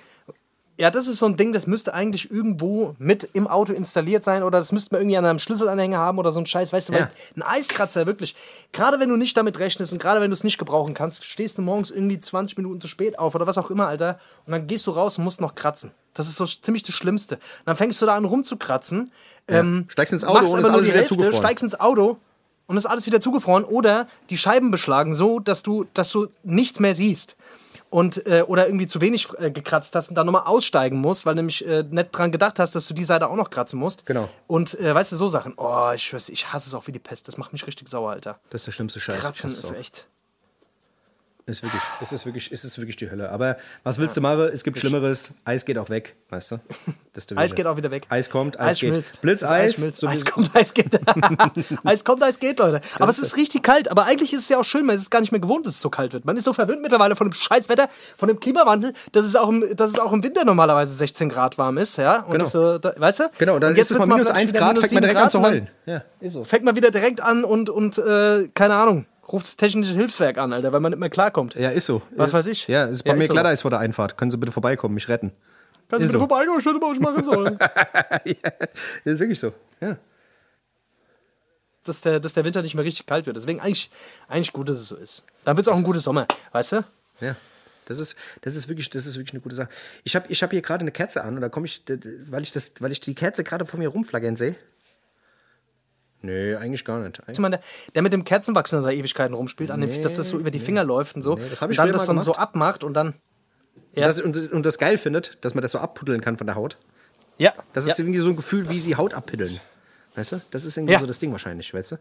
Ja, 0.81 0.91
das 0.93 1.09
ist 1.09 1.19
so 1.19 1.27
ein 1.27 1.37
Ding, 1.37 1.53
das 1.53 1.67
müsste 1.67 1.93
eigentlich 1.93 2.31
irgendwo 2.31 2.95
mit 3.01 3.29
im 3.33 3.49
Auto 3.49 3.73
installiert 3.73 4.23
sein 4.23 4.45
oder 4.45 4.59
das 4.59 4.71
müsste 4.71 4.95
man 4.95 5.01
irgendwie 5.03 5.17
an 5.17 5.25
einem 5.25 5.41
Schlüsselanhänger 5.41 5.99
haben 5.99 6.19
oder 6.21 6.31
so 6.31 6.39
ein 6.39 6.47
Scheiß, 6.47 6.73
weißt 6.73 6.89
du, 6.91 6.93
weil 6.93 7.01
Ja. 7.01 7.09
ein 7.35 7.43
Eiskratzer 7.43 8.07
wirklich, 8.07 8.37
gerade 8.71 9.01
wenn 9.01 9.09
du 9.09 9.17
nicht 9.17 9.37
damit 9.37 9.59
rechnest 9.59 9.93
und 9.93 10.01
gerade 10.01 10.21
wenn 10.21 10.31
du 10.31 10.35
es 10.35 10.45
nicht 10.45 10.57
gebrauchen 10.57 10.95
kannst, 10.95 11.25
stehst 11.25 11.59
du 11.59 11.63
morgens 11.63 11.91
irgendwie 11.91 12.21
20 12.21 12.57
Minuten 12.59 12.81
zu 12.81 12.87
spät 12.87 13.19
auf 13.19 13.35
oder 13.35 13.49
was 13.49 13.59
auch 13.59 13.71
immer, 13.73 13.89
Alter, 13.89 14.21
und 14.47 14.53
dann 14.53 14.69
gehst 14.69 14.87
du 14.87 14.93
raus 14.93 15.19
und 15.19 15.25
musst 15.25 15.41
noch 15.41 15.57
kratzen. 15.57 15.91
Das 16.15 16.29
ist 16.29 16.37
so 16.37 16.45
ziemlich 16.47 16.85
das 16.85 16.95
Schlimmste. 16.95 17.35
Und 17.37 17.43
dann 17.67 17.75
fängst 17.77 18.01
du 18.01 18.07
da 18.07 18.15
an 18.15 18.25
rumzukratzen, 18.25 19.11
ähm, 19.49 19.87
Steigst 19.89 20.13
ins 20.13 20.23
Auto 20.23 20.47
und 20.53 20.61
ist 20.61 20.67
alles 20.67 20.85
wieder 20.87 20.95
Hälfte, 20.99 21.15
zugefroren. 21.17 21.39
steigst 21.43 21.65
ins 21.65 21.81
Auto 21.81 22.19
und 22.69 22.77
ist 22.77 22.87
alles 22.87 23.07
wieder 23.07 23.21
zugefroren 23.21 23.65
oder 23.65 24.07
die 24.31 24.39
Scheiben 24.39 24.71
beschlagen 24.71 25.13
so, 25.13 25.41
dass 25.41 25.65
du, 25.65 25.87
dass 25.95 26.13
du 26.13 26.29
nichts 26.45 26.79
mehr 26.79 26.95
siehst. 26.95 27.37
Und, 27.91 28.27
äh, 28.27 28.43
oder 28.47 28.67
irgendwie 28.67 28.87
zu 28.87 29.01
wenig 29.01 29.29
äh, 29.39 29.51
gekratzt 29.51 29.95
hast 29.95 30.11
und 30.11 30.15
dann 30.15 30.27
nochmal 30.27 30.43
aussteigen 30.43 30.99
musst, 30.99 31.25
weil 31.25 31.35
nämlich 31.35 31.67
äh, 31.67 31.83
nicht 31.89 32.11
dran 32.13 32.31
gedacht 32.31 32.59
hast, 32.59 32.75
dass 32.75 32.87
du 32.87 32.93
die 32.93 33.03
Seite 33.03 33.31
auch 33.31 33.35
noch 33.35 33.49
kratzen 33.49 33.79
musst. 33.79 34.05
Genau. 34.05 34.29
Und 34.47 34.79
äh, 34.79 34.95
weißt 34.95 35.11
du, 35.11 35.17
so 35.17 35.31
Sachen. 35.31 35.55
Oh, 35.57 35.91
ich 35.95 36.03
schwör's, 36.03 36.29
ich 36.29 36.53
hasse 36.53 36.69
es 36.69 36.75
auch 36.75 36.87
wie 36.87 36.93
die 36.93 36.99
Pest. 36.99 37.29
Das 37.29 37.39
macht 37.39 37.55
mich 37.55 37.67
richtig 37.67 37.89
sauer, 37.89 38.11
Alter. 38.11 38.41
Das 38.51 38.61
ist 38.61 38.67
der 38.67 38.73
schlimmste 38.73 39.01
Scheiß. 39.01 39.19
Kratzen 39.21 39.51
ist 39.51 39.63
so. 39.63 39.75
echt. 39.75 40.07
Ist 41.49 41.63
wirklich, 41.63 41.83
es 42.03 42.13
ist 42.13 42.27
wirklich, 42.27 42.53
es 42.53 42.65
ist 42.65 42.77
wirklich 42.79 42.97
die 42.97 43.11
Hölle. 43.11 43.31
Aber 43.31 43.57
was 43.83 43.97
willst 43.99 44.17
du 44.17 44.21
machen? 44.21 44.51
Es 44.53 44.63
gibt 44.65 44.79
Schlimmeres. 44.79 45.31
Eis 45.47 45.65
geht 45.65 45.79
auch 45.79 45.89
weg, 45.89 46.17
weißt 46.31 46.53
du? 46.53 46.57
Das 47.15 47.27
Eis 47.37 47.57
geht 47.57 47.67
auch 47.67 47.77
wieder 47.77 47.91
weg. 47.91 48.07
Eis 48.11 48.31
kommt, 48.31 48.61
Eis, 48.61 48.73
Eis 48.75 48.79
geht. 48.81 48.91
schmilzt. 48.91 49.11
Das 49.15 49.21
Blitzeis. 49.21 49.51
Eis 49.83 49.97
so 49.97 50.07
Eis 50.07 50.25
kommt, 50.25 50.55
Eis 50.55 50.73
geht. 50.73 51.01
Eis 51.85 52.05
kommt, 52.05 52.23
Eis 52.23 52.39
geht, 52.39 52.61
Leute. 52.61 52.81
Aber 53.01 53.09
es 53.11 53.19
ist 53.19 53.37
richtig 53.37 53.65
kalt. 53.65 53.91
Aber 53.91 54.05
eigentlich 54.05 54.33
ist 54.33 54.43
es 54.43 54.49
ja 54.49 54.59
auch 54.61 54.65
schön, 54.65 54.87
man 54.87 54.95
ist 54.95 55.03
es 55.03 55.11
gar 55.11 55.19
nicht 55.21 55.33
mehr 55.33 55.41
gewohnt, 55.41 55.67
dass 55.67 55.75
es 55.75 55.81
so 55.81 55.91
kalt 55.91 56.13
wird. 56.13 56.25
Man 56.27 56.37
ist 56.37 56.45
so 56.45 56.53
verwöhnt 56.53 56.81
mittlerweile 56.81 57.17
von 57.17 57.29
dem 57.29 57.33
Scheißwetter, 57.33 57.89
von 58.17 58.29
dem 58.29 58.39
Klimawandel, 58.39 58.93
dass 59.11 59.27
es 59.27 59.35
auch 59.35 59.49
im, 59.49 59.65
dass 59.75 59.91
es 59.91 59.99
auch 59.99 60.13
im 60.13 60.23
Winter 60.23 60.45
normalerweise 60.45 60.95
16 60.95 61.29
Grad 61.29 61.59
warm 61.59 61.77
ist. 61.79 61.97
Ja? 61.97 62.19
Und 62.21 62.33
Genau. 62.35 62.45
das 62.45 62.53
so, 62.53 62.79
da, 62.79 62.93
weißt 62.97 63.19
du? 63.21 63.25
Genau, 63.39 63.59
dann 63.59 63.73
Und 63.73 63.79
ist 63.79 63.91
es 63.91 63.99
mal 63.99 64.07
minus 64.07 64.27
plötzlich 64.27 64.37
1 64.37 64.51
wieder 64.53 64.61
Grad, 64.61 64.75
minus 64.77 64.89
fängt 64.91 64.93
man 64.95 65.03
7 65.03 65.11
direkt 65.11 65.25
an 65.25 65.31
zu 65.31 65.41
heulen. 65.41 65.69
Ja, 65.87 66.03
ist 66.21 66.33
so. 66.35 66.45
Fängt 66.45 66.63
man 66.65 66.77
wieder 66.77 66.91
direkt 66.93 67.21
an 67.21 67.43
und, 67.43 67.69
und 67.69 67.99
äh, 67.99 68.47
keine 68.55 68.75
Ahnung, 68.77 69.07
ruft 69.33 69.47
das 69.47 69.57
technische 69.57 69.93
Hilfswerk 69.95 70.39
an, 70.39 70.53
Alter, 70.53 70.73
weil 70.73 70.81
man 70.81 70.93
nicht 70.93 70.99
mehr 70.99 71.11
klarkommt. 71.11 71.55
Ja, 71.55 71.71
ist 71.71 71.87
so. 71.87 72.03
Was 72.17 72.33
weiß 72.33 72.47
ich. 72.47 72.67
Ja, 72.69 72.85
es 72.87 72.93
ist 72.99 73.03
bei 73.05 73.11
Ja, 73.11 73.17
mir 73.17 73.23
ist 73.23 73.29
so. 73.29 73.35
Glatteis 73.35 73.63
vor 73.63 73.71
der 73.71 73.81
Einfahrt. 73.81 74.17
Können 74.17 74.31
Sie 74.31 74.37
bitte 74.39 74.53
vorbeikommen, 74.53 74.95
mich 74.95 75.09
retten. 75.09 75.33
Kannst 75.89 75.91
du 75.91 75.97
ist 75.97 76.01
bitte 76.01 76.13
so. 76.13 76.19
vorbeikommen? 76.19 76.59
Ich 76.61 76.67
würde 76.67 76.79
mal, 76.81 76.91
was 76.91 76.99
machen 77.01 77.23
soll. 77.23 77.57
Das 77.59 78.21
ist 79.05 79.21
wirklich 79.21 79.39
so. 79.39 79.53
Ja. 79.81 79.97
dass, 81.85 82.01
der, 82.03 82.21
dass 82.21 82.35
der 82.35 82.45
Winter 82.45 82.63
nicht 82.63 82.75
mehr 82.75 82.85
richtig 82.85 83.07
kalt 83.07 83.27
wird. 83.27 83.37
Deswegen 83.37 83.61
eigentlich, 83.61 83.91
eigentlich 84.29 84.53
gut, 84.53 84.69
dass 84.69 84.77
es 84.77 84.89
so 84.89 84.97
ist. 84.97 85.25
Dann 85.45 85.57
wird 85.57 85.67
es 85.67 85.73
auch 85.73 85.77
ein 85.77 85.85
guter 85.85 86.01
Sommer, 86.01 86.27
weißt 86.53 86.73
du? 86.73 86.85
Ja. 87.21 87.37
Das 87.87 87.99
ist, 87.99 88.17
das 88.43 88.55
ist 88.55 88.69
wirklich, 88.69 88.91
das 88.91 89.07
ist 89.07 89.17
wirklich 89.17 89.33
eine 89.33 89.41
gute 89.41 89.57
Sache. 89.57 89.71
Ich 90.05 90.15
habe 90.15 90.27
ich 90.29 90.43
hab 90.43 90.51
hier 90.51 90.61
gerade 90.61 90.83
eine 90.83 90.93
Kerze 90.93 91.25
an 91.25 91.37
und 91.37 91.41
da 91.41 91.49
komme 91.49 91.65
ich, 91.67 91.83
weil 92.29 92.43
ich, 92.43 92.53
das, 92.53 92.73
weil 92.81 92.93
ich 92.93 93.01
die 93.01 93.15
Kerze 93.15 93.45
gerade 93.45 93.65
vor 93.65 93.79
mir 93.79 93.89
rumflaggern 93.89 94.37
sehe. 94.37 94.57
Nee, 96.21 96.57
eigentlich 96.57 96.85
gar 96.85 96.99
nicht. 96.99 97.21
Eigentlich, 97.29 97.51
der, 97.51 97.61
der 97.95 98.03
mit 98.03 98.13
dem 98.13 98.25
Kerzenwachsen 98.25 98.83
da 98.83 98.91
Ewigkeiten 98.91 99.35
rumspielt, 99.35 99.71
an 99.71 99.81
dem, 99.81 100.03
dass 100.03 100.17
das 100.17 100.29
so 100.29 100.39
über 100.39 100.51
die 100.51 100.59
Finger 100.59 100.85
läuft 100.85 101.15
und 101.17 101.23
so. 101.23 101.37
Nee, 101.37 101.43
das 101.49 101.63
hab 101.63 101.71
ich 101.71 101.79
und 101.79 101.85
dann 101.85 101.93
das 101.93 102.07
dann 102.07 102.21
so 102.21 102.35
abmacht 102.35 102.83
und 102.83 102.95
dann. 102.95 103.15
Ja. 103.95 104.05
das, 104.07 104.21
und, 104.21 104.53
und 104.53 104.67
das 104.67 104.79
geil 104.79 104.99
findet, 104.99 105.39
dass 105.45 105.55
man 105.55 105.63
das 105.63 105.73
so 105.73 105.79
abpuddeln 105.79 106.21
kann 106.21 106.37
von 106.37 106.47
der 106.47 106.57
Haut. 106.57 106.77
Ja. 107.39 107.55
Das 107.73 107.87
ja. 107.87 107.93
ist 107.93 108.01
irgendwie 108.01 108.19
so 108.19 108.31
ein 108.31 108.37
Gefühl, 108.37 108.69
wie 108.69 108.79
sie 108.79 108.97
Haut 108.97 109.15
abpiddeln. 109.15 109.61
Weißt 110.15 110.33
du? 110.33 110.41
Das 110.51 110.65
ist 110.65 110.77
irgendwie 110.77 110.95
Ja. 110.95 111.01
so 111.01 111.07
das 111.07 111.19
Ding 111.21 111.31
wahrscheinlich, 111.33 111.73
weißt 111.73 111.93
du? 111.93 111.97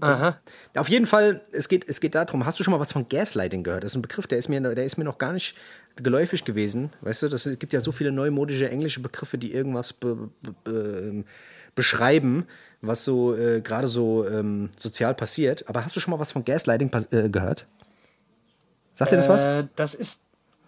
Aha. 0.00 0.40
Auf 0.74 0.88
jeden 0.88 1.06
Fall, 1.06 1.42
es 1.52 1.68
geht, 1.68 1.88
es 1.88 2.00
geht 2.00 2.14
darum, 2.14 2.46
hast 2.46 2.58
du 2.58 2.64
schon 2.64 2.72
mal 2.72 2.80
was 2.80 2.92
von 2.92 3.08
Gaslighting 3.08 3.62
gehört? 3.62 3.84
Das 3.84 3.92
ist 3.92 3.96
ein 3.96 4.02
Begriff, 4.02 4.26
der 4.26 4.38
ist 4.38 4.48
mir, 4.48 4.60
der 4.60 4.84
ist 4.84 4.96
mir 4.96 5.04
noch 5.04 5.18
gar 5.18 5.32
nicht 5.32 5.54
geläufig 5.96 6.44
gewesen. 6.44 6.92
Weißt 7.02 7.22
du, 7.22 7.28
das, 7.28 7.46
es 7.46 7.58
gibt 7.58 7.72
ja 7.72 7.80
so 7.80 7.92
viele 7.92 8.10
neumodische 8.10 8.68
englische 8.68 9.00
Begriffe, 9.00 9.38
die 9.38 9.52
irgendwas 9.52 9.92
be, 9.92 10.30
be, 10.42 10.54
be, 10.64 10.70
ähm, 10.72 11.24
beschreiben, 11.74 12.46
was 12.80 13.04
so 13.04 13.36
äh, 13.36 13.60
gerade 13.60 13.86
so 13.86 14.26
ähm, 14.26 14.70
sozial 14.76 15.14
passiert. 15.14 15.68
Aber 15.68 15.84
hast 15.84 15.94
du 15.96 16.00
schon 16.00 16.10
mal 16.10 16.20
was 16.20 16.32
von 16.32 16.44
Gaslighting 16.44 16.90
äh, 17.10 17.28
gehört? 17.28 17.66
Sagt 18.94 19.12
ihr 19.12 19.16
das 19.16 19.28
was? 19.28 19.44
Äh, 19.44 19.64
das 19.76 19.94
ist. 19.94 20.22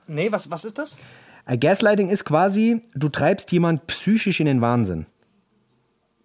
Nee, 0.07 0.31
was, 0.33 0.51
was 0.51 0.65
ist 0.65 0.79
das? 0.79 0.97
Äh, 1.47 1.59
Gaslighting 1.59 2.09
ist 2.09 2.25
quasi, 2.25 2.83
du 2.95 3.09
treibst 3.09 3.53
jemand 3.53 3.87
psychisch 3.87 4.41
in 4.41 4.47
den 4.47 4.61
Wahnsinn. 4.61 5.07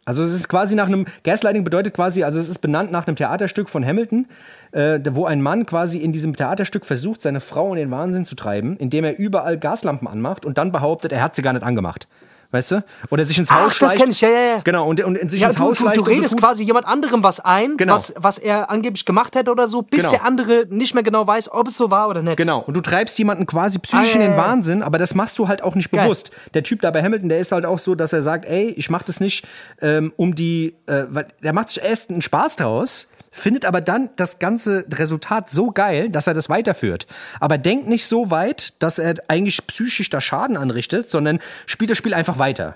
Also 0.06 0.24
es 0.24 0.34
ist 0.34 0.48
quasi 0.48 0.74
nach 0.74 0.88
einem, 0.88 1.06
Gaslighting 1.24 1.64
bedeutet 1.64 1.94
quasi, 1.94 2.24
also 2.24 2.40
es 2.40 2.50
ist 2.50 2.60
benannt 2.60 2.92
nach 2.92 3.06
einem 3.06 3.16
Theaterstück 3.16 3.70
von 3.70 3.86
Hamilton, 3.86 4.26
äh, 4.72 5.00
wo 5.12 5.26
ein 5.26 5.40
Mann 5.40 5.68
quasi 5.68 6.00
in 6.00 6.12
diesem 6.12 6.36
Theaterstück 6.36 6.84
versucht, 6.84 7.22
seine 7.22 7.42
Frau 7.42 7.70
in 7.74 7.78
den 7.78 7.92
Wahnsinn 7.92 8.26
zu 8.26 8.36
treiben, 8.36 8.76
indem 8.78 9.04
er 9.04 9.20
überall 9.20 9.60
Gaslampen 9.60 10.08
anmacht 10.08 10.48
und 10.48 10.58
dann 10.58 10.72
behauptet, 10.72 11.12
er 11.12 11.22
hat 11.22 11.36
sie 11.36 11.44
gar 11.44 11.54
nicht 11.54 11.62
angemacht. 11.62 12.08
Weißt 12.52 12.72
du? 12.72 12.84
Oder 13.12 13.26
sich 13.26 13.38
ins 13.38 13.52
Haus 13.52 13.60
Ach, 13.60 13.66
das 13.68 13.92
schleicht. 13.92 13.98
kenn 13.98 14.10
ich, 14.12 14.22
ja, 14.22 14.30
ja, 14.30 14.40
ja. 14.56 14.62
Genau, 14.64 14.88
und, 14.88 15.04
und 15.04 15.16
in 15.20 15.30
sich 15.30 15.40
Ja, 15.42 15.50
ins 15.50 15.58
du, 15.58 15.64
Haus 15.66 15.78
du, 15.78 15.84
schleicht 15.84 15.98
du 15.98 16.02
und 16.02 16.06
so 16.08 16.12
redest 16.14 16.34
tut- 16.34 16.42
quasi 16.42 16.64
jemand 16.64 16.88
anderem 16.88 17.22
was 17.22 17.40
ein, 17.40 17.78
Genau. 17.78 17.94
was, 17.94 18.12
was 18.18 18.40
er 18.40 18.72
angeblich 18.72 19.06
gemacht 19.06 19.36
hätte 19.36 19.52
oder 19.52 19.68
so, 19.68 19.84
bis 19.84 20.00
Genau. 20.02 20.10
der 20.12 20.24
andere 20.26 20.66
nicht 20.68 20.96
mehr 20.96 21.04
genau 21.04 21.28
weiß, 21.28 21.52
ob 21.52 21.68
es 21.68 21.78
so 21.78 21.92
war 21.92 22.10
oder 22.10 22.24
nicht. 22.24 22.38
Genau, 22.38 22.62
und 22.62 22.74
du 22.76 22.82
treibst 22.82 23.20
jemanden 23.20 23.46
quasi 23.46 23.78
psychisch 23.78 24.14
Ah, 24.14 24.16
in 24.16 24.22
den 24.22 24.32
ja. 24.32 24.38
Wahnsinn, 24.38 24.82
aber 24.82 24.98
das 24.98 25.14
machst 25.14 25.38
du 25.38 25.48
halt 25.48 25.62
auch 25.62 25.76
nicht 25.76 25.92
Geil. 25.92 26.04
bewusst. 26.06 26.32
Der 26.56 26.64
Typ 26.64 26.82
da 26.82 26.90
bei 26.90 27.04
Hamilton, 27.04 27.30
der 27.30 27.38
ist 27.38 27.52
halt 27.52 27.68
auch 27.68 27.78
so, 27.78 27.94
dass 27.94 28.14
er 28.14 28.24
sagt, 28.24 28.46
ey, 28.46 28.70
ich 28.72 28.90
mach 28.90 29.04
das 29.04 29.20
nicht 29.20 29.46
ähm, 29.80 30.12
um 30.18 30.34
die, 30.34 30.74
äh, 30.88 31.04
weil 31.10 31.28
der 31.44 31.54
macht 31.54 31.70
sich 31.70 31.84
erst 31.84 32.10
einen 32.10 32.22
Spaß 32.24 32.56
draus, 32.56 33.08
findet 33.32 33.66
aber 33.66 33.82
dann 33.82 34.10
das 34.16 34.40
ganze 34.40 34.86
Resultat 34.92 35.50
so 35.50 35.72
geil, 35.72 36.10
dass 36.10 36.28
er 36.28 36.34
das 36.34 36.50
weiterführt. 36.50 37.08
Aber 37.40 37.58
denkt 37.58 37.88
nicht 37.88 38.06
so 38.08 38.32
weit, 38.32 38.74
dass 38.80 39.00
er 39.00 39.16
eigentlich 39.28 39.66
psychisch 39.68 40.10
da 40.10 40.22
Schaden 40.22 40.58
anrichtet, 40.58 41.10
sondern 41.10 41.40
spielt 41.66 41.92
das 41.92 41.98
Spiel 41.98 42.14
einfach 42.14 42.38
weiter. 42.38 42.76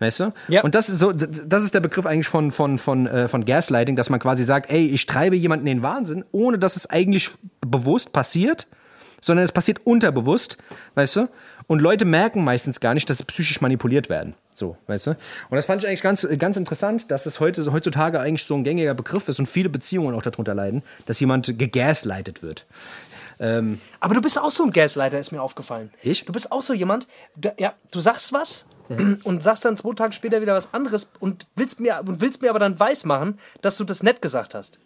Weißt 0.00 0.20
du? 0.20 0.32
Ja. 0.48 0.62
Und 0.62 0.74
das 0.74 0.88
ist 0.88 0.98
so, 0.98 1.12
das 1.12 1.62
ist 1.62 1.72
der 1.72 1.80
Begriff 1.80 2.04
eigentlich 2.04 2.26
von, 2.26 2.50
von, 2.50 2.78
von, 2.78 3.06
äh, 3.06 3.28
von 3.28 3.44
Gaslighting, 3.44 3.94
dass 3.94 4.10
man 4.10 4.18
quasi 4.18 4.42
sagt, 4.42 4.70
ey, 4.70 4.86
ich 4.86 5.06
treibe 5.06 5.36
jemanden 5.36 5.66
in 5.66 5.78
den 5.78 5.82
Wahnsinn, 5.82 6.24
ohne 6.32 6.58
dass 6.58 6.76
es 6.76 6.90
eigentlich 6.90 7.30
bewusst 7.60 8.12
passiert, 8.12 8.66
sondern 9.20 9.44
es 9.44 9.52
passiert 9.52 9.80
unterbewusst, 9.84 10.58
weißt 10.96 11.16
du? 11.16 11.28
Und 11.66 11.80
Leute 11.80 12.04
merken 12.04 12.44
meistens 12.44 12.80
gar 12.80 12.92
nicht, 12.92 13.08
dass 13.08 13.18
sie 13.18 13.24
psychisch 13.24 13.60
manipuliert 13.60 14.10
werden. 14.10 14.34
So, 14.54 14.76
weißt 14.86 15.08
du? 15.08 15.10
Und 15.10 15.56
das 15.56 15.66
fand 15.66 15.82
ich 15.82 15.88
eigentlich 15.88 16.02
ganz, 16.02 16.26
ganz 16.38 16.56
interessant, 16.56 17.10
dass 17.10 17.26
es 17.26 17.40
heute, 17.40 17.70
heutzutage 17.72 18.20
eigentlich 18.20 18.44
so 18.44 18.54
ein 18.54 18.64
gängiger 18.64 18.94
Begriff 18.94 19.28
ist 19.28 19.38
und 19.38 19.46
viele 19.46 19.68
Beziehungen 19.68 20.14
auch 20.14 20.22
darunter 20.22 20.54
leiden, 20.54 20.82
dass 21.06 21.20
jemand 21.20 21.58
gegaslightet 21.58 22.42
wird. 22.42 22.64
Aber 23.38 24.14
du 24.14 24.20
bist 24.20 24.38
auch 24.38 24.52
so 24.52 24.62
ein 24.62 24.70
Gaslighter, 24.70 25.18
ist 25.18 25.32
mir 25.32 25.42
aufgefallen. 25.42 25.90
Ich? 26.02 26.24
Du 26.24 26.32
bist 26.32 26.52
auch 26.52 26.62
so 26.62 26.72
jemand, 26.72 27.08
du, 27.34 27.52
ja, 27.58 27.74
du 27.90 27.98
sagst 27.98 28.32
was 28.32 28.64
und 29.24 29.42
sagst 29.42 29.64
dann 29.64 29.76
zwei 29.76 29.92
Tage 29.94 30.12
später 30.12 30.40
wieder 30.40 30.54
was 30.54 30.72
anderes 30.72 31.10
und 31.18 31.46
willst 31.56 31.80
mir, 31.80 32.00
und 32.06 32.20
willst 32.20 32.42
mir 32.42 32.50
aber 32.50 32.60
dann 32.60 32.78
weismachen, 32.78 33.40
dass 33.60 33.76
du 33.76 33.82
das 33.82 34.04
nett 34.04 34.22
gesagt 34.22 34.54
hast. 34.54 34.78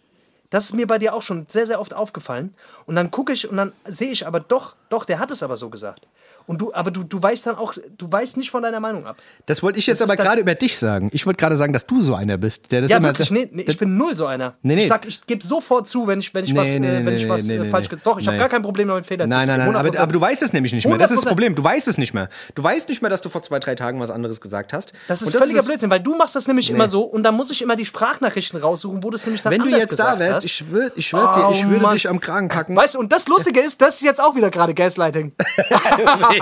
Das 0.49 0.63
ist 0.63 0.73
mir 0.73 0.87
bei 0.87 0.97
dir 0.97 1.13
auch 1.13 1.21
schon 1.21 1.45
sehr, 1.47 1.67
sehr 1.67 1.79
oft 1.79 1.93
aufgefallen. 1.93 2.55
Und 2.87 2.95
dann 2.95 3.11
gucke 3.11 3.33
ich 3.33 3.47
und 3.47 3.57
dann 3.57 3.71
sehe 3.85 4.09
ich 4.09 4.25
aber 4.25 4.39
doch, 4.39 4.75
doch, 4.89 5.05
der 5.05 5.19
hat 5.19 5.29
es 5.29 5.43
aber 5.43 5.55
so 5.55 5.69
gesagt. 5.69 6.07
Und 6.49 6.59
du, 6.61 6.73
aber 6.73 6.89
du, 6.89 7.03
du 7.03 7.21
weichst 7.21 7.45
dann 7.45 7.55
auch, 7.57 7.75
du 7.95 8.11
weichst 8.11 8.35
nicht 8.35 8.49
von 8.49 8.63
deiner 8.63 8.79
Meinung 8.79 9.05
ab. 9.05 9.17
Das 9.45 9.61
wollte 9.61 9.77
ich 9.77 9.85
jetzt 9.85 10.01
Das 10.01 10.05
ist 10.07 10.09
aber 10.11 10.17
das- 10.17 10.25
gerade 10.25 10.41
über 10.41 10.55
dich 10.55 10.79
sagen. 10.79 11.09
Ich 11.13 11.27
wollte 11.27 11.37
gerade 11.37 11.55
sagen, 11.55 11.73
dass 11.73 11.85
du 11.85 12.01
so 12.01 12.15
einer 12.15 12.37
bist, 12.39 12.71
der 12.71 12.81
das 12.81 12.89
Ja, 12.89 12.97
immer. 12.97 13.09
wirklich, 13.09 13.29
nee, 13.29 13.47
nee, 13.51 13.65
ich 13.67 13.77
bin 13.77 13.97
null 13.97 14.15
so 14.15 14.25
einer. 14.25 14.55
Nee, 14.63 14.73
nee. 14.73 14.81
Ich 14.81 14.87
sag, 14.87 15.05
ich 15.05 15.23
gebe 15.27 15.43
sofort 15.45 15.87
zu, 15.87 16.07
wenn 16.07 16.17
ich, 16.19 16.33
wenn 16.33 16.43
ich 16.45 16.53
Nee, 16.53 16.59
was, 16.59 16.67
nee, 16.69 16.75
äh, 16.75 16.79
nee, 16.79 17.05
wenn 17.05 17.13
ich 17.13 17.29
was 17.29 17.43
nee, 17.43 17.57
äh, 17.57 17.65
falsch 17.65 17.87
gesagt 17.89 18.07
Doch, 18.07 18.19
ich 18.19 18.27
habe 18.27 18.37
gar 18.39 18.49
kein 18.49 18.63
Problem 18.63 18.87
damit, 18.87 19.05
Fehler 19.05 19.27
Nein, 19.27 19.43
zu 19.45 19.47
nein, 19.51 19.59
ziehen. 19.59 19.65
nein, 19.67 19.75
aber, 19.75 19.89
100%. 19.89 19.99
aber 20.01 20.11
du 20.11 20.21
weißt 20.21 20.41
es 20.41 20.51
nämlich 20.53 20.73
nicht 20.73 20.87
mehr. 20.87 20.97
Das 20.97 21.11
ist 21.11 21.17
das 21.19 21.25
100%. 21.25 21.27
Problem. 21.29 21.53
Du 21.55 21.63
weißt 21.63 21.87
es 21.87 21.99
nicht 21.99 22.15
mehr. 22.15 22.29
Du 22.55 22.63
weißt 22.63 22.89
nicht 22.89 23.01
mehr, 23.03 23.11
dass 23.11 23.21
du 23.21 23.29
vor 23.29 23.43
zwei, 23.43 23.59
drei 23.59 23.75
Tagen 23.75 23.99
was 23.99 24.09
anderes 24.09 24.41
gesagt 24.41 24.73
hast. 24.73 24.93
Das 25.07 25.21
ist 25.21 25.35
Und 25.35 25.39
völliger 25.39 25.61
Blödsinn, 25.61 25.91
weil 25.91 25.99
du 25.99 26.15
machst 26.15 26.35
das 26.35 26.47
nämlich 26.47 26.71
immer 26.71 26.87
so 26.87 27.03
und 27.03 27.21
dann 27.21 27.35
muss 27.35 27.51
ich 27.51 27.61
immer 27.61 27.75
die 27.75 27.85
Sprachnachrichten 27.85 28.59
raussuchen, 28.59 29.03
wo 29.03 29.11
du 29.11 29.15
es 29.17 29.25
nämlich 29.25 29.43
dann 29.43 29.53
Wenn 29.53 29.61
du 29.61 29.69
jetzt 29.69 29.99
da 29.99 30.17
wärst, 30.17 30.37
hast. 30.37 30.45
ich, 30.45 30.71
würd, 30.71 30.93
ich 30.95 31.05
schwör's 31.07 31.31
dir, 31.31 31.47
ich 31.51 31.63
Oh, 31.65 31.69
würde 31.69 31.89
dich 31.89 32.09
am 32.09 32.19
Kragen 32.19 32.47
packen. 32.47 32.75
Weißt 32.75 32.95
du, 32.95 32.99
und 32.99 33.11
das 33.11 33.27
Lustige 33.27 33.59
ist, 33.59 33.79
das 33.83 33.95
ist 33.95 34.01
jetzt 34.01 34.19
auch 34.19 34.35
wieder 34.35 34.49
gerade 34.49 34.73
Gaslighting. 34.73 35.33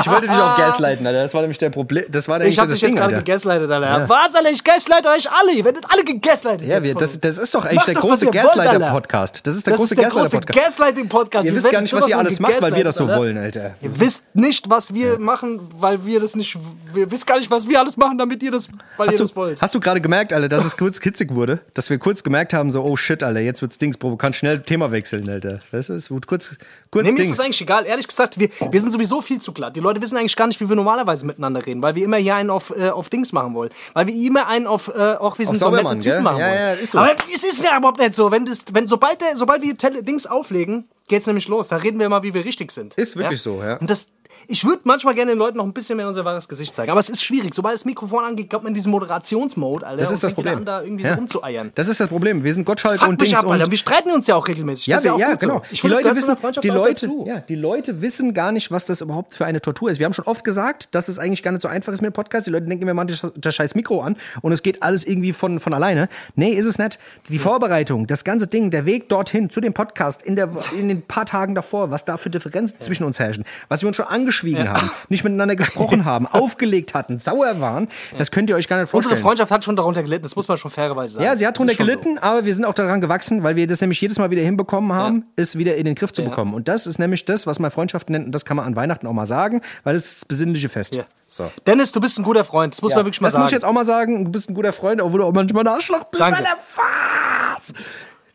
ich 0.00 0.06
wollte 0.10 0.28
dich 0.28 0.36
auch 0.36 0.56
gaslighten, 0.56 1.06
Alter. 1.06 1.22
Das 1.22 1.34
war 1.34 1.40
nämlich 1.42 1.58
der 1.58 1.70
Problem. 1.70 2.04
Das 2.10 2.28
war 2.28 2.40
Ich 2.42 2.58
habe 2.58 2.68
das 2.68 2.78
dich 2.78 2.82
jetzt 2.88 2.96
gerade 2.96 3.14
Alter. 3.14 3.24
gegaslightet, 3.24 3.70
Alter. 3.70 4.08
Was, 4.08 4.34
Alter? 4.34 4.50
Ich 4.50 4.62
gaslighte 4.64 5.08
euch 5.08 5.30
alle. 5.30 5.52
Ihr 5.52 5.64
werdet 5.64 5.84
alle 5.88 6.04
gegaslightet. 6.04 6.68
Ja, 6.68 6.82
wir, 6.82 6.94
das, 6.94 7.18
das 7.18 7.38
ist 7.38 7.54
doch 7.54 7.64
eigentlich 7.64 7.84
der 7.84 7.94
doch, 7.94 8.02
große 8.02 8.26
ihr 8.26 8.34
wollt, 8.34 8.44
Gaslighter-Podcast. 8.44 9.46
Das 9.46 9.56
ist 9.56 9.66
der 9.66 9.72
Das 9.72 9.80
große 9.80 9.94
ist 9.94 10.00
der 10.02 10.08
große 10.10 10.22
Gaslighter-Podcast. 10.30 10.78
Gaslighting-Podcast. 10.78 11.44
Ihr 11.46 11.52
Wir 11.54 11.62
wisst 11.62 11.72
gar 11.72 11.80
nicht, 11.80 11.92
was 11.94 12.08
ihr 12.08 12.18
alles 12.18 12.40
macht, 12.40 12.62
weil 12.62 12.74
wir 12.74 12.84
das 12.84 12.96
so 12.96 13.04
gegaslightet, 13.06 13.34
wollen, 13.36 13.44
Alter. 13.44 13.74
Ihr 13.80 14.00
wisst 14.00 14.22
nicht, 14.34 14.70
was 14.70 14.94
wir 14.94 15.18
machen, 15.18 15.60
weil 15.78 16.04
wir 16.04 16.20
das 16.20 16.34
nicht. 16.36 16.56
Wir 16.92 17.10
wisst 17.10 17.26
gar 17.26 17.38
nicht, 17.38 17.50
was 17.50 17.68
wir 17.68 17.78
alles 17.80 17.96
machen, 17.96 18.18
damit 18.18 18.42
ihr 18.42 18.50
das, 18.50 18.68
weil 18.96 19.08
ihr 19.08 19.12
Hast 19.12 19.20
das 19.20 19.30
du, 19.30 19.36
wollt. 19.36 19.60
hast 19.60 19.74
du 19.74 19.80
gerade 19.80 20.00
gemerkt, 20.00 20.32
Alter, 20.32 20.48
dass 20.48 20.64
es 20.64 20.76
kurz 20.76 21.00
kitzig 21.00 21.34
wurde? 21.34 21.60
Dass 21.74 21.90
wir 21.90 21.98
kurz 21.98 22.22
gemerkt 22.22 22.52
haben, 22.54 22.70
so, 22.70 22.82
oh 22.82 22.96
shit, 22.96 23.22
Alter, 23.22 23.40
jetzt 23.40 23.62
wird's 23.62 23.78
Dings 23.78 23.96
provokant, 23.98 24.34
schnell 24.36 24.60
Thema 24.62 24.90
wechseln, 24.90 25.28
Alter. 25.28 25.60
Das 25.70 25.88
ist 25.88 26.08
gut, 26.08 26.26
kurz, 26.26 26.56
kurz 26.90 27.04
Nee, 27.06 27.12
mir 27.12 27.20
ist 27.22 27.30
das 27.32 27.40
eigentlich 27.40 27.60
egal. 27.60 27.86
Ehrlich 27.86 28.08
gesagt, 28.08 28.38
wir, 28.38 28.48
wir 28.70 28.77
sind 28.80 28.92
sowieso 28.92 29.20
viel 29.20 29.40
zu 29.40 29.52
glatt. 29.52 29.76
Die 29.76 29.80
Leute 29.80 30.00
wissen 30.00 30.16
eigentlich 30.16 30.36
gar 30.36 30.46
nicht, 30.46 30.60
wie 30.60 30.68
wir 30.68 30.76
normalerweise 30.76 31.26
miteinander 31.26 31.64
reden, 31.64 31.82
weil 31.82 31.94
wir 31.94 32.04
immer 32.04 32.16
hier 32.16 32.34
einen 32.34 32.50
auf, 32.50 32.72
äh, 32.76 32.90
auf 32.90 33.08
Dings 33.10 33.32
machen 33.32 33.54
wollen. 33.54 33.70
Weil 33.94 34.06
wir 34.06 34.14
immer 34.14 34.46
einen 34.46 34.66
auf, 34.66 34.88
äh, 34.88 35.14
auch 35.14 35.38
wir 35.38 35.46
sind 35.46 35.58
so 35.58 35.70
nette 35.70 35.88
Typen 35.88 36.00
gell? 36.02 36.20
machen 36.20 36.38
Ja, 36.38 36.46
wollen. 36.48 36.58
ja, 36.58 36.72
ist 36.72 36.92
so. 36.92 36.98
Aber 36.98 37.14
es 37.32 37.44
ist 37.44 37.62
ja 37.62 37.76
überhaupt 37.76 37.98
nicht 37.98 38.14
so. 38.14 38.30
Wenn, 38.30 38.44
das, 38.44 38.64
wenn 38.72 38.86
sobald, 38.86 39.20
der, 39.20 39.36
sobald 39.36 39.62
wir 39.62 39.76
Tele 39.76 40.02
Dings 40.02 40.26
auflegen, 40.26 40.88
geht's 41.08 41.26
nämlich 41.26 41.48
los. 41.48 41.68
Da 41.68 41.76
reden 41.76 41.98
wir 41.98 42.08
mal, 42.08 42.22
wie 42.22 42.34
wir 42.34 42.44
richtig 42.44 42.70
sind. 42.72 42.94
Ist 42.94 43.16
wirklich 43.16 43.40
so, 43.42 43.62
ja. 43.62 43.76
Und 43.76 43.90
das, 43.90 44.08
ich 44.50 44.64
würde 44.64 44.80
manchmal 44.84 45.14
gerne 45.14 45.32
den 45.32 45.38
Leuten 45.38 45.58
noch 45.58 45.64
ein 45.64 45.74
bisschen 45.74 45.98
mehr 45.98 46.08
unser 46.08 46.24
wahres 46.24 46.48
Gesicht 46.48 46.74
zeigen. 46.74 46.90
Aber 46.90 47.00
es 47.00 47.10
ist 47.10 47.22
schwierig. 47.22 47.52
Sobald 47.54 47.74
das 47.74 47.84
Mikrofon 47.84 48.24
angeht, 48.24 48.48
kommt 48.48 48.64
man 48.64 48.70
in 48.70 48.74
diesen 48.74 48.90
Moderationsmode, 48.90 49.86
Alter. 49.86 50.00
Das 50.00 50.10
ist 50.10 50.22
das 50.24 50.32
Problem. 50.32 50.58
An, 50.58 50.64
da 50.64 50.82
irgendwie 50.82 51.04
Ja. 51.04 51.10
so 51.10 51.16
rumzueiern. 51.16 51.70
Das 51.74 51.86
ist 51.86 52.00
das 52.00 52.08
Problem. 52.08 52.42
Wir 52.42 52.54
sind 52.54 52.64
Gottschalk 52.64 52.98
Fuck 53.00 53.08
und 53.10 53.20
Dings 53.20 53.34
ab, 53.34 53.46
Alter. 53.46 53.64
und 53.64 53.70
Wir 53.70 53.76
streiten 53.78 54.10
uns 54.10 54.26
ja 54.26 54.34
auch 54.36 54.48
regelmäßig. 54.48 54.86
Ja, 54.86 55.00
ja 55.00 55.16
ja 55.18 55.34
genau. 55.34 55.56
So. 55.56 55.62
Ich 55.70 55.80
die 55.82 55.88
Leute 55.88 56.16
wissen, 56.16 56.36
die 56.62 56.68
Leute, 56.68 57.10
ja, 57.26 57.40
die 57.40 57.54
Leute 57.56 58.00
wissen 58.00 58.32
gar 58.32 58.50
nicht, 58.50 58.70
was 58.70 58.86
das 58.86 59.02
überhaupt 59.02 59.34
für 59.34 59.44
eine 59.44 59.60
Tortur 59.60 59.90
ist. 59.90 59.98
Wir 59.98 60.06
haben 60.06 60.14
schon 60.14 60.24
oft 60.24 60.44
gesagt, 60.44 60.94
dass 60.94 61.08
es 61.08 61.18
eigentlich 61.18 61.42
gar 61.42 61.52
nicht 61.52 61.60
so 61.62 61.68
einfach 61.68 61.92
ist 61.92 62.00
mit 62.00 62.10
dem 62.10 62.14
Podcast. 62.14 62.46
Die 62.46 62.50
Leute 62.50 62.66
denken, 62.66 62.86
wir 62.86 62.94
machen 62.94 63.14
das, 63.36 63.54
scheiß 63.54 63.74
Mikro 63.74 64.00
an 64.00 64.16
und 64.40 64.52
es 64.52 64.62
geht 64.62 64.82
alles 64.82 65.04
irgendwie 65.04 65.34
von, 65.34 65.60
von 65.60 65.74
alleine. 65.74 66.08
Nee, 66.36 66.52
ist 66.52 66.64
es 66.66 66.78
nicht. 66.78 66.98
Die 67.28 67.38
Vorbereitung, 67.38 68.06
das 68.06 68.24
ganze 68.24 68.46
Ding, 68.46 68.70
der 68.70 68.86
Weg 68.86 69.10
dorthin 69.10 69.50
zu 69.50 69.60
dem 69.60 69.74
Podcast 69.74 70.22
in, 70.22 70.36
der, 70.36 70.48
in 70.78 70.88
den 70.88 71.02
paar 71.02 71.26
Tagen 71.26 71.54
davor, 71.54 71.90
was 71.90 72.06
da 72.06 72.16
für 72.16 72.30
Differenzen 72.30 72.80
zwischen 72.80 73.04
uns 73.04 73.18
herrschen, 73.18 73.44
was 73.68 73.82
wir 73.82 73.88
uns 73.88 73.96
schon 73.96 74.06
angeschwiegen 74.38 74.68
haben, 74.68 74.90
nicht 75.08 75.24
miteinander 75.24 75.56
gesprochen 75.56 76.04
haben, 76.04 76.26
aufgelegt 76.30 76.94
hatten, 76.94 77.18
sauer 77.18 77.60
waren, 77.60 77.88
das 78.16 78.30
könnt 78.30 78.50
ihr 78.50 78.56
euch 78.56 78.68
gar 78.68 78.76
nicht 78.76 78.84
Unsere 78.92 79.02
vorstellen. 79.02 79.22
Freundschaft 79.22 79.50
hat 79.50 79.64
schon 79.64 79.76
darunter 79.76 80.02
gelitten, 80.02 80.22
das 80.22 80.36
muss 80.36 80.48
man 80.48 80.56
schon 80.58 80.70
fairerweise 80.70 81.14
sagen. 81.14 81.24
Ja, 81.24 81.36
sie 81.36 81.46
hat 81.46 81.58
Das 81.58 81.66
schon 81.66 81.76
gelitten, 81.86 82.18
aber 82.18 82.44
wir 82.44 82.54
sind 82.54 82.64
auch 82.64 82.74
daran 82.74 83.00
gewachsen, 83.00 83.42
weil 83.42 83.56
wir 83.56 83.66
das 83.66 83.80
nämlich 83.80 84.00
jedes 84.00 84.18
Mal 84.18 84.30
wieder 84.30 84.42
hinbekommen 84.42 84.92
haben, 84.92 85.24
es 85.36 85.56
wieder 85.58 85.76
in 85.76 85.84
den 85.84 85.94
Griff 85.94 86.12
zu 86.12 86.22
Ja. 86.22 86.28
bekommen. 86.28 86.54
Und 86.54 86.68
das 86.68 86.86
ist 86.86 86.98
nämlich 86.98 87.24
das, 87.24 87.46
was 87.46 87.58
man 87.58 87.70
Freundschaft 87.70 88.10
nennt 88.10 88.26
und 88.26 88.32
das 88.32 88.44
kann 88.44 88.56
man 88.56 88.66
an 88.66 88.76
Weihnachten 88.76 89.06
auch 89.06 89.12
mal 89.12 89.26
sagen, 89.26 89.60
weil 89.84 89.96
es 89.96 90.06
ist 90.06 90.16
das 90.22 90.24
besinnliche 90.26 90.68
Fest. 90.68 90.94
So. 90.94 91.00
Ja. 91.00 91.06
So. 91.30 91.50
Dennis, 91.66 91.92
du 91.92 92.00
bist 92.00 92.18
ein 92.18 92.22
guter 92.22 92.42
Freund, 92.42 92.72
das 92.72 92.80
muss 92.80 92.94
man 92.94 93.04
wirklich 93.04 93.20
mal 93.20 93.26
das 93.26 93.34
sagen. 93.34 93.42
muss 93.42 93.50
ich 93.50 93.54
jetzt 93.54 93.64
auch 93.66 93.72
mal 93.72 93.84
sagen, 93.84 94.24
du 94.24 94.30
bist 94.30 94.48
ein 94.48 94.54
guter 94.54 94.72
Freund, 94.72 95.02
obwohl 95.02 95.20
du 95.20 95.26
auch 95.26 95.32
manchmal 95.32 95.62
ein 95.62 95.66
Arschloch 95.66 96.04
bist. 96.04 96.22
Danke. 96.22 96.38
Alter? 96.38 96.50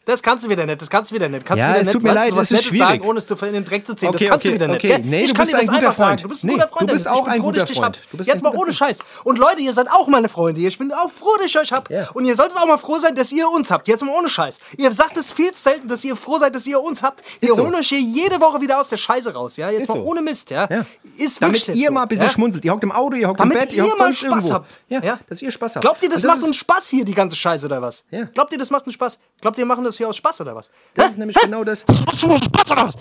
Das 0.05 0.21
kannst 0.21 0.45
du 0.45 0.49
wieder 0.49 0.65
nicht, 0.65 0.81
das 0.81 0.89
kannst 0.89 1.11
du 1.11 1.15
wieder 1.15 1.29
nicht. 1.29 1.45
Kannst 1.45 1.59
Ja, 1.61 1.67
du 1.67 1.71
wieder 1.73 1.81
es 1.81 1.87
nicht, 1.87 1.93
tut 1.93 2.03
mir 2.03 2.13
leid, 2.13 2.31
es 2.33 2.37
ist 2.39 2.51
Nettes 2.51 2.65
schwierig. 2.65 2.87
Sagen, 2.87 3.03
ohne 3.05 3.17
es 3.19 3.27
zu 3.27 3.33
in 3.45 3.53
den 3.53 3.63
Dreck 3.65 3.87
zu 3.87 3.95
ziehen. 3.95 4.09
Okay, 4.09 4.17
das 4.19 4.29
kannst 4.29 4.45
okay, 4.45 4.57
du 4.57 4.63
wieder 4.65 4.73
okay. 4.73 4.97
nicht. 4.97 5.05
Nee, 5.09 5.21
ich 5.21 5.27
du 5.29 5.33
kann 5.35 5.41
bist 5.45 5.53
dir 5.53 5.57
das 5.57 5.69
ein 5.69 5.73
guter 5.75 5.87
einfach 5.87 5.93
sagen. 5.97 6.09
Freund. 6.09 6.23
Du 6.23 6.27
bist 6.29 6.43
ein 6.43 6.47
Nee, 6.47 6.53
guter 6.53 6.67
Freund, 6.67 6.81
du 6.89 6.93
bist 6.93 7.05
Dennis. 7.05 7.17
auch 7.19 7.21
ich 7.21 7.23
bin 7.25 7.33
ein 7.33 7.39
froh, 7.39 7.45
guter 7.47 7.59
dass 7.59 7.63
ich 7.63 7.69
dich 7.69 7.77
Freund. 7.83 7.97
hab. 8.03 8.11
Du 8.11 8.17
bist 8.17 8.29
Jetzt 8.29 8.43
mal 8.43 8.55
ohne 8.55 8.73
Scheiß. 8.73 8.99
Und 9.23 9.37
Leute, 9.39 9.61
ihr 9.61 9.73
seid 9.73 9.91
auch 9.91 10.07
meine 10.07 10.29
Freunde. 10.29 10.61
Ich 10.61 10.77
bin 10.77 10.91
auch 10.91 11.09
froh, 11.11 11.35
dass 11.37 11.45
ich 11.45 11.57
euch 11.57 11.71
hab. 11.71 11.89
Ja. 11.89 12.09
Und 12.13 12.25
ihr 12.25 12.35
solltet 12.35 12.57
auch 12.57 12.65
mal 12.65 12.77
froh 12.77 12.97
sein, 12.97 13.15
dass 13.15 13.31
ihr 13.31 13.47
uns 13.49 13.71
habt. 13.71 13.87
Jetzt 13.87 14.03
mal 14.03 14.13
ohne 14.13 14.29
Scheiß. 14.29 14.59
Ihr 14.77 14.91
sagt 14.91 15.15
es 15.17 15.31
viel 15.31 15.51
zu 15.51 15.61
selten, 15.61 15.87
dass 15.87 16.03
ihr 16.03 16.15
froh 16.15 16.37
seid, 16.37 16.53
dass 16.55 16.65
ihr 16.67 16.81
uns 16.81 17.01
habt. 17.01 17.23
Wir 17.39 17.49
Ist 17.49 17.55
so. 17.55 17.63
holen 17.63 17.75
euch 17.75 17.87
hier 17.87 17.99
jede 18.01 18.41
Woche 18.41 18.59
wieder 18.61 18.79
aus 18.79 18.89
der 18.89 18.97
Scheiße 18.97 19.33
raus. 19.33 19.57
Ja, 19.57 19.69
jetzt 19.69 19.83
Ist 19.83 19.89
mal 19.89 19.99
ohne 19.99 20.21
Mist. 20.21 20.49
Ja, 20.49 20.67
Ja. 20.69 20.85
ist 21.17 21.41
Damit 21.41 21.67
ihr 21.69 21.91
mal 21.91 22.03
ein 22.03 22.07
bisschen 22.07 22.29
schmunzelt. 22.29 22.65
Ihr 22.65 22.71
hockt 22.73 22.83
im 22.83 22.91
Auto, 22.91 23.15
ihr 23.15 23.27
hockt 23.29 23.39
im 23.39 23.49
Bett, 23.49 23.71
ihr 23.73 23.83
hockt 23.85 23.99
mal 23.99 24.05
sonst 24.13 24.19
Spaß 24.19 24.49
irgendwo. 24.49 25.05
Ja, 25.07 25.19
dass 25.29 25.41
ihr 25.41 25.51
Spaß 25.51 25.75
habt. 25.75 25.81
Glaubt 25.81 26.03
ihr, 26.03 26.09
das, 26.09 26.23
macht 26.23 26.43
uns 26.43 26.57
Spaß 26.57 26.87
hier, 26.89 27.05
die 27.05 27.13
ganze 27.13 27.35
Scheiße, 27.35 27.65
oder 27.67 27.81
was? 27.81 28.03
Ja. 28.11 28.23
Glaubt 28.25 28.51
ihr, 28.51 28.57
das 28.57 28.69
macht 28.69 28.85
uns 28.85 28.95
Spaß? 28.95 29.19
Glaubt 29.41 29.57
ihr, 29.57 29.65
machen 29.65 29.83
das 29.83 29.92
hier 29.97 30.09
aus 30.09 30.17
Spaß, 30.17 30.41
oder 30.41 30.55
was? 30.55 30.69
Das 30.93 31.05
Hä? 31.05 31.11
ist 31.11 31.17
nämlich 31.17 31.37
Hä? 31.37 31.45
genau 31.45 31.63
das. 31.63 31.85
Machst 32.05 32.23
du 32.23 32.27
nur 32.27 32.37
Spaß, 32.37 32.71
oder 32.71 32.87
was? 32.87 32.95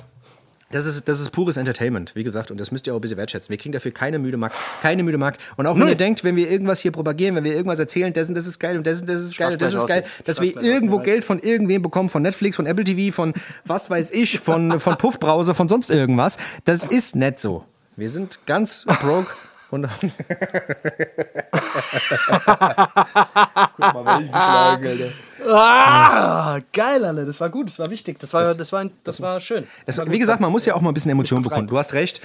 Das 0.72 0.86
ist, 0.86 1.06
das 1.06 1.20
ist 1.20 1.30
pures 1.30 1.58
Entertainment, 1.58 2.12
wie 2.14 2.24
gesagt, 2.24 2.50
und 2.50 2.58
das 2.58 2.70
müsst 2.70 2.86
ihr 2.86 2.94
auch 2.94 2.98
ein 2.98 3.02
bisschen 3.02 3.18
wertschätzen. 3.18 3.50
Wir 3.50 3.58
kriegen 3.58 3.74
dafür 3.74 3.90
keine 3.90 4.18
müde 4.18 4.38
Mark, 4.38 4.54
keine 4.80 5.02
müde 5.02 5.18
Mark. 5.18 5.36
Und 5.58 5.66
auch 5.66 5.74
wenn 5.74 5.80
Null. 5.80 5.90
ihr 5.90 5.96
denkt, 5.96 6.24
wenn 6.24 6.34
wir 6.34 6.50
irgendwas 6.50 6.80
hier 6.80 6.92
propagieren, 6.92 7.36
wenn 7.36 7.44
wir 7.44 7.52
irgendwas 7.52 7.78
erzählen, 7.78 8.10
das 8.10 8.30
und 8.30 8.34
das 8.34 8.46
ist 8.46 8.58
geil 8.58 8.78
und 8.78 8.86
das 8.86 9.02
und 9.02 9.08
das 9.08 9.20
ist 9.20 9.36
geil 9.36 9.52
und 9.52 9.60
das 9.60 9.74
ist 9.74 9.86
geil, 9.86 10.04
dass 10.24 10.36
Spaß 10.36 10.46
wir 10.46 10.62
irgendwo. 10.62 10.98
Geld 11.00 11.24
von 11.24 11.40
irgendwem 11.40 11.82
bekommen, 11.82 12.08
von 12.08 12.22
Netflix, 12.22 12.56
von 12.56 12.64
Apple 12.64 12.84
TV, 12.84 13.14
von 13.14 13.34
was 13.66 13.90
weiß 13.90 14.12
ich, 14.12 14.40
von, 14.40 14.80
von 14.80 14.96
Puffbrause, 14.96 15.54
von 15.54 15.68
sonst 15.68 15.90
irgendwas, 15.90 16.38
das 16.64 16.86
ist 16.86 17.16
nicht 17.16 17.38
so. 17.38 17.66
Wir 17.96 18.08
sind 18.08 18.38
ganz 18.46 18.86
broke. 19.02 19.32
Und 19.70 19.88
Guck 20.00 20.10
mal, 23.78 24.04
Wellen 24.04 24.32
geschlagen, 24.32 24.86
Alter. 24.86 25.12
Ah, 25.48 26.58
geil, 26.72 27.04
Alter. 27.04 27.24
Das 27.26 27.40
war 27.40 27.50
gut, 27.50 27.68
das 27.68 27.78
war 27.78 27.90
wichtig. 27.90 28.18
Das 28.18 28.32
war, 28.34 28.54
das 28.54 28.72
war, 28.72 28.88
das 29.04 29.20
war 29.20 29.40
schön. 29.40 29.66
Es, 29.86 29.98
wie 30.10 30.18
gesagt, 30.18 30.40
man 30.40 30.52
muss 30.52 30.64
ja 30.66 30.74
auch 30.74 30.80
mal 30.80 30.90
ein 30.90 30.94
bisschen 30.94 31.10
Emotionen 31.10 31.42
bekommen. 31.44 31.66
Du 31.66 31.78
hast 31.78 31.92
recht. 31.92 32.20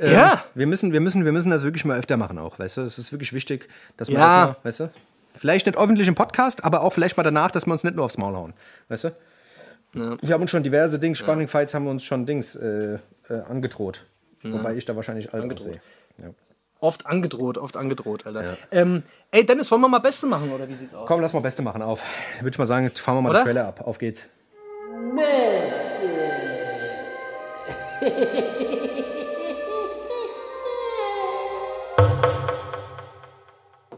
Ähm, 0.00 0.12
Ja. 0.12 0.44
Wir 0.54 0.66
müssen, 0.66 0.92
wir, 0.92 1.00
müssen, 1.00 1.24
wir 1.24 1.32
müssen 1.32 1.50
das 1.50 1.62
wirklich 1.62 1.84
mal 1.84 1.98
öfter 1.98 2.16
machen 2.16 2.38
auch, 2.38 2.58
weißt 2.58 2.78
du? 2.78 2.80
Es 2.82 2.98
ist 2.98 3.12
wirklich 3.12 3.32
wichtig, 3.32 3.68
dass 3.96 4.08
man 4.08 4.16
Ja. 4.20 4.46
das 4.46 4.48
mal, 4.48 4.56
weißt 4.64 4.80
du? 4.80 4.90
Vielleicht 5.36 5.66
nicht 5.66 5.78
öffentlich 5.78 6.08
im 6.08 6.14
Podcast, 6.14 6.64
aber 6.64 6.80
auch 6.80 6.92
vielleicht 6.92 7.16
mal 7.16 7.22
danach, 7.22 7.50
dass 7.50 7.66
wir 7.66 7.72
uns 7.72 7.84
nicht 7.84 7.94
nur 7.94 8.04
aufs 8.06 8.16
Maul 8.18 8.34
hauen, 8.34 8.54
weißt 8.88 9.04
du? 9.04 9.16
Wir 9.92 10.34
haben 10.34 10.42
uns 10.42 10.50
schon 10.50 10.62
diverse 10.62 10.98
Dings, 10.98 11.18
Sparring-Fights 11.18 11.72
haben 11.74 11.84
wir 11.84 11.90
uns 11.90 12.04
schon 12.04 12.26
Dings 12.26 12.54
äh, 12.56 12.98
äh, 13.28 13.40
angedroht. 13.48 14.04
Wobei 14.42 14.74
ich 14.76 14.84
da 14.84 14.94
wahrscheinlich 14.94 15.32
alt 15.34 15.50
aussehe. 15.52 15.80
Ja. 16.80 16.86
Oft 16.86 17.06
angedroht, 17.06 17.58
oft 17.58 17.76
angedroht, 17.76 18.26
Alter. 18.26 18.56
Ähm, 18.70 19.02
ey, 19.30 19.44
Dennis, 19.46 19.70
wollen 19.70 19.80
wir 19.80 19.88
mal 19.88 19.98
Beste 19.98 20.26
machen, 20.26 20.52
oder 20.52 20.68
wie 20.68 20.74
sieht's 20.74 20.94
aus? 20.94 21.06
Komm, 21.08 21.20
lass 21.20 21.32
mal 21.32 21.40
Beste 21.40 21.62
machen 21.62 21.82
auf. 21.82 22.02
Würde 22.40 22.50
ich 22.54 22.58
mal 22.58 22.66
sagen, 22.66 22.90
fahren 22.94 23.16
wir 23.16 23.22
mal 23.22 23.30
Oder? 23.30 23.38
den 23.40 23.44
Trailer 23.44 23.66
ab. 23.68 23.80
Auf 23.86 23.98
geht's. 23.98 24.26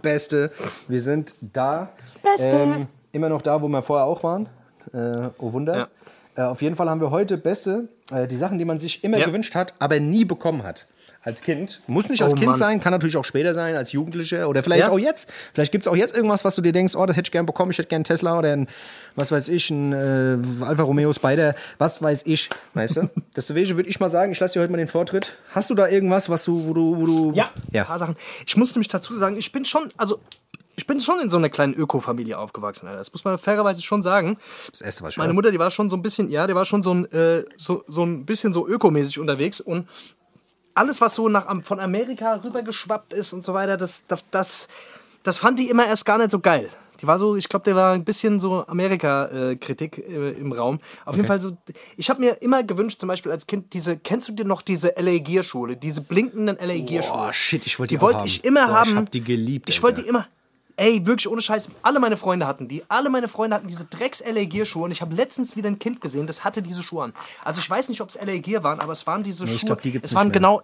Beste. 0.03 0.53
Wir 0.87 1.01
sind 1.01 1.35
da. 1.41 1.91
Beste. 2.23 2.49
Ähm, 2.49 2.87
immer 3.13 3.29
noch 3.29 3.43
da, 3.43 3.61
wo 3.63 3.69
wir 3.69 3.83
vorher 3.83 4.07
auch 4.07 4.23
waren. 4.23 4.49
Äh, 4.93 5.31
oh 5.39 5.53
Wunder. 5.53 5.89
Äh, 6.37 6.43
auf 6.43 6.63
jeden 6.63 6.77
Fall 6.77 6.89
haben 6.89 7.01
wir 7.01 7.11
heute 7.11 7.37
Beste. 7.37 7.89
Äh, 8.11 8.29
die 8.29 8.37
Sachen, 8.37 8.59
die 8.59 8.65
man 8.65 8.79
sich 8.79 9.03
immer 9.05 9.19
Ja. 9.19 9.27
gewünscht 9.27 9.55
hat, 9.55 9.75
aber 9.79 9.99
nie 10.01 10.25
bekommen 10.25 10.63
hat. 10.63 10.87
Als 11.23 11.43
Kind. 11.43 11.81
Muss 11.89 12.09
nicht 12.09 12.23
als 12.23 12.33
Oh, 12.33 12.37
Kind 12.37 12.47
Mann. 12.51 12.59
sein, 12.59 12.81
kann 12.81 12.93
natürlich 12.93 13.17
auch 13.17 13.25
später 13.25 13.53
sein, 13.53 13.75
als 13.77 13.93
Jugendlicher. 13.93 14.49
Oder 14.49 14.63
vielleicht 14.63 14.87
Ja. 14.87 14.91
auch 14.91 14.99
jetzt. 14.99 15.29
Vielleicht 15.53 15.73
gibt 15.73 15.85
es 15.85 15.89
auch 15.93 15.97
jetzt 15.97 16.17
irgendwas, 16.17 16.45
was 16.45 16.55
du 16.55 16.63
dir 16.63 16.73
denkst, 16.73 16.95
oh, 16.97 17.05
das 17.07 17.17
hätte 17.17 17.27
ich 17.29 17.33
gern 17.33 17.45
bekommen. 17.45 17.71
Ich 17.73 17.79
hätte 17.79 17.89
gern 17.89 17.99
einen 17.99 18.05
Tesla 18.05 18.39
oder 18.39 18.53
ein, 18.53 18.69
was 19.17 19.31
weiß 19.33 19.49
ich, 19.49 19.69
ein 19.71 19.93
äh, 19.93 20.65
Alfa 20.65 20.83
Romeo 20.85 21.13
Spider. 21.13 21.55
Was 21.79 22.01
weiß 22.01 22.23
ich. 22.27 22.49
Weißt 22.75 22.97
du? 22.97 23.11
Deswegen 23.37 23.77
würde 23.77 23.89
ich 23.91 23.99
mal 24.01 24.11
sagen, 24.11 24.33
ich 24.33 24.41
lasse 24.41 24.55
dir 24.55 24.61
heute 24.63 24.71
mal 24.73 24.79
den 24.79 24.89
Vortritt. 24.89 25.35
Hast 25.53 25.71
du 25.71 25.75
da 25.75 25.89
irgendwas, 25.89 26.29
was 26.31 26.45
du, 26.45 26.67
wo 26.67 26.73
du, 26.73 26.97
wo 26.97 27.07
du. 27.07 27.33
Ja, 27.35 27.51
Ja. 27.73 27.83
ein 27.83 27.87
paar 27.89 27.99
Sachen. 27.99 28.17
Ich 28.47 28.57
muss 28.57 28.75
nämlich 28.75 28.89
dazu 28.89 29.13
sagen, 29.15 29.37
ich 29.37 29.51
bin 29.53 29.65
schon, 29.65 29.89
also 29.97 30.21
ich 30.77 30.87
bin 30.87 31.01
schon 31.01 31.19
in 31.19 31.29
so 31.29 31.37
einer 31.37 31.49
kleinen 31.49 31.75
Öko-Familie 31.75 32.39
aufgewachsen, 32.39 32.87
Alter. 32.87 32.99
Das 32.99 33.11
muss 33.13 33.25
man 33.25 33.37
fairerweise 33.37 33.83
schon 33.83 34.01
sagen. 34.01 34.39
Das 34.71 34.81
erste, 34.81 35.03
was 35.03 35.11
ich 35.11 35.17
Meine. 35.17 35.33
Mutter, 35.33 35.51
die 35.51 35.59
war 35.59 35.73
schon 35.73 35.91
so 35.91 35.97
ein 35.97 36.03
bisschen, 36.03 36.29
ja, 36.31 36.47
die 36.47 36.55
war 36.55 36.65
schon 36.65 36.83
so 36.83 36.95
ein, 36.95 37.11
äh, 37.13 37.45
so, 37.57 37.83
so 37.89 38.05
ein 38.05 38.25
bisschen 38.25 38.53
so 38.53 38.69
ökomäßig 38.69 39.19
unterwegs 39.19 39.61
und 39.61 39.89
alles, 40.75 41.01
was 41.01 41.15
so 41.15 41.29
nach, 41.29 41.47
von 41.63 41.81
Amerika 41.81 42.35
rübergeschwappt 42.35 43.13
ist 43.13 43.33
und 43.33 43.45
so 43.45 43.55
weiter, 43.55 43.77
das, 43.77 44.03
das, 44.09 44.25
das, 44.31 44.69
das 45.23 45.39
fand 45.39 45.59
die 45.59 45.69
immer 45.69 45.87
erst 45.87 46.05
gar 46.05 46.19
nicht 46.19 46.31
so 46.31 46.41
geil. 46.41 46.69
Die 47.01 47.07
war 47.07 47.17
so, 47.17 47.37
ich 47.37 47.49
glaube, 47.49 47.65
der 47.65 47.77
war 47.77 47.93
ein 47.93 48.05
bisschen 48.05 48.41
so 48.41 48.67
Amerika-Kritik 48.67 49.99
äh, 49.99 50.31
im 50.33 50.53
Raum. 50.53 50.81
Auf 51.05 51.15
jeden 51.15 51.29
Fall 51.29 51.39
so, 51.39 51.57
ich 51.97 52.11
habe 52.11 52.21
mir 52.21 52.43
immer 52.43 52.65
gewünscht, 52.65 52.99
zum 52.99 53.09
Beispiel 53.09 53.31
als 53.31 53.47
Kind, 53.47 53.73
diese, 53.73 53.97
kennst 53.97 54.29
du 54.29 54.33
dir 54.33 54.45
noch 54.45 54.63
diese 54.63 54.95
LA 54.97 55.19
Gear-Schule, 55.19 55.77
diese 55.77 56.01
blinkenden 56.01 56.57
LA 56.57 56.79
Gear-Schule? 56.85 57.19
Boah, 57.19 57.33
shit, 57.33 57.65
ich 57.67 57.79
wollte 57.79 57.95
die 57.95 57.99
die 57.99 58.03
wollte 58.03 58.25
ich 58.25 58.45
immer 58.45 58.67
Boah, 58.67 58.75
haben. 58.75 58.91
ich 58.91 58.97
hab 58.97 59.11
die 59.13 59.23
geliebt, 59.23 59.71
Ich 59.71 59.83
wollte 59.83 60.03
die 60.03 60.09
immer. 60.09 60.27
Ey, 60.79 61.05
wirklich 61.05 61.29
ohne 61.29 61.41
Scheiß. 61.41 61.71
Alle 61.83 61.99
meine 61.99 62.17
Freunde 62.17 62.47
hatten 62.47 62.69
die. 62.69 62.85
Alle 62.89 63.11
meine 63.11 63.27
Freunde 63.27 63.57
hatten 63.57 63.67
diese 63.67 63.85
drecks 63.87 64.23
LA 64.25 64.45
Gear 64.45 64.65
Schuhe 64.65 64.85
und 64.85 64.93
ich 64.93 65.01
habe 65.01 65.13
letztens 65.13 65.57
wieder 65.57 65.69
ein 65.69 65.81
Kind 65.81 66.01
gesehen, 66.01 66.29
das 66.29 66.45
hatte 66.45 66.63
diese 66.63 66.85
Schuhe 66.85 67.03
an. 67.03 67.15
Also 67.45 67.61
ich 67.61 67.69
weiß 67.69 67.89
nicht, 67.89 68.01
ob 68.01 68.11
es 68.11 68.15
LA 68.15 68.39
Gear 68.39 68.63
waren, 68.63 68.79
aber 68.79 68.93
es 68.93 69.05
waren 69.05 69.25
diese 69.25 69.45
ich 69.45 69.59
Schuhe. 69.59 69.67
glaub, 69.67 69.83
die 69.83 69.91
gibt's 69.91 70.09
es 70.09 70.13
nicht 70.13 70.17
waren 70.17 70.29
mehr. 70.29 70.35
genau 70.35 70.63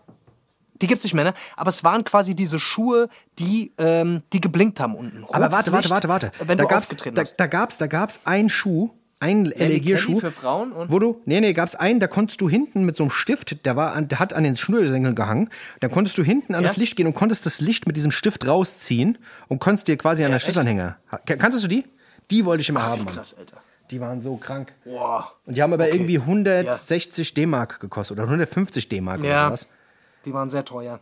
die 0.81 0.87
gibt's 0.87 1.03
nicht 1.05 1.15
mehr, 1.15 1.25
ne? 1.25 1.35
Aber 1.57 1.69
es 1.69 1.83
waren 1.83 2.05
quasi 2.05 2.35
diese 2.35 2.61
Schuhe, 2.61 3.09
die 3.39 3.73
ähm, 3.79 4.23
die 4.33 4.41
geblinkt 4.41 4.79
haben 4.81 4.95
unten. 4.95 5.25
Aber 5.25 5.47
Rotes 5.47 5.53
warte, 5.53 5.73
warte, 5.73 5.91
warte, 5.91 6.09
warte. 6.09 6.33
Wenn 6.39 6.59
da 6.59 6.65
du 6.65 6.69
gab's, 6.69 6.89
da, 6.89 7.21
hast. 7.21 7.35
da 7.39 7.47
gab's, 7.47 7.79
da 7.79 7.87
gab's 7.89 8.21
einen 8.25 8.49
Schuh, 8.49 8.91
einen 9.25 9.47
LA-Gear-Schuh. 9.47 10.09
Kelly 10.19 10.21
für 10.21 10.31
Frauen 10.31 10.73
und- 10.73 10.91
Wo 10.91 10.99
du, 10.99 11.23
nee, 11.25 11.41
nee, 11.41 11.53
gab's 11.55 11.75
einen, 11.75 11.99
da 12.01 12.07
konntest 12.07 12.41
du 12.41 12.49
hinten 12.49 12.85
mit 12.85 12.95
so 12.97 13.05
einem 13.05 13.11
Stift, 13.11 13.65
der, 13.65 13.75
war 13.77 13.93
an, 13.95 14.09
der 14.09 14.19
hat 14.19 14.35
an 14.35 14.45
den 14.45 14.55
Schnürsenkeln 14.57 15.15
gehangen, 15.15 15.49
da 15.81 15.89
konntest 15.89 16.19
du 16.19 16.23
hinten 16.23 16.55
an 16.55 16.63
Ja? 16.63 16.69
das 16.69 16.77
Licht 16.77 16.97
gehen 16.97 17.07
und 17.07 17.15
konntest 17.15 17.47
das 17.47 17.61
Licht 17.61 17.87
mit 17.87 17.97
diesem 17.97 18.11
Stift 18.11 18.47
rausziehen 18.47 19.19
und 19.49 19.61
konntest 19.61 19.89
dir 19.89 19.97
quasi 19.97 20.25
an 20.25 20.31
der 20.33 20.39
Schlüsselanhänger. 20.39 20.99
Ha- 21.11 21.19
Kanntest 21.25 21.65
du 21.65 21.69
die? 21.69 21.85
Die 22.31 22.45
wollte 22.45 22.61
ich 22.61 22.69
immer 22.69 22.83
haben, 22.83 23.05
Mann. 23.05 23.15
Krass, 23.15 23.35
Alter. 23.39 23.57
Die 23.91 24.01
waren 24.01 24.21
so 24.23 24.37
krank. 24.37 24.73
Boah. 24.85 25.33
Und 25.47 25.57
die 25.57 25.63
haben 25.63 25.73
aber 25.73 25.93
irgendwie 25.93 26.19
160 26.19 27.35
D-Mark 27.35 27.81
gekostet 27.81 28.17
oder 28.17 28.25
150 28.25 28.89
D-Mark 28.89 29.21
oder 29.21 29.29
Ja, 29.29 29.47
sowas. 29.49 29.69
die 30.25 30.33
waren 30.33 30.49
sehr 30.49 30.65
teuer. 30.65 31.01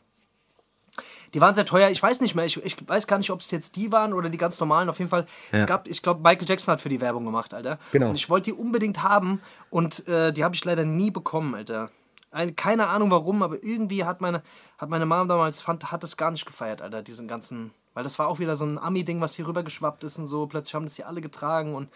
Die 1.35 1.41
waren 1.41 1.55
sehr 1.55 1.65
teuer. 1.65 1.89
Ich 1.91 2.03
weiß 2.03 2.21
nicht 2.21 2.35
mehr. 2.35 2.45
Ich, 2.45 2.63
ich 2.63 2.77
weiß 2.87 3.07
gar 3.07 3.17
nicht, 3.19 3.31
ob 3.31 3.41
es 3.41 3.51
jetzt 3.51 3.77
die 3.77 3.91
waren 3.91 4.13
oder 4.13 4.29
die 4.29 4.37
ganz 4.39 4.61
normalen. 4.61 4.89
Auf 4.89 4.99
jeden 4.99 5.11
Fall. 5.11 5.27
Es 5.51 5.61
gab, 5.67 5.89
ich 5.89 6.03
glaube, 6.03 6.21
Michael 6.21 6.47
Jackson 6.49 6.73
hat 6.73 6.81
für 6.81 6.89
die 6.91 7.01
Werbung 7.01 7.25
gemacht, 7.25 7.55
Alter. 7.55 7.79
Genau. 7.93 8.11
Und 8.11 8.17
ich 8.17 8.29
wollte 8.29 8.47
die 8.51 8.53
unbedingt 8.53 9.03
haben 9.03 9.41
und 9.71 10.07
äh, 10.09 10.33
die 10.33 10.45
habe 10.45 10.55
ich 10.55 10.65
leider 10.65 10.85
nie 10.85 11.11
bekommen, 11.11 11.55
Alter. 11.55 11.91
Ein, 12.31 12.57
keine 12.57 12.89
Ahnung 12.89 13.11
warum, 13.11 13.43
aber 13.43 13.63
irgendwie 13.63 14.05
hat 14.05 14.21
meine, 14.21 14.43
hat 14.79 14.89
meine 14.89 15.05
Mom 15.07 15.29
damals 15.29 15.61
fand, 15.61 15.91
hat 15.93 16.03
es 16.05 16.17
gar 16.17 16.31
nicht 16.31 16.47
gefeiert, 16.47 16.81
Alter, 16.83 17.03
diesen 17.03 17.29
ganzen. 17.29 17.73
Weil 17.95 18.05
das 18.05 18.19
war 18.19 18.29
auch 18.29 18.39
wieder 18.39 18.55
so 18.57 18.65
ein 18.65 18.79
Ami-Ding, 18.79 19.21
was 19.21 19.35
hier 19.35 19.47
rübergeschwappt 19.47 20.03
ist 20.05 20.19
und 20.19 20.27
so. 20.27 20.47
Plötzlich 20.47 20.75
haben 20.75 20.85
das 20.87 20.97
hier 20.97 21.07
alle 21.09 21.21
getragen 21.21 21.75
und 21.75 21.89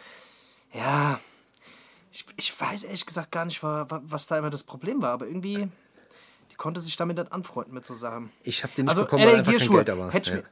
ja. 0.72 1.18
Ich, 2.12 2.24
ich 2.36 2.58
weiß 2.60 2.84
ehrlich 2.84 3.04
gesagt 3.04 3.30
gar 3.32 3.44
nicht, 3.44 3.62
wa- 3.62 3.84
wa- 3.88 4.00
was 4.04 4.26
da 4.26 4.38
immer 4.38 4.48
das 4.50 4.62
Problem 4.62 5.02
war, 5.02 5.10
aber 5.12 5.26
irgendwie. 5.26 5.68
Konnte 6.56 6.80
sich 6.80 6.96
damit 6.96 7.18
nicht 7.18 7.32
anfreunden 7.32 7.74
mit 7.74 7.84
so 7.84 7.94
Sachen. 7.94 8.30
Ich 8.42 8.62
habe 8.62 8.72
den 8.74 8.86
nicht 8.86 8.90
Also, 8.90 9.02
bekommen, 9.02 9.26
weil 9.26 9.36
einfach 9.36 9.52
kein 9.56 9.68
Geld 9.68 9.88
da 9.88 9.98
war. 9.98 10.10
hätte 10.10 10.30
Ja. 10.36 10.42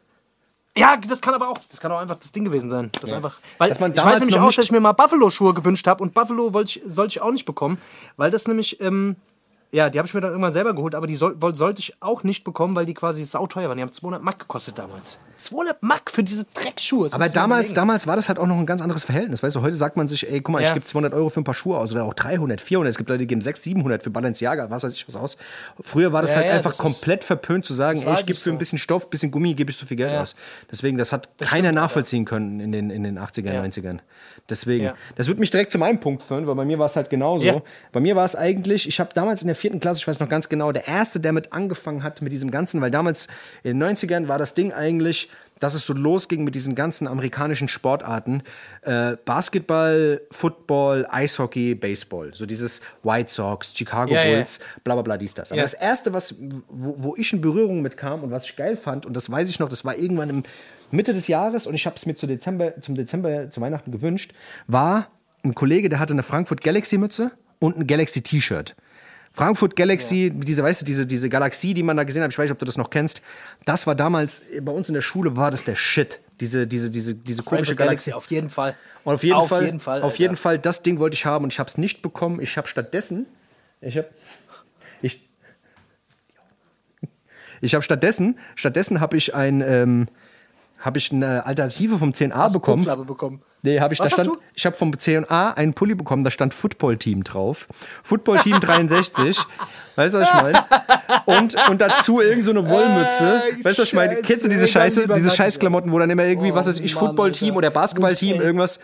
Ja, 0.77 0.97
das 0.97 1.21
kann 1.21 1.35
aber 1.35 1.49
auch, 1.49 1.59
das 1.71 1.79
kann 1.79 1.93
auch 1.93 2.01
einfach 2.01 2.17
das 2.17 2.33
Ding 2.33 2.45
gewesen 2.45 2.69
sein. 2.69 2.91
Das 3.01 3.13
einfach, 3.13 3.39
weil 3.59 3.71
ich 3.71 3.81
weiß 3.81 4.19
nämlich 4.21 4.39
auch, 4.41 4.53
dass 4.53 4.65
ich 4.65 4.73
mir 4.73 4.81
mal 4.81 4.91
Buffalo-Schuhe 4.91 5.55
gewünscht 5.55 5.87
habe 5.87 6.03
und 6.03 6.15
Buffalo 6.15 6.53
wollte 6.53 6.81
ich, 6.81 6.83
sollte 6.93 7.13
ich 7.13 7.21
auch 7.21 7.31
nicht 7.31 7.45
bekommen, 7.45 7.79
weil 8.17 8.33
das 8.33 8.49
nämlich, 8.49 8.81
ähm, 8.81 9.15
ja, 9.71 9.89
die 9.89 9.99
habe 9.99 10.09
ich 10.09 10.15
mir 10.15 10.21
dann 10.21 10.33
irgendwann 10.33 10.53
selber 10.53 10.75
geholt, 10.75 10.97
aber 10.97 11.07
die 11.07 11.15
soll, 11.15 11.37
sollte 11.53 11.79
ich 11.79 11.95
auch 12.03 12.25
nicht 12.25 12.43
bekommen, 12.43 12.75
weil 12.75 12.87
die 12.87 12.95
quasi 12.95 13.23
sauteuer 13.23 13.69
waren. 13.69 13.77
Die 13.77 13.83
haben 13.83 13.93
200 13.93 14.21
Mark 14.21 14.41
gekostet 14.41 14.77
damals. 14.77 15.17
200 15.45 15.83
Mark 15.83 16.11
für 16.11 16.23
diese 16.23 16.45
Dreckschuhe. 16.55 17.05
das 17.05 17.13
Aber 17.13 17.29
damals, 17.29 17.73
damals 17.73 18.07
war 18.07 18.17
das 18.17 18.29
halt 18.29 18.39
auch 18.39 18.47
noch 18.47 18.57
ein 18.59 18.67
ganz 18.67 18.81
anderes 18.81 19.05
Verhältnis. 19.05 19.43
Weißt 19.43 19.57
du, 19.57 19.63
heute 19.63 19.77
sagt 19.77 19.97
man 19.97 20.09
sich, 20.09 20.29
ey, 20.31 20.41
guck 20.41 20.53
mal, 20.53 20.61
ich 20.63 20.69
Ja. 20.69 20.75
gebe 20.75 20.85
200 20.85 21.13
Euro 21.15 21.29
für 21.31 21.41
ein 21.41 21.45
paar 21.45 21.55
Schuhe 21.55 21.77
aus 21.79 21.93
oder 21.93 22.05
auch 22.05 22.15
300, 22.15 22.61
400. 22.61 22.91
Es 22.91 22.97
gibt 22.99 23.09
Leute, 23.11 23.19
die 23.21 23.27
geben 23.27 23.41
600, 23.41 23.65
700 23.65 24.03
für 24.03 24.11
Balenciaga, 24.11 24.71
was 24.71 24.83
weiß 24.83 24.95
ich 24.95 25.07
was 25.09 25.17
aus. 25.17 25.37
Früher 25.83 26.13
war 26.13 26.23
das 26.23 26.31
Ja, 26.33 26.37
halt 26.39 26.47
ja, 26.47 26.53
einfach 26.53 26.71
das 26.71 26.79
komplett 26.79 27.25
verpönt 27.25 27.65
zu 27.65 27.73
sagen, 27.75 28.01
das 28.01 28.09
ey, 28.09 28.15
ich 28.21 28.27
gebe 28.27 28.39
für 28.39 28.51
ein 28.51 28.55
so. 28.55 28.59
bisschen 28.59 28.79
Stoff, 28.79 29.09
bisschen 29.11 29.31
Gummi, 29.31 29.55
gebe 29.55 29.71
ich 29.71 29.77
so 29.77 29.87
viel 29.87 29.97
Geld 29.97 30.13
aus. 30.13 30.35
Deswegen, 30.71 30.99
das 30.99 31.13
hat 31.13 31.29
keiner 31.39 31.73
nachvollziehen 31.73 32.25
können 32.25 32.61
in 32.61 32.73
den, 32.73 32.91
in 32.91 33.03
den 33.05 33.19
80er, 33.19 33.53
Ja. 33.53 33.63
90ern. 33.63 33.99
Deswegen, 34.49 34.91
das 35.17 35.29
wird 35.29 35.39
mich 35.39 35.51
direkt 35.51 35.71
zu 35.71 35.79
meinem 35.79 36.01
Punkt 36.01 36.23
führen, 36.23 36.47
weil 36.47 36.55
bei 36.55 36.65
mir 36.65 36.79
war 36.79 36.87
es 36.87 36.97
halt 36.97 37.09
genauso. 37.11 37.63
Bei 37.93 38.01
mir 38.01 38.15
war 38.17 38.25
es 38.25 38.37
eigentlich, 38.37 38.87
ich 38.87 39.01
habe 39.01 39.11
damals 39.15 39.41
in 39.41 39.47
der 39.47 39.57
vierten 39.57 39.81
Klasse, 39.81 40.01
ich 40.01 40.07
weiß 40.09 40.21
noch 40.21 40.29
ganz 40.29 40.49
genau, 40.49 40.71
der 40.73 40.87
Erste, 40.87 41.19
der 41.21 41.33
mit 41.33 41.53
angefangen 41.53 42.03
hat 42.03 42.21
mit 42.21 42.33
diesem 42.33 42.51
Ganzen, 42.51 42.81
weil 42.81 42.91
damals 42.91 43.27
in 43.63 43.79
den 43.79 43.97
90ern 43.97 44.29
war 44.29 44.39
das 44.39 44.55
Ding 44.55 44.73
eigentlich, 44.73 45.31
dass 45.65 45.75
es 45.75 45.87
so 45.87 45.95
losging 45.95 46.45
mit 46.45 46.55
diesen 46.55 46.75
ganzen 46.75 47.09
amerikanischen 47.09 47.69
Sportarten. 47.69 48.43
Äh, 48.83 49.17
Basketball, 49.25 50.21
Football, 50.31 51.07
Eishockey, 51.11 51.75
Baseball. 51.75 52.33
So 52.35 52.45
dieses 52.47 52.81
White 53.03 53.33
Sox, 53.33 53.75
Chicago 53.75 54.13
Ja, 54.13 54.25
ja. 54.25 54.35
Bulls, 54.35 54.61
bla 54.85 54.95
bla 54.95 55.03
bla, 55.03 55.17
dies, 55.17 55.33
das. 55.35 55.51
Aber 55.51 55.57
Ja. 55.59 55.63
das 55.65 55.75
Erste, 55.75 56.13
was, 56.13 56.35
wo, 56.69 56.95
wo 56.99 57.17
ich 57.17 57.33
in 57.33 57.41
Berührung 57.41 57.81
mit 57.81 57.97
kam 57.97 58.23
und 58.23 58.31
was 58.31 58.45
ich 58.45 58.57
geil 58.57 58.77
fand, 58.77 59.07
und 59.07 59.15
das 59.15 59.31
weiß 59.31 59.49
ich 59.49 59.59
noch, 59.59 59.69
das 59.71 59.85
war 59.85 59.97
irgendwann 59.97 60.29
im 60.29 60.43
Mitte 60.91 61.15
des 61.15 61.27
Jahres 61.29 61.67
und 61.67 61.75
ich 61.75 61.87
habe 61.87 61.97
es 61.97 62.05
mir 62.05 62.15
zu 62.15 62.27
Dezember, 62.27 62.81
zum 62.81 62.95
Dezember, 62.95 63.49
zu 63.51 63.61
Weihnachten 63.63 63.91
gewünscht, 63.91 64.33
war 64.67 65.09
ein 65.43 65.55
Kollege, 65.55 65.89
der 65.89 65.99
hatte 65.99 66.13
eine 66.13 66.23
Frankfurt 66.23 66.61
Galaxy 66.63 66.99
Mütze 66.99 67.33
und 67.59 67.79
ein 67.79 67.87
Galaxy 67.87 68.21
T-Shirt. 68.23 68.77
Frankfurt 69.35 69.75
Galaxy, 69.75 70.31
diese, 70.33 70.63
weißt 70.63 70.83
du, 70.83 70.85
diese, 70.85 71.07
diese 71.07 71.29
Galaxie, 71.29 71.75
die 71.75 71.83
man 71.83 71.97
da 71.97 72.05
gesehen 72.05 72.23
hat, 72.23 72.31
ich 72.31 72.39
weiß 72.39 72.45
nicht, 72.45 72.53
ob 72.53 72.61
du 72.61 72.67
das 72.67 72.77
noch 72.77 72.89
kennst, 72.89 73.21
das 73.65 73.85
war 73.85 73.97
damals, 73.97 74.41
bei 74.63 74.71
uns 74.71 74.89
in 74.89 74.95
der 74.95 75.03
Schule 75.03 75.37
war 75.37 75.51
das 75.51 75.65
der 75.65 75.75
Shit. 75.75 76.21
Diese, 76.41 76.69
diese, 76.69 76.89
diese, 76.89 77.15
diese 77.15 77.43
komische 77.43 77.75
Frankfurt 77.75 77.79
Galaxie. 77.79 78.13
auf 78.13 78.31
jeden 78.31 78.49
Fall. 78.49 78.77
Und 79.03 79.15
auf 79.15 79.25
jeden 79.25 79.35
auf 79.37 79.49
Fall, 79.49 79.65
jeden 79.65 79.81
Fall, 79.81 80.03
auf 80.03 80.17
jeden 80.17 80.37
Fall, 80.37 80.59
das 80.59 80.83
Ding 80.83 81.01
wollte 81.01 81.15
ich 81.15 81.27
haben 81.27 81.45
und 81.45 81.53
ich 81.53 81.59
habe 81.59 81.69
es 81.69 81.77
nicht 81.77 82.01
bekommen. 82.01 82.41
Ich 82.41 82.57
habe 82.57 82.69
stattdessen, 82.69 83.27
ich 83.81 83.97
habe, 83.97 84.09
ich, 85.03 85.29
ich 87.61 87.75
habe 87.75 87.83
stattdessen, 87.83 88.39
stattdessen 88.55 89.01
habe 89.01 89.17
ich 89.17 89.35
ein, 89.35 89.61
ähm, 89.63 90.09
habe 90.85 90.99
ich 90.99 91.11
eine 91.13 91.47
Alternative 91.47 91.99
vom 91.99 92.11
10a 92.11 92.53
bekommen. 92.53 92.77
Kurzlabe 92.79 93.05
bekommen. 93.05 93.43
Nee, 93.63 93.81
habe 93.81 93.95
ich 93.95 94.01
Was 94.01 94.11
da 94.11 94.17
hast 94.19 94.25
stand, 94.25 94.37
du? 94.37 94.43
ich 94.55 94.67
habe 94.67 94.77
vom 94.77 94.99
C&A 94.99 95.51
einen 95.53 95.73
Pulli 95.73 95.95
bekommen, 95.95 96.23
da 96.23 96.31
stand 96.31 96.53
Football 96.53 96.99
Team 96.99 97.25
drauf. 97.25 97.67
Football 98.03 98.39
Team 98.41 98.61
63. 98.61 99.39
weißt 99.97 100.15
du, 100.15 100.21
was 100.21 100.29
ich 100.29 100.35
meine? 100.43 100.65
Und, 101.25 101.57
und 101.71 101.81
dazu 101.81 102.21
irgend 102.21 102.45
so 102.45 102.51
eine 102.51 102.69
Wollmütze. 102.69 103.43
Ey, 103.57 103.65
weißt 103.65 103.79
du, 103.79 103.83
was 103.83 103.89
ich 103.89 103.95
meine? 103.95 104.17
Kennst 104.17 104.45
du 104.45 104.49
diese 104.51 104.69
Scheiße, 104.69 105.09
diese 105.09 105.31
Scheißklamotten, 105.31 105.91
wo 105.91 105.99
dann 105.99 106.11
immer 106.11 106.25
irgendwie, 106.25 106.53
Oh, 106.53 106.55
was 106.57 106.67
weiß 106.67 106.79
ich, 106.81 106.95
Mann, 106.95 107.07
Football 107.07 107.33
Team 107.33 107.49
Alter. 107.49 107.57
oder 107.59 107.71
Basketball 107.71 108.15
Team, 108.15 108.37
Ey. 108.37 108.43
irgendwas. 108.43 108.79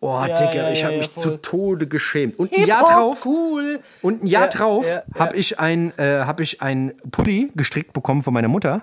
Oh, 0.00 0.20
Ja, 0.28 0.34
Digga, 0.36 0.52
ja, 0.54 0.70
ich 0.70 0.84
habe 0.84 0.92
ja, 0.92 0.98
mich 0.98 1.08
voll. 1.10 1.22
zu 1.22 1.30
Tode 1.38 1.86
geschämt. 1.88 2.38
Und 2.38 2.52
ein 2.52 2.66
Jahr 2.66 2.84
drauf, 2.84 3.24
cool. 3.24 3.80
und 4.02 4.22
ein 4.22 4.26
Jahr 4.26 4.42
Ja, 4.44 4.48
drauf 4.48 4.84
habe 5.18 5.36
ich 5.36 5.58
ein, 5.58 5.92
äh, 5.98 6.20
habe 6.24 6.42
ich 6.42 6.60
ein 6.60 6.92
Pulli 7.10 7.50
gestrickt 7.56 7.94
bekommen 7.94 8.22
von 8.22 8.34
meiner 8.34 8.48
Mutter. 8.48 8.82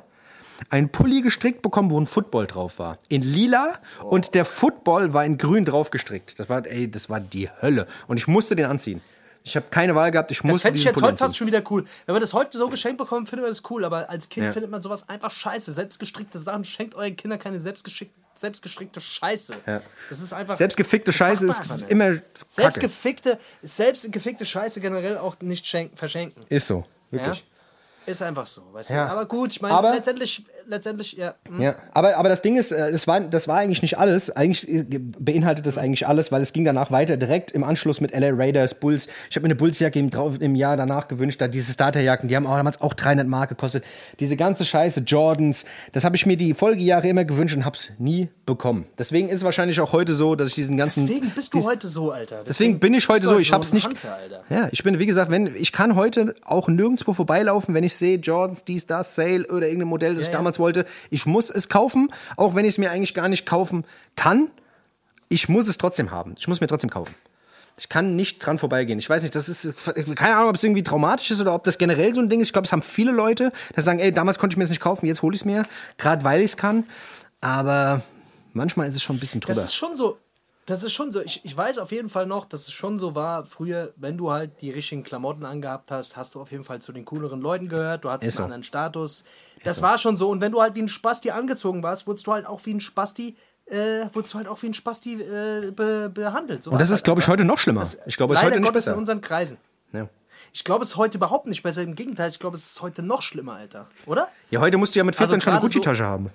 Ein 0.70 0.89
Pulli 0.89 1.22
gestrickt 1.22 1.62
bekommen, 1.62 1.91
wo 1.91 1.99
ein 1.99 2.08
Football 2.08 2.47
drauf 2.47 2.80
war. 2.80 2.97
In 3.10 3.22
lila 3.22 3.74
und 4.03 4.34
der 4.36 4.45
Football 4.45 5.14
war 5.14 5.26
in 5.26 5.38
grün 5.38 5.66
drauf 5.66 5.91
gestrickt. 5.91 6.39
Das 6.39 6.49
war, 6.49 6.66
ey, 6.66 6.89
das 6.89 7.10
war 7.10 7.20
die 7.20 7.49
Hölle. 7.62 7.88
Und 8.08 8.18
ich 8.18 8.28
musste 8.28 8.56
den 8.56 8.66
anziehen. 8.66 9.01
Ich 9.43 9.56
habe 9.56 9.68
keine 9.70 9.93
Wahl 9.93 10.10
gehabt, 10.10 10.32
ich 10.32 10.38
Das 10.39 10.43
musste 10.45 10.62
fände 10.64 10.80
ich 10.80 10.86
jetzt 10.86 10.95
Pulli 10.95 11.06
heute 11.08 11.18
fast 11.18 11.38
schon 11.38 11.45
wieder 11.45 11.62
cool. 11.70 11.86
Wenn 12.08 12.16
wir 12.16 12.20
das 12.20 12.34
heute 12.34 12.58
so 12.58 12.68
geschenkt 12.68 12.97
bekommen, 12.97 13.28
finden 13.28 13.43
wir 13.45 13.49
das 13.49 13.62
cool. 13.70 13.86
Aber 13.86 14.10
als 14.10 14.28
Kind 14.30 14.47
Ja. 14.47 14.53
findet 14.53 14.72
man 14.72 14.82
sowas 14.82 15.08
einfach 15.08 15.30
scheiße. 15.30 15.72
Selbstgestrickte 15.72 16.39
Sachen, 16.39 16.66
schenkt 16.66 16.95
euren 16.95 17.16
Kindern 17.16 17.39
keine 17.39 17.60
selbstgeschickten 17.60 18.26
selbstgestrickte 18.38 18.99
Scheiße. 18.99 19.53
Ja. 19.66 19.82
Das 20.10 20.20
ist 20.20 20.34
einfach. 20.34 20.58
Selbstgefickte 20.58 21.06
das 21.06 21.16
Scheiße 21.16 21.47
ist 21.47 21.70
man 21.70 21.78
nicht. 21.78 21.89
immer 21.89 22.10
Kacke. 22.10 22.24
Selbstgefickte, 22.49 23.39
selbstgefickte 23.62 24.45
Scheiße 24.45 24.82
generell 24.82 25.18
auch 25.18 25.38
nicht 25.41 25.66
schenken, 25.66 25.95
verschenken. 25.95 26.43
Ist 26.49 26.68
so, 26.68 26.84
Ja? 27.12 27.34
Ist 28.06 28.22
einfach 28.22 28.45
so, 28.45 28.62
weißt 28.72 28.89
Ja. 28.91 29.06
du. 29.06 29.12
Aber 29.12 29.26
gut, 29.26 29.51
ich 29.51 29.62
meine, 29.62 29.91
letztendlich, 29.91 30.45
letztendlich, 30.68 31.13
ja. 31.13 31.36
hm. 31.47 31.61
Ja, 31.61 31.76
aber, 31.93 32.18
aber 32.18 32.30
das 32.30 32.41
Ding 32.41 32.57
ist, 32.57 32.72
äh, 32.72 32.91
das 32.91 33.07
war, 33.07 33.20
das 33.22 33.47
war 33.47 33.57
eigentlich 33.57 33.82
nicht 33.82 33.97
alles. 33.97 34.30
Eigentlich 34.30 34.68
äh, 34.68 34.86
beinhaltet 34.99 35.66
das 35.66 35.78
eigentlich 35.78 36.07
alles, 36.07 36.32
weil 36.32 36.41
es 36.41 36.53
ging 36.53 36.66
danach 36.66 36.91
weiter, 36.91 37.18
direkt 37.18 37.51
im 37.51 37.63
Anschluss 37.63 38.01
mit 38.01 38.13
LA 38.18 38.30
Raiders, 38.32 38.76
Bulls. 38.76 39.07
Ich 39.30 39.36
habe 39.36 39.43
mir 39.43 39.51
eine 39.51 39.55
Bullsjacke 39.55 39.99
im, 39.99 40.09
im 40.39 40.55
Jahr 40.55 40.78
danach 40.78 41.07
gewünscht, 41.07 41.41
da 41.41 41.47
diese 41.47 41.72
Starterjacken, 41.72 42.30
die 42.30 42.36
haben 42.36 42.47
auch 42.47 42.55
damals 42.55 42.82
auch 42.82 42.93
300 42.93 43.28
Mark 43.28 43.49
gekostet. 43.49 43.84
Diese 44.20 44.36
ganze 44.36 44.66
Scheiße, 44.66 45.01
Jordans, 45.01 45.66
das 45.91 46.03
habe 46.03 46.16
ich 46.16 46.26
mir 46.26 46.38
die 46.38 46.53
Folgejahre 46.53 47.07
immer 47.07 47.26
gewünscht 47.26 47.55
und 47.55 47.66
habe 47.66 47.76
es 47.76 47.91
nie 47.97 48.30
bekommen. 48.45 48.86
Deswegen 48.97 49.30
ist 49.30 49.38
es 49.38 49.43
wahrscheinlich 49.43 49.80
auch 49.80 49.93
heute 49.93 50.13
so, 50.13 50.36
dass 50.36 50.49
ich 50.49 50.55
diesen 50.55 50.78
ganzen... 50.78 51.07
Deswegen 51.07 51.30
bist 51.32 51.53
du 51.53 51.63
heute 51.63 51.88
so, 51.88 52.11
Alter. 52.11 52.43
Deswegen 52.45 52.80
bin 52.80 52.93
ich 52.93 53.07
heute 53.09 53.26
so, 53.26 53.38
ich 53.38 53.51
hab's 53.51 53.72
ein 53.72 53.76
nicht. 53.76 53.88
Hunter, 53.88 54.16
Alter. 54.16 54.43
Ja, 54.49 54.70
ich 54.72 54.84
bin, 54.84 54.99
wie 54.99 55.05
gesagt, 55.05 55.32
wenn 55.32 55.55
ich 55.55 55.72
kann 55.72 55.95
heute 55.95 56.36
auch 56.45 56.68
nirgendwo 56.68 57.13
vorbeilaufen, 57.13 57.74
wenn 57.74 57.84
ich 57.84 57.95
sehe 57.95 58.18
Jordans, 58.18 58.63
dies, 58.63 58.86
das, 58.86 59.16
Sale 59.16 59.45
oder 59.47 59.68
irgendein 59.68 59.89
Modell, 59.89 60.16
das 60.16 60.26
ich 60.26 60.32
ja. 60.32 60.38
Damals 60.56 60.60
wollte. 60.60 60.86
Ich 61.10 61.26
muss 61.26 61.49
es 61.49 61.70
kaufen, 61.70 62.12
auch 62.38 62.56
wenn 62.56 62.66
ich 62.66 62.76
es 62.76 62.78
mir 62.78 62.91
eigentlich 62.91 63.14
gar 63.14 63.28
nicht 63.30 63.45
kaufen 63.45 63.86
kann. 64.16 64.49
Ich 65.30 65.49
muss 65.49 65.68
es 65.68 65.78
trotzdem 65.78 66.12
haben. 66.12 66.36
Ich 66.38 66.47
muss 66.47 66.62
mir 66.62 66.68
trotzdem 66.68 66.89
kaufen. 66.89 67.14
Ich 67.78 67.89
kann 67.89 68.16
nicht 68.16 68.39
dran 68.39 68.58
vorbeigehen. 68.58 68.99
Ich 68.99 69.10
weiß 69.10 69.22
nicht, 69.22 69.36
das 69.36 69.49
ist, 69.49 69.74
keine 70.16 70.38
Ahnung, 70.38 70.49
ob 70.49 70.56
es 70.56 70.64
irgendwie 70.64 70.84
traumatisch 70.84 71.32
ist 71.32 71.41
oder 71.41 71.53
ob 71.53 71.66
das 71.66 71.78
generell 71.78 72.14
so 72.14 72.22
ein 72.22 72.30
Ding 72.30 72.39
ist. 72.39 72.47
Ich 72.47 72.53
glaube, 72.53 72.66
es 72.66 72.72
haben 72.72 72.82
viele 72.82 73.12
Leute, 73.12 73.51
die 73.76 73.82
sagen, 73.82 73.99
ey, 73.99 74.14
damals 74.14 74.39
konnte 74.39 74.53
ich 74.53 74.58
mir 74.58 74.64
es 74.64 74.70
nicht 74.70 74.80
kaufen, 74.80 75.06
jetzt 75.08 75.22
hole 75.22 75.36
ich 75.36 75.41
es 75.41 75.45
mir, 75.45 75.64
gerade 75.97 76.24
weil 76.24 76.39
ich 76.39 76.51
es 76.51 76.58
kann. 76.58 76.86
Aber 77.41 78.01
manchmal 78.53 78.88
ist 78.88 78.95
es 78.95 79.03
schon 79.03 79.18
ein 79.18 79.20
bisschen 79.20 79.41
drüber. 79.41 79.56
Das 79.56 79.66
ist 79.66 79.76
schon 79.76 79.95
so. 79.95 80.18
Das 80.68 80.84
ist 80.84 80.93
schon 80.93 81.11
so. 81.11 81.22
Ich, 81.22 81.41
ich 81.45 81.55
weiß 81.55 81.78
auf 81.78 81.91
jeden 81.91 82.09
Fall 82.09 82.26
noch, 82.26 82.45
dass 82.45 82.61
es 82.61 82.72
schon 82.74 82.97
so 82.97 83.13
war, 83.13 83.45
früher, 83.45 83.93
wenn 83.97 84.18
du 84.18 84.32
halt 84.32 84.61
die 84.61 84.72
richtigen 84.72 85.03
Klamotten 85.03 85.45
angehabt 85.45 85.91
hast, 85.91 86.18
hast 86.18 86.34
du 86.34 86.41
auf 86.41 86.51
jeden 86.51 86.63
Fall 86.63 86.82
zu 86.82 86.91
den 86.91 87.05
cooleren 87.05 87.39
Leuten 87.39 87.68
gehört. 87.68 88.03
Du 88.03 88.09
hattest 88.09 88.30
Ist 88.30 88.36
einen 88.38 88.41
so. 88.41 88.43
anderen 88.45 88.63
Status. 88.63 89.24
Das 89.63 89.82
war 89.84 89.97
schon 89.99 90.18
so. 90.18 90.30
Und 90.30 90.41
wenn 90.41 90.51
du 90.51 90.61
halt 90.61 90.74
wie 90.76 90.82
ein 90.82 90.88
Spasti 90.88 91.30
angezogen 91.32 91.84
warst, 91.84 92.07
wurdest 92.07 92.26
du 92.26 92.34
halt 92.34 92.47
auch 92.47 92.61
wie 92.66 92.74
ein 92.74 92.80
Spasti, 92.80 93.36
äh, 93.68 94.07
wurdest 94.13 94.34
du 94.34 94.38
halt 94.39 94.47
auch 94.47 94.59
wie 94.63 94.68
ein 94.68 94.74
Spasti 94.74 95.22
äh, 95.22 95.72
be 95.72 96.09
behandelt. 96.11 96.63
So 96.63 96.72
Und 96.72 96.80
das 96.82 96.89
ist, 96.89 97.03
glaube 97.03 97.22
ich, 97.22 97.28
heute 97.28 97.45
noch 97.45 97.59
schlimmer. 97.59 97.82
Das- 97.82 97.97
Ich 98.07 98.18
glaube, 98.18 98.34
es 98.34 98.39
ist 98.39 98.45
heute 98.45 98.59
nicht 98.59 98.66
Gottes 98.68 98.86
besser. 98.86 98.93
in 98.93 98.97
unseren 98.99 99.22
Kreisen. 99.22 99.57
Ja. 99.93 100.07
Ich 100.51 100.63
glaube, 100.63 100.84
es 100.84 100.89
ist 100.91 100.95
heute 100.97 101.18
überhaupt 101.18 101.47
nicht 101.47 101.63
besser. 101.63 101.82
Im 101.82 101.95
Gegenteil, 101.95 102.30
ich 102.30 102.39
glaube, 102.39 102.55
es 102.57 102.66
ist 102.72 102.82
heute 102.82 103.01
noch 103.03 103.22
schlimmer, 103.22 103.53
Alter. 103.55 103.88
Oder? 104.05 104.30
Ja, 104.51 104.61
heute 104.61 104.78
musst 104.78 104.95
du 104.95 104.99
ja 104.99 105.03
mit 105.03 105.16
14 105.16 105.36
Also 105.36 105.43
schon 105.43 105.51
eine 105.53 105.59
gerade 105.61 105.72
so- 105.74 105.80
Gucci-Tasche 105.80 106.05
haben. 106.05 106.30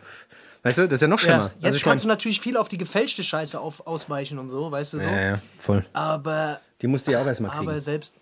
Weißt 0.63 0.79
du, 0.79 0.83
das 0.87 0.95
ist 0.95 1.01
ja 1.03 1.09
noch 1.09 1.19
schlimmer. 1.19 1.37
Ja, 1.39 1.51
jetzt 1.57 1.65
also 1.65 1.85
kannst 1.85 2.05
du 2.05 2.09
mein, 2.09 2.15
natürlich 2.15 2.41
viel 2.41 2.57
auf 2.57 2.69
die 2.69 2.77
gefälschte 2.77 3.25
Scheiße 3.25 3.59
auf, 3.59 3.87
ausweichen 3.87 4.39
und 4.39 4.51
so, 4.51 4.71
weißt 4.71 4.93
du 4.95 4.99
so. 4.99 5.07
ja, 5.07 5.21
ja, 5.21 5.41
voll. 5.59 5.85
Aber 5.95 6.61
Die 6.83 6.87
musst 6.87 7.07
du 7.07 7.13
ja 7.13 7.23
auch 7.23 7.27
erstmal 7.27 7.51
kriegen. 7.51 7.69
Aber 7.69 7.81
selbst. 7.81 8.15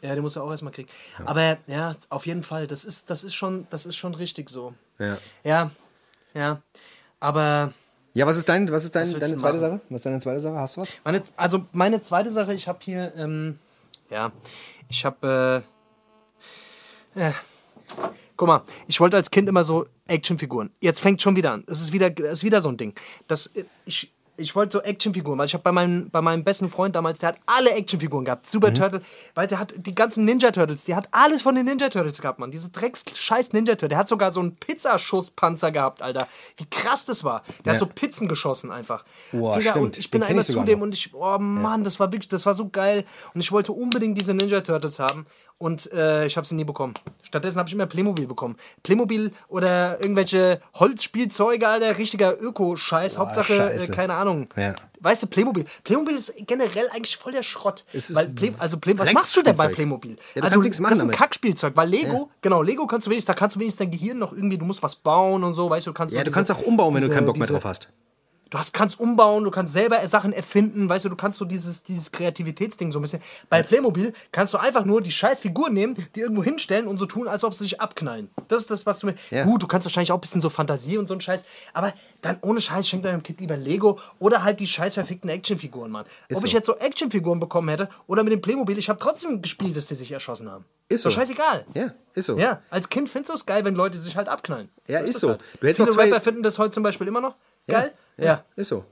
Ja, 0.00 0.14
den 0.14 0.22
musst 0.22 0.36
du 0.36 0.40
auch 0.40 0.50
erstmal 0.50 0.72
kriegen. 0.72 0.88
Aber 1.24 1.58
ja, 1.66 1.94
auf 2.08 2.26
jeden 2.26 2.42
Fall, 2.42 2.66
das 2.66 2.84
ist, 2.84 3.08
das 3.10 3.22
ist 3.24 3.34
schon, 3.34 3.66
das 3.70 3.86
ist 3.86 3.96
schon 3.96 4.14
richtig 4.14 4.50
so. 4.50 4.74
Ja. 4.98 5.18
Ja, 5.44 5.70
ja. 6.34 6.60
Aber 7.20 7.72
Ja, 8.14 8.26
was 8.26 8.36
ist, 8.36 8.48
dein, 8.48 8.70
was 8.70 8.82
ist 8.84 8.94
dein, 8.94 9.08
willst 9.08 9.22
deine 9.22 9.34
du 9.34 9.40
zweite 9.40 9.58
machen? 9.58 9.60
Sache? 9.60 9.80
Was 9.90 9.96
ist 10.00 10.06
deine 10.06 10.18
zweite 10.18 10.40
Sache? 10.40 10.56
Hast 10.56 10.76
du 10.76 10.80
was? 10.82 10.92
meine, 11.04 11.22
also 11.36 11.64
meine 11.72 12.00
zweite 12.00 12.30
Sache, 12.30 12.52
ich 12.52 12.66
habe 12.66 12.78
hier, 12.82 13.12
ähm, 13.16 13.58
ja, 14.10 14.32
ich 14.88 15.04
habe, 15.04 15.62
äh, 17.16 17.20
ja. 17.20 17.34
Guck 18.36 18.48
mal, 18.48 18.62
ich 18.88 19.00
wollte 19.00 19.16
als 19.16 19.30
Kind 19.30 19.48
immer 19.48 19.64
so 19.64 19.86
Actionfiguren. 20.06 20.70
Jetzt 20.80 21.00
fängt 21.00 21.20
schon 21.22 21.36
wieder 21.36 21.52
an. 21.52 21.64
Es 21.66 21.80
ist 21.80 21.92
wieder, 21.92 22.10
es 22.18 22.38
ist 22.38 22.44
wieder 22.44 22.60
so 22.60 22.68
ein 22.68 22.76
Ding. 22.76 22.94
Das, 23.28 23.50
ich, 23.84 24.12
ich 24.38 24.56
wollte 24.56 24.72
so 24.72 24.80
Actionfiguren, 24.82 25.38
weil 25.38 25.46
ich 25.46 25.52
habe 25.54 25.62
bei 25.62 25.70
meinem, 25.72 26.08
bei 26.10 26.22
meinem 26.22 26.42
besten 26.42 26.68
Freund 26.70 26.96
damals, 26.96 27.18
der 27.20 27.28
hat 27.30 27.36
alle 27.46 27.70
Actionfiguren 27.72 28.24
gehabt. 28.24 28.46
Super 28.46 28.70
Mhm. 28.70 28.74
Turtle, 28.74 29.02
weil 29.34 29.46
der 29.46 29.58
hat 29.58 29.74
die 29.76 29.94
ganzen 29.94 30.24
Ninja 30.24 30.50
Turtles, 30.50 30.84
die 30.84 30.94
hat 30.94 31.06
alles 31.12 31.42
von 31.42 31.54
den 31.54 31.66
Ninja 31.66 31.90
Turtles 31.90 32.20
gehabt, 32.20 32.38
Mann. 32.38 32.50
Diese 32.50 32.70
Drecks-Scheiß 32.70 33.52
Ninja 33.52 33.74
Turtle. 33.74 33.88
Der 33.90 33.98
hat 33.98 34.08
sogar 34.08 34.32
so 34.32 34.40
einen 34.40 34.56
Pizzaschusspanzer 34.56 35.70
gehabt, 35.70 36.02
Alter. 36.02 36.26
Wie 36.56 36.64
krass 36.68 37.04
das 37.04 37.24
war. 37.24 37.42
Der 37.64 37.74
hat 37.74 37.80
Ja. 37.80 37.86
so 37.86 37.86
Pizzen 37.86 38.26
geschossen 38.28 38.70
einfach. 38.70 39.04
Boah, 39.32 39.58
Digga, 39.58 39.70
stimmt. 39.72 39.84
und 39.86 39.98
ich 39.98 40.10
bin 40.10 40.22
Den 40.22 40.38
ich 40.38 40.46
zu 40.46 40.62
dem 40.64 40.78
noch. 40.78 40.84
und 40.86 40.94
ich, 40.94 41.12
oh 41.14 41.38
Mann, 41.38 41.84
das 41.84 42.00
war 42.00 42.10
wirklich, 42.12 42.28
das 42.28 42.46
war 42.46 42.54
so 42.54 42.68
geil. 42.70 43.04
Und 43.34 43.40
ich 43.42 43.52
wollte 43.52 43.72
unbedingt 43.72 44.16
diese 44.18 44.34
Ninja 44.34 44.60
Turtles 44.62 44.98
haben. 44.98 45.26
Und 45.62 45.92
äh, 45.92 46.26
ich 46.26 46.36
habe 46.36 46.44
sie 46.44 46.56
nie 46.56 46.64
bekommen. 46.64 46.94
Stattdessen 47.22 47.56
habe 47.60 47.68
ich 47.68 47.72
immer 47.72 47.86
Playmobil 47.86 48.26
bekommen. 48.26 48.56
Playmobil 48.82 49.30
oder 49.46 50.02
irgendwelche 50.02 50.60
Holzspielzeuge, 50.74 51.68
Alter, 51.68 51.98
richtiger 51.98 52.40
Öko-Scheiß. 52.42 53.16
Hauptsache, 53.16 53.72
äh, 53.74 53.86
keine 53.86 54.14
Ahnung. 54.14 54.48
Ja. 54.56 54.74
Weißt 54.98 55.22
du, 55.22 55.28
Playmobil. 55.28 55.64
Playmobil 55.84 56.16
ist 56.16 56.34
generell 56.48 56.88
eigentlich 56.92 57.16
voll 57.16 57.30
der 57.30 57.44
Schrott. 57.44 57.84
Weil 58.08 58.30
Play, 58.30 58.52
also 58.58 58.76
Play, 58.78 58.98
was 58.98 59.12
machst 59.12 59.36
du 59.36 59.42
denn 59.42 59.54
bei. 59.54 59.68
Playmobil? 59.68 60.16
Ja, 60.34 60.40
du 60.40 60.46
also, 60.48 60.62
das 60.62 60.66
ist 60.66 60.80
ein 60.84 60.98
damit. 60.98 61.14
Kackspielzeug, 61.16 61.76
weil 61.76 61.88
Lego, 61.88 62.30
genau, 62.40 62.60
Lego 62.62 62.88
kannst 62.88 63.06
du 63.06 63.10
wenigstens, 63.10 63.28
da 63.28 63.34
kannst 63.34 63.54
du 63.54 63.60
wenigstens 63.60 63.78
dein 63.78 63.90
Gehirn 63.92 64.18
noch 64.18 64.32
irgendwie, 64.32 64.58
du 64.58 64.64
musst 64.64 64.82
was 64.82 64.96
bauen 64.96 65.44
und 65.44 65.52
so, 65.54 65.70
weißt 65.70 65.86
du, 65.86 65.90
du 65.90 65.94
kannst 65.94 66.12
Ja, 66.12 66.20
du 66.20 66.24
diese- 66.24 66.34
kannst 66.34 66.50
auch 66.50 66.62
umbauen, 66.62 66.92
wenn 66.94 67.02
du 67.02 67.06
diese- 67.06 67.14
keinen 67.14 67.26
Bock 67.26 67.36
mehr 67.36 67.46
diese- 67.46 67.54
drauf 67.54 67.64
hast. 67.64 67.88
Du 68.52 68.58
hast, 68.58 68.74
kannst 68.74 69.00
umbauen, 69.00 69.44
du 69.44 69.50
kannst 69.50 69.72
selber 69.72 70.06
Sachen 70.06 70.34
erfinden, 70.34 70.86
weißt 70.86 71.06
du, 71.06 71.08
du 71.08 71.16
kannst 71.16 71.38
so 71.38 71.46
dieses, 71.46 71.84
dieses 71.84 72.12
Kreativitätsding 72.12 72.92
so 72.92 72.98
ein 72.98 73.02
bisschen. 73.02 73.22
Bei 73.48 73.62
Playmobil 73.62 74.12
kannst 74.30 74.52
du 74.52 74.58
einfach 74.58 74.84
nur 74.84 75.00
die 75.00 75.10
scheiß 75.10 75.40
Figuren 75.40 75.72
nehmen, 75.72 75.96
die 76.14 76.20
irgendwo 76.20 76.44
hinstellen 76.44 76.86
und 76.86 76.98
so 76.98 77.06
tun, 77.06 77.28
als 77.28 77.44
ob 77.44 77.54
sie 77.54 77.64
sich 77.64 77.80
abknallen. 77.80 78.28
Das 78.48 78.60
ist 78.60 78.70
das, 78.70 78.84
was 78.84 78.98
du 78.98 79.06
mir. 79.06 79.14
Ja. 79.30 79.44
Gut, 79.44 79.62
du 79.62 79.66
kannst 79.66 79.86
wahrscheinlich 79.86 80.12
auch 80.12 80.18
ein 80.18 80.20
bisschen 80.20 80.42
so 80.42 80.50
Fantasie 80.50 80.98
und 80.98 81.06
so 81.06 81.14
ein 81.14 81.22
Scheiß, 81.22 81.46
aber 81.72 81.94
dann 82.20 82.36
ohne 82.42 82.60
Scheiß 82.60 82.86
schenkt 82.86 83.06
deinem 83.06 83.22
Kind 83.22 83.40
lieber 83.40 83.56
Lego 83.56 83.98
oder 84.18 84.42
halt 84.44 84.60
die 84.60 84.66
scheiß 84.66 84.92
verfickten 84.92 85.30
Actionfiguren, 85.30 85.90
Mann. 85.90 86.04
ob 86.30 86.40
so. 86.40 86.44
ich 86.44 86.52
jetzt 86.52 86.66
so 86.66 86.76
Actionfiguren 86.76 87.40
bekommen 87.40 87.70
hätte 87.70 87.88
oder 88.06 88.22
mit 88.22 88.34
dem 88.34 88.42
Playmobil, 88.42 88.76
ich 88.76 88.90
habe 88.90 88.98
trotzdem 88.98 89.40
gespielt, 89.40 89.78
dass 89.78 89.86
die 89.86 89.94
sich 89.94 90.12
erschossen 90.12 90.50
haben. 90.50 90.66
Ist 90.90 91.06
Doch 91.06 91.10
so. 91.10 91.16
scheißegal. 91.16 91.64
Ja, 91.72 91.94
ist 92.12 92.26
so. 92.26 92.36
Ja, 92.36 92.60
als 92.68 92.90
Kind 92.90 93.08
findest 93.08 93.30
du 93.30 93.34
es 93.34 93.46
geil, 93.46 93.64
wenn 93.64 93.74
Leute 93.74 93.96
sich 93.96 94.14
halt 94.14 94.28
abknallen. 94.28 94.68
Ja, 94.88 94.98
So 94.98 95.04
ist 95.06 95.14
das 95.14 95.20
so. 95.22 95.28
Halt. 95.30 95.40
Du 95.58 95.66
hättest 95.66 95.90
Viele 95.90 96.04
Rapper 96.04 96.20
finden 96.20 96.42
das 96.42 96.58
heute 96.58 96.72
zum 96.72 96.82
Beispiel 96.82 97.08
immer 97.08 97.22
noch 97.22 97.36
geil. 97.66 97.92
Ja, 97.94 98.01
ist 98.56 98.68
so. 98.68 98.84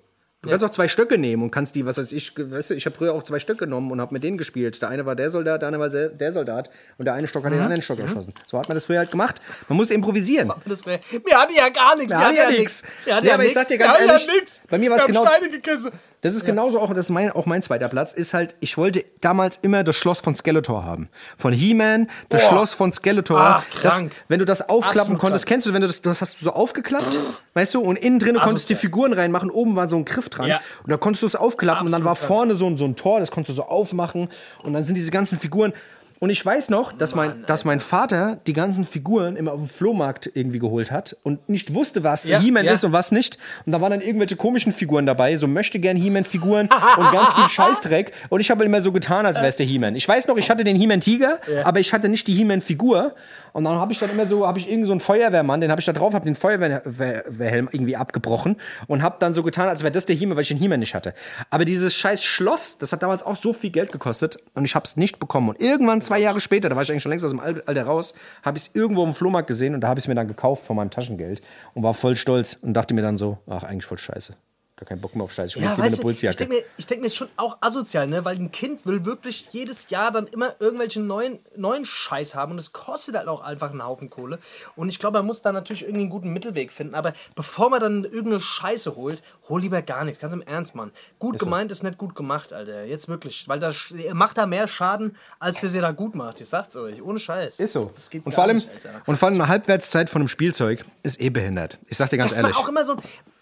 Du 0.43 0.49
kannst 0.49 0.65
auch 0.65 0.71
zwei 0.71 0.89
Stöcke 0.89 1.19
nehmen 1.19 1.43
und 1.43 1.51
kannst 1.51 1.75
die, 1.75 1.85
was 1.85 1.99
weiß 1.99 2.13
ich, 2.13 2.33
weißt 2.35 2.71
du, 2.71 2.75
ich 2.75 2.87
habe 2.87 2.97
früher 2.97 3.13
auch 3.13 3.23
zwei 3.23 3.39
Stöcke 3.39 3.67
genommen 3.67 3.91
und 3.93 4.01
habe 4.01 4.15
mit 4.15 4.25
denen 4.25 4.39
gespielt. 4.39 4.81
Der 4.81 4.89
eine 4.89 5.05
war 5.05 5.15
der 5.15 5.29
Soldat, 5.29 5.61
der 5.61 5.67
andere 5.69 5.83
war 5.83 5.91
der 5.91 6.33
Soldat 6.33 6.71
und 6.97 7.05
der 7.05 7.13
eine 7.13 7.27
Stock 7.29 7.43
Mhm. 7.43 7.47
hat 7.49 7.53
den 7.53 7.61
anderen 7.61 7.83
Stock 7.83 8.01
erschossen. 8.01 8.33
So 8.47 8.59
hat 8.59 8.67
man 8.67 8.75
das 8.75 8.87
früher 8.87 9.01
halt 9.01 9.11
gemacht. 9.11 9.39
Man 9.69 9.77
musste 9.77 9.93
improvisieren. 9.93 10.49
Wir 10.49 11.39
hatten 11.39 11.55
ja 11.55 11.69
gar 11.69 11.95
nichts. 11.95 12.11
Wir 12.11 12.19
hatten 12.19 12.37
ja 12.37 12.51
nix. 12.51 12.83
Wir 13.05 13.17
hatten 13.17 13.27
Ja, 13.27 13.33
ja 13.33 13.35
aber 13.35 13.45
ich 13.45 13.53
sag 13.53 13.69
dir 13.69 13.77
ganz 13.77 14.01
ehrlich, 14.01 14.27
ja 14.27 14.33
bei 14.71 14.79
mir 14.79 14.91
Wir 14.91 14.97
haben 14.99 15.07
genau- 15.09 15.27
Steine 15.27 15.51
gegessen. 15.51 15.91
Das 16.23 16.35
ist 16.35 16.45
genauso 16.45 16.81
auch, 16.81 16.91
das 16.91 17.07
ist 17.07 17.11
mein, 17.11 17.31
auch 17.33 17.47
mein 17.47 17.63
zweiter 17.63 17.89
Platz, 17.89 18.13
ist 18.13 18.35
halt, 18.35 18.55
ich 18.61 18.77
wollte 18.77 19.05
damals 19.21 19.59
immer 19.63 19.85
das 19.85 19.97
Schloss 19.97 20.21
von 20.21 20.35
Skeletor 20.35 20.85
haben. 20.85 21.09
Von 21.37 21.55
He-Man, 21.55 22.09
das 22.29 22.43
Boah. 22.43 22.49
Schloss 22.51 22.75
von 22.75 22.93
Skeletor. 22.93 23.41
Ach, 23.41 23.65
das, 23.83 23.95
krank. 23.95 24.13
wenn 24.29 24.39
du 24.39 24.45
das 24.45 24.69
aufklappen 24.69 25.01
Absolut 25.01 25.21
konntest, 25.21 25.47
krank. 25.47 25.55
kennst 25.55 25.67
du, 25.67 25.73
wenn 25.73 25.81
du 25.81 25.87
das, 25.87 26.03
das 26.03 26.21
hast 26.21 26.41
du 26.41 26.45
so 26.45 26.53
aufgeklappt, 26.53 27.17
weißt 27.55 27.75
du, 27.75 27.81
und 27.81 27.97
innen 27.97 28.19
drin 28.19 28.35
du 28.35 28.41
konntest 28.41 28.69
die 28.69 28.75
Asozial. 28.75 28.91
Figuren 28.91 29.13
reinmachen, 29.15 29.51
oben 29.51 29.77
war 29.77 29.89
so 29.89 29.97
ein 29.97 30.05
Griff 30.05 30.29
dran. 30.29 30.49
Ja. 30.49 30.61
Und 30.83 30.91
da 30.91 30.99
konntest 30.99 31.23
du 31.23 31.27
es 31.27 31.37
aufklappen 31.37 31.87
und 31.87 31.93
dann 31.93 32.05
war 32.05 32.13
Absolut 32.13 32.29
krank. 32.29 32.39
vorne 32.39 32.55
so 32.55 32.67
ein, 32.67 32.77
so 32.77 32.85
ein 32.85 32.97
Tor, 32.97 33.21
das 33.21 33.31
konntest 33.31 33.57
du 33.57 33.63
so 33.63 33.69
aufmachen 33.69 34.29
und 34.63 34.73
dann 34.75 34.85
sind 34.85 34.97
diese 34.97 35.11
ganzen 35.11 35.39
Figuren. 35.39 35.73
Und 36.21 36.29
ich 36.29 36.45
weiß 36.45 36.69
noch, 36.69 36.93
dass, 36.93 37.15
mein, 37.15 37.45
dass 37.47 37.65
mein 37.65 37.81
Vater 37.81 38.39
die 38.47 38.53
ganzen 38.53 38.85
Figuren 38.85 39.37
immer 39.37 39.53
auf 39.53 39.59
dem 39.59 39.69
Flohmarkt 39.71 40.31
irgendwie 40.35 40.59
geholt 40.59 40.91
hat 40.91 41.17
und 41.23 41.49
nicht 41.49 41.73
wusste, 41.73 42.05
was 42.05 42.25
Ja, 42.25 42.39
He-Man 42.39 42.67
ja. 42.67 42.73
ist 42.73 42.85
und 42.85 42.93
was 42.93 43.11
nicht. 43.11 43.39
Und 43.65 43.73
da 43.73 43.81
waren 43.81 43.91
dann 43.91 44.03
irgendwelche 44.03 44.37
komischen 44.37 44.75
Figuren 44.75 45.07
dabei, 45.07 45.37
so 45.39 45.49
möchte 45.49 45.79
gern 45.79 45.97
He-Man-Figuren 45.97 46.69
und 46.99 47.11
ganz 47.11 47.33
viel 47.33 47.49
Scheißdreck. 47.49 48.13
Und 48.29 48.41
ich 48.41 48.51
habe 48.51 48.65
immer 48.65 48.83
so 48.83 48.93
getan, 48.93 49.25
als 49.25 49.39
wäre 49.39 49.49
es 49.49 49.57
der 49.57 49.65
He-Man. 49.65 49.97
Ich 49.97 50.07
weiß 50.07 50.29
noch, 50.29 50.37
ich 50.37 50.51
hatte 50.51 50.63
den 50.63 50.77
He-Man-Tiger, 50.77 51.39
aber 51.65 51.81
ich 51.81 51.95
hatte 51.95 52.11
nicht 52.11 52.27
die 52.27 52.35
He-Man-Figur. 52.35 53.15
Und 53.53 53.65
dann 53.65 53.77
habe 53.77 53.93
ich 53.93 53.99
dann 53.99 54.11
immer 54.11 54.27
so, 54.27 54.47
habe 54.47 54.59
ich 54.59 54.71
irgend 54.71 54.87
so 54.87 54.93
einen 54.93 55.01
Feuerwehrmann, 55.01 55.61
den 55.61 55.71
habe 55.71 55.81
ich 55.81 55.87
da 55.87 55.93
drauf, 55.93 56.15
habe 56.15 56.25
den 56.25 56.37
Feuerwehrhelm 56.37 57.69
irgendwie 57.73 57.97
abgebrochen 57.97 58.57
und 58.87 59.03
habe 59.03 59.17
dann 59.19 59.35
so 59.35 59.43
getan, 59.43 59.69
als 59.69 59.83
wäre 59.83 59.91
das 59.91 60.07
der 60.07 60.17
He-Man, 60.17 60.37
weil 60.37 60.43
ich 60.43 60.49
den 60.49 60.59
He-Man 60.59 60.81
nicht 60.81 60.95
hatte. 60.95 61.15
Aber 61.49 61.65
dieses 61.65 61.95
scheiß 61.95 62.23
Schloss, 62.23 62.77
das 62.79 62.93
hat 62.93 63.03
damals 63.03 63.25
auch 63.25 63.37
so 63.37 63.53
viel 63.53 63.71
Geld 63.71 63.91
gekostet 63.91 64.39
und 64.55 64.65
ich 64.65 64.75
habe 64.75 64.85
es 64.85 64.97
nicht 64.97 65.19
bekommen. 65.19 65.49
Und 65.49 65.61
irgendwann 65.61 66.01
zwei 66.11 66.19
Jahre 66.19 66.41
später, 66.41 66.69
da 66.69 66.75
war 66.75 66.83
ich 66.83 66.91
eigentlich 66.91 67.05
schon 67.05 67.11
längst 67.11 67.25
aus 67.25 67.31
dem 67.31 67.39
Al- 67.39 67.63
Alter 67.67 67.85
raus, 67.85 68.15
habe 68.43 68.59
ich 68.59 68.65
es 68.65 68.75
irgendwo 68.75 69.05
dem 69.05 69.15
Flohmarkt 69.15 69.47
gesehen 69.47 69.75
und 69.77 69.81
da 69.81 69.87
habe 69.87 70.01
ich 70.01 70.05
es 70.05 70.09
mir 70.09 70.17
dann 70.17 70.27
gekauft 70.27 70.65
von 70.67 70.75
meinem 70.75 70.91
Taschengeld 70.91 71.41
und 71.75 71.85
war 71.85 71.95
voll 71.95 72.17
stolz 72.17 72.59
und 72.63 72.75
dachte 72.75 72.95
mir 72.95 73.03
dann 73.03 73.17
so, 73.17 73.39
ach, 73.49 73.63
eigentlich 73.63 73.85
voll 73.85 73.99
scheiße. 73.99 74.35
Gar 74.81 74.87
keinen 74.87 75.01
Bock 75.03 75.15
mehr 75.15 75.25
auf 75.25 75.33
Scheiße. 75.33 75.59
Ich 75.59 75.65
Ja, 75.65 75.77
weißt 75.77 76.03
du, 76.03 76.09
ich 76.09 76.21
denke 76.21 76.55
mir, 76.55 76.65
ich 76.79 76.87
denk 76.87 77.03
mir, 77.03 77.09
ist 77.09 77.17
schon 77.17 77.29
auch 77.37 77.59
asozial, 77.61 78.07
ne? 78.07 78.25
weil 78.25 78.37
ein 78.37 78.51
Kind 78.51 78.87
will 78.87 79.05
wirklich 79.05 79.49
jedes 79.51 79.91
Jahr 79.91 80.11
dann 80.11 80.27
immer 80.27 80.55
irgendwelchen 80.59 81.07
neuen, 81.07 81.39
neuen 81.55 81.85
Scheiß 81.85 82.35
haben 82.35 82.53
und 82.53 82.59
es 82.59 82.73
kostet 82.73 83.15
halt 83.15 83.29
auch 83.29 83.43
einfach 83.43 83.73
einen 83.73 83.85
Haufen 83.85 84.09
Kohle. 84.09 84.39
Und 84.77 84.89
ich 84.89 84.99
glaube, 84.99 85.19
man 85.19 85.27
muss 85.27 85.43
da 85.43 85.53
natürlich 85.53 85.83
irgendwie 85.83 86.01
einen 86.01 86.09
guten 86.09 86.31
Mittelweg 86.31 86.73
finden. 86.73 86.95
Aber 86.95 87.13
bevor 87.35 87.69
man 87.69 87.81
dann 87.81 88.05
irgendeine 88.05 88.41
Scheiße 88.41 88.97
holt, 88.97 89.23
hol 89.51 89.61
lieber 89.61 89.83
gar 89.83 90.05
nichts. 90.05 90.19
Ganz 90.19 90.33
im 90.33 90.41
Ernst, 90.41 90.75
Mann. 90.75 90.93
Gut 91.19 91.39
gemeint 91.39 91.71
ist 91.71 91.83
nicht 91.83 91.99
gut 91.99 92.15
gemacht, 92.15 92.55
Alter. 92.55 92.85
Jetzt 92.85 93.07
wirklich. 93.07 93.47
Weil 93.49 93.59
das 93.61 93.93
macht 94.15 94.39
da 94.39 94.47
mehr 94.47 94.67
Schaden, 94.67 95.15
als 95.39 95.63
ihr 95.63 95.69
sie 95.69 95.81
da 95.83 95.93
gut 95.93 96.15
macht. 96.15 96.41
Ich 96.41 96.49
sag's 96.49 96.75
euch. 96.75 97.03
Ohne 97.03 97.19
Scheiß. 97.19 97.61
Ist 97.61 97.75
so. 97.75 97.85
Das, 97.85 97.95
das 97.97 98.11
geht 98.11 98.25
und, 98.25 98.33
vor 98.33 98.45
allem, 98.45 98.57
nicht, 98.57 98.69
und 99.05 99.17
vor 99.17 99.29
allem 99.29 99.39
eine 99.39 99.49
Halbwertszeit 99.49 100.09
von 100.09 100.23
einem 100.23 100.29
Spielzeug 100.29 100.87
ist 101.03 101.21
eh 101.21 101.29
behindert. 101.29 101.79
Ich 101.87 101.99
sag 101.99 102.09
dir 102.09 102.17
ganz 102.17 102.31
Das 102.31 102.39
ehrlich. 102.39 102.57
auch 102.57 102.69
immer 102.69 102.85
so. 102.85 102.97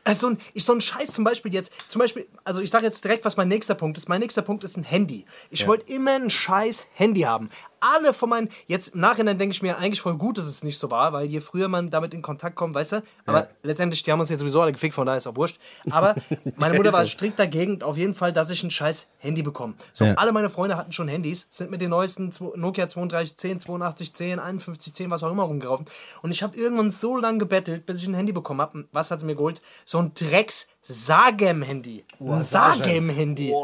Also 0.08 0.34
ich, 0.54 0.64
so 0.64 0.72
ein 0.72 0.80
Scheiß 0.80 1.12
zum 1.12 1.22
Beispiel 1.22 1.52
jetzt, 1.52 1.70
zum 1.86 1.98
Beispiel, 1.98 2.26
also 2.42 2.62
ich 2.62 2.70
sage 2.70 2.86
jetzt 2.86 3.04
direkt, 3.04 3.26
was 3.26 3.36
mein 3.36 3.48
nächster 3.48 3.74
Punkt 3.74 3.98
ist. 3.98 4.08
Mein 4.08 4.20
nächster 4.20 4.40
Punkt 4.40 4.64
ist 4.64 4.78
ein 4.78 4.82
Handy. 4.82 5.26
Ich 5.50 5.66
wollte 5.66 5.92
immer 5.92 6.12
ein 6.12 6.30
scheiß 6.30 6.86
Handy 6.94 7.20
haben. 7.20 7.50
Alle 7.80 8.12
von 8.12 8.28
meinen, 8.28 8.48
jetzt 8.66 8.88
im 8.94 9.00
Nachhinein 9.00 9.38
denke 9.38 9.54
ich 9.54 9.62
mir 9.62 9.78
eigentlich 9.78 10.00
voll 10.00 10.16
gut, 10.16 10.38
dass 10.38 10.46
es 10.46 10.62
nicht 10.62 10.78
so 10.78 10.90
war, 10.90 11.12
weil 11.12 11.26
je 11.26 11.40
früher 11.40 11.68
man 11.68 11.90
damit 11.90 12.14
in 12.14 12.22
Kontakt 12.22 12.56
kommt, 12.56 12.74
weißt 12.74 12.92
du, 12.92 13.02
aber 13.26 13.48
letztendlich, 13.62 14.02
die 14.02 14.12
haben 14.12 14.20
uns 14.20 14.28
jetzt 14.30 14.40
sowieso 14.40 14.60
alle 14.62 14.72
gefickt, 14.72 14.94
von 14.94 15.06
daher 15.06 15.18
ist 15.18 15.26
auch 15.26 15.36
wurscht. 15.36 15.58
Aber 15.90 16.14
meine 16.56 16.76
Mutter 16.76 16.92
war 16.92 17.04
strikt 17.04 17.38
dagegen, 17.38 17.82
auf 17.82 17.96
jeden 17.96 18.14
Fall, 18.14 18.32
dass 18.32 18.50
ich 18.50 18.62
ein 18.62 18.70
scheiß 18.70 19.06
Handy 19.18 19.42
bekomme. 19.42 19.74
So, 19.92 20.04
Ja. 20.04 20.14
alle 20.14 20.32
meine 20.32 20.50
Freunde 20.50 20.76
hatten 20.76 20.92
schon 20.92 21.08
Handys, 21.08 21.48
sind 21.50 21.70
mit 21.70 21.80
den 21.80 21.90
neuesten 21.90 22.30
Nokia 22.56 22.86
3210, 22.86 23.58
8210, 23.58 24.38
5110, 24.60 25.10
was 25.10 25.22
auch 25.22 25.30
immer 25.30 25.44
rumgelaufen. 25.44 25.86
Und 26.22 26.30
ich 26.30 26.42
habe 26.42 26.56
irgendwann 26.56 26.90
so 26.90 27.16
lange 27.16 27.38
gebettelt, 27.38 27.86
bis 27.86 28.00
ich 28.02 28.08
ein 28.08 28.14
Handy 28.14 28.32
bekommen 28.32 28.60
habe. 28.60 28.86
Was 28.92 29.10
hat 29.10 29.18
es 29.18 29.24
mir 29.24 29.34
geholt? 29.36 29.60
So 29.84 29.98
ein 29.98 30.12
Drecks 30.14 30.66
Sagem-Handy. 30.90 32.04
Ein 32.18 32.42
Sagem-Handy. 32.42 33.54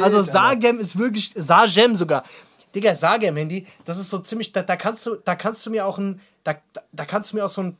Also. 0.00 0.22
Sagem 0.22 0.78
ist 0.78 0.96
wirklich, 0.96 1.32
Sagem 1.34 1.96
sogar. 1.96 2.22
Digga, 2.74 2.94
Sagem-Handy, 2.94 3.66
das 3.84 3.98
ist 3.98 4.10
so 4.10 4.18
ziemlich, 4.18 4.52
da, 4.52 4.62
da 4.62 4.76
kannst 4.76 5.04
du, 5.06 5.16
da 5.16 5.34
kannst 5.34 5.64
du 5.66 5.70
mir 5.70 5.86
auch 5.86 5.98
ein, 5.98 6.20
da, 6.44 6.54
da, 6.92 7.04
kannst 7.04 7.32
du 7.32 7.36
mir 7.36 7.44
auch 7.44 7.48
so 7.48 7.62
ein, 7.62 7.76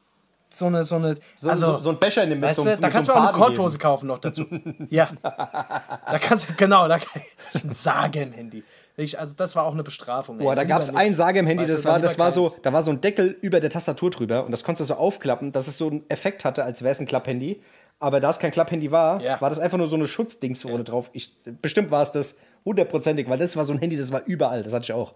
so 0.50 0.66
eine, 0.66 0.84
so 0.84 0.96
eine, 0.96 1.16
So, 1.36 1.48
also, 1.48 1.72
so, 1.72 1.78
so 1.78 1.90
ein 1.90 1.98
Becher 1.98 2.26
nehmen 2.26 2.40
mit 2.40 2.50
weißt 2.50 2.58
so, 2.58 2.64
du, 2.64 2.76
da 2.76 2.90
kannst 2.90 3.06
so 3.06 3.14
du 3.14 3.18
mir 3.18 3.24
auch 3.24 3.34
eine 3.34 3.38
Korthose 3.38 3.78
kaufen 3.78 4.06
noch 4.06 4.18
dazu. 4.18 4.44
ja. 4.90 5.08
Da 5.22 6.18
kannst 6.20 6.48
du, 6.48 6.54
genau, 6.54 6.88
da 6.88 6.98
kann 6.98 7.22
ich, 7.54 7.64
ein 7.64 7.70
Sagem-Handy. 7.70 8.62
Wirklich, 8.96 9.18
Also 9.18 9.34
das 9.34 9.56
war 9.56 9.64
auch 9.64 9.72
eine 9.72 9.82
Bestrafung. 9.82 10.36
Boah, 10.36 10.54
da 10.54 10.64
gab 10.64 10.82
es 10.82 10.94
ein 10.94 11.14
Sage-Handy, 11.14 11.62
Weißt 11.64 11.70
du, 11.70 11.76
das 11.76 11.84
war, 11.86 11.98
das 11.98 12.18
war 12.18 12.30
so, 12.30 12.54
da 12.60 12.74
war 12.74 12.82
so 12.82 12.90
ein 12.90 13.00
Deckel 13.00 13.38
über 13.40 13.58
der 13.58 13.70
Tastatur 13.70 14.10
drüber 14.10 14.44
und 14.44 14.50
das 14.52 14.64
konntest 14.64 14.90
du 14.90 14.94
so 14.94 15.00
aufklappen, 15.00 15.52
dass 15.52 15.66
es 15.66 15.78
so 15.78 15.88
einen 15.88 16.04
Effekt 16.10 16.44
hatte, 16.44 16.62
als 16.64 16.82
wäre 16.82 16.92
es 16.92 17.00
ein 17.00 17.06
Klapphandy. 17.06 17.62
Aber 17.98 18.20
da 18.20 18.28
es 18.28 18.38
kein 18.38 18.50
Klapphandy 18.50 18.90
war, 18.90 19.20
Ja. 19.22 19.40
war 19.40 19.48
das 19.48 19.60
einfach 19.60 19.78
nur 19.78 19.86
so 19.86 19.96
eine 19.96 20.08
Schutzdings 20.08 20.62
vorne 20.62 20.84
drauf. 20.84 21.08
Ich, 21.14 21.34
bestimmt 21.62 21.90
war 21.90 22.02
es 22.02 22.12
das 22.12 22.36
hundertprozentig, 22.64 23.28
weil 23.28 23.38
das 23.38 23.56
war 23.56 23.64
so 23.64 23.72
ein 23.72 23.78
Handy, 23.78 23.96
das 23.96 24.12
war 24.12 24.22
überall. 24.26 24.62
Das 24.62 24.72
hatte 24.72 24.84
ich 24.84 24.92
auch. 24.92 25.14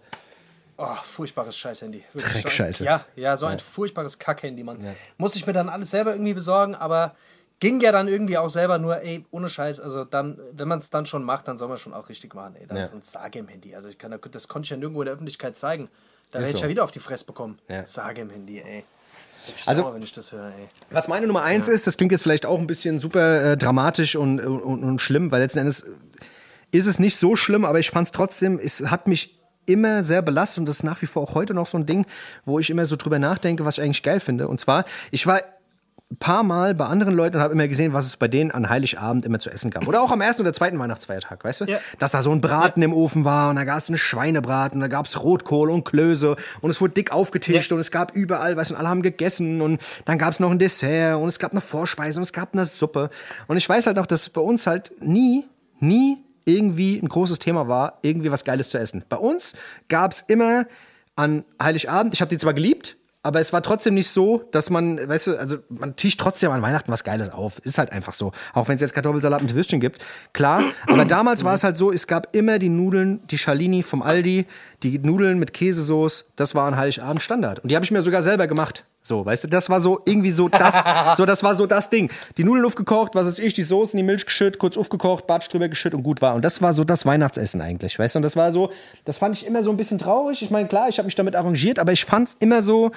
Oh, 0.79 0.93
furchtbares 1.03 1.57
Scheiß-Handy. 1.57 2.03
Wirklich 2.13 2.33
so 2.33 2.39
Dreckscheiße. 2.41 2.83
Ja, 2.83 3.03
ja, 3.15 3.35
so 3.35 3.47
ein 3.47 3.57
furchtbares 3.59 4.19
Kack-Handy, 4.19 4.63
Mann. 4.63 4.77
Musste 5.17 5.39
ich 5.39 5.47
mir 5.47 5.53
dann 5.53 5.69
alles 5.69 5.89
selber 5.89 6.11
irgendwie 6.11 6.35
besorgen, 6.35 6.75
aber 6.75 7.15
ging 7.59 7.81
ja 7.81 7.91
dann 7.91 8.07
irgendwie 8.07 8.37
auch 8.37 8.49
selber 8.49 8.77
nur, 8.77 9.01
ey, 9.01 9.25
ohne 9.31 9.49
Scheiß, 9.49 9.79
also 9.79 10.03
dann, 10.05 10.37
wenn 10.51 10.67
man 10.67 10.77
es 10.77 10.91
dann 10.91 11.07
schon 11.07 11.23
macht, 11.23 11.47
dann 11.47 11.57
soll 11.57 11.67
man 11.69 11.79
schon 11.79 11.95
auch 11.95 12.07
richtig 12.09 12.35
machen, 12.35 12.55
ey. 12.59 12.67
Dann 12.67 12.77
Ja. 12.77 12.85
so 12.85 12.95
ein 12.95 13.01
Sage 13.01 13.39
im 13.39 13.47
Handy. 13.47 13.75
Also 13.75 13.89
ich 13.89 13.97
kann, 13.97 14.15
das 14.31 14.47
konnte 14.47 14.67
ich 14.67 14.69
ja 14.69 14.77
nirgendwo 14.77 15.01
in 15.01 15.05
der 15.05 15.15
Öffentlichkeit 15.15 15.57
zeigen. 15.57 15.89
Da 16.29 16.39
hätte 16.39 16.49
ich 16.51 16.57
so. 16.57 16.63
ja 16.63 16.69
wieder 16.69 16.83
auf 16.83 16.91
die 16.91 16.99
Fresse 16.99 17.25
bekommen. 17.25 17.57
Ja. 17.69 17.83
Sage 17.83 18.21
im 18.21 18.29
Handy, 18.29 18.59
ey. 18.59 18.83
Ich 19.55 19.67
Also- 19.67 19.81
sauer, 19.81 19.95
wenn 19.95 20.03
ich 20.03 20.11
das 20.11 20.31
höre, 20.31 20.45
ey. 20.47 20.67
Was 20.91 21.07
meine 21.07 21.25
Nummer 21.25 21.41
eins 21.41 21.67
ist, 21.67 21.87
das 21.87 21.97
klingt 21.97 22.11
jetzt 22.11 22.21
vielleicht 22.21 22.45
auch 22.45 22.59
ein 22.59 22.67
bisschen 22.67 22.99
super 22.99 23.53
äh, 23.53 23.57
dramatisch 23.57 24.15
und, 24.15 24.39
und, 24.41 24.61
und 24.83 24.99
schlimm, 25.01 25.31
weil 25.31 25.41
letzten 25.41 25.59
Endes 25.59 25.83
ist 26.71 26.85
es 26.85 26.99
nicht 26.99 27.17
so 27.17 27.35
schlimm, 27.35 27.65
aber 27.65 27.79
ich 27.79 27.89
fand 27.89 28.07
es 28.07 28.11
trotzdem, 28.11 28.59
es 28.59 28.81
hat 28.91 29.07
mich 29.07 29.39
immer 29.65 30.01
sehr 30.03 30.21
belastet 30.21 30.59
und 30.59 30.65
das 30.65 30.77
ist 30.77 30.83
nach 30.83 31.01
wie 31.01 31.07
vor 31.07 31.23
auch 31.23 31.35
heute 31.35 31.53
noch 31.53 31.67
so 31.67 31.77
ein 31.77 31.85
Ding, 31.85 32.05
wo 32.45 32.57
ich 32.59 32.69
immer 32.69 32.85
so 32.85 32.95
drüber 32.95 33.19
nachdenke, 33.19 33.65
was 33.65 33.77
ich 33.77 33.83
eigentlich 33.83 34.03
geil 34.03 34.19
finde. 34.19 34.47
Und 34.47 34.59
zwar, 34.59 34.85
ich 35.11 35.27
war 35.27 35.41
ein 36.09 36.15
paar 36.19 36.43
Mal 36.43 36.73
bei 36.73 36.85
anderen 36.85 37.13
Leuten 37.13 37.35
und 37.35 37.41
habe 37.41 37.51
immer 37.53 37.67
gesehen, 37.67 37.91
was 37.91 38.05
es 38.05 38.15
bei 38.15 38.29
denen 38.29 38.49
an 38.51 38.69
Heiligabend 38.69 39.25
immer 39.25 39.39
zu 39.39 39.49
essen 39.49 39.71
gab. 39.71 39.85
Oder 39.89 40.01
auch 40.01 40.09
am 40.11 40.21
ersten 40.21 40.41
oder 40.41 40.53
zweiten 40.53 40.79
Weihnachtsfeiertag, 40.79 41.43
weißt 41.43 41.61
du? 41.61 41.65
Ja. 41.65 41.79
Dass 41.99 42.11
da 42.11 42.23
so 42.23 42.31
ein 42.31 42.39
Braten 42.39 42.81
im 42.81 42.93
Ofen 42.93 43.25
war 43.25 43.49
und 43.49 43.57
da 43.57 43.65
gab 43.65 43.77
es 43.79 43.89
einen 43.89 43.97
Schweinebraten 43.97 44.77
und 44.77 44.81
da 44.81 44.87
gab 44.87 45.05
es 45.05 45.21
Rotkohl 45.21 45.69
und 45.69 45.83
Klöße 45.83 46.37
und 46.61 46.69
es 46.69 46.79
wurde 46.79 46.93
dick 46.93 47.11
aufgetischt 47.11 47.71
Ja. 47.71 47.75
und 47.75 47.81
es 47.81 47.91
gab 47.91 48.15
überall, 48.15 48.55
weißt 48.55 48.71
du, 48.71 48.75
und 48.75 48.79
alle 48.79 48.87
haben 48.87 49.01
gegessen 49.01 49.61
und 49.61 49.81
dann 50.05 50.17
gab 50.17 50.31
es 50.31 50.39
noch 50.39 50.49
ein 50.49 50.59
Dessert 50.59 51.19
und 51.19 51.27
es 51.27 51.39
gab 51.39 51.51
eine 51.51 51.59
Vorspeise 51.59 52.19
und 52.19 52.23
es 52.23 52.31
gab 52.31 52.53
eine 52.53 52.63
Suppe. 52.63 53.09
Und 53.47 53.57
ich 53.57 53.67
weiß 53.67 53.85
halt 53.87 53.99
auch, 53.99 54.05
dass 54.05 54.29
bei 54.29 54.39
uns 54.39 54.65
halt 54.65 54.93
nie, 55.01 55.45
nie 55.81 56.23
irgendwie 56.47 56.97
ein 56.97 57.07
großes 57.09 57.39
Thema 57.39 57.67
war, 57.67 57.99
irgendwie 58.01 58.31
was 58.31 58.43
Geiles 58.43 58.69
zu 58.69 58.79
essen. 58.79 59.03
Bei 59.09 59.17
uns 59.17 59.53
gab 59.89 60.11
es 60.11 60.23
immer 60.27 60.65
an 61.15 61.43
Heiligabend, 61.61 62.13
ich 62.13 62.21
habe 62.21 62.29
die 62.29 62.37
zwar 62.37 62.53
geliebt, 62.53 62.95
aber 63.27 63.41
es 63.41 63.51
war 63.51 63.61
trotzdem 63.61 63.95
nicht 63.95 64.09
so, 64.09 64.45
dass 64.51 64.69
man, 64.69 65.05
weißt 65.05 65.27
du, 65.27 65.37
also 65.37 65.57
man 65.67 65.97
tischt 65.97 66.17
trotzdem 66.17 66.49
an 66.51 66.61
Weihnachten 66.61 66.89
was 66.89 67.03
Geiles 67.03 67.29
auf. 67.29 67.59
Ist 67.59 67.77
halt 67.77 67.91
einfach 67.91 68.13
so. 68.13 68.31
Auch 68.53 68.69
wenn 68.69 68.75
es 68.75 68.81
jetzt 68.81 68.93
Kartoffelsalat 68.93 69.41
mit 69.41 69.53
Würstchen 69.53 69.81
gibt. 69.81 70.01
Klar, 70.31 70.63
aber 70.87 71.03
damals 71.03 71.43
war 71.43 71.53
es 71.53 71.65
halt 71.65 71.75
so, 71.75 71.91
es 71.91 72.07
gab 72.07 72.33
immer 72.33 72.57
die 72.57 72.69
Nudeln, 72.69 73.19
die 73.27 73.37
Schalini 73.37 73.83
vom 73.83 74.01
Aldi, 74.01 74.45
die 74.81 74.99
Nudeln 74.99 75.39
mit 75.39 75.53
Käsesoße, 75.53 76.23
das 76.37 76.55
war 76.55 76.67
an 76.67 76.77
Heiligabend 76.77 77.21
Standard. 77.21 77.59
Und 77.59 77.69
die 77.69 77.75
habe 77.75 77.83
ich 77.83 77.91
mir 77.91 78.01
sogar 78.01 78.21
selber 78.21 78.47
gemacht. 78.47 78.85
So, 79.07 79.25
weißt 79.25 79.45
du, 79.45 79.47
das 79.47 79.69
war 79.69 79.79
so 79.79 79.99
irgendwie 80.03 80.31
so 80.31 80.49
das, 80.49 80.75
so 81.17 81.25
das 81.25 81.41
war 81.41 81.55
so 81.55 81.65
das 81.65 81.89
Ding. 81.89 82.11
Die 82.35 82.43
Nudeln 82.43 82.65
aufgekocht, 82.65 83.15
was 83.15 83.25
weiß 83.25 83.39
ich, 83.39 83.53
die 83.53 83.63
Soße 83.63 83.93
in 83.93 83.97
die 83.97 84.03
Milch 84.03 84.25
geschüttet, 84.25 84.59
kurz 84.59 84.77
aufgekocht, 84.77 85.27
Batsch 85.27 85.49
drüber 85.49 85.69
geschüttet 85.69 85.97
und 85.97 86.03
gut 86.03 86.21
war. 86.21 86.35
Und 86.35 86.43
das 86.43 86.61
war 86.61 86.73
so 86.73 86.83
das 86.83 87.05
Weihnachtsessen 87.05 87.61
eigentlich, 87.61 87.97
weißt 87.97 88.15
du? 88.15 88.19
Und 88.19 88.23
das 88.23 88.35
war 88.35 88.51
so, 88.51 88.69
das 89.05 89.17
fand 89.17 89.37
ich 89.37 89.47
immer 89.47 89.63
so 89.63 89.69
ein 89.69 89.77
bisschen 89.77 89.97
traurig. 89.97 90.41
Ich 90.41 90.51
meine, 90.51 90.67
klar, 90.67 90.89
ich 90.89 90.97
habe 90.97 91.05
mich 91.05 91.15
damit 91.15 91.35
arrangiert, 91.35 91.79
aber 91.79 91.93
ich 91.93 92.03
fand 92.03 92.27
es 92.27 92.35
immer 92.39 92.61
so 92.61 92.91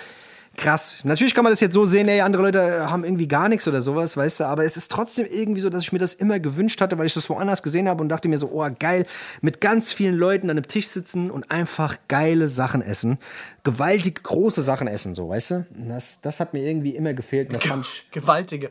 krass. 0.56 0.98
Natürlich 1.04 1.34
kann 1.34 1.44
man 1.44 1.52
das 1.52 1.60
jetzt 1.60 1.74
so 1.74 1.84
sehen, 1.84 2.08
ey, 2.08 2.20
andere 2.20 2.42
Leute 2.42 2.90
haben 2.90 3.04
irgendwie 3.04 3.28
gar 3.28 3.48
nichts 3.48 3.66
oder 3.66 3.80
sowas, 3.80 4.16
weißt 4.16 4.40
du, 4.40 4.44
aber 4.44 4.64
es 4.64 4.76
ist 4.76 4.90
trotzdem 4.90 5.26
irgendwie 5.30 5.60
so, 5.60 5.70
dass 5.70 5.82
ich 5.82 5.92
mir 5.92 5.98
das 5.98 6.14
immer 6.14 6.38
gewünscht 6.38 6.80
hatte, 6.80 6.98
weil 6.98 7.06
ich 7.06 7.14
das 7.14 7.28
woanders 7.30 7.62
gesehen 7.62 7.88
habe 7.88 8.02
und 8.02 8.08
dachte 8.08 8.28
mir 8.28 8.38
so, 8.38 8.50
oh, 8.52 8.68
geil, 8.78 9.06
mit 9.40 9.60
ganz 9.60 9.92
vielen 9.92 10.16
Leuten 10.16 10.50
an 10.50 10.56
einem 10.56 10.68
Tisch 10.68 10.88
sitzen 10.88 11.30
und 11.30 11.50
einfach 11.50 11.96
geile 12.08 12.48
Sachen 12.48 12.82
essen. 12.82 13.18
Gewaltig 13.62 14.22
große 14.22 14.62
Sachen 14.62 14.86
essen, 14.86 15.14
so, 15.14 15.28
weißt 15.28 15.50
du? 15.50 15.66
Das, 15.70 16.20
das 16.20 16.40
hat 16.40 16.52
mir 16.52 16.62
irgendwie 16.62 16.94
immer 16.94 17.14
gefehlt. 17.14 17.52
Das 17.52 17.62
fand 17.64 17.86
ich, 17.86 18.10
Gewaltige. 18.10 18.70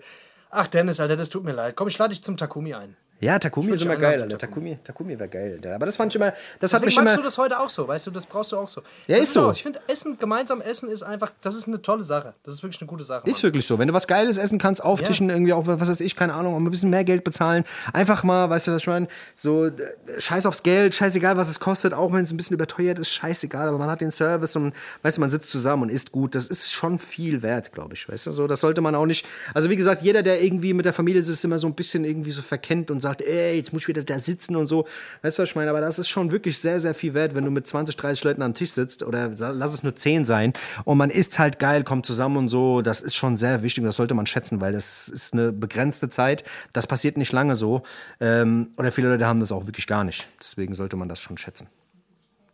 Ach, 0.52 0.68
Dennis, 0.68 1.00
Alter, 1.00 1.16
das 1.16 1.30
tut 1.30 1.44
mir 1.44 1.52
leid. 1.54 1.76
Komm, 1.76 1.88
ich 1.88 1.98
lade 1.98 2.14
dich 2.14 2.24
zum 2.24 2.38
Takumi 2.38 2.74
ein. 2.74 2.96
Ja, 3.22 3.38
Takumi 3.40 3.68
Ich 3.70 3.74
ist 3.76 3.82
immer 3.82 3.96
geil, 3.98 4.22
Alter. 4.22 4.38
Takumi, 4.38 4.78
Takumi 4.84 5.18
wäre 5.20 5.30
geil, 5.30 5.54
Alter. 5.56 5.76
Aber 5.76 5.86
das 5.86 5.96
fand 5.98 6.12
ich 6.14 6.16
immer, 6.22 6.34
das 6.60 6.74
hat 6.74 6.84
mich 6.86 6.96
magst 6.96 7.08
immer. 7.14 7.18
du 7.18 7.24
das 7.24 7.38
heute 7.38 7.60
auch 7.60 7.70
so, 7.70 7.88
weißt 7.88 8.08
du, 8.08 8.12
das 8.12 8.26
brauchst 8.26 8.52
du 8.52 8.58
auch 8.58 8.68
so. 8.68 8.82
Ja, 9.08 9.18
Das 9.18 9.26
ist 9.28 9.34
so. 9.34 9.48
auch- 9.48 9.52
Ich 9.54 9.64
finde, 9.64 9.80
Essen, 9.88 10.18
gemeinsam 10.18 10.62
essen 10.62 10.90
ist 10.90 11.04
einfach, 11.04 11.32
das 11.42 11.56
ist 11.56 11.68
eine 11.68 11.82
tolle 11.82 12.04
Sache. 12.04 12.34
Das 12.44 12.54
ist 12.54 12.64
wirklich 12.64 12.82
eine 12.82 12.88
gute 12.90 13.04
Sache. 13.04 13.30
Ist 13.30 13.38
Mann. 13.38 13.44
wirklich 13.44 13.66
so. 13.68 13.78
Wenn 13.80 13.88
du 13.90 13.94
was 13.94 14.08
Geiles 14.08 14.38
essen 14.38 14.58
kannst, 14.60 14.84
auftischen, 14.84 15.30
irgendwie 15.30 15.54
auch, 15.54 15.66
was 15.68 15.90
weiß 15.90 16.00
ich, 16.02 16.16
keine 16.16 16.34
Ahnung, 16.34 16.54
auch 16.54 16.60
ein 16.60 16.70
bisschen 16.70 16.90
mehr 16.90 17.04
Geld 17.04 17.24
bezahlen. 17.24 17.64
Einfach 17.94 18.24
mal, 18.24 18.50
weißt 18.50 18.68
du, 18.68 18.72
was 18.72 18.82
ich 18.84 18.88
meine? 18.88 19.08
So, 19.36 19.66
äh, 19.66 19.72
scheiß 20.18 20.46
aufs 20.46 20.64
Geld, 20.64 20.96
scheißegal, 20.96 21.36
was 21.38 21.50
es 21.50 21.60
kostet, 21.60 21.94
auch 21.94 22.12
wenn 22.14 22.22
es 22.22 22.32
ein 22.32 22.38
bisschen 22.38 22.54
überteuert 22.56 23.00
ist, 23.00 23.10
scheißegal. 23.10 23.68
Aber 23.68 23.78
man 23.78 23.90
hat 23.90 24.02
den 24.02 24.12
Service 24.12 24.56
und, 24.56 24.74
weißt 25.04 25.18
du, 25.18 25.22
man 25.22 25.30
sitzt 25.30 25.52
zusammen 25.52 25.84
und 25.84 25.90
isst 25.90 26.12
gut. 26.12 26.36
Das 26.36 26.48
ist 26.48 26.72
schon 26.72 26.98
viel 27.00 27.42
wert, 27.42 27.72
glaube 27.74 27.94
ich, 27.96 28.08
weißt 28.08 28.28
du? 28.28 28.32
So, 28.32 28.48
das 28.48 28.60
sollte 28.62 28.82
man 28.82 28.96
auch 28.96 29.06
nicht. 29.06 29.26
Also, 29.54 29.70
wie 29.70 29.76
gesagt, 29.76 30.02
jeder, 30.04 30.24
der 30.24 30.42
irgendwie 30.42 30.74
mit 30.74 30.86
der 30.86 30.94
Familie 30.94 31.22
sitzt, 31.24 31.44
immer 31.44 31.60
so 31.60 31.68
ein 31.68 31.74
bisschen 31.76 32.06
irgendwie 32.06 32.32
so 32.32 32.42
verkennt 32.42 32.92
und 32.92 33.00
sagt, 33.00 33.09
ey, 33.18 33.56
jetzt 33.56 33.74
muss 33.74 33.84
ich 33.84 33.88
wieder 33.88 34.04
da 34.04 34.20
sitzen 34.20 34.56
und 34.56 34.68
so. 34.68 34.86
Weißt 35.22 35.38
du, 35.38 35.42
was 35.42 35.50
ich 35.50 35.56
meine? 35.56 35.70
Aber 35.70 35.82
das 35.82 36.00
ist 36.00 36.10
schon 36.10 36.32
wirklich 36.32 36.58
sehr, 36.60 36.80
sehr 36.80 36.94
viel 36.94 37.14
wert, 37.14 37.36
wenn 37.36 37.46
du 37.46 37.52
mit 37.52 37.68
20, 37.68 37.96
30 37.96 38.24
Leuten 38.24 38.42
am 38.42 38.54
Tisch 38.54 38.72
sitzt 38.72 39.04
oder 39.04 39.30
lass 39.30 39.74
es 39.74 39.84
nur 39.84 39.96
10 39.96 40.26
sein 40.26 40.54
und 40.86 40.98
man 40.98 41.10
isst 41.10 41.40
halt 41.40 41.60
geil, 41.60 41.84
kommt 41.84 42.06
zusammen 42.06 42.38
und 42.38 42.50
so. 42.50 42.82
Das 42.82 43.02
ist 43.02 43.16
schon 43.16 43.36
sehr 43.36 43.64
wichtig 43.64 43.82
und 43.82 43.88
das 43.88 43.96
sollte 43.96 44.14
man 44.14 44.26
schätzen, 44.26 44.62
weil 44.62 44.74
das 44.74 45.08
ist 45.08 45.34
eine 45.34 45.52
begrenzte 45.52 46.10
Zeit. 46.10 46.44
Das 46.74 46.88
passiert 46.88 47.18
nicht 47.18 47.32
lange 47.32 47.56
so. 47.56 47.84
Ähm, 48.20 48.70
oder 48.78 48.92
viele 48.92 49.10
Leute 49.10 49.26
haben 49.26 49.40
das 49.40 49.52
auch 49.52 49.66
wirklich 49.66 49.88
gar 49.88 50.04
nicht. 50.04 50.28
Deswegen 50.40 50.74
sollte 50.74 50.96
man 50.96 51.10
das 51.10 51.20
schon 51.20 51.38
schätzen. 51.38 51.68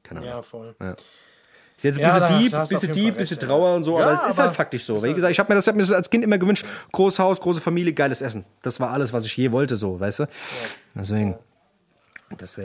Keine 0.04 0.22
Ahnung. 0.22 0.34
Ja, 0.34 0.42
voll. 0.42 0.76
Ist 1.78 1.84
jetzt 1.84 1.98
ein 2.00 2.02
Ja, 2.04 2.20
bisschen 2.20 2.40
deep, 2.40 2.52
bisschen 2.70 2.92
deep, 2.94 3.18
bisschen 3.18 3.36
recht, 3.38 3.42
ja. 3.44 3.48
Trauer 3.50 3.76
und 3.76 3.84
so, 3.84 3.98
Ja, 4.00 4.06
aber 4.06 4.14
es 4.14 4.24
ist 4.24 4.32
aber 4.40 4.44
halt 4.44 4.54
faktisch 4.56 4.86
so. 4.86 5.02
Wie 5.02 5.08
halt- 5.08 5.16
gesagt, 5.16 5.32
ich 5.32 5.40
habe 5.40 5.50
mir 5.52 5.56
das 5.56 5.68
hab 5.68 5.76
mir 5.76 5.82
das 5.82 5.92
als 5.92 6.10
Kind 6.10 6.24
immer 6.24 6.38
gewünscht. 6.38 6.66
Großes 6.94 7.20
Haus, 7.20 7.42
große 7.42 7.60
Familie, 7.62 7.94
geiles 7.94 8.22
Essen. 8.22 8.46
Das 8.62 8.80
war 8.80 8.92
alles, 8.92 9.12
was 9.14 9.26
ich 9.26 9.36
je 9.36 9.52
wollte, 9.52 9.76
so, 9.76 10.00
weißt 10.00 10.20
du? 10.20 10.28
Deswegen. 10.94 11.36
Das 12.38 12.58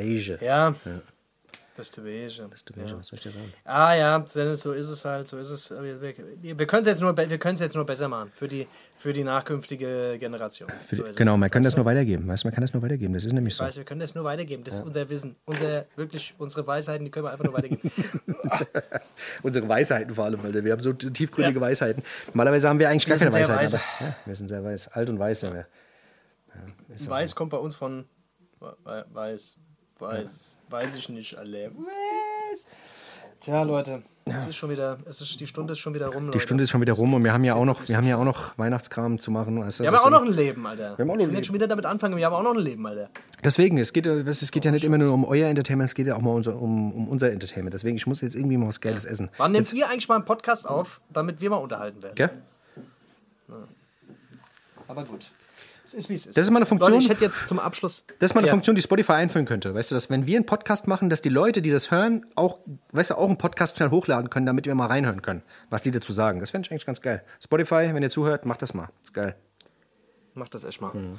Ja. 2.39 2.47
Das 2.49 2.65
du 2.65 2.73
weißt. 2.75 2.91
Ja. 2.91 2.99
Was 2.99 3.07
soll 3.09 3.17
ich 3.17 3.23
dir 3.23 3.31
sagen? 3.31 3.53
Ah 3.65 3.95
ja, 3.95 4.19
Dennis, 4.19 4.61
so 4.63 4.73
ist 4.73 4.89
es 4.89 5.05
halt, 5.05 5.27
so 5.29 5.39
ist 5.39 5.51
es. 5.51 5.71
Wir, 5.71 6.01
wir, 6.01 6.59
wir 6.59 6.67
können 6.67 6.83
es 6.83 6.89
jetzt, 6.89 7.01
nur 7.01 7.17
wir 7.17 7.39
jetzt 7.61 7.75
nur 7.75 7.87
besser 7.87 8.09
machen 8.09 8.31
für 8.35 8.49
die, 8.49 8.67
für 8.99 9.13
die 9.13 9.25
nachkünftige 9.25 10.17
Generation. 10.19 10.69
Für 10.87 10.97
So 10.97 11.03
genau, 11.17 11.37
man 11.37 11.51
kann 11.51 11.63
das 11.63 11.77
nur 11.77 11.85
weitergeben. 11.87 12.27
Weißt 12.29 12.45
man 12.45 12.53
kann 12.53 12.61
das 12.63 12.73
nur 12.73 12.83
weitergeben. 12.83 13.15
Das 13.15 13.25
ist 13.25 13.33
nämlich 13.33 13.53
Ich 13.55 13.59
so. 13.59 13.65
weiß, 13.65 13.77
wir 13.77 13.85
können 13.85 14.01
das 14.01 14.15
nur 14.15 14.25
weitergeben. 14.25 14.65
Das 14.65 14.77
ist 14.77 14.83
unser 14.85 15.09
Wissen. 15.09 15.37
Unser, 15.47 15.87
wirklich, 15.97 16.35
unsere 16.39 16.67
Weisheiten, 16.67 17.05
die 17.05 17.11
können 17.11 17.27
wir 17.27 17.33
einfach 17.33 17.45
nur 17.45 17.55
weitergeben. 17.55 17.91
Unsere 19.43 19.69
Weisheiten 19.69 20.15
vor 20.15 20.25
allem, 20.25 20.41
Alter. 20.45 20.65
Wir 20.65 20.73
haben 20.73 20.81
so 20.83 20.93
tiefgründige 20.93 21.59
Ja. 21.61 21.67
Weisheiten. 21.67 22.03
Normalerweise 22.29 22.69
haben 22.69 22.79
wir 22.79 22.89
eigentlich 22.89 23.07
Wir 23.07 23.17
gar 23.17 23.19
keine 23.31 23.33
Weisheiten. 23.49 23.63
weise. 23.63 23.81
Aber, 23.99 24.09
ja, 24.09 24.17
wir 24.27 24.37
sind 24.37 24.49
sehr 24.49 24.65
weiß. 24.65 24.89
Alt 24.89 25.09
und 25.09 25.19
weiß 25.19 25.41
sind 25.41 25.55
wir. 25.55 25.67
Weiß 27.09 27.35
kommt 27.35 27.51
bei 27.51 27.57
uns 27.59 27.75
von 27.75 28.05
We- 28.61 28.77
We- 28.85 29.07
Weiß. 29.13 29.57
Weiß. 29.99 30.59
Weiß 30.71 30.95
ich 30.95 31.09
nicht 31.09 31.37
alle. 31.37 31.71
Weiß. 31.73 32.67
Tja, 33.41 33.63
Leute, 33.63 34.03
es 34.27 34.47
ist 34.47 34.57
schon 34.57 34.69
wieder, 34.71 34.99
es 35.07 35.21
ist, 35.23 35.41
die 35.41 35.47
Stunde 35.47 35.73
ist 35.73 35.79
schon 35.79 35.95
wieder 35.95 36.09
rum, 36.09 36.27
Leute. 36.27 36.37
Die 36.37 36.43
Stunde 36.43 36.63
ist 36.63 36.71
schon 36.71 36.81
wieder 36.83 36.93
rum 36.93 37.15
und 37.15 37.25
wir 37.25 37.33
haben 37.33 37.43
ja 37.43 37.55
auch 37.55 37.65
noch, 37.65 37.89
wir 37.89 37.97
haben 37.97 38.07
ja 38.07 38.17
auch 38.19 38.25
noch 38.25 38.57
Weihnachtskram 38.59 39.19
zu 39.19 39.31
machen. 39.31 39.57
Du? 39.57 39.63
Wir 39.63 39.87
haben 39.87 39.95
ja 39.95 40.03
auch 40.03 40.11
noch 40.11 40.23
ein 40.23 40.33
Leben, 40.33 40.67
Alter. 40.67 40.97
haben 40.99 41.11
auch 41.11 41.15
noch 41.17 41.23
ich 41.23 41.29
will 41.29 41.37
jetzt 41.37 41.47
schon 41.47 41.55
wieder 41.55 41.67
damit 41.67 41.87
anfangen, 41.87 42.17
wir 42.19 42.27
haben 42.27 42.35
auch 42.35 42.43
noch 42.43 42.53
ein 42.55 42.61
Leben, 42.61 42.87
Alter. 42.87 43.09
Deswegen, 43.43 43.79
es 43.79 43.93
geht, 43.95 44.05
ja- 44.05 44.13
es 44.13 44.51
geht 44.53 44.65
ja 44.67 44.71
nicht 44.71 44.85
immer 44.85 44.99
nur 44.99 45.15
um 45.15 45.25
euer 45.25 45.49
Entertainment, 45.49 45.89
es 45.89 45.95
geht 45.95 46.07
ja 46.07 46.17
auch 46.17 46.21
mal 46.21 46.33
unser, 46.35 46.57
um, 46.61 46.93
um 46.93 47.09
unser 47.09 47.33
Entertainment. 47.33 47.73
Deswegen, 47.73 47.97
ich 47.97 48.07
muss 48.07 48.21
jetzt 48.21 48.37
irgendwie 48.37 48.59
mal 48.59 48.69
was 48.69 48.81
Geiles 48.83 49.07
essen. 49.07 49.31
Wann 49.39 49.53
nehmt 49.53 49.73
ihr 49.73 49.89
eigentlich 49.89 50.09
mal 50.09 50.17
einen 50.17 50.25
Podcast 50.27 50.69
auf, 50.69 51.01
damit 51.11 51.41
wir 51.41 51.49
mal 51.51 51.57
unterhalten 51.57 52.03
werden? 52.03 52.15
Gell? 52.15 52.31
Aber 54.87 55.05
gut. 55.05 55.33
Es 55.93 55.95
ist, 55.95 56.09
wie 56.09 56.15
es 56.15 56.27
ist. 56.27 56.37
Das 56.37 56.45
ist 56.45 56.51
mal 56.53 56.59
eine 56.59 56.67
Funktion- 56.67 56.93
Leute, 56.93 57.03
ich 57.05 57.11
hätte 57.11 57.25
jetzt 57.25 57.49
zum 57.49 57.59
Abschluss. 57.59 58.05
Das 58.21 58.31
ist 58.31 58.35
mal 58.35 58.41
eine 58.41 58.47
Ja. 58.47 58.53
Funktion, 58.53 58.77
die 58.77 58.83
Spotify 58.83 59.15
einführen 59.15 59.45
könnte. 59.45 59.75
Weißt 59.75 59.91
du, 59.91 59.97
dass 59.97 60.09
wenn 60.09 60.25
wir 60.25 60.37
einen 60.37 60.47
Podcast 60.47 60.87
machen, 60.87 61.11
dass 61.11 61.21
die 61.21 61.31
Leute, 61.31 61.63
die 61.63 61.71
das 61.71 61.91
hören, 61.91 62.25
auch, 62.37 62.61
weißt 62.93 63.11
du, 63.11 63.15
auch 63.17 63.27
einen 63.27 63.39
Podcast 63.39 63.77
schnell 63.77 63.91
hochladen 63.91 64.31
können, 64.31 64.47
damit 64.47 64.67
wir 64.67 64.75
mal 64.77 64.87
reinhören 64.87 65.21
können, 65.21 65.43
was 65.69 65.83
die 65.83 65.91
dazu 65.91 66.13
sagen. 66.13 66.39
Das 66.39 66.51
fände 66.51 66.67
ich 66.67 66.71
eigentlich 66.71 66.87
ganz 66.87 67.01
geil. 67.01 67.25
Spotify, 67.43 67.91
wenn 67.93 68.03
ihr 68.05 68.11
zuhört, 68.11 68.47
macht 68.47 68.63
das 68.63 68.73
mal. 68.73 68.89
ist 69.03 69.13
geil. 69.15 69.35
Macht 70.35 70.55
das 70.55 70.63
echt 70.63 70.81
mal. 70.81 70.95
Mhm. 70.95 71.19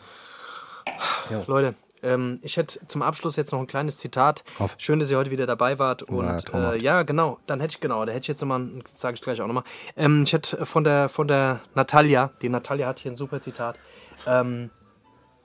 Ja. 1.30 1.44
Leute, 1.48 1.76
ähm, 2.04 2.40
ich 2.42 2.58
hätte 2.58 2.86
zum 2.88 3.02
Abschluss 3.02 3.36
jetzt 3.36 3.52
noch 3.52 3.60
ein 3.60 3.68
kleines 3.68 3.98
Zitat. 3.98 4.44
Auf. 4.60 4.76
Schön, 4.78 5.00
dass 5.00 5.10
ihr 5.10 5.18
heute 5.18 5.32
wieder 5.32 5.46
dabei 5.46 5.80
wart. 5.80 6.04
Und 6.04 6.26
Ja, 6.54 6.74
äh, 6.74 6.82
ja, 6.82 7.04
genau, 7.04 7.38
dann 7.48 7.60
hätte 7.60 7.74
ich, 7.76 7.80
genau, 7.80 8.04
da 8.06 8.12
hätte 8.12 8.22
ich 8.22 8.28
jetzt 8.28 8.42
nochmal, 8.42 8.68
sage 8.94 9.16
ich 9.16 9.22
gleich 9.22 9.42
auch 9.42 9.48
nochmal. 9.48 9.64
Ähm, 9.96 10.24
ich 10.24 10.34
hätte 10.34 10.66
von 10.66 10.84
der, 10.84 11.10
von 11.10 11.28
der 11.28 11.62
Natalia, 11.76 12.32
die 12.42 12.50
Natalia 12.50 12.88
hat 12.88 13.00
hier 13.00 13.12
ein 13.12 13.16
super 13.16 13.42
Zitat. 13.42 13.80
Ähm, 14.26 14.70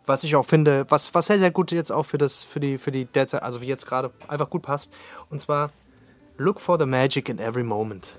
was 0.07 0.22
ich 0.24 0.36
auch 0.36 0.44
finde, 0.44 0.86
was, 0.88 1.14
was 1.14 1.26
sehr, 1.26 1.38
sehr 1.38 1.50
gut 1.50 1.72
jetzt 1.72 1.90
auch 1.90 2.04
für 2.04 2.18
das, 2.18 2.44
für 2.44 2.61
die, 2.61 2.78
für 2.78 2.92
die 2.92 3.07
derzeit, 3.07 3.42
also 3.42 3.61
wie 3.61 3.66
jetzt 3.66 3.86
gerade 3.86 4.11
einfach 4.28 4.48
gut 4.48 4.62
passt. 4.62 4.92
Und 5.30 5.40
zwar, 5.40 5.70
look 6.36 6.61
for 6.61 6.78
the 6.78 6.86
magic 6.86 7.28
in 7.28 7.38
every 7.38 7.64
moment. 7.64 8.16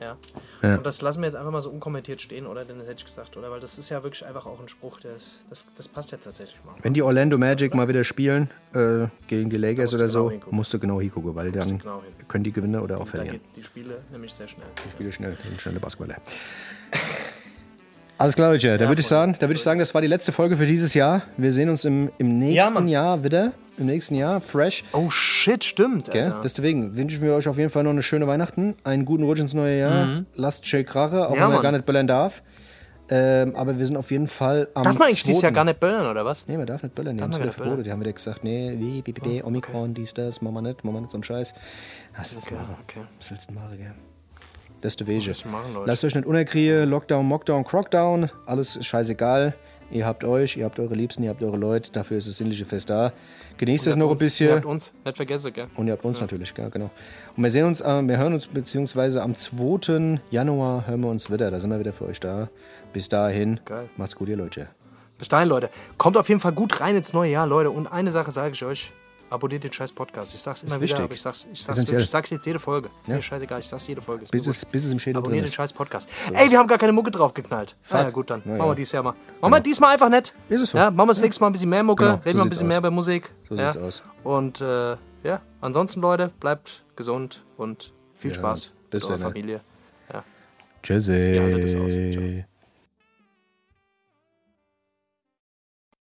Ja. 0.00 0.16
Ja. 0.62 0.76
Und 0.76 0.84
das 0.84 1.00
lassen 1.00 1.20
wir 1.20 1.26
jetzt 1.26 1.36
einfach 1.36 1.50
mal 1.50 1.60
so 1.60 1.70
unkommentiert 1.70 2.20
stehen, 2.20 2.46
oder? 2.46 2.64
Denn 2.64 2.78
das 2.78 2.86
hätte 2.86 2.98
ich 2.98 3.04
gesagt, 3.06 3.36
oder? 3.36 3.50
Weil 3.50 3.60
das 3.60 3.78
ist 3.78 3.88
ja 3.88 4.02
wirklich 4.02 4.26
einfach 4.26 4.46
auch 4.46 4.60
ein 4.60 4.68
Spruch, 4.68 5.00
der 5.00 5.16
ist, 5.16 5.30
das, 5.48 5.64
das 5.76 5.88
passt 5.88 6.12
ja 6.12 6.18
tatsächlich 6.22 6.62
mal. 6.64 6.74
Wenn 6.82 6.92
die 6.92 7.02
Orlando 7.02 7.38
Magic 7.38 7.74
mal 7.74 7.88
wieder 7.88 8.04
spielen 8.04 8.50
äh, 8.74 9.06
gegen 9.26 9.48
die 9.48 9.56
Lakers 9.56 9.94
oder 9.94 10.06
genau 10.06 10.12
so, 10.12 10.30
hingucken. 10.30 10.56
musst 10.56 10.74
du 10.74 10.78
genau 10.78 11.00
hingucken, 11.00 11.34
weil 11.34 11.50
dann 11.52 11.78
genau 11.78 12.02
hin. 12.02 12.28
können 12.28 12.44
die 12.44 12.52
gewinnen 12.52 12.80
oder 12.80 13.00
auch 13.00 13.06
verlieren. 13.08 13.40
die 13.56 13.62
Spiele 13.62 14.02
nämlich 14.12 14.32
sehr 14.32 14.48
schnell. 14.48 14.66
Spiele 14.92 15.12
schnell, 15.12 15.36
die 15.42 15.48
sind 15.48 15.60
schnelle 15.60 15.80
Basketballer. 15.80 16.20
Alles 18.18 18.34
klar, 18.36 18.52
Leute. 18.52 18.76
Da 18.76 18.86
würde 18.86 19.00
ich 19.00 19.06
sagen, 19.06 19.34
da 19.38 19.46
würde 19.46 19.54
ich 19.54 19.62
sagen, 19.62 19.80
das 19.80 19.94
war 19.94 20.02
die 20.02 20.06
letzte 20.06 20.30
Folge 20.30 20.58
für 20.58 20.66
dieses 20.66 20.92
Jahr. 20.92 21.22
Wir 21.38 21.52
sehen 21.52 21.70
uns 21.70 21.86
im, 21.86 22.10
im 22.18 22.38
nächsten 22.38 22.74
Mann. 22.74 22.86
Jahr 22.86 23.24
wieder. 23.24 23.52
Im 23.80 23.86
nächsten 23.86 24.14
Jahr, 24.14 24.40
fresh. 24.42 24.84
Oh 24.92 25.08
shit, 25.08 25.64
stimmt? 25.64 26.14
Alter. 26.14 26.40
Deswegen 26.44 26.96
wünschen 26.96 27.22
wir 27.22 27.32
euch 27.34 27.48
auf 27.48 27.56
jeden 27.56 27.70
Fall 27.70 27.82
noch 27.82 27.90
eine 27.90 28.02
schöne 28.02 28.26
Weihnachten, 28.26 28.74
einen 28.84 29.06
guten 29.06 29.24
Rutsch 29.24 29.40
ins 29.40 29.54
neue 29.54 29.78
Jahr. 29.78 30.24
Lasst 30.34 30.66
Jay 30.70 30.84
Krache, 30.84 31.26
auch 31.26 31.30
Mhm. 31.30 31.36
Ja, 31.36 31.46
wenn 31.46 31.52
man 31.54 31.62
gar 31.62 31.72
nicht 31.72 31.86
böllern 31.86 32.06
darf. 32.06 32.42
Ähm, 33.12 33.56
aber 33.56 33.76
wir 33.78 33.86
sind 33.86 33.96
auf 33.96 34.10
jeden 34.12 34.28
Fall 34.28 34.68
am 34.74 34.84
Darf 34.84 34.98
man 34.98 35.08
eigentlich 35.08 35.24
dieses 35.24 35.42
Jahr 35.42 35.50
2.. 35.50 35.54
gar 35.54 35.64
nicht 35.64 35.80
böllern, 35.80 36.06
oder 36.06 36.24
was? 36.24 36.46
Nee, 36.46 36.56
man 36.56 36.66
darf 36.66 36.82
nicht 36.82 36.94
böllern. 36.94 37.16
Die 37.16 37.22
haben 37.22 37.30
nicht 37.30 37.54
verboten. 37.54 37.82
Die 37.82 37.90
haben 37.90 38.00
wieder 38.00 38.12
gesagt, 38.12 38.44
nee, 38.44 38.72
wie, 38.76 39.02
wie, 39.04 39.14
wie, 39.24 39.42
Omikron, 39.42 39.94
dies, 39.94 40.14
das, 40.14 40.40
machen 40.42 40.54
wir 40.54 40.62
nicht, 40.62 40.84
machen 40.84 40.94
wir 40.96 41.00
nicht 41.00 41.10
so 41.10 41.16
einen 41.16 41.24
Scheiß. 41.24 41.54
Was 42.16 42.32
willst 42.34 42.50
du 42.50 42.54
machen? 42.54 42.76
okay. 42.84 43.00
Was 43.18 43.30
willst 43.30 43.50
du 43.50 43.54
machen, 43.54 43.78
gell? 43.78 43.94
Das 44.80 44.92
ist 44.92 45.00
der 45.00 45.06
Wege. 45.08 45.34
Lasst 45.86 46.04
euch 46.04 46.14
nicht 46.14 46.26
unerkriegen, 46.26 46.88
Lockdown, 46.88 47.26
Mockdown, 47.26 47.64
Crockdown, 47.64 48.30
alles 48.46 48.76
ist 48.76 48.86
scheißegal. 48.86 49.54
Ihr 49.90 50.06
habt 50.06 50.22
euch, 50.24 50.56
ihr 50.56 50.64
habt 50.64 50.78
eure 50.78 50.94
Liebsten, 50.94 51.22
ihr 51.24 51.30
habt 51.30 51.42
eure 51.42 51.56
Leute, 51.56 51.90
dafür 51.90 52.16
ist 52.16 52.28
das 52.28 52.36
sinnliche 52.36 52.64
Fest 52.64 52.90
da. 52.90 53.12
Genießt 53.56 53.86
es 53.88 53.96
noch 53.96 54.06
ein 54.06 54.10
Uns, 54.12 54.20
Ihr 54.20 54.24
bisschen. 54.26 54.56
habt 54.56 54.64
uns, 54.64 54.92
nicht 55.04 55.16
vergessen, 55.16 55.52
gell? 55.52 55.66
Und 55.74 55.86
ihr 55.88 55.92
habt 55.94 56.04
uns 56.04 56.20
natürlich, 56.20 56.54
ja, 56.56 56.68
genau. 56.68 56.90
Und 57.36 57.42
wir 57.42 57.50
sehen 57.50 57.66
uns, 57.66 57.80
äh, 57.80 58.02
wir 58.02 58.16
hören 58.16 58.32
uns 58.34 58.46
beziehungsweise 58.46 59.22
am 59.22 59.34
2. 59.34 60.20
Januar 60.30 60.86
hören 60.86 61.00
wir 61.00 61.08
uns 61.10 61.30
wieder. 61.30 61.50
Da 61.50 61.58
sind 61.58 61.70
wir 61.70 61.78
wieder 61.80 61.92
für 61.92 62.06
euch 62.06 62.20
da. 62.20 62.48
Bis 62.92 63.08
dahin, 63.08 63.60
Geil. 63.64 63.88
macht's 63.96 64.14
gut, 64.16 64.28
ihr 64.28 64.36
Leute. 64.36 64.68
Bis 65.18 65.28
dahin, 65.28 65.48
Leute. 65.48 65.68
Kommt 65.98 66.16
auf 66.16 66.28
jeden 66.28 66.40
Fall 66.40 66.52
gut 66.52 66.80
rein 66.80 66.96
ins 66.96 67.12
neue 67.12 67.30
Jahr, 67.32 67.46
Leute. 67.46 67.70
Und 67.70 67.86
eine 67.88 68.10
Sache 68.10 68.30
sage 68.30 68.52
ich 68.54 68.64
euch. 68.64 68.92
Abonniert 69.30 69.62
den 69.62 69.72
scheiß 69.72 69.92
Podcast. 69.92 70.34
Ich 70.34 70.42
sag's 70.42 70.62
immer 70.62 70.72
wieder, 70.72 70.82
wichtig. 70.82 71.00
aber 71.00 71.14
ich 71.14 71.22
sag's, 71.22 71.46
ich 71.52 71.62
sag's, 71.62 71.78
ich 71.88 72.10
sag's 72.10 72.30
jetzt 72.30 72.44
jede 72.46 72.58
Folge. 72.58 72.90
Ist 73.00 73.08
Ja. 73.08 73.14
mir 73.14 73.22
scheißegal, 73.22 73.60
ich 73.60 73.66
sag's 73.68 73.86
jede 73.86 74.00
Folge. 74.02 74.24
Ist 74.24 74.32
Bis 74.32 74.46
es, 74.46 74.64
bis 74.64 74.84
es 74.84 74.92
im 74.92 74.98
Schädel 74.98 75.18
Abonniert 75.18 75.44
den 75.44 75.48
ist. 75.48 75.54
scheiß 75.54 75.72
Podcast. 75.72 76.08
Ey, 76.32 76.50
wir 76.50 76.58
haben 76.58 76.66
gar 76.66 76.78
keine 76.78 76.92
Mucke 76.92 77.10
draufgeknallt. 77.12 77.76
Ah, 77.90 78.02
ja, 78.02 78.10
gut, 78.10 78.28
dann. 78.30 78.42
Na 78.44 78.52
ja. 78.52 78.58
Machen 78.58 78.70
wir 78.72 78.74
dieses 78.74 78.92
Jahr 78.92 79.02
mal. 79.04 79.14
Machen 79.40 79.52
wir 79.52 79.60
diesmal 79.60 79.92
einfach 79.92 80.08
nicht. 80.10 80.34
Ist 80.48 80.60
es 80.62 80.70
so. 80.70 80.78
Ja, 80.78 80.90
machen 80.90 81.08
wir 81.08 81.12
das 81.12 81.22
nächste 81.22 81.40
Mal 81.42 81.46
ein 81.48 81.52
bisschen 81.52 81.70
mehr 81.70 81.82
Mucke, 81.84 82.04
Genau, 82.04 82.14
reden 82.16 82.30
so 82.30 82.34
wir 82.38 82.42
ein 82.42 82.48
bisschen 82.50 82.66
aus. 82.66 82.68
mehr 82.68 82.78
über 82.78 82.90
Musik. 82.90 83.32
So 83.48 83.56
sieht's 83.56 83.76
aus. 83.76 84.02
Und 84.24 84.60
äh, 84.60 84.96
ja, 85.22 85.40
ansonsten, 85.60 86.00
Leute, 86.00 86.32
bleibt 86.40 86.84
gesund 86.96 87.44
und 87.56 87.92
viel 88.16 88.34
Spaß 88.34 88.72
bis 88.90 89.02
mit 89.04 89.10
eurer 89.12 89.18
ne? 89.18 89.24
Familie. 89.24 89.60
Tschüssi. 90.82 92.44